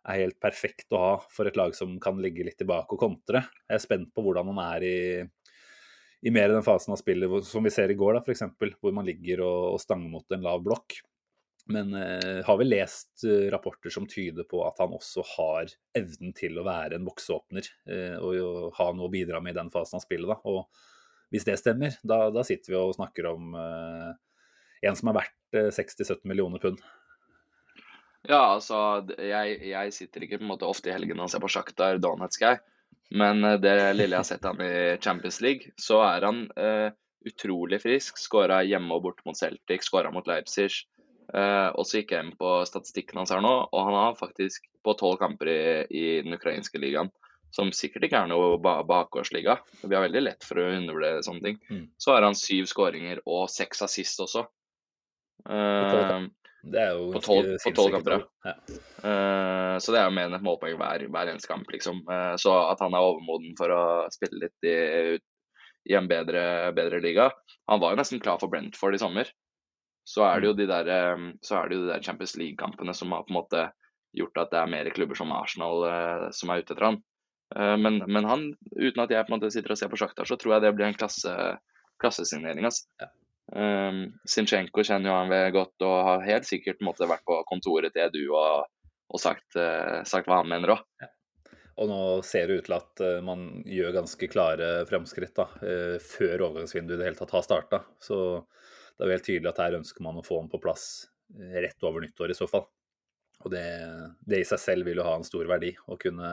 er 0.08 0.24
helt 0.24 0.40
perfekt 0.42 0.94
å 0.96 1.02
ha 1.02 1.12
for 1.34 1.50
et 1.50 1.58
lag 1.60 1.76
som 1.76 1.98
kan 2.02 2.18
ligge 2.24 2.46
litt 2.48 2.58
tilbake 2.58 2.96
og 2.96 3.02
kontre. 3.02 3.44
Jeg 3.68 3.78
er 3.78 3.84
spent 3.84 4.14
på 4.16 4.24
hvordan 4.26 4.50
han 4.54 4.62
er 4.64 4.86
i, 4.88 4.98
i 6.26 6.34
mer 6.34 6.54
den 6.54 6.66
fasen 6.66 6.96
av 6.96 7.02
spillet 7.02 7.46
som 7.46 7.68
vi 7.68 7.74
ser 7.74 7.92
i 7.92 7.98
går, 8.00 8.18
da, 8.18 8.24
f.eks., 8.24 8.80
hvor 8.80 8.96
man 8.96 9.06
ligger 9.08 9.44
og, 9.46 9.76
og 9.76 9.84
stanger 9.84 10.10
mot 10.14 10.34
en 10.38 10.48
lav 10.48 10.64
blokk. 10.66 11.02
Men 11.74 11.94
eh, 11.98 12.44
har 12.48 12.60
vel 12.60 12.72
lest 12.72 13.26
eh, 13.28 13.48
rapporter 13.52 13.92
som 13.94 14.08
tyder 14.08 14.48
på 14.48 14.62
at 14.68 14.80
han 14.80 14.94
også 14.96 15.24
har 15.36 15.74
evnen 15.98 16.36
til 16.38 16.60
å 16.60 16.66
være 16.68 16.96
en 16.96 17.08
boksåpner 17.08 17.68
eh, 17.90 18.16
og 18.22 18.38
jo 18.38 18.52
ha 18.78 18.92
noe 18.96 19.10
å 19.10 19.12
bidra 19.12 19.42
med 19.44 19.56
i 19.56 19.60
den 19.60 19.72
fasen 19.74 20.00
av 20.00 20.06
spillet. 20.06 20.30
Da. 20.32 20.40
Og 20.48 21.34
hvis 21.34 21.48
det 21.48 21.58
stemmer, 21.60 21.98
da, 22.08 22.28
da 22.32 22.46
sitter 22.48 22.74
vi 22.74 22.80
og 22.80 22.96
snakker 22.96 23.28
om 23.34 23.58
eh, 23.60 24.14
en 24.88 24.96
som 24.96 25.12
er 25.12 25.20
verdt 25.20 25.60
eh, 25.60 25.70
60-70 25.76 26.24
millioner 26.30 26.64
pund. 26.64 26.80
Ja, 28.28 28.56
altså, 28.56 28.80
jeg, 29.20 29.60
jeg 29.70 29.94
sitter 29.96 30.24
ikke 30.26 30.42
på 30.42 30.48
en 30.48 30.52
måte 30.52 30.68
ofte 30.68 30.92
i 30.92 30.96
helgene 30.96 31.24
og 31.24 31.32
ser 31.32 31.44
på 31.44 31.52
Sjaktar 31.52 32.00
Donetskij. 32.04 32.60
Men 33.16 33.44
eh, 33.44 33.60
det 33.64 33.76
lille 33.96 34.16
jeg 34.16 34.24
har 34.24 34.30
sett 34.30 34.48
han 34.48 34.64
i 34.64 34.98
Champions 35.04 35.42
League, 35.44 35.74
så 35.80 36.02
er 36.08 36.28
han 36.28 36.46
eh, 36.60 36.90
utrolig 37.28 37.82
frisk. 37.84 38.20
Skåra 38.22 38.62
hjemme 38.68 38.98
og 38.98 39.06
borte 39.08 39.28
mot 39.28 39.38
Celtic, 39.38 39.88
skåra 39.88 40.12
mot 40.14 40.28
Leipzig. 40.28 40.86
Eh, 41.34 41.70
og 41.76 41.84
så 41.88 42.00
gikk 42.00 42.14
jeg 42.16 42.24
inn 42.26 42.36
på 42.40 42.52
statistikken 42.70 43.20
hans 43.20 43.34
her 43.36 43.42
nå, 43.44 43.54
og 43.68 43.82
han 43.90 43.98
har 43.98 44.20
faktisk 44.20 44.68
på 44.86 44.94
tolv 45.00 45.18
kamper 45.20 45.50
i, 45.52 45.62
i 45.92 46.06
den 46.24 46.38
ukrainske 46.38 46.80
ligaen, 46.80 47.10
som 47.52 47.72
sikkert 47.76 48.08
ikke 48.08 48.22
er 48.24 48.30
noe 48.32 48.58
ba 48.64 48.78
bakgårdsliga. 48.88 49.58
Vi 49.84 49.96
har 49.96 50.06
veldig 50.06 50.24
lett 50.24 50.44
for 50.48 50.60
å 50.62 50.70
undervurdere 50.78 51.24
sånne 51.26 51.44
ting. 51.44 51.60
Mm. 51.72 51.86
Så 52.00 52.14
har 52.16 52.24
han 52.28 52.36
syv 52.38 52.68
skåringer 52.72 53.22
og 53.26 53.48
seks 53.52 53.84
assist 53.88 54.20
også. 54.24 54.46
Eh, 55.48 56.28
Det 56.68 56.80
er 56.82 56.96
jo 56.98 57.12
På 57.14 57.22
tolv- 57.22 57.94
kamper, 57.94 58.24
ja. 58.44 58.54
Eh, 59.08 59.76
så 59.80 59.94
det 59.94 60.00
er 60.02 60.08
jo 60.10 60.16
mer 60.16 60.28
enn 60.28 60.36
et 60.36 60.44
målpoeng 60.44 60.76
hver, 60.80 61.06
hver 61.08 61.30
eneste 61.32 61.48
kamp, 61.48 61.68
liksom. 61.72 62.02
Eh, 62.12 62.36
så 62.42 62.56
at 62.72 62.80
han 62.84 62.96
er 62.98 63.06
overmoden 63.06 63.54
for 63.60 63.72
å 63.72 63.84
spille 64.12 64.42
litt 64.48 64.68
i, 64.68 65.20
i 65.88 65.96
en 65.96 66.08
bedre, 66.10 66.74
bedre 66.76 67.00
liga 67.00 67.30
Han 67.70 67.80
var 67.80 67.94
jo 67.94 68.00
nesten 68.02 68.20
klar 68.20 68.40
for 68.42 68.52
Brentford 68.52 68.96
i 68.98 69.00
sommer. 69.00 69.30
Så 70.08 70.24
er 70.24 70.40
det 70.40 70.52
jo 70.52 70.56
de 70.56 70.70
der, 70.70 70.88
eh, 70.88 71.28
så 71.44 71.60
det 71.68 71.78
jo 71.78 71.84
de 71.86 71.92
der 71.92 72.06
Champions 72.06 72.38
League-kampene 72.40 72.96
som 72.96 73.12
har 73.12 73.26
på 73.28 73.34
en 73.34 73.40
måte 73.42 73.68
gjort 74.18 74.40
at 74.40 74.54
det 74.54 74.62
er 74.62 74.72
mer 74.72 74.90
klubber 74.96 75.20
som 75.20 75.34
Arsenal 75.36 75.84
eh, 75.90 76.28
som 76.36 76.52
er 76.52 76.64
ute 76.64 76.74
etter 76.74 76.88
han. 76.88 77.02
Eh, 77.56 77.76
men, 77.80 78.00
men 78.08 78.28
han, 78.28 78.48
uten 78.76 79.04
at 79.04 79.12
jeg 79.14 79.28
på 79.28 79.34
en 79.34 79.38
måte 79.38 79.52
sitter 79.54 79.76
og 79.76 79.80
ser 79.80 79.92
på 79.92 80.00
Sjaktar, 80.00 80.30
så 80.30 80.40
tror 80.40 80.58
jeg 80.58 80.66
det 80.68 80.74
blir 80.78 80.88
en 80.88 80.98
klasse, 80.98 81.34
klassesignering. 82.02 82.68
Altså. 82.68 82.88
Ja. 83.04 83.12
Um, 83.48 84.00
Sinchenko 84.28 84.84
kjenner 84.84 85.08
jo 85.08 85.14
han 85.16 85.30
ved 85.32 85.54
godt 85.56 85.84
og 85.88 85.94
har 86.04 86.26
helt 86.28 86.48
sikkert 86.50 86.82
måtte, 86.84 87.08
vært 87.08 87.24
på 87.24 87.38
kontoret 87.48 87.94
til 87.96 88.04
Edu 88.04 88.34
og, 88.36 88.66
og 89.08 89.22
sagt, 89.24 89.56
uh, 89.56 90.04
sagt, 90.08 90.28
hva 90.28 90.42
han 90.42 90.52
mener 90.52 90.76
òg. 90.76 90.84
Og 91.78 91.88
nå 91.88 92.00
ser 92.28 92.50
det 92.50 92.58
ut 92.58 92.68
til 92.68 92.76
at 92.76 93.04
uh, 93.06 93.20
man 93.24 93.48
gjør 93.64 93.96
ganske 94.02 94.28
klare 94.32 94.72
fremskritt 94.90 95.36
da, 95.38 95.48
uh, 95.64 95.96
før 96.04 96.50
overgangsvinduet 96.50 96.98
i 96.98 97.02
det 97.04 97.08
hele 97.08 97.22
tatt 97.22 97.36
har 97.38 97.46
starta. 97.46 97.82
Så 98.04 98.20
det 98.98 99.06
er 99.06 99.12
jo 99.12 99.18
helt 99.18 99.28
tydelig 99.30 99.52
at 99.52 99.62
her 99.62 99.78
ønsker 99.78 100.04
man 100.06 100.18
å 100.18 100.26
få 100.26 100.42
den 100.42 100.50
på 100.52 100.62
plass 100.62 100.88
rett 101.38 101.84
over 101.86 102.02
nyttår 102.02 102.34
i 102.34 102.38
så 102.38 102.48
fall. 102.50 102.66
Og 103.46 103.54
det, 103.54 103.68
det 104.26 104.42
i 104.42 104.48
seg 104.48 104.62
selv 104.62 104.88
vil 104.90 104.98
jo 104.98 105.06
ha 105.06 105.14
en 105.20 105.28
stor 105.28 105.46
verdi. 105.50 105.70
Å 105.86 105.98
kunne 106.02 106.32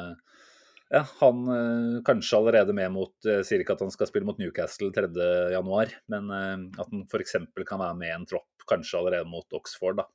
ja, 0.92 1.02
han 1.20 1.48
øh, 1.48 2.02
kanskje 2.06 2.38
allerede 2.38 2.74
med 2.76 2.92
mot 2.92 3.28
øh, 3.28 3.40
Sier 3.46 3.62
ikke 3.64 3.74
at 3.74 3.82
han 3.82 3.92
skal 3.92 4.08
spille 4.08 4.28
mot 4.28 4.38
Newcastle 4.38 4.92
3.1, 4.94 5.94
men 6.12 6.32
at 6.32 6.90
han 6.90 7.04
f.eks. 7.08 7.38
kan 7.64 7.80
være 7.80 7.96
med 7.98 8.10
i 8.10 8.14
en 8.14 8.26
tropp 8.28 8.66
kanskje 8.68 9.00
allerede 9.00 9.28
mot 9.28 9.56
Oxford. 9.58 10.00
da. 10.02 10.08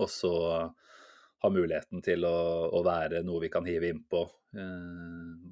Og 0.00 0.10
så 0.10 0.32
ha 1.40 1.48
muligheten 1.50 2.02
til 2.04 2.26
å, 2.28 2.36
å, 2.68 2.82
være 2.84 3.22
noe 3.24 3.40
vi 3.46 3.48
kan 3.52 3.64
hive 3.64 3.88
innpå 3.88 4.20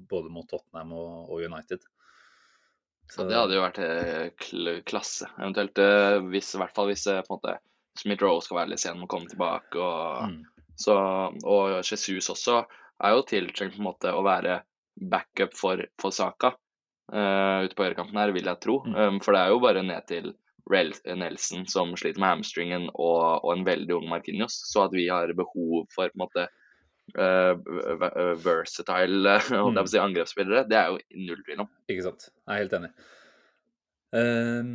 både 0.09 0.29
mot 0.31 0.45
Tottenham 0.47 0.91
og, 0.93 1.31
og 1.33 1.41
United. 1.47 1.87
Så... 3.09 3.25
Det 3.25 3.37
hadde 3.37 3.57
jo 3.57 3.65
vært 3.65 4.45
klasse. 4.87 5.27
Eventuelt 5.39 5.81
hvis, 6.29 6.53
i 6.53 6.61
hvert 6.61 6.75
fall 6.75 6.91
hvis 6.91 7.07
på 7.09 7.17
en 7.17 7.35
måte 7.39 7.55
Smith 7.99 8.23
Rowe 8.23 8.43
skal 8.43 8.61
være 8.61 8.73
litt 8.73 8.83
sen 8.83 9.01
og 9.03 9.09
komme 9.11 9.29
tilbake. 9.31 9.81
Og, 9.81 10.29
mm. 10.29 10.67
så, 10.79 10.95
og 11.43 11.79
Jesus 11.81 12.29
også 12.31 12.61
er 12.99 13.15
jo 13.15 13.25
tiltrengt 13.27 13.77
på 13.77 13.81
en 13.81 13.89
måte 13.89 14.13
å 14.13 14.23
være 14.25 14.61
backup 14.99 15.55
for, 15.55 15.81
for 15.99 16.15
Saka 16.15 16.53
uh, 17.13 17.65
ute 17.65 17.75
på 17.75 17.85
høyrekanten 17.85 18.19
her, 18.19 18.33
vil 18.35 18.49
jeg 18.51 18.61
tro. 18.63 18.79
Mm. 18.85 18.95
Um, 18.95 19.19
for 19.23 19.35
det 19.35 19.41
er 19.41 19.53
jo 19.53 19.63
bare 19.63 19.83
ned 19.85 20.07
til 20.09 20.31
Nelson 20.69 21.65
som 21.65 21.95
sliter 21.97 22.21
med 22.21 22.35
hamstringen, 22.35 22.89
og, 22.93 23.41
og 23.41 23.53
en 23.55 23.65
veldig 23.65 23.95
ung 23.95 24.09
Markinios. 24.11 24.59
Så 24.69 24.85
at 24.85 24.93
vi 24.93 25.07
har 25.09 25.33
behov 25.37 25.87
for 25.95 26.11
på 26.11 26.19
en 26.19 26.25
måte 26.27 26.45
uh, 27.15 28.35
versatile 28.43 29.37
mm. 29.49 29.79
si, 29.87 30.01
angrepsspillere, 30.01 30.65
det 30.69 30.77
er 30.79 30.91
jo 30.91 31.23
null 31.29 31.45
tvil 31.45 31.63
om. 31.65 31.71
Ikke 31.89 32.05
sant. 32.05 32.29
Jeg 32.29 32.53
er 32.55 32.63
helt 32.65 32.77
enig. 32.79 32.93
Uh, 34.09 34.65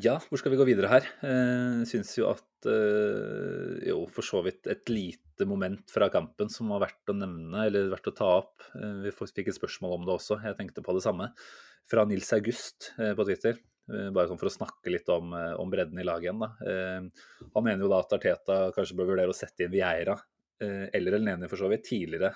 ja, 0.00 0.14
hvor 0.30 0.40
skal 0.40 0.54
vi 0.54 0.58
gå 0.58 0.64
videre 0.64 0.88
her? 0.88 1.08
Uh, 1.20 1.84
syns 1.88 2.14
jo 2.16 2.30
at 2.30 2.68
uh, 2.68 3.76
Jo, 3.84 3.98
for 4.12 4.24
så 4.24 4.40
vidt 4.46 4.70
et 4.72 4.88
lite 4.88 5.44
moment 5.48 5.92
fra 5.92 6.08
kampen 6.12 6.48
som 6.52 6.72
var 6.72 6.86
verdt 6.86 7.12
å 7.12 7.16
nevne, 7.16 7.66
eller 7.66 7.90
verdt 7.92 8.08
å 8.08 8.16
ta 8.16 8.30
opp. 8.40 8.64
Uh, 8.72 9.04
vi 9.04 9.12
fikk 9.12 9.50
et 9.50 9.58
spørsmål 9.58 9.98
om 9.98 10.06
det 10.08 10.14
også, 10.16 10.40
jeg 10.40 10.56
tenkte 10.56 10.84
på 10.84 10.96
det 10.96 11.04
samme. 11.04 11.28
Fra 11.88 12.04
Nils 12.08 12.32
August 12.36 12.90
på 12.96 13.24
Twitter. 13.24 13.56
bare 13.88 14.28
sånn 14.28 14.36
for 14.36 14.50
å 14.50 14.52
snakke 14.52 14.90
litt 14.92 15.08
om, 15.08 15.30
om 15.32 15.70
bredden 15.72 15.96
i 15.96 16.04
laget 16.04 16.26
igjen. 16.26 16.42
Da. 16.42 16.50
han 17.54 17.64
mener 17.64 17.80
jo 17.80 17.88
da 17.88 18.02
at 18.02 18.12
Arteta 18.12 18.58
kanskje 18.76 18.98
bør 18.98 19.14
vurdere 19.14 19.32
å 19.32 19.36
sette 19.38 19.64
inn 19.64 19.72
Vieira, 19.72 20.18
eller 20.58 21.14
Elneni 21.14 21.46
for 21.50 21.60
så 21.60 21.68
vidt, 21.70 21.84
tidligere 21.86 22.32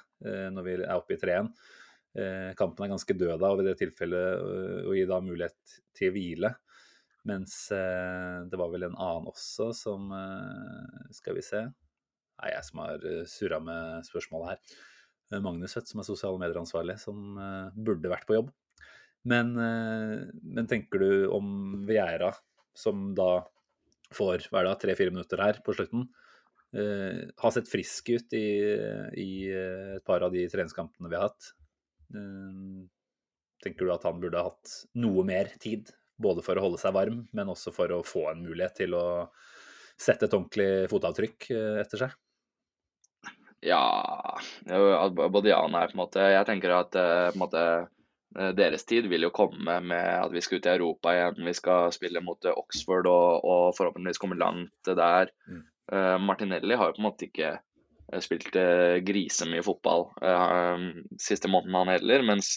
når 0.54 0.66
vi 0.66 0.74
er 0.76 0.92
oppe 0.94 1.16
i 1.16 1.18
3-1. 1.18 1.48
Eh, 2.12 2.52
kampen 2.58 2.84
er 2.84 2.92
ganske 2.92 3.16
død 3.16 3.38
da, 3.40 3.50
og 3.54 3.62
i 3.62 3.66
det 3.70 3.78
tilfellet 3.80 4.84
å 4.84 4.92
gi 4.92 5.04
da 5.08 5.20
mulighet 5.24 5.76
til 5.96 6.12
hvile. 6.12 6.52
Mens 7.28 7.54
eh, 7.72 8.42
det 8.50 8.58
var 8.58 8.72
vel 8.72 8.88
en 8.88 8.98
annen 8.98 9.30
også 9.30 9.70
som 9.78 10.10
eh, 10.16 11.12
Skal 11.14 11.38
vi 11.38 11.44
se. 11.46 11.62
Det 11.62 12.48
er 12.48 12.56
jeg 12.56 12.66
som 12.66 12.82
har 12.82 13.04
surra 13.30 13.60
med 13.62 14.08
spørsmålet 14.08 14.50
her. 14.52 14.80
Magnus 15.40 15.76
Hødt, 15.78 15.88
som 15.88 16.02
er 16.02 16.08
sosiale 16.08 16.40
medier-ansvarlig, 16.42 16.96
som 17.00 17.36
burde 17.72 18.10
vært 18.10 18.26
på 18.28 18.34
jobb. 18.34 18.48
Men, 19.30 19.54
men 19.54 20.66
tenker 20.68 21.00
du 21.00 21.12
om 21.32 21.46
Vieira, 21.86 22.32
som 22.76 23.12
da 23.16 23.44
får 24.12 24.48
hva 24.50 24.60
er 24.60 24.68
det, 24.68 24.74
tre-fire 24.82 25.14
minutter 25.14 25.40
her 25.40 25.60
på 25.64 25.76
slutten, 25.78 26.08
har 26.72 27.52
sett 27.52 27.68
frisk 27.68 28.08
ut 28.14 28.32
i, 28.32 28.46
i 29.20 29.32
et 29.52 30.04
par 30.08 30.24
av 30.24 30.32
de 30.32 30.46
treningskampene 30.48 31.10
vi 31.12 31.18
har 31.18 31.26
hatt. 31.28 31.50
Uh, 32.12 32.84
tenker 33.62 33.86
du 33.86 33.92
at 33.94 34.04
han 34.04 34.20
burde 34.20 34.42
hatt 34.42 34.74
noe 35.00 35.24
mer 35.24 35.52
tid, 35.62 35.92
både 36.22 36.44
for 36.44 36.58
å 36.58 36.66
holde 36.66 36.80
seg 36.80 36.94
varm, 36.96 37.22
men 37.32 37.52
også 37.52 37.72
for 37.74 37.92
å 37.94 38.02
få 38.06 38.28
en 38.32 38.42
mulighet 38.44 38.82
til 38.82 38.96
å 38.98 39.06
sette 39.98 40.26
et 40.26 40.34
ordentlig 40.34 40.90
fotavtrykk 40.92 41.48
uh, 41.54 41.78
etter 41.82 42.06
seg? 42.06 42.18
Ja 43.62 43.82
Både 44.66 45.52
ja 45.52 45.60
og 45.62 45.70
nei, 45.70 45.86
på 45.86 45.94
en 45.94 46.00
måte. 46.00 46.22
Jeg 46.34 46.46
tenker 46.48 46.72
at 46.74 46.96
eh, 46.98 47.36
måte, 47.38 47.60
deres 48.58 48.82
tid 48.90 49.06
vil 49.06 49.28
jo 49.28 49.30
komme 49.30 49.76
med 49.86 50.08
at 50.16 50.32
vi 50.34 50.42
skal 50.42 50.58
ut 50.58 50.66
i 50.66 50.72
Europa 50.72 51.12
igjen. 51.14 51.38
Vi 51.46 51.54
skal 51.54 51.92
spille 51.94 52.24
mot 52.26 52.48
Oxford 52.50 53.06
og, 53.06 53.46
og 53.46 53.76
forhåpentligvis 53.76 54.18
komme 54.18 54.40
langt 54.40 54.90
der. 54.90 55.30
Mm. 55.46 55.62
Martinelli 55.90 56.76
har 56.78 56.88
jo 56.88 56.94
på 56.96 57.02
en 57.02 57.06
måte 57.08 57.26
ikke 57.26 57.48
spilt 58.22 58.54
uh, 58.54 59.00
grisemye 59.04 59.64
fotball 59.66 60.04
uh, 60.22 60.84
siste 61.20 61.50
måneden, 61.50 61.74
han 61.74 61.90
heller. 61.90 62.24
Mens 62.28 62.52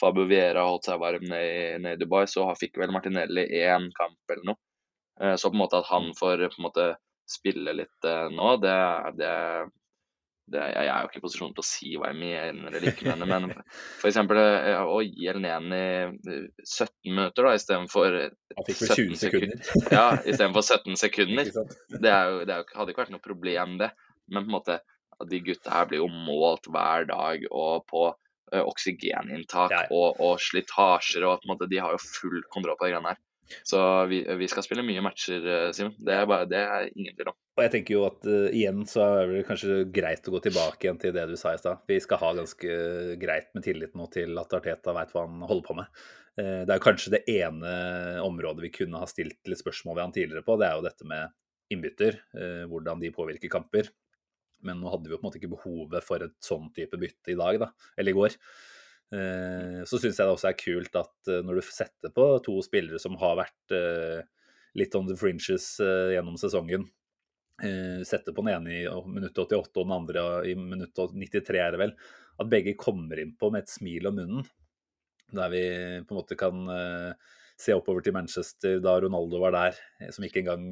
Fabio 0.00 0.24
Viera 0.30 0.64
holdt 0.66 0.88
seg 0.88 1.02
varm 1.02 1.26
nede 1.28 1.92
i, 1.92 1.98
Dubai, 2.00 2.24
så 2.30 2.46
fikk 2.58 2.80
vel 2.80 2.94
Martinelli 2.94 3.44
én 3.60 3.90
kamp 3.98 4.34
eller 4.34 4.52
noe. 4.52 5.36
Så 5.36 5.50
på 5.50 5.54
en 5.54 5.60
måte 5.60 5.82
at 5.82 5.90
han 5.92 6.08
får 6.16 6.46
på 6.48 6.58
en 6.58 6.64
måte 6.64 6.86
spille 7.28 7.74
litt 7.76 8.08
nå, 8.32 8.54
det, 8.64 8.78
det, 9.20 9.34
det, 10.50 10.62
Jeg 10.74 10.88
er 10.90 11.02
jo 11.02 11.08
ikke 11.08 11.20
i 11.20 11.22
posisjon 11.22 11.52
til 11.54 11.62
å 11.62 11.66
si 11.66 11.90
hva 11.96 12.10
jeg 12.10 12.18
mener 12.18 12.74
eller 12.74 12.88
ikke 12.90 13.06
mener, 13.08 13.28
men 13.30 13.52
f.eks. 14.02 14.18
å 14.18 14.98
gi 15.06 15.28
Elneni 15.30 15.82
17 16.18 17.12
minutter 17.12 17.48
da, 17.48 17.52
istedenfor 17.58 18.16
17 18.66 19.14
sekunder. 19.20 19.60
ja, 19.94 20.06
istedenfor 20.18 20.66
17 20.66 20.98
sekunder. 21.00 21.52
Det, 21.52 22.10
jo, 22.10 22.42
det 22.48 22.58
jo, 22.58 22.66
hadde 22.78 22.94
ikke 22.94 23.04
vært 23.04 23.14
noe 23.14 23.24
problem, 23.24 23.78
det. 23.82 23.92
Men 24.32 24.46
på 24.46 24.50
en 24.50 24.56
måte, 24.58 24.80
de 25.30 25.42
gutta 25.46 25.74
her 25.76 25.88
blir 25.90 26.02
jo 26.02 26.10
målt 26.10 26.66
hver 26.72 27.06
dag 27.10 27.46
og 27.50 27.86
på 27.90 28.06
uh, 28.10 28.62
oksygeninntak 28.62 29.74
ja. 29.74 29.84
og, 29.94 30.18
og, 30.18 30.40
slitasjer. 30.42 31.26
og 31.28 31.46
måte, 31.48 31.70
De 31.70 31.80
har 31.82 31.94
jo 31.94 32.02
full 32.02 32.42
kontroll 32.52 32.78
på 32.80 32.88
de 32.88 32.96
greiene 32.96 33.14
her. 33.14 33.22
Så 33.68 33.78
vi, 34.08 34.22
vi, 34.38 34.48
skal 34.48 34.64
spille 34.64 34.84
mye 34.86 35.02
matcher, 35.04 35.46
Simen. 35.76 35.94
Det, 36.00 36.18
det, 36.50 36.62
er 36.62 36.90
ingen 36.94 37.14
tvil 37.18 37.32
om. 37.34 37.38
Og 37.52 37.62
jeg 37.66 37.72
tenker 37.74 37.94
jo 37.96 38.06
at 38.06 38.24
uh, 38.24 38.48
igjen 38.48 38.86
så 38.88 39.04
er 39.20 39.28
det 39.28 39.44
kanskje 39.48 39.82
greit 39.92 40.28
å 40.28 40.32
gå 40.34 40.40
tilbake 40.46 40.86
igjen 40.86 41.00
til 41.02 41.12
det 41.12 41.26
du 41.28 41.34
sa 41.36 41.52
i 41.52 41.60
stad. 41.60 41.82
Vi 41.88 41.98
skal 42.00 42.20
ha 42.22 42.32
ganske 42.38 42.76
greit 43.20 43.50
med 43.52 43.66
tillit 43.66 43.96
nå 43.98 44.08
til 44.14 44.32
at 44.40 44.56
Arteta 44.56 44.94
veit 44.96 45.12
hva 45.12 45.26
han 45.26 45.44
holder 45.44 45.66
på 45.66 45.76
med. 45.82 46.02
Uh, 46.40 46.62
det 46.64 46.74
er 46.74 46.84
kanskje 46.84 47.14
det 47.18 47.24
ene 47.28 47.74
området 48.24 48.64
vi 48.64 48.74
kunne 48.80 49.02
ha 49.02 49.10
stilt 49.10 49.40
litt 49.44 49.60
spørsmål 49.60 49.98
ved 49.98 50.06
han 50.06 50.16
tidligere 50.16 50.46
på. 50.46 50.56
Det 50.60 50.68
er 50.68 50.78
jo 50.78 50.86
dette 50.88 51.08
med 51.12 51.36
innbytter. 51.72 52.20
Uh, 52.32 52.64
hvordan 52.72 53.04
de 53.04 53.12
påvirker 53.12 53.52
kamper. 53.52 53.92
Men 54.62 54.80
nå 54.80 54.92
hadde 54.92 55.10
vi 55.10 55.16
jo 55.16 55.20
på 55.20 55.26
en 55.26 55.30
måte 55.30 55.40
ikke 55.42 55.56
behovet 55.56 56.06
for 56.06 56.24
et 56.24 56.38
sånn 56.44 56.68
type 56.74 56.96
bytte 57.00 57.34
i 57.34 57.38
dag, 57.38 57.58
da, 57.60 57.72
eller 57.98 58.14
i 58.14 58.20
går. 58.20 58.38
Eh, 59.12 59.82
så 59.84 59.98
syns 60.00 60.16
jeg 60.16 60.24
det 60.24 60.32
også 60.32 60.48
er 60.48 60.56
kult 60.56 60.94
at 60.96 61.28
eh, 61.28 61.42
når 61.44 61.58
du 61.58 61.66
setter 61.66 62.12
på 62.16 62.24
to 62.46 62.54
spillere 62.64 63.00
som 63.02 63.18
har 63.20 63.36
vært 63.42 63.74
eh, 63.76 64.22
litt 64.80 64.94
on 64.96 65.04
the 65.04 65.16
fringes 65.20 65.66
gjennom 65.82 66.38
sesongen, 66.40 66.86
setter 68.06 68.34
på 68.34 68.42
den 68.42 68.56
ene 68.56 68.72
i 68.74 68.82
minutt 69.06 69.38
88 69.38 69.70
og 69.78 69.86
den 69.86 69.94
andre 69.94 70.24
i 70.50 70.56
minutt 70.58 70.98
93, 70.98 71.58
er 71.60 71.74
det 71.74 71.80
vel, 71.80 71.94
at 72.42 72.50
begge 72.50 72.74
kommer 72.80 73.20
innpå 73.22 73.52
med 73.52 73.64
et 73.64 73.72
smil 73.72 74.10
om 74.10 74.18
munnen. 74.18 74.48
Der 75.32 75.52
vi 75.52 75.62
på 76.02 76.12
en 76.12 76.18
måte 76.18 76.36
kan 76.36 76.66
se 77.62 77.74
oppover 77.76 78.04
til 78.04 78.14
Manchester 78.16 78.80
da 78.82 78.96
Ronaldo 79.02 79.40
var 79.42 79.54
der, 79.54 79.78
eh, 80.00 80.10
som 80.14 80.24
ikke 80.26 80.42
engang 80.42 80.66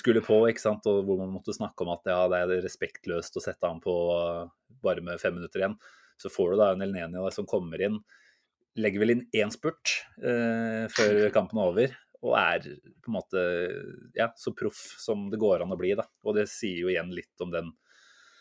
skulle 0.00 0.24
på. 0.24 0.42
ikke 0.50 0.62
sant? 0.62 0.86
Og 0.90 1.04
hvor 1.06 1.20
man 1.20 1.32
måtte 1.32 1.56
snakke 1.56 1.86
om 1.86 1.94
at 1.94 2.10
ja, 2.10 2.20
det 2.30 2.42
er 2.42 2.64
respektløst 2.66 3.38
å 3.38 3.44
sette 3.44 3.70
ham 3.70 3.80
på 3.84 3.94
bare 4.84 5.04
med 5.04 5.22
fem 5.22 5.36
minutter 5.38 5.62
igjen. 5.62 5.78
Så 6.20 6.30
får 6.30 6.52
du 6.52 6.60
da 6.60 6.72
en 6.72 6.84
Elneni 6.84 7.22
som 7.34 7.48
kommer 7.50 7.80
inn, 7.82 7.98
legger 8.78 9.02
vel 9.02 9.14
inn 9.14 9.26
én 9.34 9.52
spurt 9.54 10.00
eh, 10.22 10.84
før 10.92 11.28
kampen 11.34 11.60
er 11.60 11.72
over. 11.72 11.96
Og 12.24 12.36
er 12.40 12.66
på 13.04 13.10
en 13.10 13.16
måte 13.18 13.40
ja, 14.16 14.30
så 14.40 14.54
proff 14.56 14.80
som 15.02 15.28
det 15.32 15.40
går 15.42 15.64
an 15.64 15.74
å 15.74 15.80
bli. 15.80 15.92
da. 15.98 16.06
Og 16.24 16.38
det 16.38 16.48
sier 16.52 16.84
jo 16.84 16.92
igjen 16.92 17.12
litt 17.14 17.44
om 17.44 17.52
den 17.52 17.72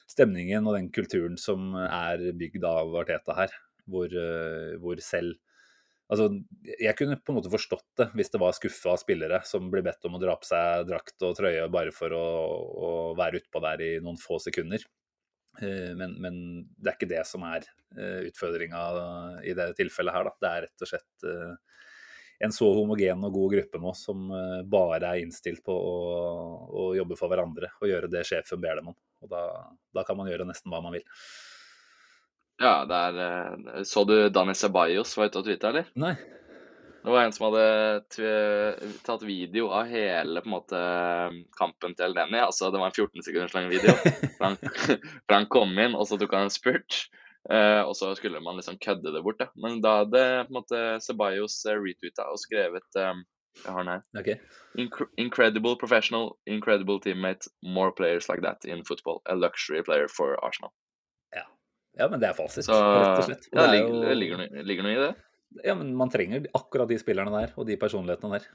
stemningen 0.10 0.66
og 0.68 0.78
den 0.78 0.92
kulturen 0.94 1.36
som 1.40 1.74
er 1.84 2.30
bygd 2.38 2.64
av 2.68 2.96
Arteta 3.04 3.36
her. 3.38 3.56
Hvor, 3.84 4.14
hvor 4.80 5.02
selv 5.04 5.36
Altså, 6.12 6.28
jeg 6.68 6.94
kunne 7.00 7.16
på 7.18 7.32
en 7.32 7.38
måte 7.40 7.50
forstått 7.50 7.86
det 7.98 8.10
hvis 8.18 8.30
det 8.34 8.42
var 8.42 8.54
skuffa 8.54 8.94
spillere 9.02 9.40
som 9.48 9.70
blir 9.72 9.86
bedt 9.86 10.04
om 10.06 10.18
å 10.18 10.20
dra 10.22 10.36
på 10.38 10.46
seg 10.46 10.84
drakt 10.90 11.24
og 11.26 11.38
trøye 11.40 11.64
bare 11.74 11.94
for 11.96 12.14
å, 12.14 12.26
å 12.88 12.90
være 13.18 13.40
utpå 13.40 13.62
der 13.64 13.82
i 13.82 13.92
noen 14.04 14.20
få 14.22 14.38
sekunder. 14.44 14.84
Eh, 15.62 15.94
men, 15.98 16.18
men, 16.22 16.36
det 16.78 16.92
er 16.92 16.98
ikke 16.98 17.12
det 17.12 17.24
som 17.30 17.46
er 17.48 17.66
eh, 17.96 18.28
utfordringa 18.30 18.84
i 19.48 19.56
det 19.58 19.72
tilfellet 19.80 20.16
her. 20.16 20.28
Da. 20.28 20.36
Det 20.44 20.52
er 20.52 20.66
rett 20.68 20.86
og 20.86 20.92
slett 20.92 21.28
eh, 21.30 21.73
en 22.44 22.52
så 22.52 22.68
homogen 22.76 23.24
og 23.24 23.38
god 23.38 23.56
gruppe 23.56 23.80
nå 23.80 23.94
som 23.96 24.28
bare 24.68 25.14
er 25.14 25.24
innstilt 25.24 25.64
på 25.64 25.74
å, 25.74 25.96
å 26.68 26.90
jobbe 26.98 27.16
for 27.20 27.32
hverandre 27.32 27.72
og 27.80 27.88
gjøre 27.88 28.12
det 28.12 28.26
sjefen 28.28 28.62
ber 28.64 28.82
dem 28.82 28.92
om. 28.92 28.98
Og 29.24 29.32
da, 29.32 29.44
da 29.96 30.04
kan 30.04 30.20
man 30.20 30.28
gjøre 30.28 30.48
nesten 30.50 30.74
hva 30.74 30.82
man 30.84 30.98
vil. 30.98 31.06
Ja, 32.62 32.84
det 32.86 32.96
er 32.96 33.20
eh, 33.24 33.84
Så 33.88 34.04
du 34.04 34.16
Dani 34.30 34.56
Ceballos 34.56 35.18
var 35.18 35.30
ute 35.30 35.42
og 35.42 35.48
tvitra, 35.48 35.74
eller? 35.74 35.90
Nei. 36.00 36.16
Det 37.04 37.12
var 37.12 37.26
en 37.26 37.34
som 37.36 37.50
hadde 37.50 38.28
tatt 39.04 39.24
video 39.28 39.66
av 39.76 39.90
hele 39.92 40.40
måte 40.48 40.78
kampen 41.60 41.98
til 42.00 42.14
Lenny. 42.16 42.40
Altså, 42.40 42.70
det 42.72 42.80
var 42.80 42.94
en 42.94 42.96
14 42.96 43.26
sekunders 43.26 43.56
lang 43.58 43.68
video. 43.68 43.92
For 44.38 44.46
han, 44.46 44.56
for 44.56 45.36
han 45.36 45.50
kom 45.52 45.76
inn, 45.76 45.98
og 46.00 46.08
så 46.08 46.16
tok 46.22 46.38
han 46.38 46.48
en 46.48 46.54
spurt. 46.54 47.02
Eh, 47.50 47.82
og 47.84 47.96
så 47.96 48.14
skulle 48.16 48.40
man 48.44 48.56
liksom 48.60 48.78
kødde 48.80 49.14
det 49.14 49.24
bort. 49.24 49.40
Da. 49.40 49.48
Men 49.56 49.82
da 49.82 49.98
hadde 50.04 50.24
på 50.48 50.54
en 50.54 50.58
måte 50.62 50.82
Ceballos 51.04 51.66
eh, 51.66 51.76
retweeta 51.80 52.24
og 52.32 52.40
skrevet 52.40 53.00
um, 53.00 53.24
Jeg 53.64 53.72
har 53.72 53.84
den 53.84 53.92
her. 53.94 54.04
Okay. 54.20 54.36
Incre 54.78 55.06
incredible 55.18 55.76
professional, 55.78 56.32
incredible 56.48 57.00
teammate, 57.00 57.50
more 57.62 57.92
players 57.94 58.28
like 58.30 58.42
that 58.42 58.66
in 58.66 58.84
football. 58.84 59.22
A 59.30 59.36
luxury 59.36 59.84
player 59.84 60.08
for 60.08 60.38
Arsenal. 60.44 60.72
Ja, 61.94 62.08
men 62.10 62.18
det 62.18 62.26
er 62.26 62.34
fasit, 62.34 62.66
Så 62.66 62.74
rett 62.74 63.20
og 63.20 63.28
slett. 63.28 63.44
Og 63.54 63.60
ja, 63.60 63.64
det 63.68 63.74
ligger, 63.76 63.90
jo- 63.94 64.06
det 64.10 64.14
ligger, 64.18 64.40
noe, 64.42 64.62
ligger 64.66 64.84
noe 64.88 64.94
i 64.96 65.02
det. 65.04 65.10
Ja, 65.68 65.76
men 65.78 65.92
man 65.96 66.10
trenger 66.10 66.48
akkurat 66.58 66.90
de 66.90 66.98
spillerne 66.98 67.30
der, 67.36 67.52
og 67.54 67.68
de 67.70 67.76
personlighetene 67.78 68.40
der. 68.40 68.48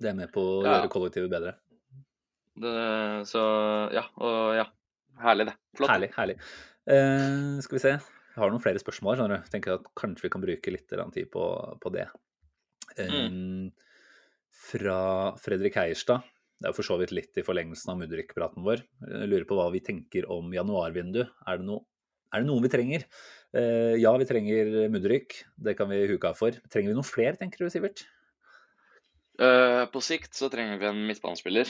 Det 0.00 0.08
er 0.08 0.14
med 0.16 0.32
på 0.32 0.40
å 0.40 0.64
Ja. 0.64 0.78
gjøre 0.78 0.88
kollektivet 0.94 1.28
bedre. 1.28 1.52
det. 2.56 3.26
Så 3.28 3.42
ja, 3.92 4.06
og 4.16 4.54
ja. 4.56 4.64
Herlig, 5.20 5.46
det. 5.50 5.54
Flott. 5.76 5.90
Herlig, 5.92 6.08
herlig. 6.16 6.38
Eh, 6.86 7.58
skal 7.64 7.76
vi 7.76 7.82
se. 7.82 7.94
Jeg 7.96 8.42
har 8.42 8.52
noen 8.52 8.62
flere 8.62 8.80
spørsmål. 8.82 9.18
skjønner 9.18 9.42
du. 9.42 9.50
Tenker 9.50 9.76
at 9.78 9.90
Kanskje 9.98 10.26
vi 10.26 10.32
kan 10.32 10.44
bruke 10.44 10.72
litt 10.72 10.88
tid 10.88 11.30
på, 11.32 11.44
på 11.82 11.92
det. 11.94 12.06
Eh, 12.96 13.70
Fra 14.70 15.00
Fredrik 15.42 15.78
Heierstad. 15.80 16.24
Det 16.56 16.70
er 16.70 16.76
for 16.76 16.86
så 16.86 16.96
vidt 16.96 17.12
litt 17.12 17.36
i 17.36 17.44
forlengelsen 17.44 17.92
av 17.92 17.98
Mudrik-praten 18.00 18.64
vår. 18.64 18.80
Jeg 19.04 19.28
lurer 19.28 19.44
på 19.48 19.58
hva 19.58 19.68
vi 19.74 19.82
tenker 19.84 20.24
om 20.32 20.48
januarvindu. 20.54 21.26
Er 21.44 21.58
det, 21.60 21.66
no, 21.68 21.82
er 22.32 22.40
det 22.40 22.48
noe 22.48 22.64
vi 22.64 22.70
trenger? 22.72 23.04
Eh, 23.52 23.96
ja, 24.00 24.14
vi 24.16 24.28
trenger 24.28 24.88
Mudrik. 24.92 25.42
Det 25.56 25.76
kan 25.76 25.90
vi 25.92 26.06
huke 26.08 26.30
av 26.30 26.38
for. 26.38 26.56
Trenger 26.72 26.94
vi 26.94 26.96
noen 26.96 27.08
flere, 27.08 27.36
tenker 27.36 27.60
du, 27.60 27.68
Sivert? 27.72 28.06
Uh, 29.36 29.84
på 29.92 30.00
sikt 30.00 30.32
så 30.32 30.48
trenger 30.48 30.80
vi 30.80 30.88
en 30.88 31.02
midtbanespiller. 31.10 31.68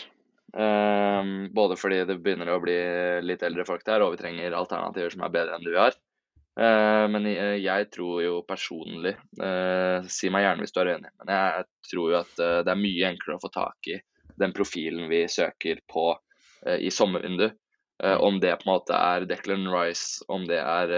Eh, 0.56 1.22
både 1.52 1.76
fordi 1.76 2.02
det 2.08 2.18
begynner 2.24 2.54
å 2.54 2.62
bli 2.62 2.76
litt 3.24 3.42
eldre 3.44 3.66
folk 3.68 3.84
der, 3.84 4.04
og 4.04 4.14
vi 4.14 4.22
trenger 4.22 4.56
alternativer 4.56 5.12
som 5.12 5.26
er 5.26 5.34
bedre 5.34 5.56
enn 5.56 5.66
det 5.66 5.74
vi 5.74 5.82
har. 5.82 5.96
Uh, 6.56 7.04
men 7.12 7.26
jeg, 7.28 7.58
jeg 7.66 7.86
tror 7.92 8.20
jo 8.24 8.36
personlig, 8.48 9.12
uh, 9.42 10.00
si 10.08 10.30
meg 10.32 10.46
gjerne 10.46 10.64
hvis 10.64 10.72
du 10.72 10.78
er 10.80 10.90
uenig, 10.94 11.10
men 11.20 11.32
jeg 11.34 11.66
tror 11.90 12.06
jo 12.08 12.16
at 12.22 12.38
uh, 12.40 12.60
det 12.64 12.72
er 12.72 12.80
mye 12.80 13.10
enklere 13.10 13.36
å 13.36 13.42
få 13.42 13.50
tak 13.52 13.90
i 13.92 13.98
den 14.40 14.54
profilen 14.56 15.10
vi 15.12 15.26
søker 15.32 15.82
på 15.88 16.10
eh, 16.66 16.80
i 16.84 16.90
sommervindu. 16.92 17.46
Om 17.96 18.36
det 18.42 18.50
på 18.60 18.66
en 18.66 18.68
måte 18.68 18.92
er 18.92 19.24
Declan 19.24 19.62
Rice, 19.72 20.20
om 20.28 20.42
det 20.44 20.58
er 20.60 20.90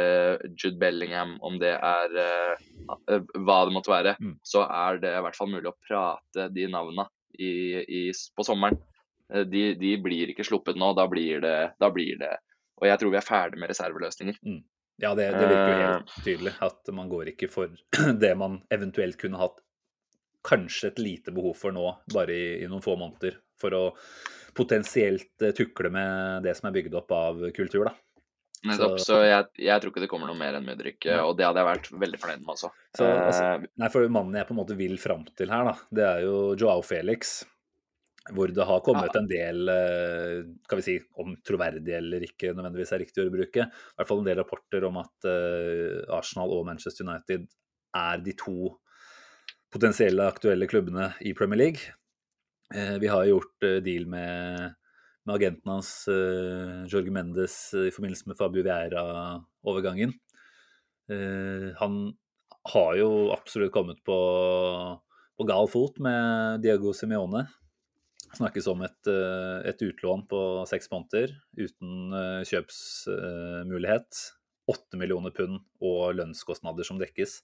Jude 0.58 0.80
Bellingham, 0.80 1.36
om 1.46 1.60
det 1.62 1.70
er 1.70 2.16
hva 2.18 3.58
det 3.68 3.76
måtte 3.76 3.92
være, 3.92 4.16
Mm. 4.18 4.32
så 4.42 4.64
er 4.66 4.98
det 4.98 5.12
i 5.14 5.20
hvert 5.22 5.38
fall 5.38 5.52
mulig 5.52 5.70
å 5.70 5.76
prate 5.78 6.48
de 6.50 6.66
navna 6.66 7.06
i, 7.38 7.78
i, 7.86 8.02
på 8.10 8.42
sommeren. 8.42 8.82
Eh, 9.32 9.44
De, 9.44 9.74
de 9.74 9.96
blir 10.02 10.30
ikke 10.32 10.44
sluppet 10.46 10.76
nå, 10.80 10.94
da 10.96 11.06
blir, 11.10 11.40
det, 11.44 11.54
da 11.80 11.90
blir 11.90 12.18
det 12.18 12.34
Og 12.80 12.86
jeg 12.86 12.98
tror 13.00 13.10
vi 13.10 13.16
er 13.18 13.26
ferdig 13.26 13.58
med 13.58 13.68
reserveløsninger. 13.72 14.36
Ja, 15.02 15.14
det, 15.14 15.28
det 15.34 15.46
virker 15.48 15.72
jo 15.72 15.78
Eh. 15.78 15.92
helt 15.98 16.24
tydelig 16.24 16.52
at 16.62 16.88
man 16.94 17.08
går 17.10 17.32
ikke 17.34 17.48
for 17.50 17.68
det 18.24 18.36
man 18.38 18.60
eventuelt 18.70 19.18
kunne 19.18 19.38
hatt 19.38 19.58
kanskje 20.48 20.86
et 20.92 20.98
lite 21.02 21.32
behov 21.34 21.56
for 21.58 21.74
nå, 21.74 21.84
bare 22.14 22.32
i, 22.32 22.62
i 22.64 22.66
noen 22.70 22.80
få 22.82 22.94
måneder, 22.96 23.34
for 23.60 23.74
å 23.74 23.82
potensielt 24.56 25.42
eh, 25.42 25.52
tukle 25.52 25.90
med 25.92 26.42
det 26.46 26.54
som 26.56 26.68
er 26.70 26.76
bygd 26.78 26.94
opp 26.98 27.10
av 27.12 27.42
kultur, 27.56 27.84
da. 27.90 27.94
Nettopp, 28.66 28.96
Så- 28.98 29.04
så 29.12 29.18
jeg, 29.26 29.44
jeg 29.68 29.80
tror 29.80 29.92
ikke 29.92 30.00
det 30.02 30.08
kommer 30.10 30.26
noe 30.26 30.38
mer 30.38 30.54
enn 30.58 30.64
Mudrik, 30.66 31.04
ja. 31.06 31.20
og 31.26 31.36
det 31.38 31.44
hadde 31.46 31.60
jeg 31.62 31.68
vært 31.68 31.90
veldig 32.00 32.18
fornøyd 32.18 32.40
med 32.42 32.54
altså. 32.56 32.70
Så, 32.96 33.04
altså, 33.06 33.68
Nei, 33.78 33.88
for 33.92 34.08
mannen 34.08 34.34
jeg 34.34 34.48
på 34.48 34.54
en 34.56 34.58
måte 34.62 34.76
vil 34.78 34.96
fram 34.98 35.22
til 35.38 35.52
her, 35.52 35.64
da, 35.68 35.74
det 35.94 36.06
er 36.08 36.24
jo 36.26 36.40
Joao 36.58 36.82
Felix. 36.82 37.44
Hvor 38.34 38.50
det 38.52 38.66
har 38.68 38.82
kommet 38.84 39.14
en 39.16 39.28
del, 39.30 39.70
kan 40.68 40.80
vi 40.80 40.84
si, 40.84 40.96
om 41.22 41.32
troverdig 41.46 41.94
eller 41.96 42.26
ikke 42.26 42.50
nødvendigvis 42.52 42.92
er 42.92 43.02
riktig 43.04 43.24
å 43.24 43.32
bruke, 43.32 43.64
i 43.64 43.96
hvert 43.96 44.10
fall 44.10 44.20
en 44.22 44.28
del 44.28 44.38
rapporter 44.40 44.84
om 44.88 44.98
at 45.00 45.28
eh, 45.30 46.02
Arsenal 46.12 46.52
og 46.56 46.66
Manchester 46.68 47.06
United 47.08 47.46
er 47.96 48.20
de 48.24 48.34
to 48.36 48.74
potensielle 49.72 50.28
aktuelle 50.28 50.68
klubbene 50.68 51.12
i 51.24 51.34
Premier 51.36 51.62
League. 51.62 51.94
Eh, 52.74 52.96
vi 53.00 53.08
har 53.08 53.28
gjort 53.28 53.64
eh, 53.64 53.80
deal 53.84 54.06
med, 54.10 54.76
med 55.24 55.34
agenten 55.34 55.72
hans, 55.72 55.92
eh, 56.12 56.84
Jorge 56.88 57.12
Mendes, 57.14 57.58
eh, 57.74 57.88
i 57.88 57.94
forbindelse 57.94 58.28
med 58.28 58.38
Fabio 58.40 58.64
Vieira-overgangen. 58.66 60.14
Eh, 61.08 61.68
han 61.80 62.00
har 62.72 62.96
jo 63.00 63.10
absolutt 63.32 63.72
kommet 63.72 64.02
på, 64.04 64.18
på 65.38 65.48
gal 65.48 65.70
fot 65.72 66.00
med 66.04 66.60
Diego 66.64 66.92
Simione. 66.96 67.46
Snakkes 68.36 68.66
om 68.68 68.82
et, 68.84 69.08
eh, 69.08 69.68
et 69.70 69.82
utlån 69.82 70.26
på 70.28 70.40
seks 70.68 70.90
måneder 70.92 71.32
uten 71.56 72.14
eh, 72.16 72.42
kjøpsmulighet. 72.48 74.20
Åtte 74.68 75.00
millioner 75.00 75.32
pund 75.32 75.62
og 75.80 76.16
lønnskostnader 76.18 76.84
som 76.84 77.00
dekkes. 77.00 77.40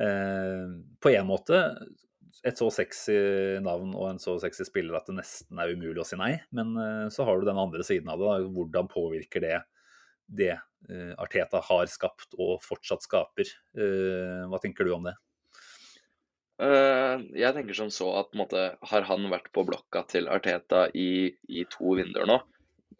Eh, 0.00 0.66
På 1.00 1.12
en 1.14 1.28
måte 1.28 1.62
et 2.44 2.58
så 2.58 2.68
sexy 2.74 3.16
navn 3.64 3.94
og 3.94 4.10
en 4.10 4.20
så 4.20 4.36
sexy 4.42 4.66
spiller 4.68 4.98
at 4.98 5.08
det 5.08 5.16
nesten 5.22 5.60
er 5.62 5.72
umulig 5.72 6.02
å 6.02 6.08
si 6.08 6.18
nei. 6.20 6.34
Men 6.52 6.74
så 7.14 7.24
har 7.24 7.38
du 7.38 7.46
den 7.46 7.60
andre 7.60 7.86
siden 7.86 8.10
av 8.10 8.20
det. 8.20 8.26
da. 8.26 8.54
Hvordan 8.58 8.90
påvirker 8.90 9.44
det 9.44 9.60
det 10.26 10.56
Arteta 11.16 11.62
har 11.62 11.86
skapt 11.88 12.34
og 12.34 12.58
fortsatt 12.66 13.06
skaper? 13.06 13.48
Hva 14.50 14.60
tenker 14.60 14.84
du 14.84 14.92
om 14.96 15.06
det? 15.06 15.14
Eh, 16.62 17.22
jeg 17.34 17.54
tenker 17.56 17.74
som 17.74 17.90
så 17.90 18.12
at 18.20 18.36
måte, 18.38 18.64
har 18.78 19.06
han 19.08 19.26
vært 19.32 19.50
på 19.54 19.64
blokka 19.66 20.04
til 20.10 20.28
Arteta 20.30 20.86
i, 20.94 21.34
i 21.50 21.64
to 21.70 21.96
vinduer 21.98 22.28
nå, 22.30 22.38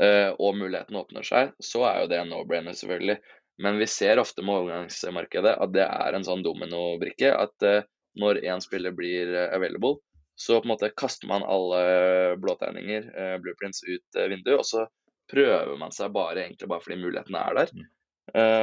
eh, 0.03 0.31
og 0.35 0.59
muligheten 0.59 0.99
åpner 0.99 1.27
seg, 1.27 1.53
så 1.63 1.85
er 1.87 2.01
jo 2.03 2.11
det 2.11 2.21
en 2.23 2.33
no-brainer, 2.35 2.75
selvfølgelig. 2.75 3.21
Men 3.63 3.79
vi 3.79 3.87
ser 3.87 4.19
ofte 4.19 4.43
med 4.43 4.65
overgangsmarkedet 4.65 5.55
at 5.63 5.75
det 5.77 5.87
er 5.87 6.17
en 6.17 6.27
sånn 6.27 6.43
dominobrikke. 6.43 7.31
At 7.39 7.63
eh, 7.63 7.87
når 8.19 8.43
én 8.43 8.63
spiller 8.63 8.95
blir 8.95 9.31
available, 9.45 10.01
så 10.35 10.59
på 10.59 10.67
en 10.67 10.73
måte 10.73 10.91
kaster 10.99 11.31
man 11.31 11.47
alle 11.47 12.35
blåtegninger, 12.43 13.07
blueprints, 13.43 13.85
ut 13.87 14.19
vinduet, 14.19 14.59
og 14.59 14.67
så 14.67 14.85
prøver 15.31 15.77
man 15.79 15.95
seg 15.95 16.11
bare 16.15 16.43
egentlig 16.43 16.69
bare 16.71 16.83
fordi 16.83 16.99
mulighetene 17.03 17.43
er 17.43 17.59
der. 17.59 17.73
Mm. 17.75 17.89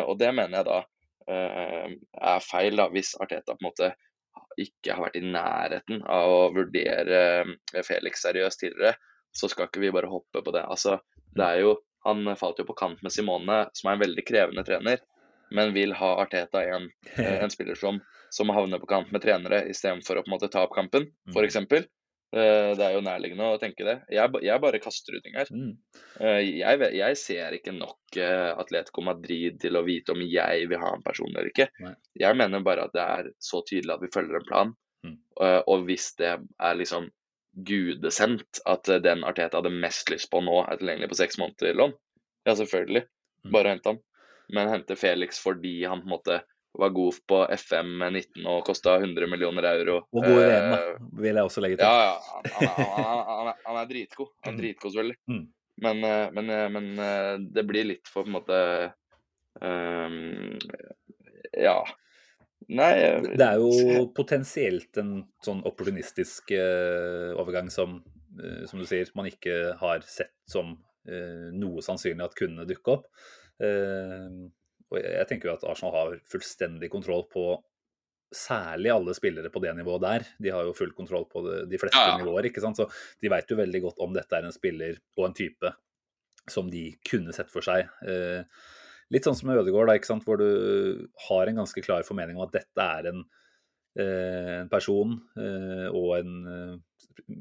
Og 0.08 0.14
det 0.20 0.32
mener 0.36 0.58
jeg 0.58 0.68
da 0.68 0.80
er 2.28 2.44
feil, 2.44 2.80
da, 2.80 2.90
hvis 2.92 3.14
Arteta 3.24 3.56
på 3.56 3.60
en 3.60 3.70
måte 3.70 3.92
ikke 4.62 4.96
har 4.96 5.06
vært 5.08 5.20
i 5.20 5.24
nærheten 5.26 6.02
av 6.10 6.32
å 6.32 6.42
vurdere 6.56 7.22
eh, 7.42 7.84
Felix 7.86 8.24
seriøst 8.26 8.64
tidligere, 8.64 8.96
så 9.32 9.50
skal 9.52 9.70
ikke 9.70 9.84
vi 9.84 9.94
bare 9.94 10.12
hoppe 10.12 10.44
på 10.44 10.54
det. 10.56 10.64
Altså, 10.68 10.98
det 11.38 11.48
er 11.48 11.64
jo, 11.64 11.76
han 12.06 12.28
falt 12.40 12.60
jo 12.60 12.68
på 12.68 12.76
kant 12.78 13.02
med 13.06 13.14
Simone, 13.14 13.64
som 13.78 13.90
er 13.90 13.98
en 13.98 14.04
veldig 14.04 14.26
krevende 14.28 14.66
trener, 14.68 15.02
men 15.52 15.74
vil 15.76 15.96
ha 16.00 16.14
Arteta 16.24 16.64
en, 16.76 16.90
eh, 17.16 17.38
en 17.44 17.52
spiller 17.56 17.80
som, 17.80 18.00
som 18.32 18.52
havner 18.56 18.82
på 18.82 18.90
kant 18.92 19.12
med 19.12 19.24
trenere 19.24 19.66
istedenfor 19.72 20.20
å 20.20 20.26
på 20.26 20.32
en 20.32 20.38
måte 20.38 20.52
ta 20.52 20.66
opp 20.68 20.76
kampen, 20.76 21.10
f.eks. 21.32 21.60
Det 22.32 22.84
er 22.86 22.94
jo 22.96 23.02
nærliggende 23.04 23.48
å 23.52 23.58
tenke 23.60 23.84
det. 23.84 23.96
Jeg, 24.08 24.32
jeg 24.46 24.62
bare 24.64 24.80
kaster 24.80 25.18
ut 25.18 25.24
ting 25.26 25.34
her. 25.36 25.50
Mm. 25.52 25.74
Eh, 26.24 26.38
Jeg, 26.62 26.80
jeg 26.96 27.18
ser 27.20 27.58
ikke 27.58 27.74
nok 27.76 28.16
eh, 28.18 28.52
Atletico 28.62 29.04
Madrid 29.04 29.58
til 29.60 29.76
å 29.76 29.84
vite 29.84 30.14
om 30.16 30.22
jeg 30.24 30.70
vil 30.72 30.80
ha 30.80 30.94
en 30.96 31.04
person 31.04 31.28
eller 31.34 31.50
ikke. 31.52 31.68
Nei. 31.84 31.92
Jeg 32.24 32.38
mener 32.40 32.64
bare 32.64 32.86
at 32.88 32.94
det 32.96 33.04
er 33.04 33.32
så 33.44 33.60
tydelig 33.68 33.98
at 33.98 34.06
vi 34.06 34.12
følger 34.16 34.40
en 34.40 34.48
plan. 34.48 34.72
Mm. 35.04 35.18
Eh, 35.44 35.60
Og 35.68 35.84
hvis 35.90 36.14
det 36.22 36.32
er 36.40 36.80
liksom 36.80 37.10
gudesendt 37.68 38.62
at 38.66 38.88
eh, 38.90 39.02
den 39.04 39.24
Arteta 39.28 39.60
hadde 39.60 39.74
mest 39.84 40.10
lyst 40.14 40.30
på 40.32 40.40
nå, 40.44 40.62
er 40.72 40.80
tilgjengelig 40.80 41.12
på 41.12 41.20
seks 41.20 41.40
måneder 41.42 41.76
lån, 41.84 41.98
ja 42.48 42.56
selvfølgelig, 42.58 43.08
Mm. 43.42 43.52
bare 43.56 43.70
hente 43.74 43.90
han. 43.90 43.98
Men 44.54 44.68
hente 44.70 44.96
Felix 44.96 45.40
fordi 45.42 45.80
han 45.90 46.04
på 46.04 46.06
en 46.06 46.12
måte 46.14 46.36
var 46.80 46.90
god 46.96 47.18
på 47.28 47.38
FM 47.58 47.90
19 48.14 48.46
og 48.48 48.62
kosta 48.66 48.94
100 49.02 49.28
millioner 49.28 49.66
euro. 49.74 49.98
Og 50.14 50.24
god 50.24 50.38
i 50.38 50.46
VM, 50.48 50.70
Eh, 50.72 50.78
da, 50.78 51.22
vil 51.22 51.36
jeg 51.36 51.44
også 51.50 51.62
legge 51.66 51.78
til. 51.78 51.86
ja, 51.86 52.06
ja. 52.06 52.20
Han, 52.32 52.46
han, 52.56 52.70
han, 52.78 53.04
han, 53.06 53.24
han, 53.32 53.48
er, 53.52 53.58
han 53.66 53.80
er 53.82 53.90
dritgod. 53.90 54.30
Han 54.46 54.54
er 54.54 54.56
Mm. 54.58 54.62
dritgod, 54.62 54.92
selvfølgelig. 54.94 55.18
Mm. 55.28 55.44
Men, 55.82 56.04
eh, 56.04 56.28
men, 56.38 56.50
eh, 56.50 56.70
men 56.70 56.88
eh, 57.00 57.34
det 57.58 57.66
blir 57.68 57.86
litt 57.90 58.08
for 58.08 58.24
på 58.24 58.30
en 58.32 58.36
måte 58.38 58.62
um, 59.62 60.58
Ja. 61.58 61.76
Nei 62.72 62.92
eh, 63.02 63.22
Det 63.36 63.44
er 63.48 63.60
jo 63.60 64.06
potensielt 64.16 64.96
en 65.02 65.26
sånn 65.44 65.64
opportunistisk 65.68 66.54
uh, 66.56 67.34
overgang 67.42 67.68
som, 67.74 67.98
uh, 68.40 68.64
som 68.70 68.80
du 68.80 68.86
sier, 68.88 69.10
man 69.18 69.28
ikke 69.28 69.74
har 69.82 70.06
sett 70.08 70.32
som 70.48 70.78
uh, 71.10 71.48
noe 71.52 71.82
sannsynlig 71.84 72.24
at 72.30 72.38
kunne 72.38 72.68
dukke 72.70 72.96
opp. 73.00 73.08
Eh, 73.62 74.30
og 74.92 75.00
jeg 75.00 75.28
tenker 75.30 75.50
jo 75.50 75.56
at 75.56 75.68
Arsenal 75.72 75.94
har 75.96 76.18
fullstendig 76.30 76.90
kontroll 76.92 77.24
på 77.32 77.46
særlig 78.32 78.92
alle 78.94 79.14
spillere 79.16 79.52
på 79.52 79.60
det 79.64 79.74
nivået 79.76 80.04
der. 80.04 80.26
De 80.40 80.52
har 80.52 80.64
jo 80.64 80.76
full 80.76 80.94
kontroll 80.96 81.26
på 81.32 81.44
de 81.68 81.80
fleste 81.80 82.00
Ja, 82.00 82.14
ja. 82.14 82.20
nivåer, 82.22 82.48
ikke 82.48 82.64
sant. 82.64 82.80
Så 82.80 82.88
de 83.22 83.32
veit 83.32 83.50
jo 83.52 83.60
veldig 83.60 83.82
godt 83.88 84.00
om 84.04 84.14
dette 84.16 84.38
er 84.38 84.48
en 84.48 84.56
spiller 84.56 85.00
og 85.18 85.28
en 85.28 85.36
type 85.36 85.74
som 86.50 86.70
de 86.72 86.86
kunne 87.08 87.36
sett 87.36 87.52
for 87.52 87.64
seg. 87.66 87.92
Eh, 88.08 88.48
litt 89.12 89.28
sånn 89.28 89.36
som 89.36 89.52
med 89.52 89.60
Ødegaard, 89.60 89.92
da, 89.92 89.98
ikke 90.00 90.10
sant? 90.14 90.26
hvor 90.28 90.40
du 90.40 91.10
har 91.28 91.48
en 91.48 91.60
ganske 91.62 91.84
klar 91.84 92.08
formening 92.08 92.40
om 92.40 92.48
at 92.48 92.56
dette 92.56 92.88
er 92.88 93.12
en, 93.12 93.26
eh, 94.00 94.56
en 94.62 94.72
person 94.72 95.20
eh, 95.36 95.88
og 95.92 96.16
en, 96.22 96.82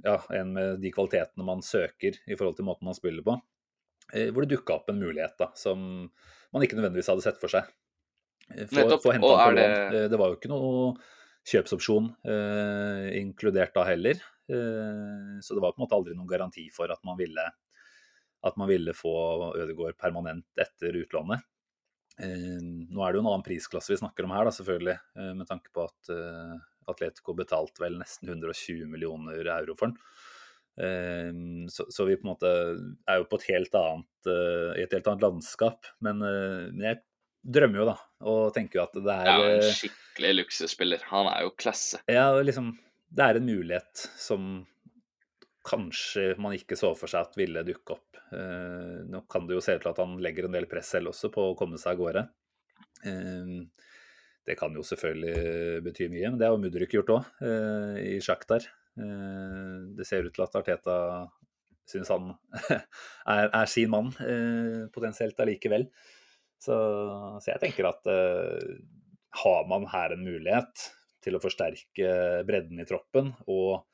ja, 0.02 0.18
en 0.36 0.52
med 0.58 0.82
de 0.82 0.90
kvalitetene 0.94 1.46
man 1.46 1.62
søker 1.62 2.18
i 2.26 2.34
forhold 2.34 2.58
til 2.58 2.66
måten 2.66 2.90
man 2.90 2.98
spiller 2.98 3.26
på. 3.26 3.38
Hvor 4.10 4.42
det 4.42 4.56
dukka 4.56 4.74
opp 4.74 4.88
en 4.90 4.98
mulighet 4.98 5.36
da, 5.38 5.52
som 5.54 6.10
man 6.52 6.62
ikke 6.66 6.76
nødvendigvis 6.78 7.08
hadde 7.12 7.22
sett 7.24 7.40
for 7.40 7.48
seg. 7.52 7.68
For, 8.50 8.80
Nettopp, 8.80 9.02
få 9.04 9.12
hentet 9.14 9.30
og 9.30 9.38
er 9.40 9.54
det- 9.54 9.66
Eh, 9.94 10.08
Det 10.08 10.18
var 10.18 10.28
jo 10.32 10.36
ikke 10.36 10.48
noe 10.50 10.96
kjøpsopsjon 11.46 12.08
eh, 12.26 13.20
inkludert 13.20 13.72
da 13.74 13.84
heller. 13.84 14.18
Eh, 14.50 15.38
så 15.40 15.54
det 15.54 15.62
var 15.62 15.72
på 15.72 15.78
en 15.80 15.86
måte 15.86 15.94
aldri 15.96 16.14
noen 16.16 16.28
garanti 16.28 16.68
for 16.72 16.90
at 16.90 16.98
man 17.04 17.16
ville, 17.16 17.44
at 18.42 18.56
man 18.56 18.68
ville 18.68 18.92
få 18.92 19.54
Ødegaard 19.54 19.96
permanent 19.96 20.44
etter 20.58 20.92
utlånet. 21.04 21.40
Eh, 22.18 22.58
nå 22.90 23.00
er 23.06 23.12
det 23.12 23.20
jo 23.20 23.24
en 23.24 23.30
annen 23.32 23.46
prisklasse 23.46 23.88
vi 23.94 23.96
snakker 24.02 24.24
om 24.24 24.30
her, 24.34 24.44
da, 24.44 24.50
selvfølgelig, 24.50 24.98
eh, 25.16 25.32
med 25.34 25.46
tanke 25.48 25.70
på 25.72 25.84
at 25.86 26.10
eh, 26.10 26.58
Atletico 26.90 27.32
betalte 27.36 27.78
vel 27.78 27.96
nesten 28.00 28.28
120 28.28 28.84
millioner 28.90 29.46
euro 29.46 29.76
for 29.78 29.86
den. 29.92 29.96
Eh, 30.80 31.30
så, 31.72 31.86
så 31.92 32.06
vi 32.08 32.16
på 32.16 32.26
en 32.26 32.32
måte 32.32 32.50
er 33.08 33.20
jo 33.20 33.28
på 33.28 33.40
et 33.40 33.48
helt 33.52 33.76
annet, 33.78 34.10
eh, 34.32 34.80
i 34.80 34.84
et 34.86 34.96
helt 34.96 35.10
annet 35.10 35.26
landskap. 35.26 35.90
Men, 36.04 36.22
eh, 36.26 36.66
men 36.72 36.86
jeg 36.88 37.02
drømmer 37.58 37.82
jo, 37.82 37.86
da, 37.92 37.96
og 38.30 38.42
tenker 38.56 38.80
jo 38.80 38.84
at 38.86 38.98
det 38.98 39.04
Det 39.06 39.16
er 39.18 39.30
jo 39.30 39.46
er 39.46 39.54
en 39.54 39.68
eh, 39.68 39.78
skikkelig 39.80 40.34
luksusspiller. 40.40 41.06
Han 41.12 41.30
er 41.32 41.46
jo 41.46 41.54
klasse. 41.56 42.02
ja, 42.10 42.28
liksom, 42.44 42.74
det 43.10 43.26
er 43.26 43.40
en 43.40 43.48
mulighet 43.48 44.06
som 44.20 44.50
kanskje 45.70 46.32
man 46.40 46.56
ikke 46.56 46.78
så 46.78 46.94
for 46.96 47.10
seg 47.12 47.28
at 47.28 47.36
ville 47.36 47.62
dukke 47.66 47.98
opp. 47.98 48.06
Nå 48.30 49.24
kan 49.28 49.48
det 49.48 49.56
jo 49.56 49.62
se 49.64 49.74
ut 49.74 49.82
til 49.82 49.90
at 49.90 49.98
han 50.00 50.14
legger 50.22 50.46
en 50.46 50.54
del 50.54 50.68
press 50.70 50.92
selv 50.94 51.10
også 51.10 51.28
på 51.34 51.50
å 51.50 51.56
komme 51.58 51.78
seg 51.82 51.96
av 51.96 52.00
gårde. 52.00 52.22
Eh, 53.04 53.52
det 54.46 54.56
kan 54.58 54.74
jo 54.74 54.82
selvfølgelig 54.86 55.82
bety 55.84 56.08
mye, 56.10 56.30
men 56.30 56.38
det 56.40 56.48
har 56.48 56.56
jo 56.56 56.62
Mudryk 56.62 56.94
gjort 56.96 57.12
òg, 57.14 57.26
i 58.00 58.16
Sjaktar. 58.24 58.64
Eh, 58.64 58.79
det 59.96 60.04
ser 60.08 60.26
ut 60.26 60.34
til 60.36 60.44
at 60.44 60.56
Arteta 60.60 60.96
syns 61.90 62.10
han 62.12 62.32
er, 63.34 63.48
er 63.48 63.68
sin 63.70 63.90
mann, 63.92 64.12
eh, 64.24 64.86
potensielt 64.94 65.38
allikevel. 65.42 65.88
Så, 66.60 66.76
så 67.40 67.52
jeg 67.54 67.62
tenker 67.62 67.88
at 67.88 68.08
eh, 68.12 68.80
har 69.44 69.68
man 69.70 69.88
her 69.90 70.14
en 70.14 70.26
mulighet 70.26 70.88
til 71.24 71.36
å 71.36 71.42
forsterke 71.42 72.42
bredden 72.48 72.80
i 72.80 72.88
troppen, 72.88 73.32
og 73.48 73.86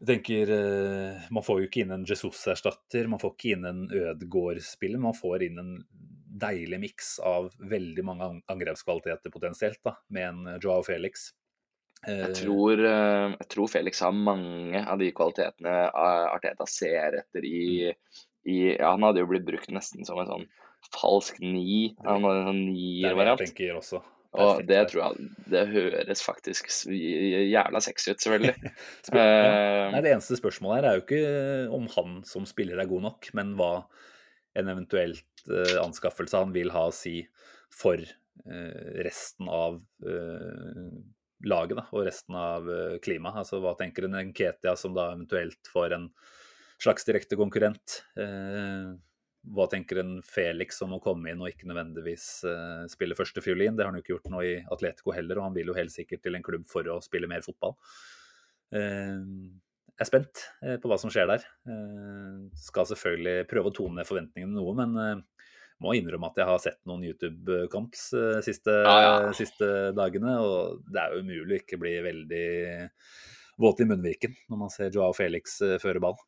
jeg 0.00 0.08
tenker 0.14 0.50
eh, 0.54 1.24
Man 1.28 1.44
får 1.44 1.58
jo 1.60 1.66
ikke 1.68 1.82
inn 1.84 1.90
en 1.92 2.06
Jesus-erstatter, 2.08 3.10
man 3.10 3.20
får 3.20 3.34
ikke 3.34 3.50
inn 3.52 3.66
en 3.68 3.82
Ødegård-spiller. 3.92 5.02
Man 5.02 5.12
får 5.12 5.44
inn 5.44 5.60
en 5.60 5.74
deilig 6.40 6.78
miks 6.80 7.18
av 7.26 7.50
veldig 7.68 8.04
mange 8.08 8.30
angrepskvaliteter 8.48 9.32
potensielt, 9.34 9.82
da, 9.84 9.98
med 10.08 10.28
en 10.30 10.62
Joao 10.62 10.80
Felix. 10.86 11.34
Eh, 12.08 12.20
Jeg 12.24 12.34
tror, 12.44 12.80
eh, 12.80 13.34
jeg 13.36 13.48
tror 13.52 13.68
Felix 13.68 14.00
har 14.00 14.12
mange 14.16 14.80
av 14.88 14.98
de 15.02 15.10
kvalitetene 15.12 15.74
Arteta 15.92 16.64
ser 16.70 17.18
etter 17.20 17.44
i, 17.44 17.90
i 18.48 18.56
ja, 18.78 18.94
Han 18.94 19.02
hadde 19.04 19.20
jo 19.20 19.28
blitt 19.28 19.44
brukt 19.44 19.68
nesten 19.74 20.06
som 20.08 20.18
en 20.22 20.30
sånn 20.30 20.46
falsk 20.96 21.42
ni. 21.44 21.90
Han 22.06 22.24
hadde 22.24 22.40
en 22.40 22.48
sånn 22.48 22.62
det 22.72 23.10
er 23.10 23.18
hva 23.18 23.26
jeg 23.28 23.36
nier-variant. 23.44 23.76
også. 23.76 24.00
Og 24.40 24.60
det 24.64 24.78
tror 24.92 25.00
jeg 25.02 25.28
Det 25.50 25.64
høres 25.74 26.20
faktisk 26.22 26.68
jævla 26.86 27.80
sexy 27.82 28.12
ut, 28.14 28.20
selvfølgelig. 28.22 28.72
Spør- 29.08 29.20
ja. 29.20 29.50
Eh, 29.50 29.90
Nei, 29.92 30.00
Det 30.06 30.12
eneste 30.14 30.38
spørsmålet 30.38 30.78
her 30.80 30.88
er 30.88 31.00
jo 31.00 31.04
ikke 31.04 31.74
om 31.76 31.88
han 31.96 32.20
som 32.24 32.46
spiller 32.48 32.78
er 32.80 32.86
god 32.88 33.02
nok, 33.10 33.28
men 33.34 33.56
hva 33.58 33.72
en 34.56 34.68
eventuelt 34.72 35.26
eh, 35.50 35.76
anskaffelse 35.82 36.38
han 36.38 36.54
vil 36.56 36.70
ha 36.74 36.86
å 36.88 36.94
si 36.94 37.20
for 37.74 37.98
eh, 38.00 39.02
resten 39.04 39.50
av 39.52 39.82
eh, 40.06 40.94
laget 41.46 41.78
da, 41.78 41.86
og 41.94 42.06
resten 42.06 42.36
av 42.36 42.66
eh, 42.70 42.96
klimaet. 43.02 43.42
Altså, 43.42 43.60
hva 43.62 43.74
tenker 43.78 44.06
en 44.06 44.18
Nketia 44.30 44.74
som 44.78 44.96
da 44.96 45.10
eventuelt 45.14 45.70
får 45.72 45.96
en 45.96 46.10
slags 46.80 47.06
direkte 47.08 47.38
konkurrent? 47.40 48.02
Eh, 48.20 48.90
hva 49.50 49.64
tenker 49.72 50.02
en 50.02 50.18
Felix 50.26 50.82
om 50.84 50.92
å 50.96 51.00
komme 51.00 51.32
inn 51.32 51.40
og 51.40 51.48
ikke 51.48 51.68
nødvendigvis 51.70 52.26
eh, 52.48 52.84
spille 52.92 53.16
førstefiolin? 53.16 53.76
Det 53.76 53.84
har 53.84 53.92
han 53.92 53.98
jo 53.98 54.04
ikke 54.04 54.14
gjort 54.16 54.30
nå 54.34 54.44
i 54.44 54.54
Atletico 54.76 55.14
heller, 55.16 55.40
og 55.40 55.48
han 55.48 55.56
vil 55.56 55.72
jo 55.72 55.76
helt 55.78 55.94
sikkert 55.94 56.24
til 56.26 56.36
en 56.36 56.44
klubb 56.44 56.68
for 56.68 56.86
å 56.92 57.00
spille 57.04 57.30
mer 57.30 57.44
fotball. 57.46 57.76
Eh, 58.76 59.22
jeg 59.96 60.04
er 60.04 60.08
spent 60.08 60.44
eh, 60.64 60.76
på 60.80 60.88
hva 60.92 61.00
som 61.00 61.12
skjer 61.12 61.28
der. 61.28 61.46
Eh, 61.68 62.36
skal 62.68 62.88
selvfølgelig 62.92 63.48
prøve 63.50 63.72
å 63.72 63.76
tone 63.80 64.00
ned 64.00 64.08
forventningene 64.08 64.56
noe, 64.56 64.76
men 64.76 65.24
må 65.80 65.94
innrømme 65.96 66.28
at 66.30 66.38
jeg 66.40 66.48
har 66.50 66.62
sett 66.62 66.80
noen 66.88 67.04
YouTube-kamps 67.08 68.06
de 68.12 68.44
siste, 68.44 68.74
Ja, 68.84 68.96
ja. 69.06 69.34
siste 69.36 69.68
dagene, 69.96 70.36
og 70.44 70.84
det 70.90 71.02
er 71.02 71.14
jo 71.14 71.24
umulig 71.24 71.56
å 71.56 71.60
ikke 71.62 71.80
bli 71.80 71.94
veldig 72.04 72.48
våt 73.60 73.80
i 73.80 73.86
munnviken 73.88 74.34
når 74.48 74.60
man 74.64 74.72
ser 74.72 74.92
Joao 74.94 75.14
Felix 75.16 75.60
eh, 75.64 75.78
føre 75.82 76.02
ball. 76.02 76.18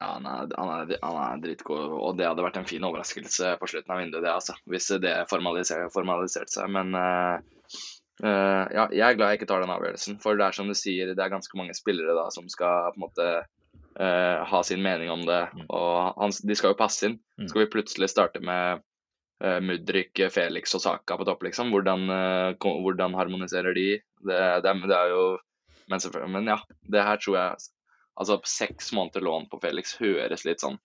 Ja, 0.00 0.14
han 0.14 0.26
er, 0.26 0.52
han, 0.56 0.70
er, 0.72 0.98
han 1.04 1.16
er 1.20 1.40
dritgod, 1.44 1.92
og 1.92 2.16
det 2.16 2.24
hadde 2.24 2.44
vært 2.46 2.56
en 2.56 2.68
fin 2.68 2.84
overraskelse 2.88 3.54
på 3.60 3.68
slutten 3.68 3.92
av 3.92 4.00
vinduet, 4.00 4.24
det, 4.24 4.32
altså. 4.32 4.56
Hvis 4.72 4.88
det 5.04 5.12
formaliserte 5.28 5.92
formalisert 5.92 6.48
seg. 6.48 6.70
Men 6.72 6.96
uh, 6.96 7.36
uh, 8.24 8.64
ja, 8.72 8.86
jeg 8.88 9.04
er 9.04 9.18
glad 9.18 9.34
jeg 9.34 9.42
ikke 9.42 9.50
tar 9.50 9.60
den 9.60 9.74
avgjørelsen. 9.74 10.16
For 10.24 10.40
det 10.40 10.46
er 10.46 10.56
som 10.56 10.72
du 10.72 10.76
sier, 10.78 11.12
det 11.12 11.20
er 11.20 11.34
ganske 11.34 11.60
mange 11.60 11.76
spillere 11.76 12.16
da 12.16 12.30
som 12.32 12.48
skal 12.48 12.94
på 12.94 12.96
en 12.96 13.04
måte 13.04 13.28
eh, 14.00 14.44
ha 14.52 14.62
sin 14.66 14.82
mening 14.82 15.10
om 15.10 15.24
det. 15.26 15.42
Mm. 15.54 15.66
Og 15.68 16.20
han, 16.20 16.34
de 16.42 16.56
skal 16.58 16.74
jo 16.74 16.78
passe 16.78 17.08
inn. 17.08 17.18
Mm. 17.40 17.48
Skal 17.48 17.64
vi 17.64 17.72
plutselig 17.74 18.10
starte 18.12 18.42
med 18.44 18.82
uh, 19.44 19.58
Mudrik, 19.64 20.20
Felix 20.32 20.74
og 20.78 20.84
Saka 20.84 21.16
på 21.16 21.26
topp, 21.28 21.44
liksom? 21.48 21.72
Hvordan, 21.74 22.06
uh, 22.10 22.70
hvordan 22.84 23.16
harmoniserer 23.18 23.76
de? 23.76 23.88
Det, 24.20 24.40
det, 24.64 24.74
det 24.90 24.96
er 24.96 25.14
jo 25.14 25.24
men, 25.90 26.02
men 26.30 26.50
ja, 26.52 26.60
det 26.86 27.02
her 27.02 27.20
tror 27.20 27.38
jeg 27.38 27.68
Altså, 28.20 28.36
seks 28.44 28.90
måneder 28.92 29.22
lån 29.24 29.46
på 29.48 29.58
Felix 29.62 29.94
høres 29.96 30.42
litt 30.44 30.60
sånn 30.60 30.76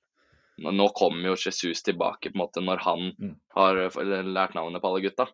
Nå 0.64 0.72
nå 0.72 0.86
kommer 0.96 1.34
jo 1.34 1.36
Jesus 1.36 1.82
tilbake 1.84 2.30
på 2.32 2.38
en 2.38 2.42
måte 2.46 2.62
når 2.64 2.84
han 2.86 3.10
Mm. 3.20 3.34
har 3.58 3.80
lært 4.24 4.54
navnet 4.56 4.82
på 4.82 4.88
alle 4.88 5.02
gutta. 5.04 5.26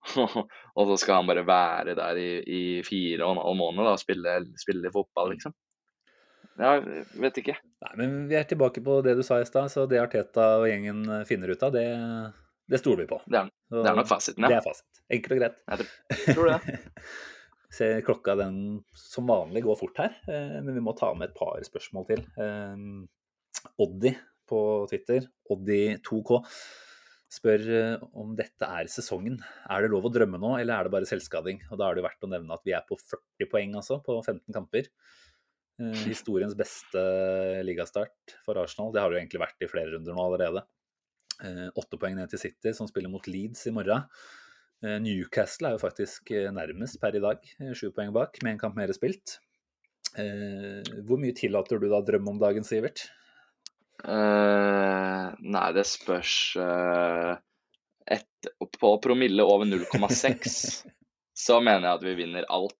og 0.78 0.84
så 0.92 0.96
skal 1.02 1.16
han 1.18 1.26
bare 1.26 1.42
være 1.46 1.96
der 1.98 2.20
i, 2.22 2.28
i 2.46 2.60
fire 2.86 3.26
og 3.26 3.34
en 3.34 3.42
halv 3.42 3.58
måned 3.58 3.82
da, 3.82 3.96
og 3.96 4.02
spille, 4.02 4.36
spille 4.62 4.92
fotball, 4.94 5.32
liksom. 5.34 5.56
Jeg 6.60 7.04
vet 7.22 7.38
ikke. 7.40 7.54
Nei, 7.86 7.90
men 7.96 8.14
vi 8.28 8.36
er 8.36 8.44
tilbake 8.50 8.82
på 8.84 8.98
det 9.06 9.14
du 9.16 9.22
sa 9.24 9.38
i 9.40 9.46
stad, 9.48 9.70
så 9.72 9.86
det 9.88 10.00
Arteta 10.02 10.46
og 10.60 10.66
gjengen 10.68 11.02
eh, 11.08 11.22
finner 11.28 11.52
ut 11.54 11.62
av, 11.64 11.72
det, 11.72 11.84
det 12.68 12.80
stoler 12.82 13.04
vi 13.06 13.10
på. 13.14 13.20
Det 13.26 13.38
er, 13.40 13.48
det 13.72 13.84
er 13.88 13.96
nok 14.00 14.10
fasiten, 14.10 14.44
ja. 14.44 14.50
Det 14.52 14.58
er 14.60 14.66
fasit. 14.66 15.00
Enkelt 15.16 15.36
og 15.36 15.40
greit. 15.40 15.60
Jeg 15.72 15.80
tror- 15.84 16.34
tror 16.36 16.50
det. 16.52 17.04
Ser 17.80 18.00
klokka 18.02 18.34
den 18.34 18.56
som 18.98 19.28
vanlig 19.30 19.62
går 19.62 19.76
fort 19.78 20.00
her, 20.02 20.16
eh, 20.28 20.56
men 20.60 20.74
vi 20.76 20.82
må 20.84 20.92
ta 20.98 21.12
med 21.14 21.30
et 21.30 21.36
par 21.38 21.60
spørsmål 21.64 22.08
til. 22.10 22.24
Eh, 22.36 23.64
Oddi 23.80 24.12
på 24.50 24.60
Twitter, 24.90 25.28
Oddi2k, 25.54 26.40
spør 27.30 27.62
om 28.18 28.32
dette 28.34 28.66
er 28.66 28.88
sesongen. 28.90 29.36
Er 29.70 29.84
det 29.84 29.92
lov 29.92 30.08
å 30.08 30.12
drømme 30.12 30.40
nå, 30.42 30.56
eller 30.58 30.74
er 30.80 30.88
det 30.88 30.94
bare 30.96 31.06
selvskading? 31.06 31.60
Og 31.70 31.78
Da 31.78 31.86
er 31.92 31.94
det 32.00 32.02
verdt 32.08 32.26
å 32.26 32.30
nevne 32.32 32.56
at 32.58 32.64
vi 32.66 32.74
er 32.74 32.82
på 32.88 32.98
40 32.98 33.46
poeng, 33.52 33.76
altså, 33.78 34.00
på 34.02 34.18
15 34.18 34.50
kamper. 34.56 34.88
Eh, 35.80 36.04
historiens 36.10 36.52
beste 36.56 37.00
ligastart 37.64 38.36
for 38.44 38.60
Arsenal. 38.60 38.92
Det 38.92 39.00
har 39.00 39.10
det 39.10 39.18
jo 39.18 39.22
egentlig 39.22 39.42
vært 39.42 39.64
i 39.64 39.70
flere 39.70 39.94
runder 39.94 40.16
nå 40.16 40.26
allerede. 40.26 40.64
Eh, 41.40 41.68
Åtte 41.80 41.98
poeng 42.00 42.18
ned 42.18 42.32
til 42.32 42.42
City, 42.42 42.74
som 42.76 42.88
spiller 42.90 43.12
mot 43.12 43.26
Leeds 43.30 43.64
i 43.70 43.74
morgen. 43.74 44.04
Eh, 44.84 44.98
Newcastle 45.00 45.70
er 45.70 45.76
jo 45.76 45.84
faktisk 45.84 46.32
eh, 46.36 46.50
nærmest 46.52 47.00
per 47.00 47.16
i 47.16 47.22
dag, 47.24 47.46
sju 47.76 47.88
poeng 47.96 48.12
bak, 48.16 48.42
med 48.44 48.56
en 48.56 48.60
kamp 48.60 48.76
mer 48.76 48.92
spilt. 48.96 49.38
Eh, 50.18 50.82
hvor 51.06 51.20
mye 51.22 51.36
tillater 51.36 51.80
du 51.80 51.88
da 51.88 52.02
drømme 52.04 52.34
om 52.34 52.42
dagen, 52.42 52.66
Sivert? 52.66 53.06
Uh, 54.00 55.28
nei, 55.44 55.66
det 55.76 55.82
spørs 55.84 56.54
uh, 56.56 57.34
et, 58.08 58.48
På 58.80 58.94
promille 59.04 59.44
over 59.44 59.68
0,6 59.68 60.54
så 61.44 61.58
mener 61.60 61.84
jeg 61.84 61.98
at 61.98 62.06
vi 62.06 62.14
vinner 62.22 62.48
alt. 62.48 62.79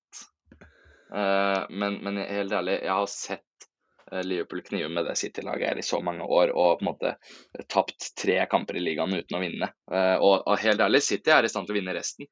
Eh, 1.14 1.62
men, 1.70 1.98
men 2.04 2.16
helt 2.22 2.52
ærlig, 2.52 2.76
jeg 2.84 2.94
har 2.94 3.08
sett 3.10 3.66
eh, 4.12 4.22
Liverpool 4.22 4.62
knive 4.66 4.90
med 4.94 5.08
det 5.08 5.16
City-laget 5.18 5.72
her 5.72 5.80
i 5.80 5.86
så 5.86 6.00
mange 6.04 6.26
år 6.26 6.52
og 6.54 6.78
på 6.78 6.84
en 6.84 6.90
måte 6.90 7.14
tapt 7.66 8.12
tre 8.20 8.38
kamper 8.50 8.78
i 8.78 8.84
ligaen 8.84 9.16
uten 9.16 9.38
å 9.38 9.42
vinne. 9.42 9.72
Eh, 9.90 10.16
og, 10.18 10.44
og 10.44 10.60
helt 10.62 10.82
ærlig, 10.86 11.02
City 11.06 11.34
er 11.34 11.46
i 11.46 11.52
stand 11.52 11.68
til 11.68 11.76
å 11.76 11.80
vinne 11.80 11.96
resten. 11.96 12.30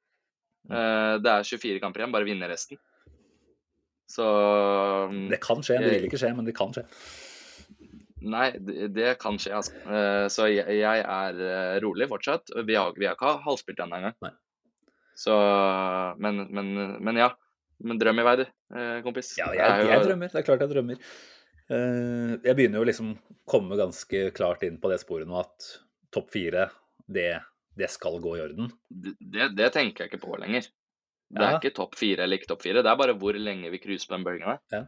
Eh, 0.68 1.14
det 1.22 1.34
er 1.34 1.48
24 1.50 1.82
kamper 1.82 2.04
igjen, 2.04 2.14
bare 2.14 2.28
vinne 2.28 2.50
resten. 2.50 2.80
Så 4.08 4.24
mm, 5.10 5.26
Det 5.34 5.40
kan 5.44 5.64
skje, 5.64 5.80
det 5.82 5.96
vil 5.96 6.06
ikke 6.08 6.20
skje, 6.20 6.36
men 6.36 6.46
det 6.48 6.54
kan 6.56 6.70
skje. 6.72 6.86
Nei, 8.28 8.46
det, 8.56 8.88
det 8.96 9.10
kan 9.22 9.36
skje, 9.38 9.52
altså. 9.54 9.74
Så 10.32 10.48
jeg, 10.50 10.80
er 10.82 11.76
rolig 11.84 12.08
fortsatt. 12.10 12.50
Vi 12.66 12.74
har, 12.74 12.96
vi 12.98 13.06
har 13.06 13.14
ikke 13.14 13.36
halvspilt 13.44 13.78
ennå 13.84 14.00
engang. 14.00 14.32
Så 15.14 15.36
men, 16.18 16.40
men, 16.50 16.72
men 17.04 17.20
ja. 17.20 17.28
Men 17.84 17.98
drøm 18.00 18.18
i 18.18 18.24
vei, 18.26 18.36
du, 18.40 18.46
eh, 18.74 18.94
kompis. 19.04 19.34
Ja, 19.38 19.50
jeg, 19.54 19.84
jeg 19.86 20.06
drømmer. 20.08 20.32
Det 20.32 20.40
er 20.40 20.46
klart 20.48 20.64
jeg 20.64 20.72
drømmer. 20.72 20.98
Eh, 21.68 22.32
Jeg 22.42 22.56
begynner 22.58 22.80
jo 22.80 22.88
liksom 22.88 23.12
komme 23.46 23.76
ganske 23.78 24.30
klart 24.34 24.64
inn 24.66 24.80
på 24.82 24.90
det 24.90 24.98
sporet 25.02 25.28
nå 25.30 25.38
at 25.42 25.68
topp 26.14 26.30
fire, 26.34 26.70
det 27.06 27.30
det 27.78 27.86
skal 27.94 28.16
gå 28.18 28.32
i 28.34 28.40
orden. 28.42 28.72
Det, 28.90 29.52
det, 29.54 29.68
tenker 29.72 30.02
jeg 30.04 30.10
ikke 30.10 30.24
på 30.24 30.34
lenger. 30.42 30.64
Det 31.30 31.44
er 31.44 31.52
Ja. 31.52 31.58
ikke 31.60 31.70
topp 31.76 31.94
fire 31.94 32.24
eller 32.24 32.40
ikke 32.40 32.48
topp 32.50 32.64
fire. 32.64 32.82
Det 32.82 32.90
er 32.90 32.96
bare 32.98 33.14
hvor 33.14 33.36
lenge 33.38 33.70
vi 33.70 33.78
cruiser 33.78 34.08
på 34.10 34.16
den 34.16 34.24
bølgen 34.26 34.48
der. 34.50 34.58
Ja. 34.74 34.80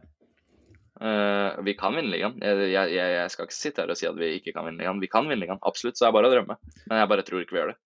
Uh, 1.01 1.61
vi 1.63 1.73
kan 1.79 1.95
vinne 1.95 2.11
ligaen. 2.11 2.35
Jeg, 2.43 2.67
jeg, 2.73 2.91
jeg 3.15 3.31
skal 3.31 3.47
ikke 3.47 3.55
sitte 3.57 3.81
her 3.85 3.93
og 3.93 3.97
si 3.97 4.09
at 4.09 4.17
vi 4.19 4.33
ikke 4.41 4.51
kan 4.53 4.67
vinne 4.67 4.83
ligaen. 4.83 4.99
Vi 5.01 5.07
kan 5.09 5.23
vinne 5.29 5.39
ligaen, 5.45 5.61
absolutt. 5.65 5.95
Så 5.97 6.03
det 6.03 6.09
er 6.11 6.17
bare 6.17 6.29
å 6.29 6.33
drømme. 6.35 6.57
Men 6.89 6.99
jeg 6.99 7.09
bare 7.13 7.25
tror 7.29 7.45
ikke 7.45 7.55
vi 7.55 7.61
gjør 7.61 7.71
det. 7.71 7.77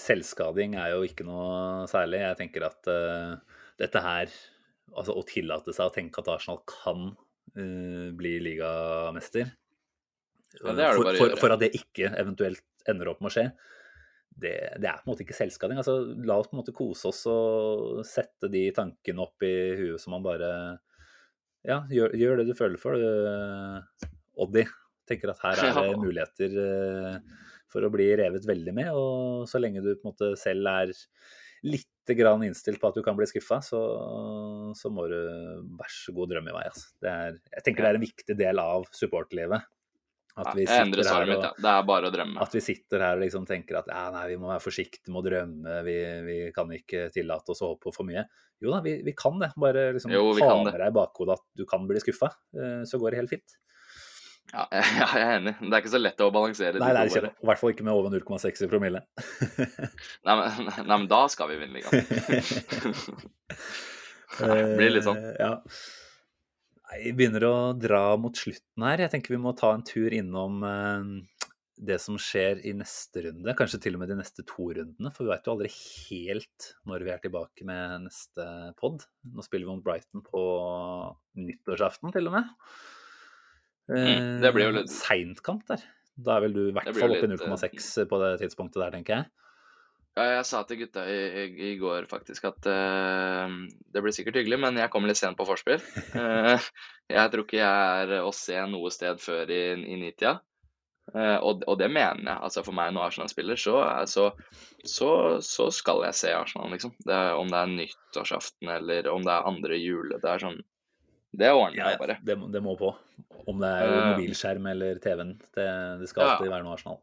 Selvskading 0.00 0.78
er 0.80 0.94
jo 0.94 1.02
ikke 1.04 1.26
noe 1.28 1.84
særlig. 1.92 2.22
Jeg 2.24 2.38
tenker 2.40 2.64
at 2.70 2.88
eh, 2.88 3.51
dette 3.82 4.02
her 4.04 4.32
Altså 4.92 5.14
å 5.16 5.22
tillate 5.24 5.72
seg 5.72 5.88
å 5.88 5.94
tenke 5.94 6.20
at 6.20 6.30
Arsenal 6.34 6.58
kan 6.68 7.12
uh, 7.14 8.08
bli 8.18 8.32
ligamester 8.44 9.46
Ja, 10.58 10.72
det 10.72 10.74
det 10.80 10.88
for, 10.98 11.16
for, 11.16 11.36
for 11.40 11.54
at 11.54 11.62
det 11.62 11.70
ikke 11.78 12.10
eventuelt 12.20 12.64
ender 12.90 13.12
opp 13.12 13.22
med 13.22 13.30
å 13.30 13.32
skje, 13.32 13.44
det, 14.42 14.52
det 14.80 14.88
er 14.88 15.00
på 15.00 15.06
en 15.06 15.12
måte 15.12 15.24
ikke 15.24 15.36
selvskading. 15.36 15.78
Altså, 15.80 15.94
la 16.26 16.38
oss 16.40 16.48
på 16.50 16.56
en 16.56 16.62
måte 16.62 16.74
kose 16.76 17.10
oss 17.12 17.20
og 17.30 18.00
sette 18.08 18.50
de 18.52 18.64
tankene 18.74 19.22
opp 19.24 19.44
i 19.46 19.52
huet 19.78 20.02
som 20.02 20.16
man 20.16 20.24
bare 20.24 20.50
Ja, 21.68 21.82
gjør, 21.92 22.16
gjør 22.18 22.40
det 22.40 22.48
du 22.50 22.56
føler 22.58 22.80
for, 22.80 22.98
du, 22.98 24.08
Oddi. 24.42 24.66
Tenker 25.08 25.32
at 25.32 25.42
her 25.44 25.62
er 25.62 25.78
det 25.92 26.00
muligheter 26.00 26.58
eh, 26.64 27.16
for 27.70 27.86
å 27.86 27.92
bli 27.92 28.08
revet 28.18 28.46
veldig 28.48 28.74
med. 28.76 28.90
Og 28.98 29.48
så 29.50 29.60
lenge 29.62 29.84
du 29.84 29.92
på 29.94 30.02
en 30.02 30.10
måte 30.10 30.32
selv 30.40 30.70
er 30.72 30.94
litt 31.66 31.91
grann 32.18 32.42
innstilt 32.46 32.80
på 32.82 32.90
at 32.90 32.96
du 32.98 33.02
kan 33.06 33.16
bli 33.18 33.28
skuffa, 33.30 33.60
så, 33.64 33.82
så 34.78 34.90
må 34.92 35.06
du 35.10 35.18
vær 35.78 35.92
så 35.92 36.14
god 36.16 36.32
drømme 36.34 36.50
i 36.52 36.56
vei. 36.56 36.64
Altså. 36.70 36.90
Det 37.02 37.12
er, 37.12 37.38
jeg 37.58 37.66
tenker 37.66 37.86
det 37.86 37.92
er 37.92 38.00
en 38.00 38.04
viktig 38.06 38.36
del 38.38 38.62
av 38.62 38.88
supportlivet. 38.96 39.68
At 40.32 40.54
vi 40.56 40.64
og 40.64 41.28
ja. 41.44 41.48
Det 41.60 41.68
er 41.68 41.82
bare 41.84 42.08
å 42.08 42.12
drømme. 42.12 42.40
at 42.40 42.54
vi 42.56 42.62
sitter 42.64 43.02
her 43.04 43.18
og 43.18 43.20
liksom 43.20 43.44
tenker 43.44 43.82
at 43.82 43.90
nei, 43.92 44.22
vi 44.30 44.38
må 44.40 44.48
være 44.48 44.64
forsiktige 44.64 45.12
med 45.12 45.20
å 45.20 45.24
drømme, 45.26 45.74
vi, 45.84 45.96
vi 46.24 46.36
kan 46.56 46.72
ikke 46.72 47.10
tillate 47.12 47.52
oss 47.52 47.60
å 47.60 47.74
håpe 47.74 47.90
på 47.90 47.92
for 47.98 48.08
mye. 48.08 48.24
Jo 48.62 48.72
da, 48.72 48.78
vi, 48.84 48.94
vi 49.04 49.12
kan 49.18 49.36
det. 49.42 49.50
Bare 49.60 49.90
liksom 49.92 50.14
Jo, 50.14 50.30
ha 50.40 50.54
med 50.62 50.72
deg 50.72 50.88
i 50.88 50.96
bakhodet 50.96 51.36
at 51.36 51.44
du 51.58 51.66
kan 51.68 51.84
bli 51.88 52.00
skuffa, 52.00 52.32
så 52.88 53.02
går 53.02 53.12
det 53.12 53.20
helt 53.20 53.34
fint. 53.34 53.58
Ja, 54.52 54.66
jeg 54.74 55.22
er 55.22 55.30
enig. 55.38 55.52
Det 55.62 55.70
er 55.72 55.78
ikke 55.80 55.92
så 55.94 56.00
lett 56.02 56.18
å 56.20 56.26
balansere. 56.34 56.76
Nei, 56.82 56.90
det 56.92 57.00
er 57.00 57.08
ikke 57.08 57.22
det. 57.24 57.30
I 57.40 57.46
hvert 57.48 57.60
fall 57.62 57.70
ikke 57.72 57.86
med 57.86 57.94
over 57.96 58.12
0,6 58.12 58.64
i 58.66 58.68
promille. 58.68 59.00
Nei, 60.26 60.34
men, 60.36 60.66
nei, 60.68 60.84
men 60.92 61.06
da 61.08 61.22
skal 61.32 61.48
vi 61.48 61.56
vinne 61.62 61.80
ligaen. 61.80 63.32
Det 64.32 64.76
blir 64.78 64.94
litt 64.94 65.04
sånn. 65.08 65.20
Eh, 65.20 65.36
Ja. 65.40 65.56
Vi 66.92 67.14
begynner 67.16 67.44
å 67.48 67.54
dra 67.80 68.02
mot 68.20 68.36
slutten 68.36 68.84
her. 68.84 69.00
Jeg 69.06 69.12
tenker 69.14 69.32
vi 69.32 69.40
må 69.40 69.54
ta 69.56 69.70
en 69.72 69.84
tur 69.88 70.12
innom 70.12 70.58
eh, 70.68 71.06
det 71.88 71.96
som 72.04 72.18
skjer 72.20 72.60
i 72.68 72.74
neste 72.76 73.22
runde. 73.24 73.54
Kanskje 73.56 73.80
til 73.86 73.96
og 73.96 74.02
med 74.02 74.12
de 74.12 74.18
neste 74.20 74.44
to 74.44 74.66
rundene, 74.76 75.12
for 75.14 75.24
vi 75.24 75.32
veit 75.32 75.48
jo 75.48 75.54
aldri 75.54 75.70
helt 75.72 76.68
når 76.88 77.06
vi 77.06 77.14
er 77.14 77.22
tilbake 77.24 77.64
med 77.68 78.04
neste 78.10 78.44
pod. 78.76 79.06
Nå 79.24 79.44
spiller 79.46 79.64
vi 79.64 79.72
mot 79.72 79.84
Brighton 79.86 80.24
på 80.28 80.44
nyttårsaften, 81.40 82.12
til 82.12 82.28
og 82.28 82.36
med. 82.36 82.52
Mm, 83.90 84.40
det 84.42 84.52
blir 84.54 84.68
jo 84.68 84.74
litt- 84.78 84.92
Seint 84.92 85.42
der. 85.68 85.82
Da 86.22 86.36
er 86.36 86.44
vel 86.44 86.54
du 86.54 86.64
i 86.68 86.74
hvert 86.76 86.92
fall 86.94 87.14
oppe 87.14 87.26
i 87.26 87.30
eh, 87.30 87.38
0,6 87.40 88.04
på 88.08 88.20
det 88.22 88.32
tidspunktet 88.42 88.82
der, 88.82 88.92
tenker 88.94 89.16
jeg. 89.16 89.30
Ja, 90.12 90.26
jeg 90.36 90.44
sa 90.44 90.60
til 90.68 90.82
gutta 90.82 91.06
i, 91.08 91.20
i, 91.40 91.44
i 91.70 91.76
går 91.80 92.04
faktisk 92.10 92.44
at 92.50 92.66
uh, 92.68 93.48
det 93.94 94.02
blir 94.04 94.12
sikkert 94.12 94.36
hyggelig, 94.36 94.58
men 94.60 94.76
jeg 94.76 94.92
kommer 94.92 95.08
litt 95.08 95.16
sent 95.16 95.38
på 95.38 95.46
forspill. 95.48 95.80
Uh, 96.12 96.60
jeg 97.16 97.32
tror 97.32 97.46
ikke 97.46 97.62
jeg 97.62 98.02
er 98.04 98.18
å 98.20 98.32
se 98.36 98.58
noe 98.68 98.92
sted 98.92 99.22
før 99.24 99.48
i, 99.48 99.62
i 99.72 99.96
nitida. 100.02 100.36
Uh, 101.16 101.38
og, 101.40 101.64
og 101.64 101.78
det 101.80 101.88
mener 101.90 102.28
jeg. 102.28 102.36
altså 102.44 102.62
For 102.66 102.76
meg 102.76 102.92
når 102.92 103.08
Arsenal 103.08 103.32
spiller, 103.32 103.56
så, 103.56 103.78
så, 104.04 104.28
så, 104.84 105.10
så 105.40 105.70
skal 105.72 106.04
jeg 106.10 106.20
se 106.20 106.36
Arsenal, 106.36 106.68
liksom. 106.76 106.92
Det 107.08 107.16
er, 107.16 107.32
om 107.40 107.48
det 107.48 107.62
er 107.62 107.72
nyttårsaften 107.72 108.68
eller 108.76 109.08
om 109.14 109.24
det 109.24 109.32
er 109.32 109.48
andre 109.48 109.80
jule. 109.80 110.20
Det 110.20 110.28
er 110.28 110.44
sånn 110.44 110.60
Det 111.34 111.48
ordner 111.48 111.76
Ja, 111.78 111.84
jeg 111.88 111.96
ja, 111.96 111.98
bare. 112.02 112.16
det, 112.22 112.36
det 112.52 112.62
må 112.62 112.74
på. 112.78 112.90
Om 113.48 113.58
det 113.62 113.68
er 113.68 113.86
Eh, 113.88 114.08
mobilskjerm 114.12 114.66
eller 114.70 114.98
TV-en. 115.00 115.38
Det, 115.56 115.68
det 116.00 116.08
skal 116.10 116.26
Ja. 116.26 116.34
alltid 116.36 116.50
være 116.52 116.62
noe 116.66 116.74
Arsenal. 116.76 116.98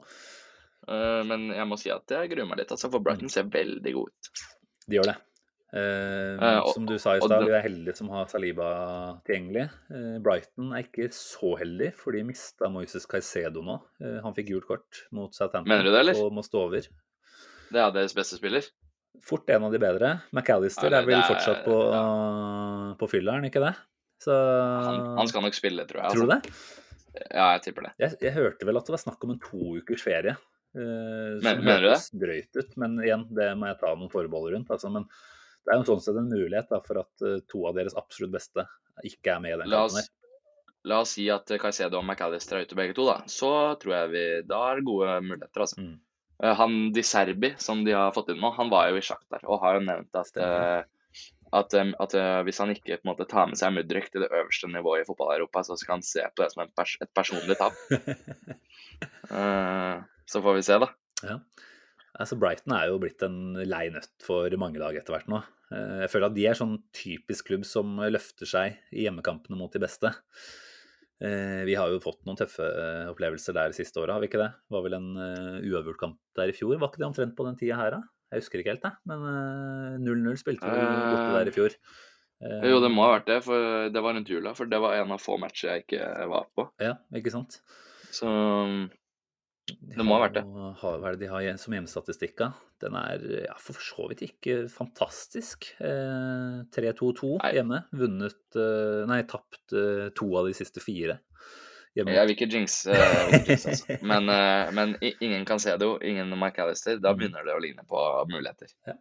Eh, 0.88 1.24
men 1.26 1.48
jeg 1.54 1.66
må 1.68 1.78
si 1.80 1.90
at 1.92 2.06
jeg 2.08 2.30
gruer 2.30 2.48
meg 2.48 2.58
litt, 2.62 2.70
altså, 2.72 2.90
for 2.92 3.00
Brighton 3.00 3.30
ser 3.30 3.44
veldig 3.50 3.94
god 3.94 4.08
ut. 4.14 4.30
De 4.88 4.96
gjør 5.00 5.10
det. 5.12 5.16
Eh, 5.72 6.38
Eh, 6.40 6.62
som 6.74 6.86
du 6.86 6.96
sa 6.98 7.16
i 7.18 7.20
stad, 7.22 7.44
vi 7.46 7.52
er 7.54 7.62
heldige 7.62 7.96
som 7.98 8.10
har 8.10 8.26
Saliba 8.32 8.70
tilgjengelig. 9.28 9.68
Brighton 10.24 10.72
er 10.74 10.84
ikke 10.86 11.10
så 11.14 11.58
heldig, 11.60 11.92
for 11.96 12.12
de 12.14 12.24
mista 12.24 12.70
Moises 12.70 13.06
Caicedo 13.06 13.62
nå. 13.62 13.80
Han 14.24 14.34
fikk 14.34 14.48
gult 14.50 14.66
kort 14.70 15.04
mot 15.12 15.34
Southampton 15.34 15.68
Mener 15.70 15.84
du 15.84 15.92
det, 15.92 16.00
eller? 16.00 16.22
og 16.24 16.32
må 16.34 16.42
stå 16.46 16.64
over. 16.70 16.82
Det 17.72 17.78
er 17.82 17.92
deres 17.92 18.14
beste 18.18 18.38
spiller. 18.40 18.66
Fort 19.22 19.50
en 19.50 19.64
av 19.68 19.72
de 19.72 19.78
bedre. 19.82 20.22
McAllister 20.32 20.90
Ja, 20.90 21.02
det- 21.02 21.04
er 21.04 21.06
vel 21.06 21.22
fortsatt 21.28 21.66
på, 21.66 22.98
på 22.98 23.10
fylla, 23.10 23.38
er 23.38 23.50
ikke 23.50 23.62
det? 23.66 23.76
Så 24.20 24.36
Han, 24.36 25.02
han 25.18 25.28
skal 25.32 25.46
nok 25.46 25.56
spille, 25.56 25.86
tror 25.88 26.02
jeg. 26.04 26.12
Tror 26.16 26.28
du 26.28 26.34
Altså. 26.34 26.52
det? 26.52 27.26
Ja, 27.34 27.46
jeg 27.56 27.62
tipper 27.66 27.88
det. 27.88 27.92
Jeg, 28.00 28.18
jeg 28.22 28.34
hørte 28.36 28.68
vel 28.68 28.78
at 28.78 28.86
det 28.86 28.94
var 28.94 29.02
snakk 29.02 29.24
om 29.26 29.32
en 29.34 29.40
to 29.42 29.60
ukers 29.80 30.04
ferie. 30.06 30.36
Uh, 30.78 31.40
Men- 31.42 31.64
mener 31.66 31.82
du 31.82 31.90
det? 31.90 32.02
drøyt 32.22 32.60
ut, 32.62 32.76
men 32.78 33.00
igjen, 33.02 33.24
det 33.34 33.48
må 33.58 33.66
jeg 33.72 33.80
ta 33.82 33.94
noen 33.96 34.12
forbehold 34.14 34.54
rundt. 34.54 34.70
Altså, 34.76 34.92
men 34.94 35.08
det 35.66 35.74
er 35.74 35.80
jo 35.82 35.88
sånn 35.90 36.04
sett 36.06 36.20
en 36.22 36.30
mulighet 36.30 36.70
da, 36.70 36.80
for 36.86 37.00
at 37.02 37.26
eh, 37.26 37.40
to 37.50 37.64
av 37.68 37.76
deres 37.76 37.96
absolutt 37.98 38.32
beste 38.36 38.64
ikke 39.06 39.34
er 39.36 39.42
med 39.44 39.56
i 39.56 39.58
den 39.64 39.70
kampen. 39.74 39.98
her. 39.98 40.08
la 40.86 41.00
oss 41.04 41.12
si 41.18 41.26
at 41.30 41.50
Caicedo 41.60 41.98
og 42.00 42.06
McAllister 42.06 42.58
er 42.60 42.64
ute 42.70 42.78
begge 42.78 42.96
to, 42.96 43.06
da. 43.10 43.18
Så 43.28 43.50
tror 43.82 43.94
jeg 43.98 44.12
vi 44.14 44.24
Da 44.48 44.62
er 44.72 44.76
det 44.80 44.86
gode 44.88 45.18
muligheter, 45.26 45.66
altså. 45.66 45.82
Mm. 45.82 45.98
Eh, 46.44 46.54
Han 46.56 46.78
Di 46.96 47.02
Serbi, 47.04 47.56
som 47.60 47.84
de 47.84 47.92
har 47.98 48.14
fått 48.16 48.30
inn 48.32 48.40
nå, 48.40 48.54
han 48.56 48.70
var 48.72 48.90
jo 48.94 49.02
i 49.02 49.04
sjakk 49.04 49.26
der, 49.32 49.44
og 49.50 49.60
har 49.66 49.80
jo 49.80 49.86
nevnt 49.90 50.14
at, 50.16 50.28
Stemmer. 50.32 50.86
At, 51.56 51.74
at 51.74 52.14
eh, 52.18 52.42
hvis 52.46 52.60
han 52.62 52.74
ikke 52.74 53.00
på 53.00 53.06
en 53.08 53.12
måte 53.12 53.26
tar 53.30 53.50
med 53.50 53.58
seg 53.58 53.74
Mudrik 53.74 54.12
til 54.14 54.22
det 54.24 54.30
øverste 54.30 54.70
nivået 54.70 55.04
i 55.04 55.08
fotball-Europa, 55.08 55.64
så 55.66 55.78
skal 55.80 55.98
han 55.98 56.06
se 56.06 56.22
på 56.22 56.44
det 56.44 56.52
som 56.54 56.70
pers 56.78 56.96
et 57.02 57.12
personlig 57.18 57.58
tap. 57.58 57.78
uh, 59.34 59.98
Så 60.30 60.44
får 60.46 60.60
vi 60.60 60.66
se, 60.68 60.78
da. 60.78 60.92
Ja. 61.26 61.40
Altså 62.22 62.38
Brighton 62.38 62.76
er 62.78 62.90
jo 62.92 63.00
blitt 63.02 63.24
en 63.26 63.58
lei 63.66 63.88
nøtt 63.94 64.12
for 64.22 64.54
mange 64.62 64.78
lag 64.82 64.98
etter 64.98 65.16
hvert 65.16 65.30
nå. 65.32 65.40
Eh, 65.74 66.04
Jeg 66.04 66.12
føler 66.14 66.30
at 66.30 66.36
de 66.36 66.46
er 66.46 66.58
sånn 66.58 66.76
typisk 66.94 67.50
klubb 67.50 67.66
som 67.66 67.98
løfter 68.14 68.50
seg 68.50 68.78
i 68.94 69.08
hjemmekampene 69.08 69.58
mot 69.58 69.74
de 69.74 69.82
beste. 69.82 70.14
Vi 71.20 71.74
har 71.76 71.90
jo 71.92 71.98
fått 72.00 72.22
noen 72.24 72.38
tøffe 72.40 72.64
opplevelser 73.10 73.58
der 73.58 73.74
de 73.74 73.76
siste 73.76 74.00
åra, 74.00 74.14
har 74.16 74.22
vi 74.24 74.30
ikke 74.30 74.40
det? 74.40 74.54
Det 74.56 74.72
var 74.72 74.86
vel 74.86 74.96
en 74.96 75.10
uavgjort 75.20 76.00
kamp 76.00 76.16
der 76.40 76.54
i 76.54 76.56
fjor, 76.56 76.78
var 76.80 76.94
ikke 76.94 77.02
det 77.02 77.10
omtrent 77.10 77.36
på 77.36 77.44
den 77.44 77.58
tida 77.60 77.76
her, 77.76 77.98
da? 77.98 78.19
Jeg 78.30 78.44
husker 78.44 78.62
ikke 78.62 78.74
helt, 78.76 78.86
jeg. 78.86 78.98
Men 79.10 79.26
eh, 79.32 79.98
0-0 80.06 80.38
spilte 80.42 80.70
vi 80.70 80.86
borte 80.86 81.34
der 81.38 81.50
i 81.50 81.56
fjor. 81.56 81.76
Eh, 82.46 82.70
Jo, 82.70 82.80
det 82.84 82.92
må 82.94 83.04
ha 83.08 83.16
vært 83.18 83.28
det, 83.32 83.40
for 83.44 83.90
det 83.92 84.04
var 84.06 84.16
rundt 84.16 84.30
jula. 84.32 84.54
For 84.56 84.70
det 84.70 84.80
var 84.84 84.96
en 85.00 85.12
av 85.16 85.22
få 85.24 85.38
matcher 85.42 85.74
jeg 85.74 85.86
ikke 85.88 86.10
var 86.32 86.48
på. 86.56 86.68
Ja, 86.84 86.96
ikke 87.18 87.34
sant? 87.34 87.60
Så 88.16 88.30
Det 89.70 90.02
må 90.06 90.16
ha 90.18 90.24
vært 90.28 90.38
det. 90.40 90.44
hva 90.46 90.94
er 90.98 91.18
det 91.18 91.24
de 91.26 91.32
har 91.34 91.58
som 91.62 91.74
hjemmestatistikk? 91.76 92.42
Den 92.82 92.96
er 92.98 93.26
ja, 93.46 93.56
for 93.60 93.78
så 93.84 94.08
vidt 94.10 94.24
ikke 94.30 94.62
fantastisk. 94.72 95.72
Eh, 95.84 96.62
3-2-2 96.74 97.36
hjemme. 97.54 97.84
Vunnet 97.92 98.56
eh, 98.58 99.04
Nei, 99.10 99.24
tapt 99.30 99.74
eh, 99.76 100.08
to 100.16 100.30
av 100.40 100.48
de 100.48 100.56
siste 100.58 100.82
fire. 100.82 101.20
Hjemme. 102.00 102.16
Jeg 102.16 102.28
vil 102.30 102.36
ikke 102.38 102.48
jinx, 102.56 102.80
eh, 102.88 102.98
jeg 103.04 103.28
vil 103.30 103.38
ikke 103.44 103.58
altså. 103.74 104.00
men, 104.80 104.96
ingen 105.20 105.46
kan 105.50 105.60
se 105.62 105.76
det 105.78 105.86
jo 105.88 105.98
ingen 106.02 106.32
McAllister. 106.38 106.98
Da 107.04 107.14
Mm. 107.14 107.20
begynner 107.22 107.46
det 107.48 107.56
å 107.56 107.62
ligne 107.64 107.86
på 107.88 108.04
muligheter. 108.32 108.72
Ja. 108.88 108.98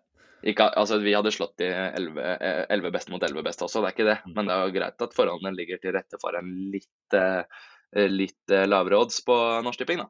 Ikke, 0.47 0.69
altså, 0.79 1.01
vi 1.03 1.15
hadde 1.17 1.33
slått 1.35 1.57
de 1.59 1.67
11, 1.67 2.15
best 2.15 2.71
11 2.71 2.93
beste 2.95 3.11
mot 3.11 3.25
11 3.27 3.43
best 3.43 3.63
også, 3.67 3.81
det 3.83 3.89
er 3.89 3.97
ikke 3.97 4.07
det. 4.11 4.19
Mm. 4.27 4.35
Men 4.37 4.47
det 4.47 4.55
er 4.55 4.67
jo 4.69 4.75
greit 4.77 5.03
at 5.09 5.17
forholdene 5.17 5.55
ligger 5.57 5.81
til 5.83 5.97
rette 5.97 6.21
for 6.23 6.37
en 6.39 6.53
litt, 6.71 7.17
eh, 7.19 7.43
litt 8.07 8.55
eh, 8.55 8.67
lavere 8.69 9.01
odds 9.03 9.19
på 9.27 9.35
Norsk 9.67 9.83
Tipping, 9.83 9.99
da. 10.05 10.09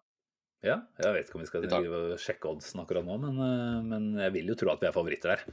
Ja, 0.67 0.81
jeg 0.99 1.15
vet 1.15 1.29
ikke 1.31 1.39
om 1.39 1.45
vi 1.45 1.49
skal 1.49 1.65
I 1.65 2.19
sjekke 2.19 2.51
oddsen 2.51 2.83
akkurat 2.83 3.07
nå, 3.07 3.17
men, 3.23 3.39
eh, 3.41 3.79
men 3.87 4.09
jeg 4.21 4.35
vil 4.35 4.51
jo 4.53 4.59
tro 4.59 4.73
at 4.75 4.83
vi 4.83 4.89
er 4.91 4.97
favoritter 4.97 5.37
der. 5.37 5.45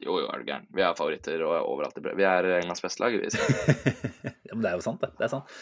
Jo, 0.00 0.14
jo, 0.22 0.28
er 0.32 0.40
du 0.40 0.48
gæren. 0.48 0.66
Vi 0.72 0.80
er 0.80 0.94
favoritter 0.96 1.42
og 1.44 1.52
er 1.58 1.66
overalt 1.68 1.98
i 1.98 2.00
brev. 2.00 2.16
Vi 2.16 2.24
er 2.24 2.46
Englands 2.62 2.80
beste 2.80 3.02
lag, 3.04 3.12
vi. 3.20 3.28
Ja, 4.48 4.54
men 4.56 4.62
det 4.64 4.70
er 4.70 4.78
jo 4.80 4.86
sant, 4.86 5.02
det. 5.04 5.12
Det 5.18 5.26
er 5.28 5.32
sant. 5.34 5.58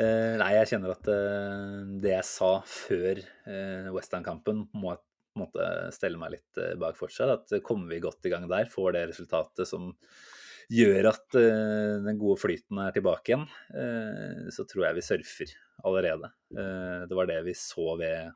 Eh, 0.00 0.34
nei, 0.40 0.54
jeg 0.56 0.72
kjenner 0.72 0.94
at 0.94 1.08
eh, 1.12 1.78
det 2.00 2.14
jeg 2.14 2.24
sa 2.24 2.50
før 2.64 3.20
uh, 3.20 3.90
Westham-kampen, 3.92 4.62
må 4.72 4.94
jeg 4.94 5.02
på 5.30 5.38
en 5.38 5.44
måte 5.44 5.66
stelle 5.94 6.18
meg 6.18 6.34
litt 6.34 6.60
eh, 6.60 6.76
bak 6.80 6.98
fortsatt. 6.98 7.30
At 7.36 7.54
eh, 7.54 7.64
kommer 7.64 7.90
vi 7.92 8.02
godt 8.02 8.26
i 8.26 8.32
gang 8.32 8.48
der, 8.50 8.70
får 8.70 8.96
det 8.96 9.06
resultatet 9.12 9.68
som 9.68 9.92
gjør 10.70 11.10
at 11.10 11.38
eh, 11.38 11.96
den 12.04 12.18
gode 12.18 12.40
flyten 12.42 12.80
er 12.82 12.94
tilbake 12.94 13.32
igjen, 13.32 13.46
eh, 13.74 14.46
så 14.54 14.66
tror 14.68 14.88
jeg 14.88 14.98
vi 14.98 15.06
surfer 15.06 15.56
allerede. 15.86 16.32
Eh, 16.54 17.02
det 17.10 17.18
var 17.18 17.30
det 17.30 17.40
vi 17.46 17.56
så 17.58 17.94
ved, 18.00 18.32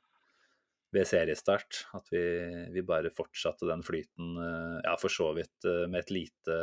ved 0.95 1.09
seriestart. 1.11 1.85
At 1.99 2.11
vi, 2.15 2.25
vi 2.75 2.87
bare 2.87 3.15
fortsatte 3.15 3.69
den 3.71 3.83
flyten, 3.87 4.35
eh, 4.39 4.79
ja, 4.87 4.95
for 5.01 5.13
så 5.13 5.33
vidt 5.37 5.67
eh, 5.71 5.87
med 5.91 6.05
et 6.05 6.15
lite, 6.15 6.61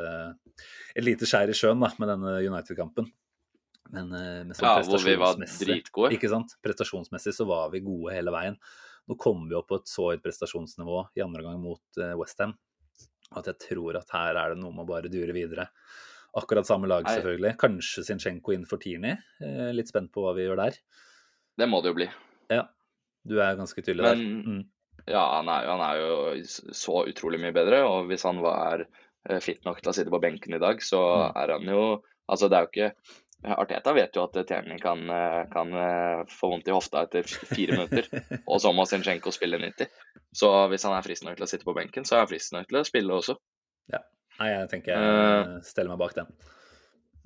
et 0.95 1.07
lite 1.07 1.27
skjær 1.27 1.51
i 1.51 1.57
sjøen 1.57 1.83
da, 1.83 1.91
med 1.99 2.15
denne 2.15 2.37
United-kampen. 2.47 3.11
Men, 3.91 4.09
med 4.09 4.47
men 4.47 4.55
sånn 4.55 4.67
Ja, 4.69 4.81
hvor 4.87 5.03
vi 5.03 5.15
var 5.19 5.35
dritgode. 5.35 6.13
Ikke 6.15 6.29
sant? 6.31 6.53
Prestasjonsmessig 6.63 7.33
så 7.35 7.45
var 7.49 7.69
vi 7.73 7.81
gode 7.83 8.13
hele 8.15 8.31
veien. 8.31 8.55
Nå 9.09 9.17
kommer 9.19 9.49
vi 9.49 9.57
opp 9.57 9.67
på 9.71 9.79
et 9.81 9.89
så 9.91 10.11
høyt 10.11 10.23
prestasjonsnivå 10.23 11.01
i 11.17 11.23
andre 11.25 11.43
gang 11.43 11.59
mot 11.59 11.81
uh, 11.99 12.13
Westham 12.19 12.53
at 13.35 13.47
jeg 13.47 13.57
tror 13.63 13.95
at 13.99 14.09
her 14.11 14.35
er 14.35 14.49
det 14.53 14.59
noe 14.61 14.73
med 14.75 14.83
å 14.83 14.89
bare 14.89 15.07
dure 15.11 15.31
videre. 15.35 15.69
Akkurat 16.35 16.67
samme 16.67 16.87
lag, 16.87 17.05
selvfølgelig. 17.07 17.53
Kanskje 17.59 18.03
Zinchenko 18.07 18.51
inn 18.55 18.65
for 18.67 18.79
Tierney. 18.79 19.15
Eh, 19.43 19.69
litt 19.75 19.87
spent 19.91 20.11
på 20.11 20.23
hva 20.25 20.33
vi 20.35 20.43
gjør 20.45 20.59
der. 20.59 20.77
Det 21.59 21.67
må 21.67 21.79
det 21.83 21.91
jo 21.91 21.97
bli. 21.97 22.07
Ja, 22.51 22.65
du 23.27 23.37
er 23.43 23.55
ganske 23.59 23.83
tydelig 23.83 24.03
Men- 24.03 24.19
der. 24.19 24.51
Mm. 24.51 24.61
Ja, 25.07 25.23
han 25.37 25.47
er, 25.49 25.63
jo- 25.65 25.71
han 25.71 25.83
er 25.87 25.95
jo 26.01 26.43
så 26.75 27.05
utrolig 27.07 27.39
mye 27.41 27.55
bedre, 27.55 27.79
og 27.87 28.07
hvis 28.11 28.23
han 28.27 28.39
var 28.43 28.83
eh, 29.29 29.39
fit 29.39 29.63
nok 29.65 29.79
til 29.81 29.91
å 29.91 29.95
sitte 29.95 30.11
på 30.11 30.21
benken 30.21 30.53
i 30.55 30.59
dag, 30.59 30.79
så 30.83 30.99
Mm. 31.31 31.35
er 31.43 31.51
han 31.57 31.63
jo 31.75 32.03
Altså, 32.29 32.47
det 32.47 32.55
er 32.55 32.61
jo 32.63 32.71
ikke 32.71 32.95
Arteta 33.43 33.93
vet 33.97 34.15
jo 34.15 34.23
at 34.27 34.35
Terni 34.47 34.77
kan, 34.81 35.01
eh, 35.09 35.43
kan 35.51 35.73
eh, 35.73 36.23
få 36.29 36.51
vondt 36.51 36.67
i 36.69 36.75
hofta 36.75 37.05
etter 37.07 37.25
fire 37.25 37.77
minutter, 37.79 38.05
og 38.51 38.61
så 38.61 38.71
må 38.75 38.85
Zinchenko 38.89 39.33
spille 39.33 39.57
90. 39.61 39.89
Så 40.37 40.49
hvis 40.71 40.85
han 40.87 40.93
er 40.95 41.05
frisk 41.05 41.25
nok 41.25 41.39
til 41.39 41.47
å 41.47 41.49
sitte 41.49 41.65
på 41.67 41.75
benken, 41.75 42.05
så 42.05 42.15
er 42.19 42.25
han 42.25 42.29
frisk 42.31 42.53
nok 42.55 42.69
til 42.69 42.81
å 42.81 42.87
spille 42.87 43.17
også. 43.17 43.37
Nei, 44.39 44.47
jeg 44.47 44.69
tenker 44.71 44.93
jeg 44.95 45.01
Eh. 45.05 45.49
steller 45.67 45.91
meg 45.91 45.99
bak 46.01 46.13
den. 46.17 46.29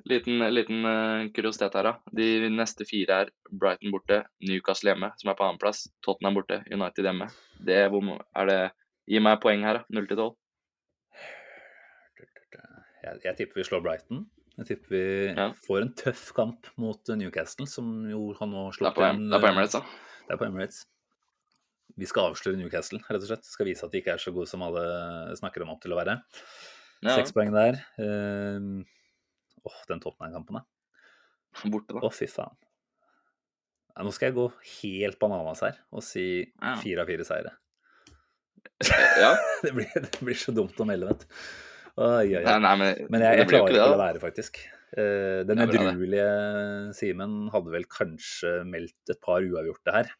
Liten, 0.09 0.41
liten 0.51 0.85
eh, 0.89 1.27
kuriositet 1.35 1.75
her, 1.77 1.87
da. 1.87 1.93
De 2.11 2.49
neste 2.51 2.83
fire 2.89 3.19
er 3.23 3.29
Brighton 3.51 3.93
borte, 3.93 4.17
Newcastle 4.43 4.91
hjemme, 4.91 5.11
som 5.21 5.31
er 5.31 5.37
på 5.37 5.45
annenplass, 5.45 5.85
Tottenham 6.03 6.35
borte, 6.35 6.57
United 6.71 7.07
hjemme. 7.07 7.29
Det, 7.63 7.77
er 7.85 8.49
det 8.49 8.59
Gi 9.05 9.21
meg 9.21 9.37
poeng 9.43 9.63
her, 9.63 9.79
da. 9.79 9.85
0 9.93 10.07
til 10.09 10.17
12. 10.17 10.35
Jeg, 13.05 13.19
jeg 13.21 13.37
tipper 13.37 13.61
vi 13.61 13.67
slår 13.67 13.83
Brighton. 13.85 14.25
Jeg 14.56 14.68
tipper 14.69 14.90
vi 14.95 15.03
Ja. 15.36 15.49
får 15.68 15.82
en 15.82 15.94
tøff 15.99 16.30
kamp 16.34 16.68
mot 16.80 17.10
eh, 17.10 17.15
Newcastle, 17.19 17.68
som 17.68 17.90
jo 18.10 18.34
har 18.40 18.48
nå 18.48 18.69
slått 18.76 18.95
Em- 19.03 19.26
det 19.30 19.36
er 19.36 19.44
på 19.44 19.49
Emirates, 19.52 19.73
da. 19.73 19.82
Det 20.27 20.34
er 20.36 20.38
på 20.40 20.45
Emirates. 20.48 20.86
Vi 21.98 22.06
skal 22.10 22.32
avsløre 22.32 22.57
Newcastle, 22.60 22.99
rett 22.99 23.22
og 23.22 23.27
slett. 23.30 23.45
Skal 23.45 23.68
vise 23.68 23.84
at 23.86 23.91
de 23.91 23.99
ikke 24.02 24.14
er 24.15 24.18
så 24.23 24.32
gode 24.34 24.48
som 24.48 24.64
alle 24.65 25.36
snakker 25.38 25.60
dem 25.64 25.69
opp 25.69 25.82
til 25.84 25.91
å 25.95 25.99
være. 25.99 26.18
Ja, 27.03 27.15
Seks 27.15 27.32
poeng 27.36 27.52
der. 27.53 27.82
Ehm, 27.99 28.86
Åh, 29.65 29.77
den 29.90 29.99
Tottenham-kampen, 29.99 30.60
da. 30.60 30.64
borte, 31.72 31.94
da. 31.95 32.02
Å, 32.06 32.11
fy 32.14 32.27
faen. 32.30 32.56
Ja, 33.95 34.03
nå 34.03 34.11
skal 34.14 34.27
jeg 34.30 34.36
gå 34.36 34.52
helt 34.82 35.19
bananas 35.19 35.61
her 35.64 35.77
og 35.91 36.03
si 36.03 36.26
fire 36.84 37.02
av 37.02 37.07
fire 37.07 37.23
seire. 37.26 37.53
Ja. 39.19 39.32
Det 39.64 39.72
blir, 39.73 39.88
det 39.95 40.19
blir 40.22 40.36
så 40.38 40.52
dumt 40.53 40.76
å 40.80 40.86
melde, 40.86 41.07
vet 41.07 41.23
du. 41.23 41.36
Oi, 41.95 42.07
oi, 42.27 42.31
oi. 42.41 42.43
Nei, 42.43 42.55
nei, 42.59 42.73
men, 42.81 43.05
Men 43.13 43.23
jeg, 43.23 43.38
jeg 43.39 43.47
klarer 43.51 43.69
ikke 43.69 43.77
det, 43.77 43.84
å 43.85 43.91
la 43.93 43.99
være, 44.01 44.19
faktisk. 44.23 44.57
Uh, 44.95 45.43
Den 45.47 45.61
edruelige 45.63 46.26
Simen 46.97 47.35
hadde 47.53 47.72
vel 47.73 47.85
kanskje 47.91 48.51
meldt 48.67 49.13
et 49.13 49.22
par 49.23 49.45
uavgjorte 49.45 49.93
her. 49.95 50.11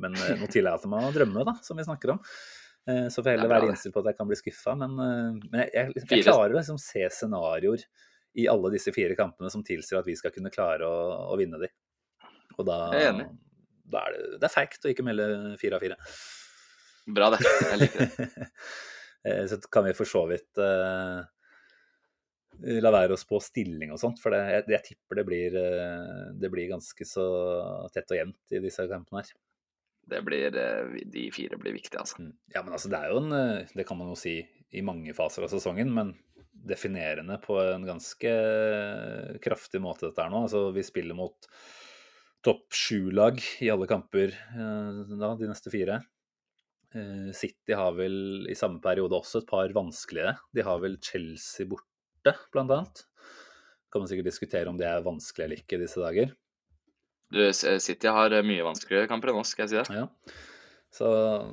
Men 0.00 0.16
uh, 0.20 0.34
nå 0.40 0.48
tillater 0.52 0.90
meg 0.92 1.08
å 1.08 1.14
drømme, 1.14 1.46
da, 1.48 1.56
som 1.64 1.80
vi 1.80 1.86
snakker 1.86 2.12
om. 2.16 2.20
Uh, 2.84 3.06
Så 3.08 3.22
får 3.22 3.30
jeg 3.32 3.38
heller 3.38 3.48
er 3.48 3.54
være 3.56 3.70
innstilt 3.72 3.96
på 3.96 4.02
at 4.04 4.10
jeg 4.12 4.18
kan 4.20 4.28
bli 4.28 4.38
skuffa. 4.42 4.76
Men, 4.84 4.98
men 5.00 5.62
jeg, 5.62 5.70
jeg, 5.72 5.94
liksom- 5.94 6.12
jeg 6.18 6.28
klarer 6.28 6.52
å 6.52 6.60
liksom 6.60 6.80
se 6.82 7.06
scenarioer 7.20 7.86
i 8.34 8.48
alle 8.50 8.74
disse 8.74 8.92
fire 8.92 9.16
kampene 9.16 9.48
som 9.52 9.62
tilsier 9.64 10.00
at 10.02 10.08
vi 10.10 10.16
skal 10.18 10.32
kunne 10.34 10.52
klare 10.52 10.84
å, 10.84 11.02
å 11.32 11.36
vinne 11.40 11.60
de. 11.62 11.70
Og 12.58 12.66
da, 12.68 12.78
da 12.92 14.00
er 14.08 14.16
det, 14.18 14.32
det 14.42 14.48
er 14.48 14.52
feigt 14.52 14.84
å 14.84 14.90
ikke 14.92 15.06
melde 15.06 15.54
fire 15.60 15.78
av 15.78 15.84
fire. 15.86 15.96
Bra, 17.14 17.30
det. 17.32 17.40
Jeg 17.44 17.80
liker 17.80 18.10
det. 18.10 18.48
Eh, 19.24 19.46
Så 19.48 19.60
kan 19.72 19.84
vi 19.84 19.94
for 19.96 20.08
så 20.08 20.24
vidt 20.30 20.60
eh, 20.60 21.22
la 22.84 22.92
være 22.94 23.16
å 23.16 23.20
spå 23.20 23.40
stilling 23.42 23.94
og 23.94 24.00
sånt, 24.00 24.20
for 24.22 24.34
det, 24.34 24.42
jeg, 24.52 24.66
jeg 24.76 24.86
tipper 24.90 25.20
det 25.20 25.26
blir, 25.28 25.56
eh, 25.58 26.28
det 26.40 26.52
blir 26.52 26.70
ganske 26.70 27.08
så 27.08 27.26
tett 27.94 28.12
og 28.12 28.20
jevnt 28.20 28.54
i 28.54 28.62
disse 28.64 28.86
kampene 28.90 29.24
her. 29.24 29.34
Det 30.04 30.20
blir, 30.20 30.52
de 31.08 31.22
fire 31.32 31.56
blir 31.56 31.72
viktige, 31.78 32.02
altså. 32.02 32.20
Mm. 32.20 32.34
Ja, 32.52 32.60
men 32.60 32.74
altså 32.76 32.90
det 32.92 32.98
er 33.00 33.14
jo 33.14 33.22
en 33.22 33.30
Det 33.72 33.86
kan 33.88 33.96
man 33.96 34.10
jo 34.12 34.18
si 34.20 34.34
i 34.76 34.82
mange 34.84 35.14
faser 35.16 35.46
av 35.46 35.48
sesongen, 35.48 35.88
men 35.96 36.12
definerende 36.64 37.38
på 37.40 37.56
en 37.62 37.86
ganske 37.88 38.34
kraftig 39.44 39.80
måte 39.80 40.10
dette 40.10 40.20
er 40.20 40.32
nå. 40.32 40.42
Altså 40.44 40.66
vi 40.76 40.84
spiller 40.84 41.16
mot 41.16 41.48
topp 42.44 42.76
sju-lag 42.76 43.40
i 43.64 43.70
alle 43.72 43.88
kamper 43.88 44.34
da, 44.52 45.32
de 45.40 45.48
neste 45.48 45.72
fire. 45.72 46.02
Eh, 46.94 47.32
City 47.34 47.74
har 47.74 47.92
vel 47.98 48.46
i 48.50 48.54
samme 48.58 48.80
periode 48.84 49.16
også 49.18 49.42
et 49.42 49.48
par 49.50 49.68
vanskelige. 49.74 50.36
De 50.54 50.62
har 50.66 50.78
vel 50.82 50.96
Chelsea 51.02 51.66
borte, 51.66 52.34
blant 52.54 52.70
annet. 52.70 53.04
Kan 53.92 54.02
man 54.02 54.08
sikkert 54.10 54.30
diskutere 54.30 54.70
om 54.70 54.78
det 54.78 54.86
er 54.90 55.02
vanskelig 55.06 55.44
eller 55.44 55.60
ikke 55.62 55.78
disse 55.82 56.00
dager. 56.02 56.32
Du, 57.34 57.40
City 57.52 58.06
har 58.10 58.32
eh, 58.32 58.42
mye 58.46 58.62
vanskeligere 58.66 59.08
kamper 59.10 59.32
enn 59.32 59.40
oss, 59.40 59.54
skal 59.54 59.66
jeg 59.66 59.72
si 59.72 59.80
det. 59.92 60.02
Ja. 60.02 60.34
Så 60.94 61.08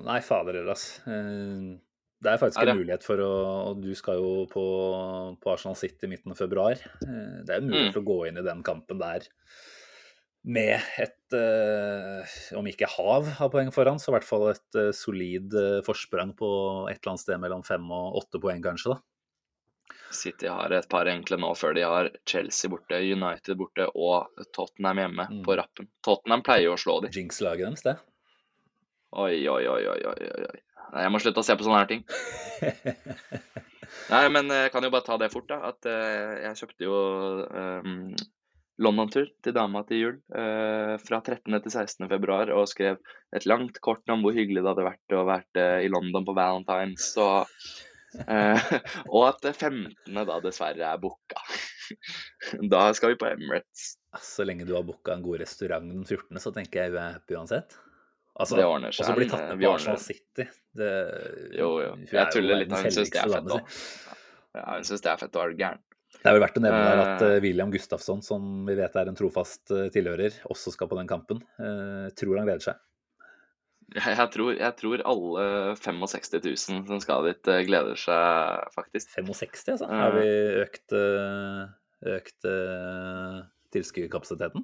nei, 0.06 0.20
fader 0.22 0.60
heller. 0.62 0.84
Eh, 1.10 1.80
Det 2.22 2.30
er 2.30 2.38
faktisk 2.38 2.62
en 2.62 2.78
mulighet 2.78 3.02
for 3.04 3.18
å 3.18 3.30
Og 3.72 3.80
du 3.82 3.96
skal 3.98 4.20
jo 4.22 4.46
på, 4.46 4.62
på 5.42 5.54
Arsenal 5.56 5.76
City 5.80 6.06
midten 6.12 6.30
av 6.36 6.38
februar. 6.38 6.78
Eh, 7.02 7.42
Det 7.42 7.50
er 7.56 7.62
jo 7.64 7.70
mulighet 7.72 7.96
Mm. 7.96 8.02
å 8.04 8.06
gå 8.12 8.18
inn 8.28 8.38
i 8.38 8.44
den 8.46 8.62
kampen 8.62 9.00
der 9.02 9.26
med 10.44 10.80
et 10.98 11.36
eh, 11.38 12.32
Om 12.58 12.66
ikke 12.72 12.88
hav 12.90 13.28
av 13.40 13.52
poeng 13.54 13.70
foran, 13.72 14.00
så 14.02 14.10
i 14.10 14.16
hvert 14.16 14.26
fall 14.28 14.48
et 14.52 14.78
eh, 14.80 14.90
solid 14.96 15.54
eh, 15.54 15.82
forsprang 15.86 16.34
på 16.38 16.50
et 16.90 16.98
eller 16.98 17.12
annet 17.14 17.22
sted 17.24 17.40
mellom 17.44 17.62
fem 17.68 17.86
og 17.94 18.18
åtte 18.24 18.42
poeng, 18.42 18.62
kanskje. 18.66 18.96
da. 18.96 19.02
City 20.12 20.50
har 20.52 20.74
et 20.76 20.90
par 20.92 21.08
enkle 21.08 21.38
nå 21.40 21.54
før 21.56 21.76
de 21.78 21.86
har 21.88 22.10
Chelsea 22.28 22.68
borte, 22.72 22.98
United 23.00 23.56
borte 23.60 23.86
og 23.96 24.42
Tottenham 24.52 24.98
hjemme 25.06 25.28
Mm. 25.30 25.44
på 25.46 25.56
rappen. 25.56 25.88
Tottenham 26.04 26.42
pleier 26.44 26.66
jo 26.68 26.74
å 26.76 26.82
slå 26.82 26.98
dem. 27.06 27.12
Jinx-laget 27.16 27.64
deres, 27.70 27.86
det. 27.86 27.96
Oi, 29.14 29.48
oi, 29.48 29.64
oi, 29.68 29.86
oi, 29.88 30.02
oi. 30.10 30.60
Nei, 30.92 31.06
jeg 31.06 31.12
må 31.14 31.20
slutte 31.24 31.40
å 31.40 31.46
se 31.48 31.56
på 31.56 31.64
sånne 31.64 31.80
her 31.80 31.88
ting. 31.88 32.04
Nei, 34.12 34.26
men 34.34 34.52
jeg 34.52 34.72
kan 34.74 34.84
jo 34.84 34.92
bare 34.92 35.06
ta 35.08 35.18
det 35.22 35.32
fort, 35.32 35.48
da. 35.52 35.62
At 35.72 35.88
jeg 35.88 36.60
kjøpte 36.60 36.88
jo 36.88 36.98
um, 37.48 38.12
London-tur 38.82 39.30
til 39.44 39.56
dama 39.56 39.84
til 39.88 40.02
jul 40.02 40.18
eh, 40.38 40.96
fra 41.02 41.20
13. 41.22 41.54
til 41.54 41.72
16. 41.72 42.08
februar 42.10 42.52
og 42.56 42.70
skrev 42.72 43.00
et 43.36 43.46
langt 43.50 43.80
kort 43.84 44.10
om 44.12 44.26
hvor 44.26 44.36
hyggelig 44.36 44.64
det 44.64 44.72
hadde 44.72 44.88
vært 44.88 45.16
å 45.18 45.24
vært 45.28 45.62
eh, 45.62 45.78
i 45.86 45.92
London 45.92 46.26
på 46.28 46.36
Valentines. 46.38 47.12
Og, 47.22 47.52
eh, 48.26 48.72
og 49.14 49.28
at 49.30 49.46
det 49.46 49.54
15. 49.58 49.94
da 50.18 50.40
dessverre 50.44 50.90
er 50.94 51.02
booka. 51.02 51.46
da 52.74 52.88
skal 52.98 53.14
vi 53.14 53.22
på 53.22 53.30
Emirates. 53.30 53.94
Så 54.22 54.48
lenge 54.48 54.68
du 54.68 54.74
har 54.76 54.88
booka 54.88 55.16
en 55.16 55.24
god 55.26 55.44
restaurant 55.44 55.88
den 55.92 56.04
14., 56.04 56.42
så 56.44 56.54
tenker 56.56 56.84
jeg 56.84 56.96
hun 56.96 57.02
er 57.04 57.18
happy 57.20 57.38
uansett. 57.40 57.78
Altså, 58.42 58.58
Det 58.58 58.66
ordner 58.66 58.96
seg, 58.96 59.04
Og 59.04 59.10
så 59.10 59.16
blir 59.18 59.30
tatt 59.30 59.48
med 59.52 59.62
på 59.62 59.72
Arsenal. 59.76 60.02
City. 60.02 60.48
Det, 60.78 60.92
Jo, 61.60 61.72
jo. 61.84 61.94
Jeg 62.10 62.34
tuller 62.34 62.62
litt. 62.64 62.72
Hun 62.72 62.88
syns 62.88 63.12
det 63.12 63.22
er 63.22 63.34
fett 63.36 63.56
òg. 63.58 63.80
Ja, 64.56 64.68
hun 64.76 64.88
syns 64.88 65.04
det 65.04 65.12
er 65.12 65.20
fett 65.20 65.36
å 65.36 65.44
være 65.44 65.58
gæren. 65.60 65.84
Det 66.22 66.30
er 66.30 66.36
vel 66.38 66.44
verdt 66.44 66.58
å 66.60 66.62
nevne 66.62 66.82
der 66.86 67.00
at 67.02 67.22
Eh. 67.26 67.32
eh, 67.36 67.42
William 67.42 67.72
Gustafsson, 67.74 68.22
som 68.22 68.66
vi 68.68 68.76
vet 68.78 68.96
er 68.96 69.08
en 69.10 69.16
trofast 69.18 69.72
eh, 69.74 69.88
tilhører, 69.90 70.36
også 70.54 70.72
skal 70.76 70.88
på 70.92 70.98
den 71.00 71.08
kampen. 71.10 71.42
Tror 72.16 72.38
han 72.38 72.46
gleder 72.48 72.62
seg. 72.62 72.76
Jeg, 73.92 74.30
tror, 74.32 74.54
jeg 74.56 74.76
tror 74.80 75.02
alle 75.04 75.76
65 75.76 76.38
000 76.46 76.86
som 76.88 77.00
skal 77.04 77.26
dit, 77.28 77.44
gleder 77.68 77.98
seg, 78.00 78.70
faktisk. 78.78 79.10
65, 79.18 79.66
altså. 79.74 79.90
Har 79.90 80.14
vi 80.16 80.28
økt, 80.62 80.94
økt 82.14 82.48
tilskuerkapasiteten? 83.76 84.64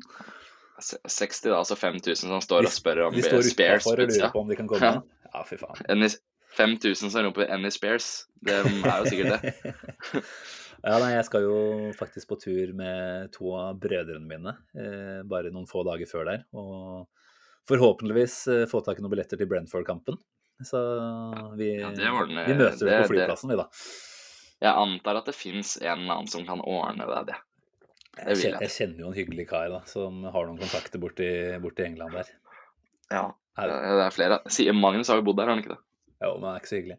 60, 0.80 1.50
da, 1.50 1.58
altså 1.58 1.76
5000 1.76 2.30
som 2.30 2.42
står 2.46 2.68
og 2.70 2.72
spør 2.72 3.08
om 3.08 3.16
De 3.18 3.24
står 3.26 3.42
spares 3.50 3.82
utafor 3.88 4.04
og 4.06 4.12
lurer 4.14 4.32
på 4.36 4.42
om 4.46 4.52
de 4.54 4.58
kan 4.60 4.70
komme. 4.70 4.96
Ja, 5.34 5.42
fy 5.44 5.58
faen. 5.60 5.82
Any- 5.92 6.14
5000 6.58 7.12
som 7.12 7.26
roper 7.28 7.50
'any 7.52 7.68
spares'. 7.70 8.24
Det 8.42 8.54
er 8.56 8.64
jo 8.64 9.10
sikkert 9.12 9.42
det. 9.44 10.24
ja, 10.84 10.98
nei, 11.02 11.12
jeg 11.16 11.26
skal 11.28 11.42
jo 11.46 11.58
faktisk 11.98 12.28
på 12.30 12.38
tur 12.42 12.74
med 12.78 13.32
to 13.36 13.54
av 13.58 13.80
brødrene 13.82 14.28
mine 14.30 14.54
eh, 14.78 15.22
bare 15.28 15.52
noen 15.54 15.68
få 15.70 15.84
dager 15.88 16.10
før 16.10 16.26
der. 16.32 16.44
Og 16.54 17.08
forhåpentligvis 17.68 18.36
eh, 18.54 18.66
få 18.72 18.82
tak 18.86 19.00
i 19.00 19.04
noen 19.06 19.12
billetter 19.16 19.40
til 19.42 19.50
Brentford-kampen. 19.52 20.20
Så 20.66 20.80
vi, 21.58 21.74
Ja, 21.82 21.90
det 21.94 22.10
ordner- 22.10 22.48
vi 22.48 22.56
møter 22.58 22.86
det- 22.88 23.02
på 23.04 23.12
flyplassen, 23.14 23.50
vi, 23.52 23.58
da. 23.60 23.68
Jeg 24.62 24.74
antar 24.74 25.18
at 25.20 25.26
det 25.26 25.36
fins 25.38 25.76
en 25.82 26.00
eller 26.00 26.14
annen 26.16 26.28
som 26.32 26.46
kan 26.48 26.60
ordne 26.66 27.06
deg 27.06 27.28
det. 27.28 27.36
Det 28.18 28.24
Jeg 28.26 28.38
kjenner, 28.38 28.62
jeg. 28.62 28.70
jeg 28.70 28.74
kjenner 28.78 29.00
jo 29.04 29.08
en 29.12 29.14
hyggelig 29.20 29.48
kar 29.50 29.70
da, 29.70 29.82
som 29.86 30.24
har 30.24 30.48
noen 30.48 30.58
kontakter 30.58 30.98
borti, 31.00 31.28
borti 31.62 31.86
England 31.86 32.12
der. 32.18 32.32
Ja, 33.12 33.28
det 33.56 34.06
er 34.08 34.10
flere. 34.16 34.40
Magnus 34.74 35.08
har 35.10 35.18
jo 35.22 35.28
bodd 35.28 35.38
der, 35.38 35.46
har 35.46 35.54
han 35.56 35.62
ikke 35.64 35.76
det? 35.76 35.84
Jo, 36.18 36.32
men 36.42 36.48
det 36.48 36.52
er 36.52 36.62
ikke 36.62 36.70
så 36.70 36.78
hyggelig. 36.80 36.96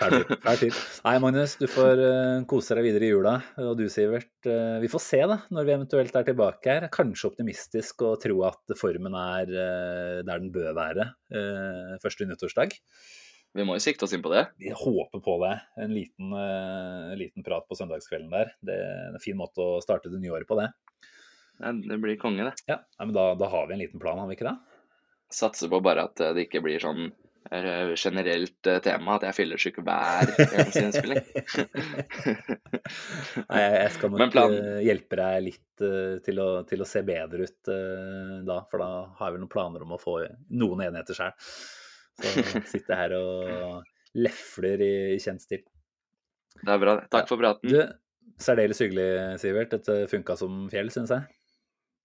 Ferdig. 0.00 0.38
Ferdig. 0.42 0.68
Nei, 1.04 1.12
Magnus, 1.22 1.52
du 1.60 1.68
får 1.70 2.00
eh, 2.02 2.38
kose 2.50 2.74
deg 2.74 2.86
videre 2.88 3.06
i 3.06 3.10
jula. 3.12 3.34
Og 3.62 3.76
du, 3.78 3.84
Sivert. 3.92 4.32
eh, 4.50 4.78
vi 4.82 4.90
får 4.90 5.02
se 5.04 5.20
da, 5.30 5.36
når 5.54 5.68
vi 5.68 5.74
eventuelt 5.76 6.18
er 6.18 6.26
tilbake 6.26 6.72
her. 6.72 6.86
Kanskje 6.94 7.30
optimistisk 7.30 8.02
og 8.08 8.18
tro 8.24 8.40
at 8.48 8.74
formen 8.80 9.14
er 9.20 9.54
eh, 9.54 10.18
der 10.26 10.42
den 10.42 10.50
bør 10.54 10.74
være 10.74 11.12
første 12.02 12.26
nyttårsdag. 12.26 12.74
Vi 13.54 13.64
må 13.66 13.78
jo 13.78 13.82
sikte 13.82 14.06
oss 14.06 14.12
inn 14.16 14.22
på 14.22 14.32
det. 14.32 14.48
Vi 14.58 14.74
håper 14.74 15.22
på 15.22 15.38
det. 15.44 15.54
En 15.82 15.94
liten, 15.94 16.34
en 16.34 17.18
liten 17.18 17.46
prat 17.46 17.66
på 17.70 17.78
søndagskvelden 17.78 18.34
der. 18.34 18.50
Det 18.66 18.76
er 18.82 19.12
en 19.12 19.22
fin 19.22 19.38
måte 19.38 19.62
å 19.62 19.80
starte 19.82 20.10
det 20.10 20.18
nye 20.22 20.34
året 20.34 20.50
på, 20.50 20.58
det. 20.58 20.72
Det 21.86 21.98
blir 22.02 22.18
konge, 22.18 22.46
det. 22.50 22.66
Ja, 22.66 22.80
men 22.98 23.14
da, 23.14 23.30
da 23.38 23.50
har 23.52 23.70
vi 23.70 23.76
en 23.76 23.82
liten 23.84 24.02
plan, 24.02 24.18
har 24.18 24.30
vi 24.30 24.34
ikke 24.38 24.50
det? 24.50 24.58
satser 25.34 25.70
på 25.72 25.80
bare 25.82 26.06
at 26.08 26.20
det 26.36 26.46
ikke 26.46 26.62
blir 26.64 26.82
sånn 26.82 27.08
generelt 27.50 28.66
eh, 28.66 28.80
tema 28.82 29.16
at 29.18 29.26
jeg 29.28 29.36
fyllesyk 29.36 29.80
hver 29.84 30.30
eneste 30.44 30.82
innspilling. 30.82 31.24
Nei, 33.50 33.60
jeg 33.60 33.90
skal 33.94 34.14
nok 34.14 34.38
eh, 34.44 34.78
hjelpe 34.86 35.18
deg 35.20 35.42
litt 35.50 35.84
eh, 35.84 36.16
til 36.24 36.40
å, 36.40 36.48
til 36.68 36.84
å 36.84 36.88
se 36.88 37.02
bedre 37.06 37.44
ut 37.44 37.72
eh, 37.72 38.36
da, 38.48 38.60
for 38.70 38.80
da 38.80 38.90
har 39.18 39.28
jeg 39.28 39.36
vel 39.36 39.44
noen 39.44 39.52
planer 39.52 39.84
om 39.84 39.96
å 39.96 40.00
få 40.00 40.18
noen 40.56 40.86
enheter 40.88 41.18
sjøl. 41.18 41.36
Så 42.22 42.46
sitter 42.72 42.98
her 42.98 43.16
og 43.18 44.16
lefler 44.16 44.84
i, 44.84 44.94
i 45.16 45.20
kjent 45.22 45.44
stil. 45.44 45.64
Det 46.62 46.70
er 46.70 46.80
bra. 46.80 46.96
det. 47.00 47.10
Takk 47.12 47.28
for 47.28 47.40
praten. 47.40 47.74
Du, 47.74 48.34
særdeles 48.40 48.80
hyggelig, 48.80 49.08
Sivert. 49.42 49.74
Dette 49.74 50.04
funka 50.10 50.38
som 50.38 50.64
fjell, 50.72 50.88
syns 50.94 51.12
jeg. 51.12 51.28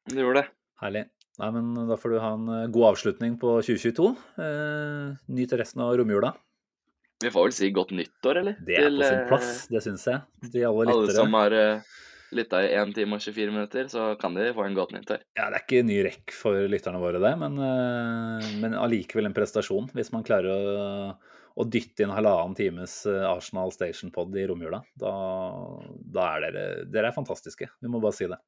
Det 0.10 0.24
gjorde 0.24 0.44
det. 0.44 0.52
Herlig. 0.84 1.06
Nei, 1.40 1.50
men 1.56 1.88
Da 1.88 1.98
får 2.00 2.16
du 2.16 2.20
ha 2.20 2.34
en 2.36 2.52
eh, 2.52 2.68
god 2.74 2.92
avslutning 2.94 3.40
på 3.40 3.56
2022. 3.64 4.12
Eh, 4.44 5.18
nyt 5.40 5.56
resten 5.60 5.86
av 5.86 5.96
romjula. 6.00 6.34
Vi 7.20 7.32
får 7.32 7.50
vel 7.50 7.56
si 7.56 7.72
godt 7.76 7.92
nyttår, 7.96 8.42
eller? 8.42 8.60
Det 8.64 8.78
er 8.80 8.92
på 8.92 9.04
sin 9.04 9.18
eh, 9.18 9.26
plass, 9.28 9.56
det 9.72 9.82
syns 9.84 10.06
jeg. 10.08 10.52
De 10.54 10.64
alle 10.68 10.94
Alle 10.94 11.16
som 11.16 11.34
har 11.36 11.56
uh, 11.56 11.98
lytta 12.36 12.62
i 12.64 12.70
1 12.80 12.94
time 12.96 13.18
og 13.18 13.24
24 13.24 13.56
minutter, 13.56 13.90
så 13.92 14.14
kan 14.22 14.38
de 14.38 14.52
få 14.56 14.64
en 14.66 14.78
godt 14.78 14.94
nyttår. 14.96 15.26
Ja, 15.38 15.50
Det 15.50 15.60
er 15.60 15.66
ikke 15.66 15.88
ny 15.88 15.98
rekk 16.06 16.36
for 16.36 16.70
lytterne 16.72 17.02
våre, 17.02 17.22
det, 17.22 17.34
men, 17.42 17.58
eh, 17.66 18.54
men 18.62 18.78
allikevel 18.78 19.30
en 19.30 19.36
prestasjon. 19.36 19.90
Hvis 19.96 20.14
man 20.16 20.24
klarer 20.24 20.54
å, 20.54 21.18
å 21.60 21.68
dytte 21.68 22.06
inn 22.06 22.14
halvannen 22.14 22.56
times 22.58 23.02
eh, 23.10 23.26
Arsenal 23.28 23.74
Station-pod 23.76 24.36
i 24.40 24.46
romjula. 24.50 24.80
Da, 25.00 25.14
da 26.00 26.30
er 26.36 26.48
dere, 26.48 26.66
dere 26.88 27.12
er 27.12 27.18
fantastiske. 27.18 27.72
Vi 27.82 27.92
må 27.92 28.02
bare 28.04 28.16
si 28.16 28.30
det. 28.30 28.40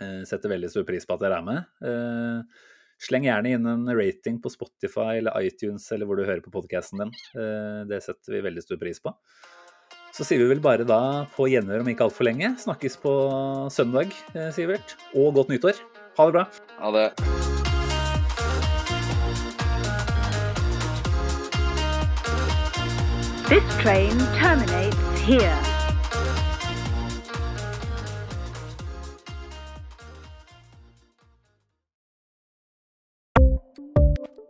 Eh, 0.00 0.22
Setter 0.28 0.52
veldig 0.54 0.70
stor 0.70 0.84
pris 0.88 1.06
på 1.08 1.14
at 1.16 1.20
dere 1.24 1.38
er 1.40 1.46
med. 1.46 1.64
Eh, 1.82 2.64
Sleng 2.98 3.28
gjerne 3.28 3.52
inn 3.54 3.66
en 3.70 3.86
rating 3.94 4.40
på 4.42 4.50
Spotify 4.50 5.20
eller 5.20 5.36
iTunes 5.46 5.84
eller 5.94 6.08
hvor 6.08 6.18
du 6.18 6.24
hører 6.26 6.42
på 6.42 6.50
podkasten 6.54 6.98
din. 7.04 7.12
Eh, 7.38 7.84
Det 7.86 8.02
setter 8.02 8.32
vi 8.38 8.40
veldig 8.48 8.62
stor 8.66 8.76
pris 8.80 8.98
på. 9.00 9.14
Så 10.12 10.24
sier 10.26 10.40
vi 10.42 10.48
vel 10.50 10.58
bare 10.64 10.82
da 10.88 11.26
på 11.36 11.46
gjenhør 11.46 11.84
om 11.84 11.88
ikke 11.92 12.08
altfor 12.08 12.26
lenge. 12.26 12.56
Snakkes 12.58 12.96
på 13.02 13.12
søndag, 13.70 14.10
eh, 14.34 14.50
Sivert. 14.50 14.96
Og 15.14 15.34
godt 15.34 15.48
nyttår. 15.54 15.78
Ha 16.18 16.26
det 16.26 16.32
bra. 16.40 16.48
Ha 16.82 16.90
det. 16.96 17.08
This 23.48 23.64
train 23.80 24.18
terminates 24.36 25.20
here. 25.20 25.56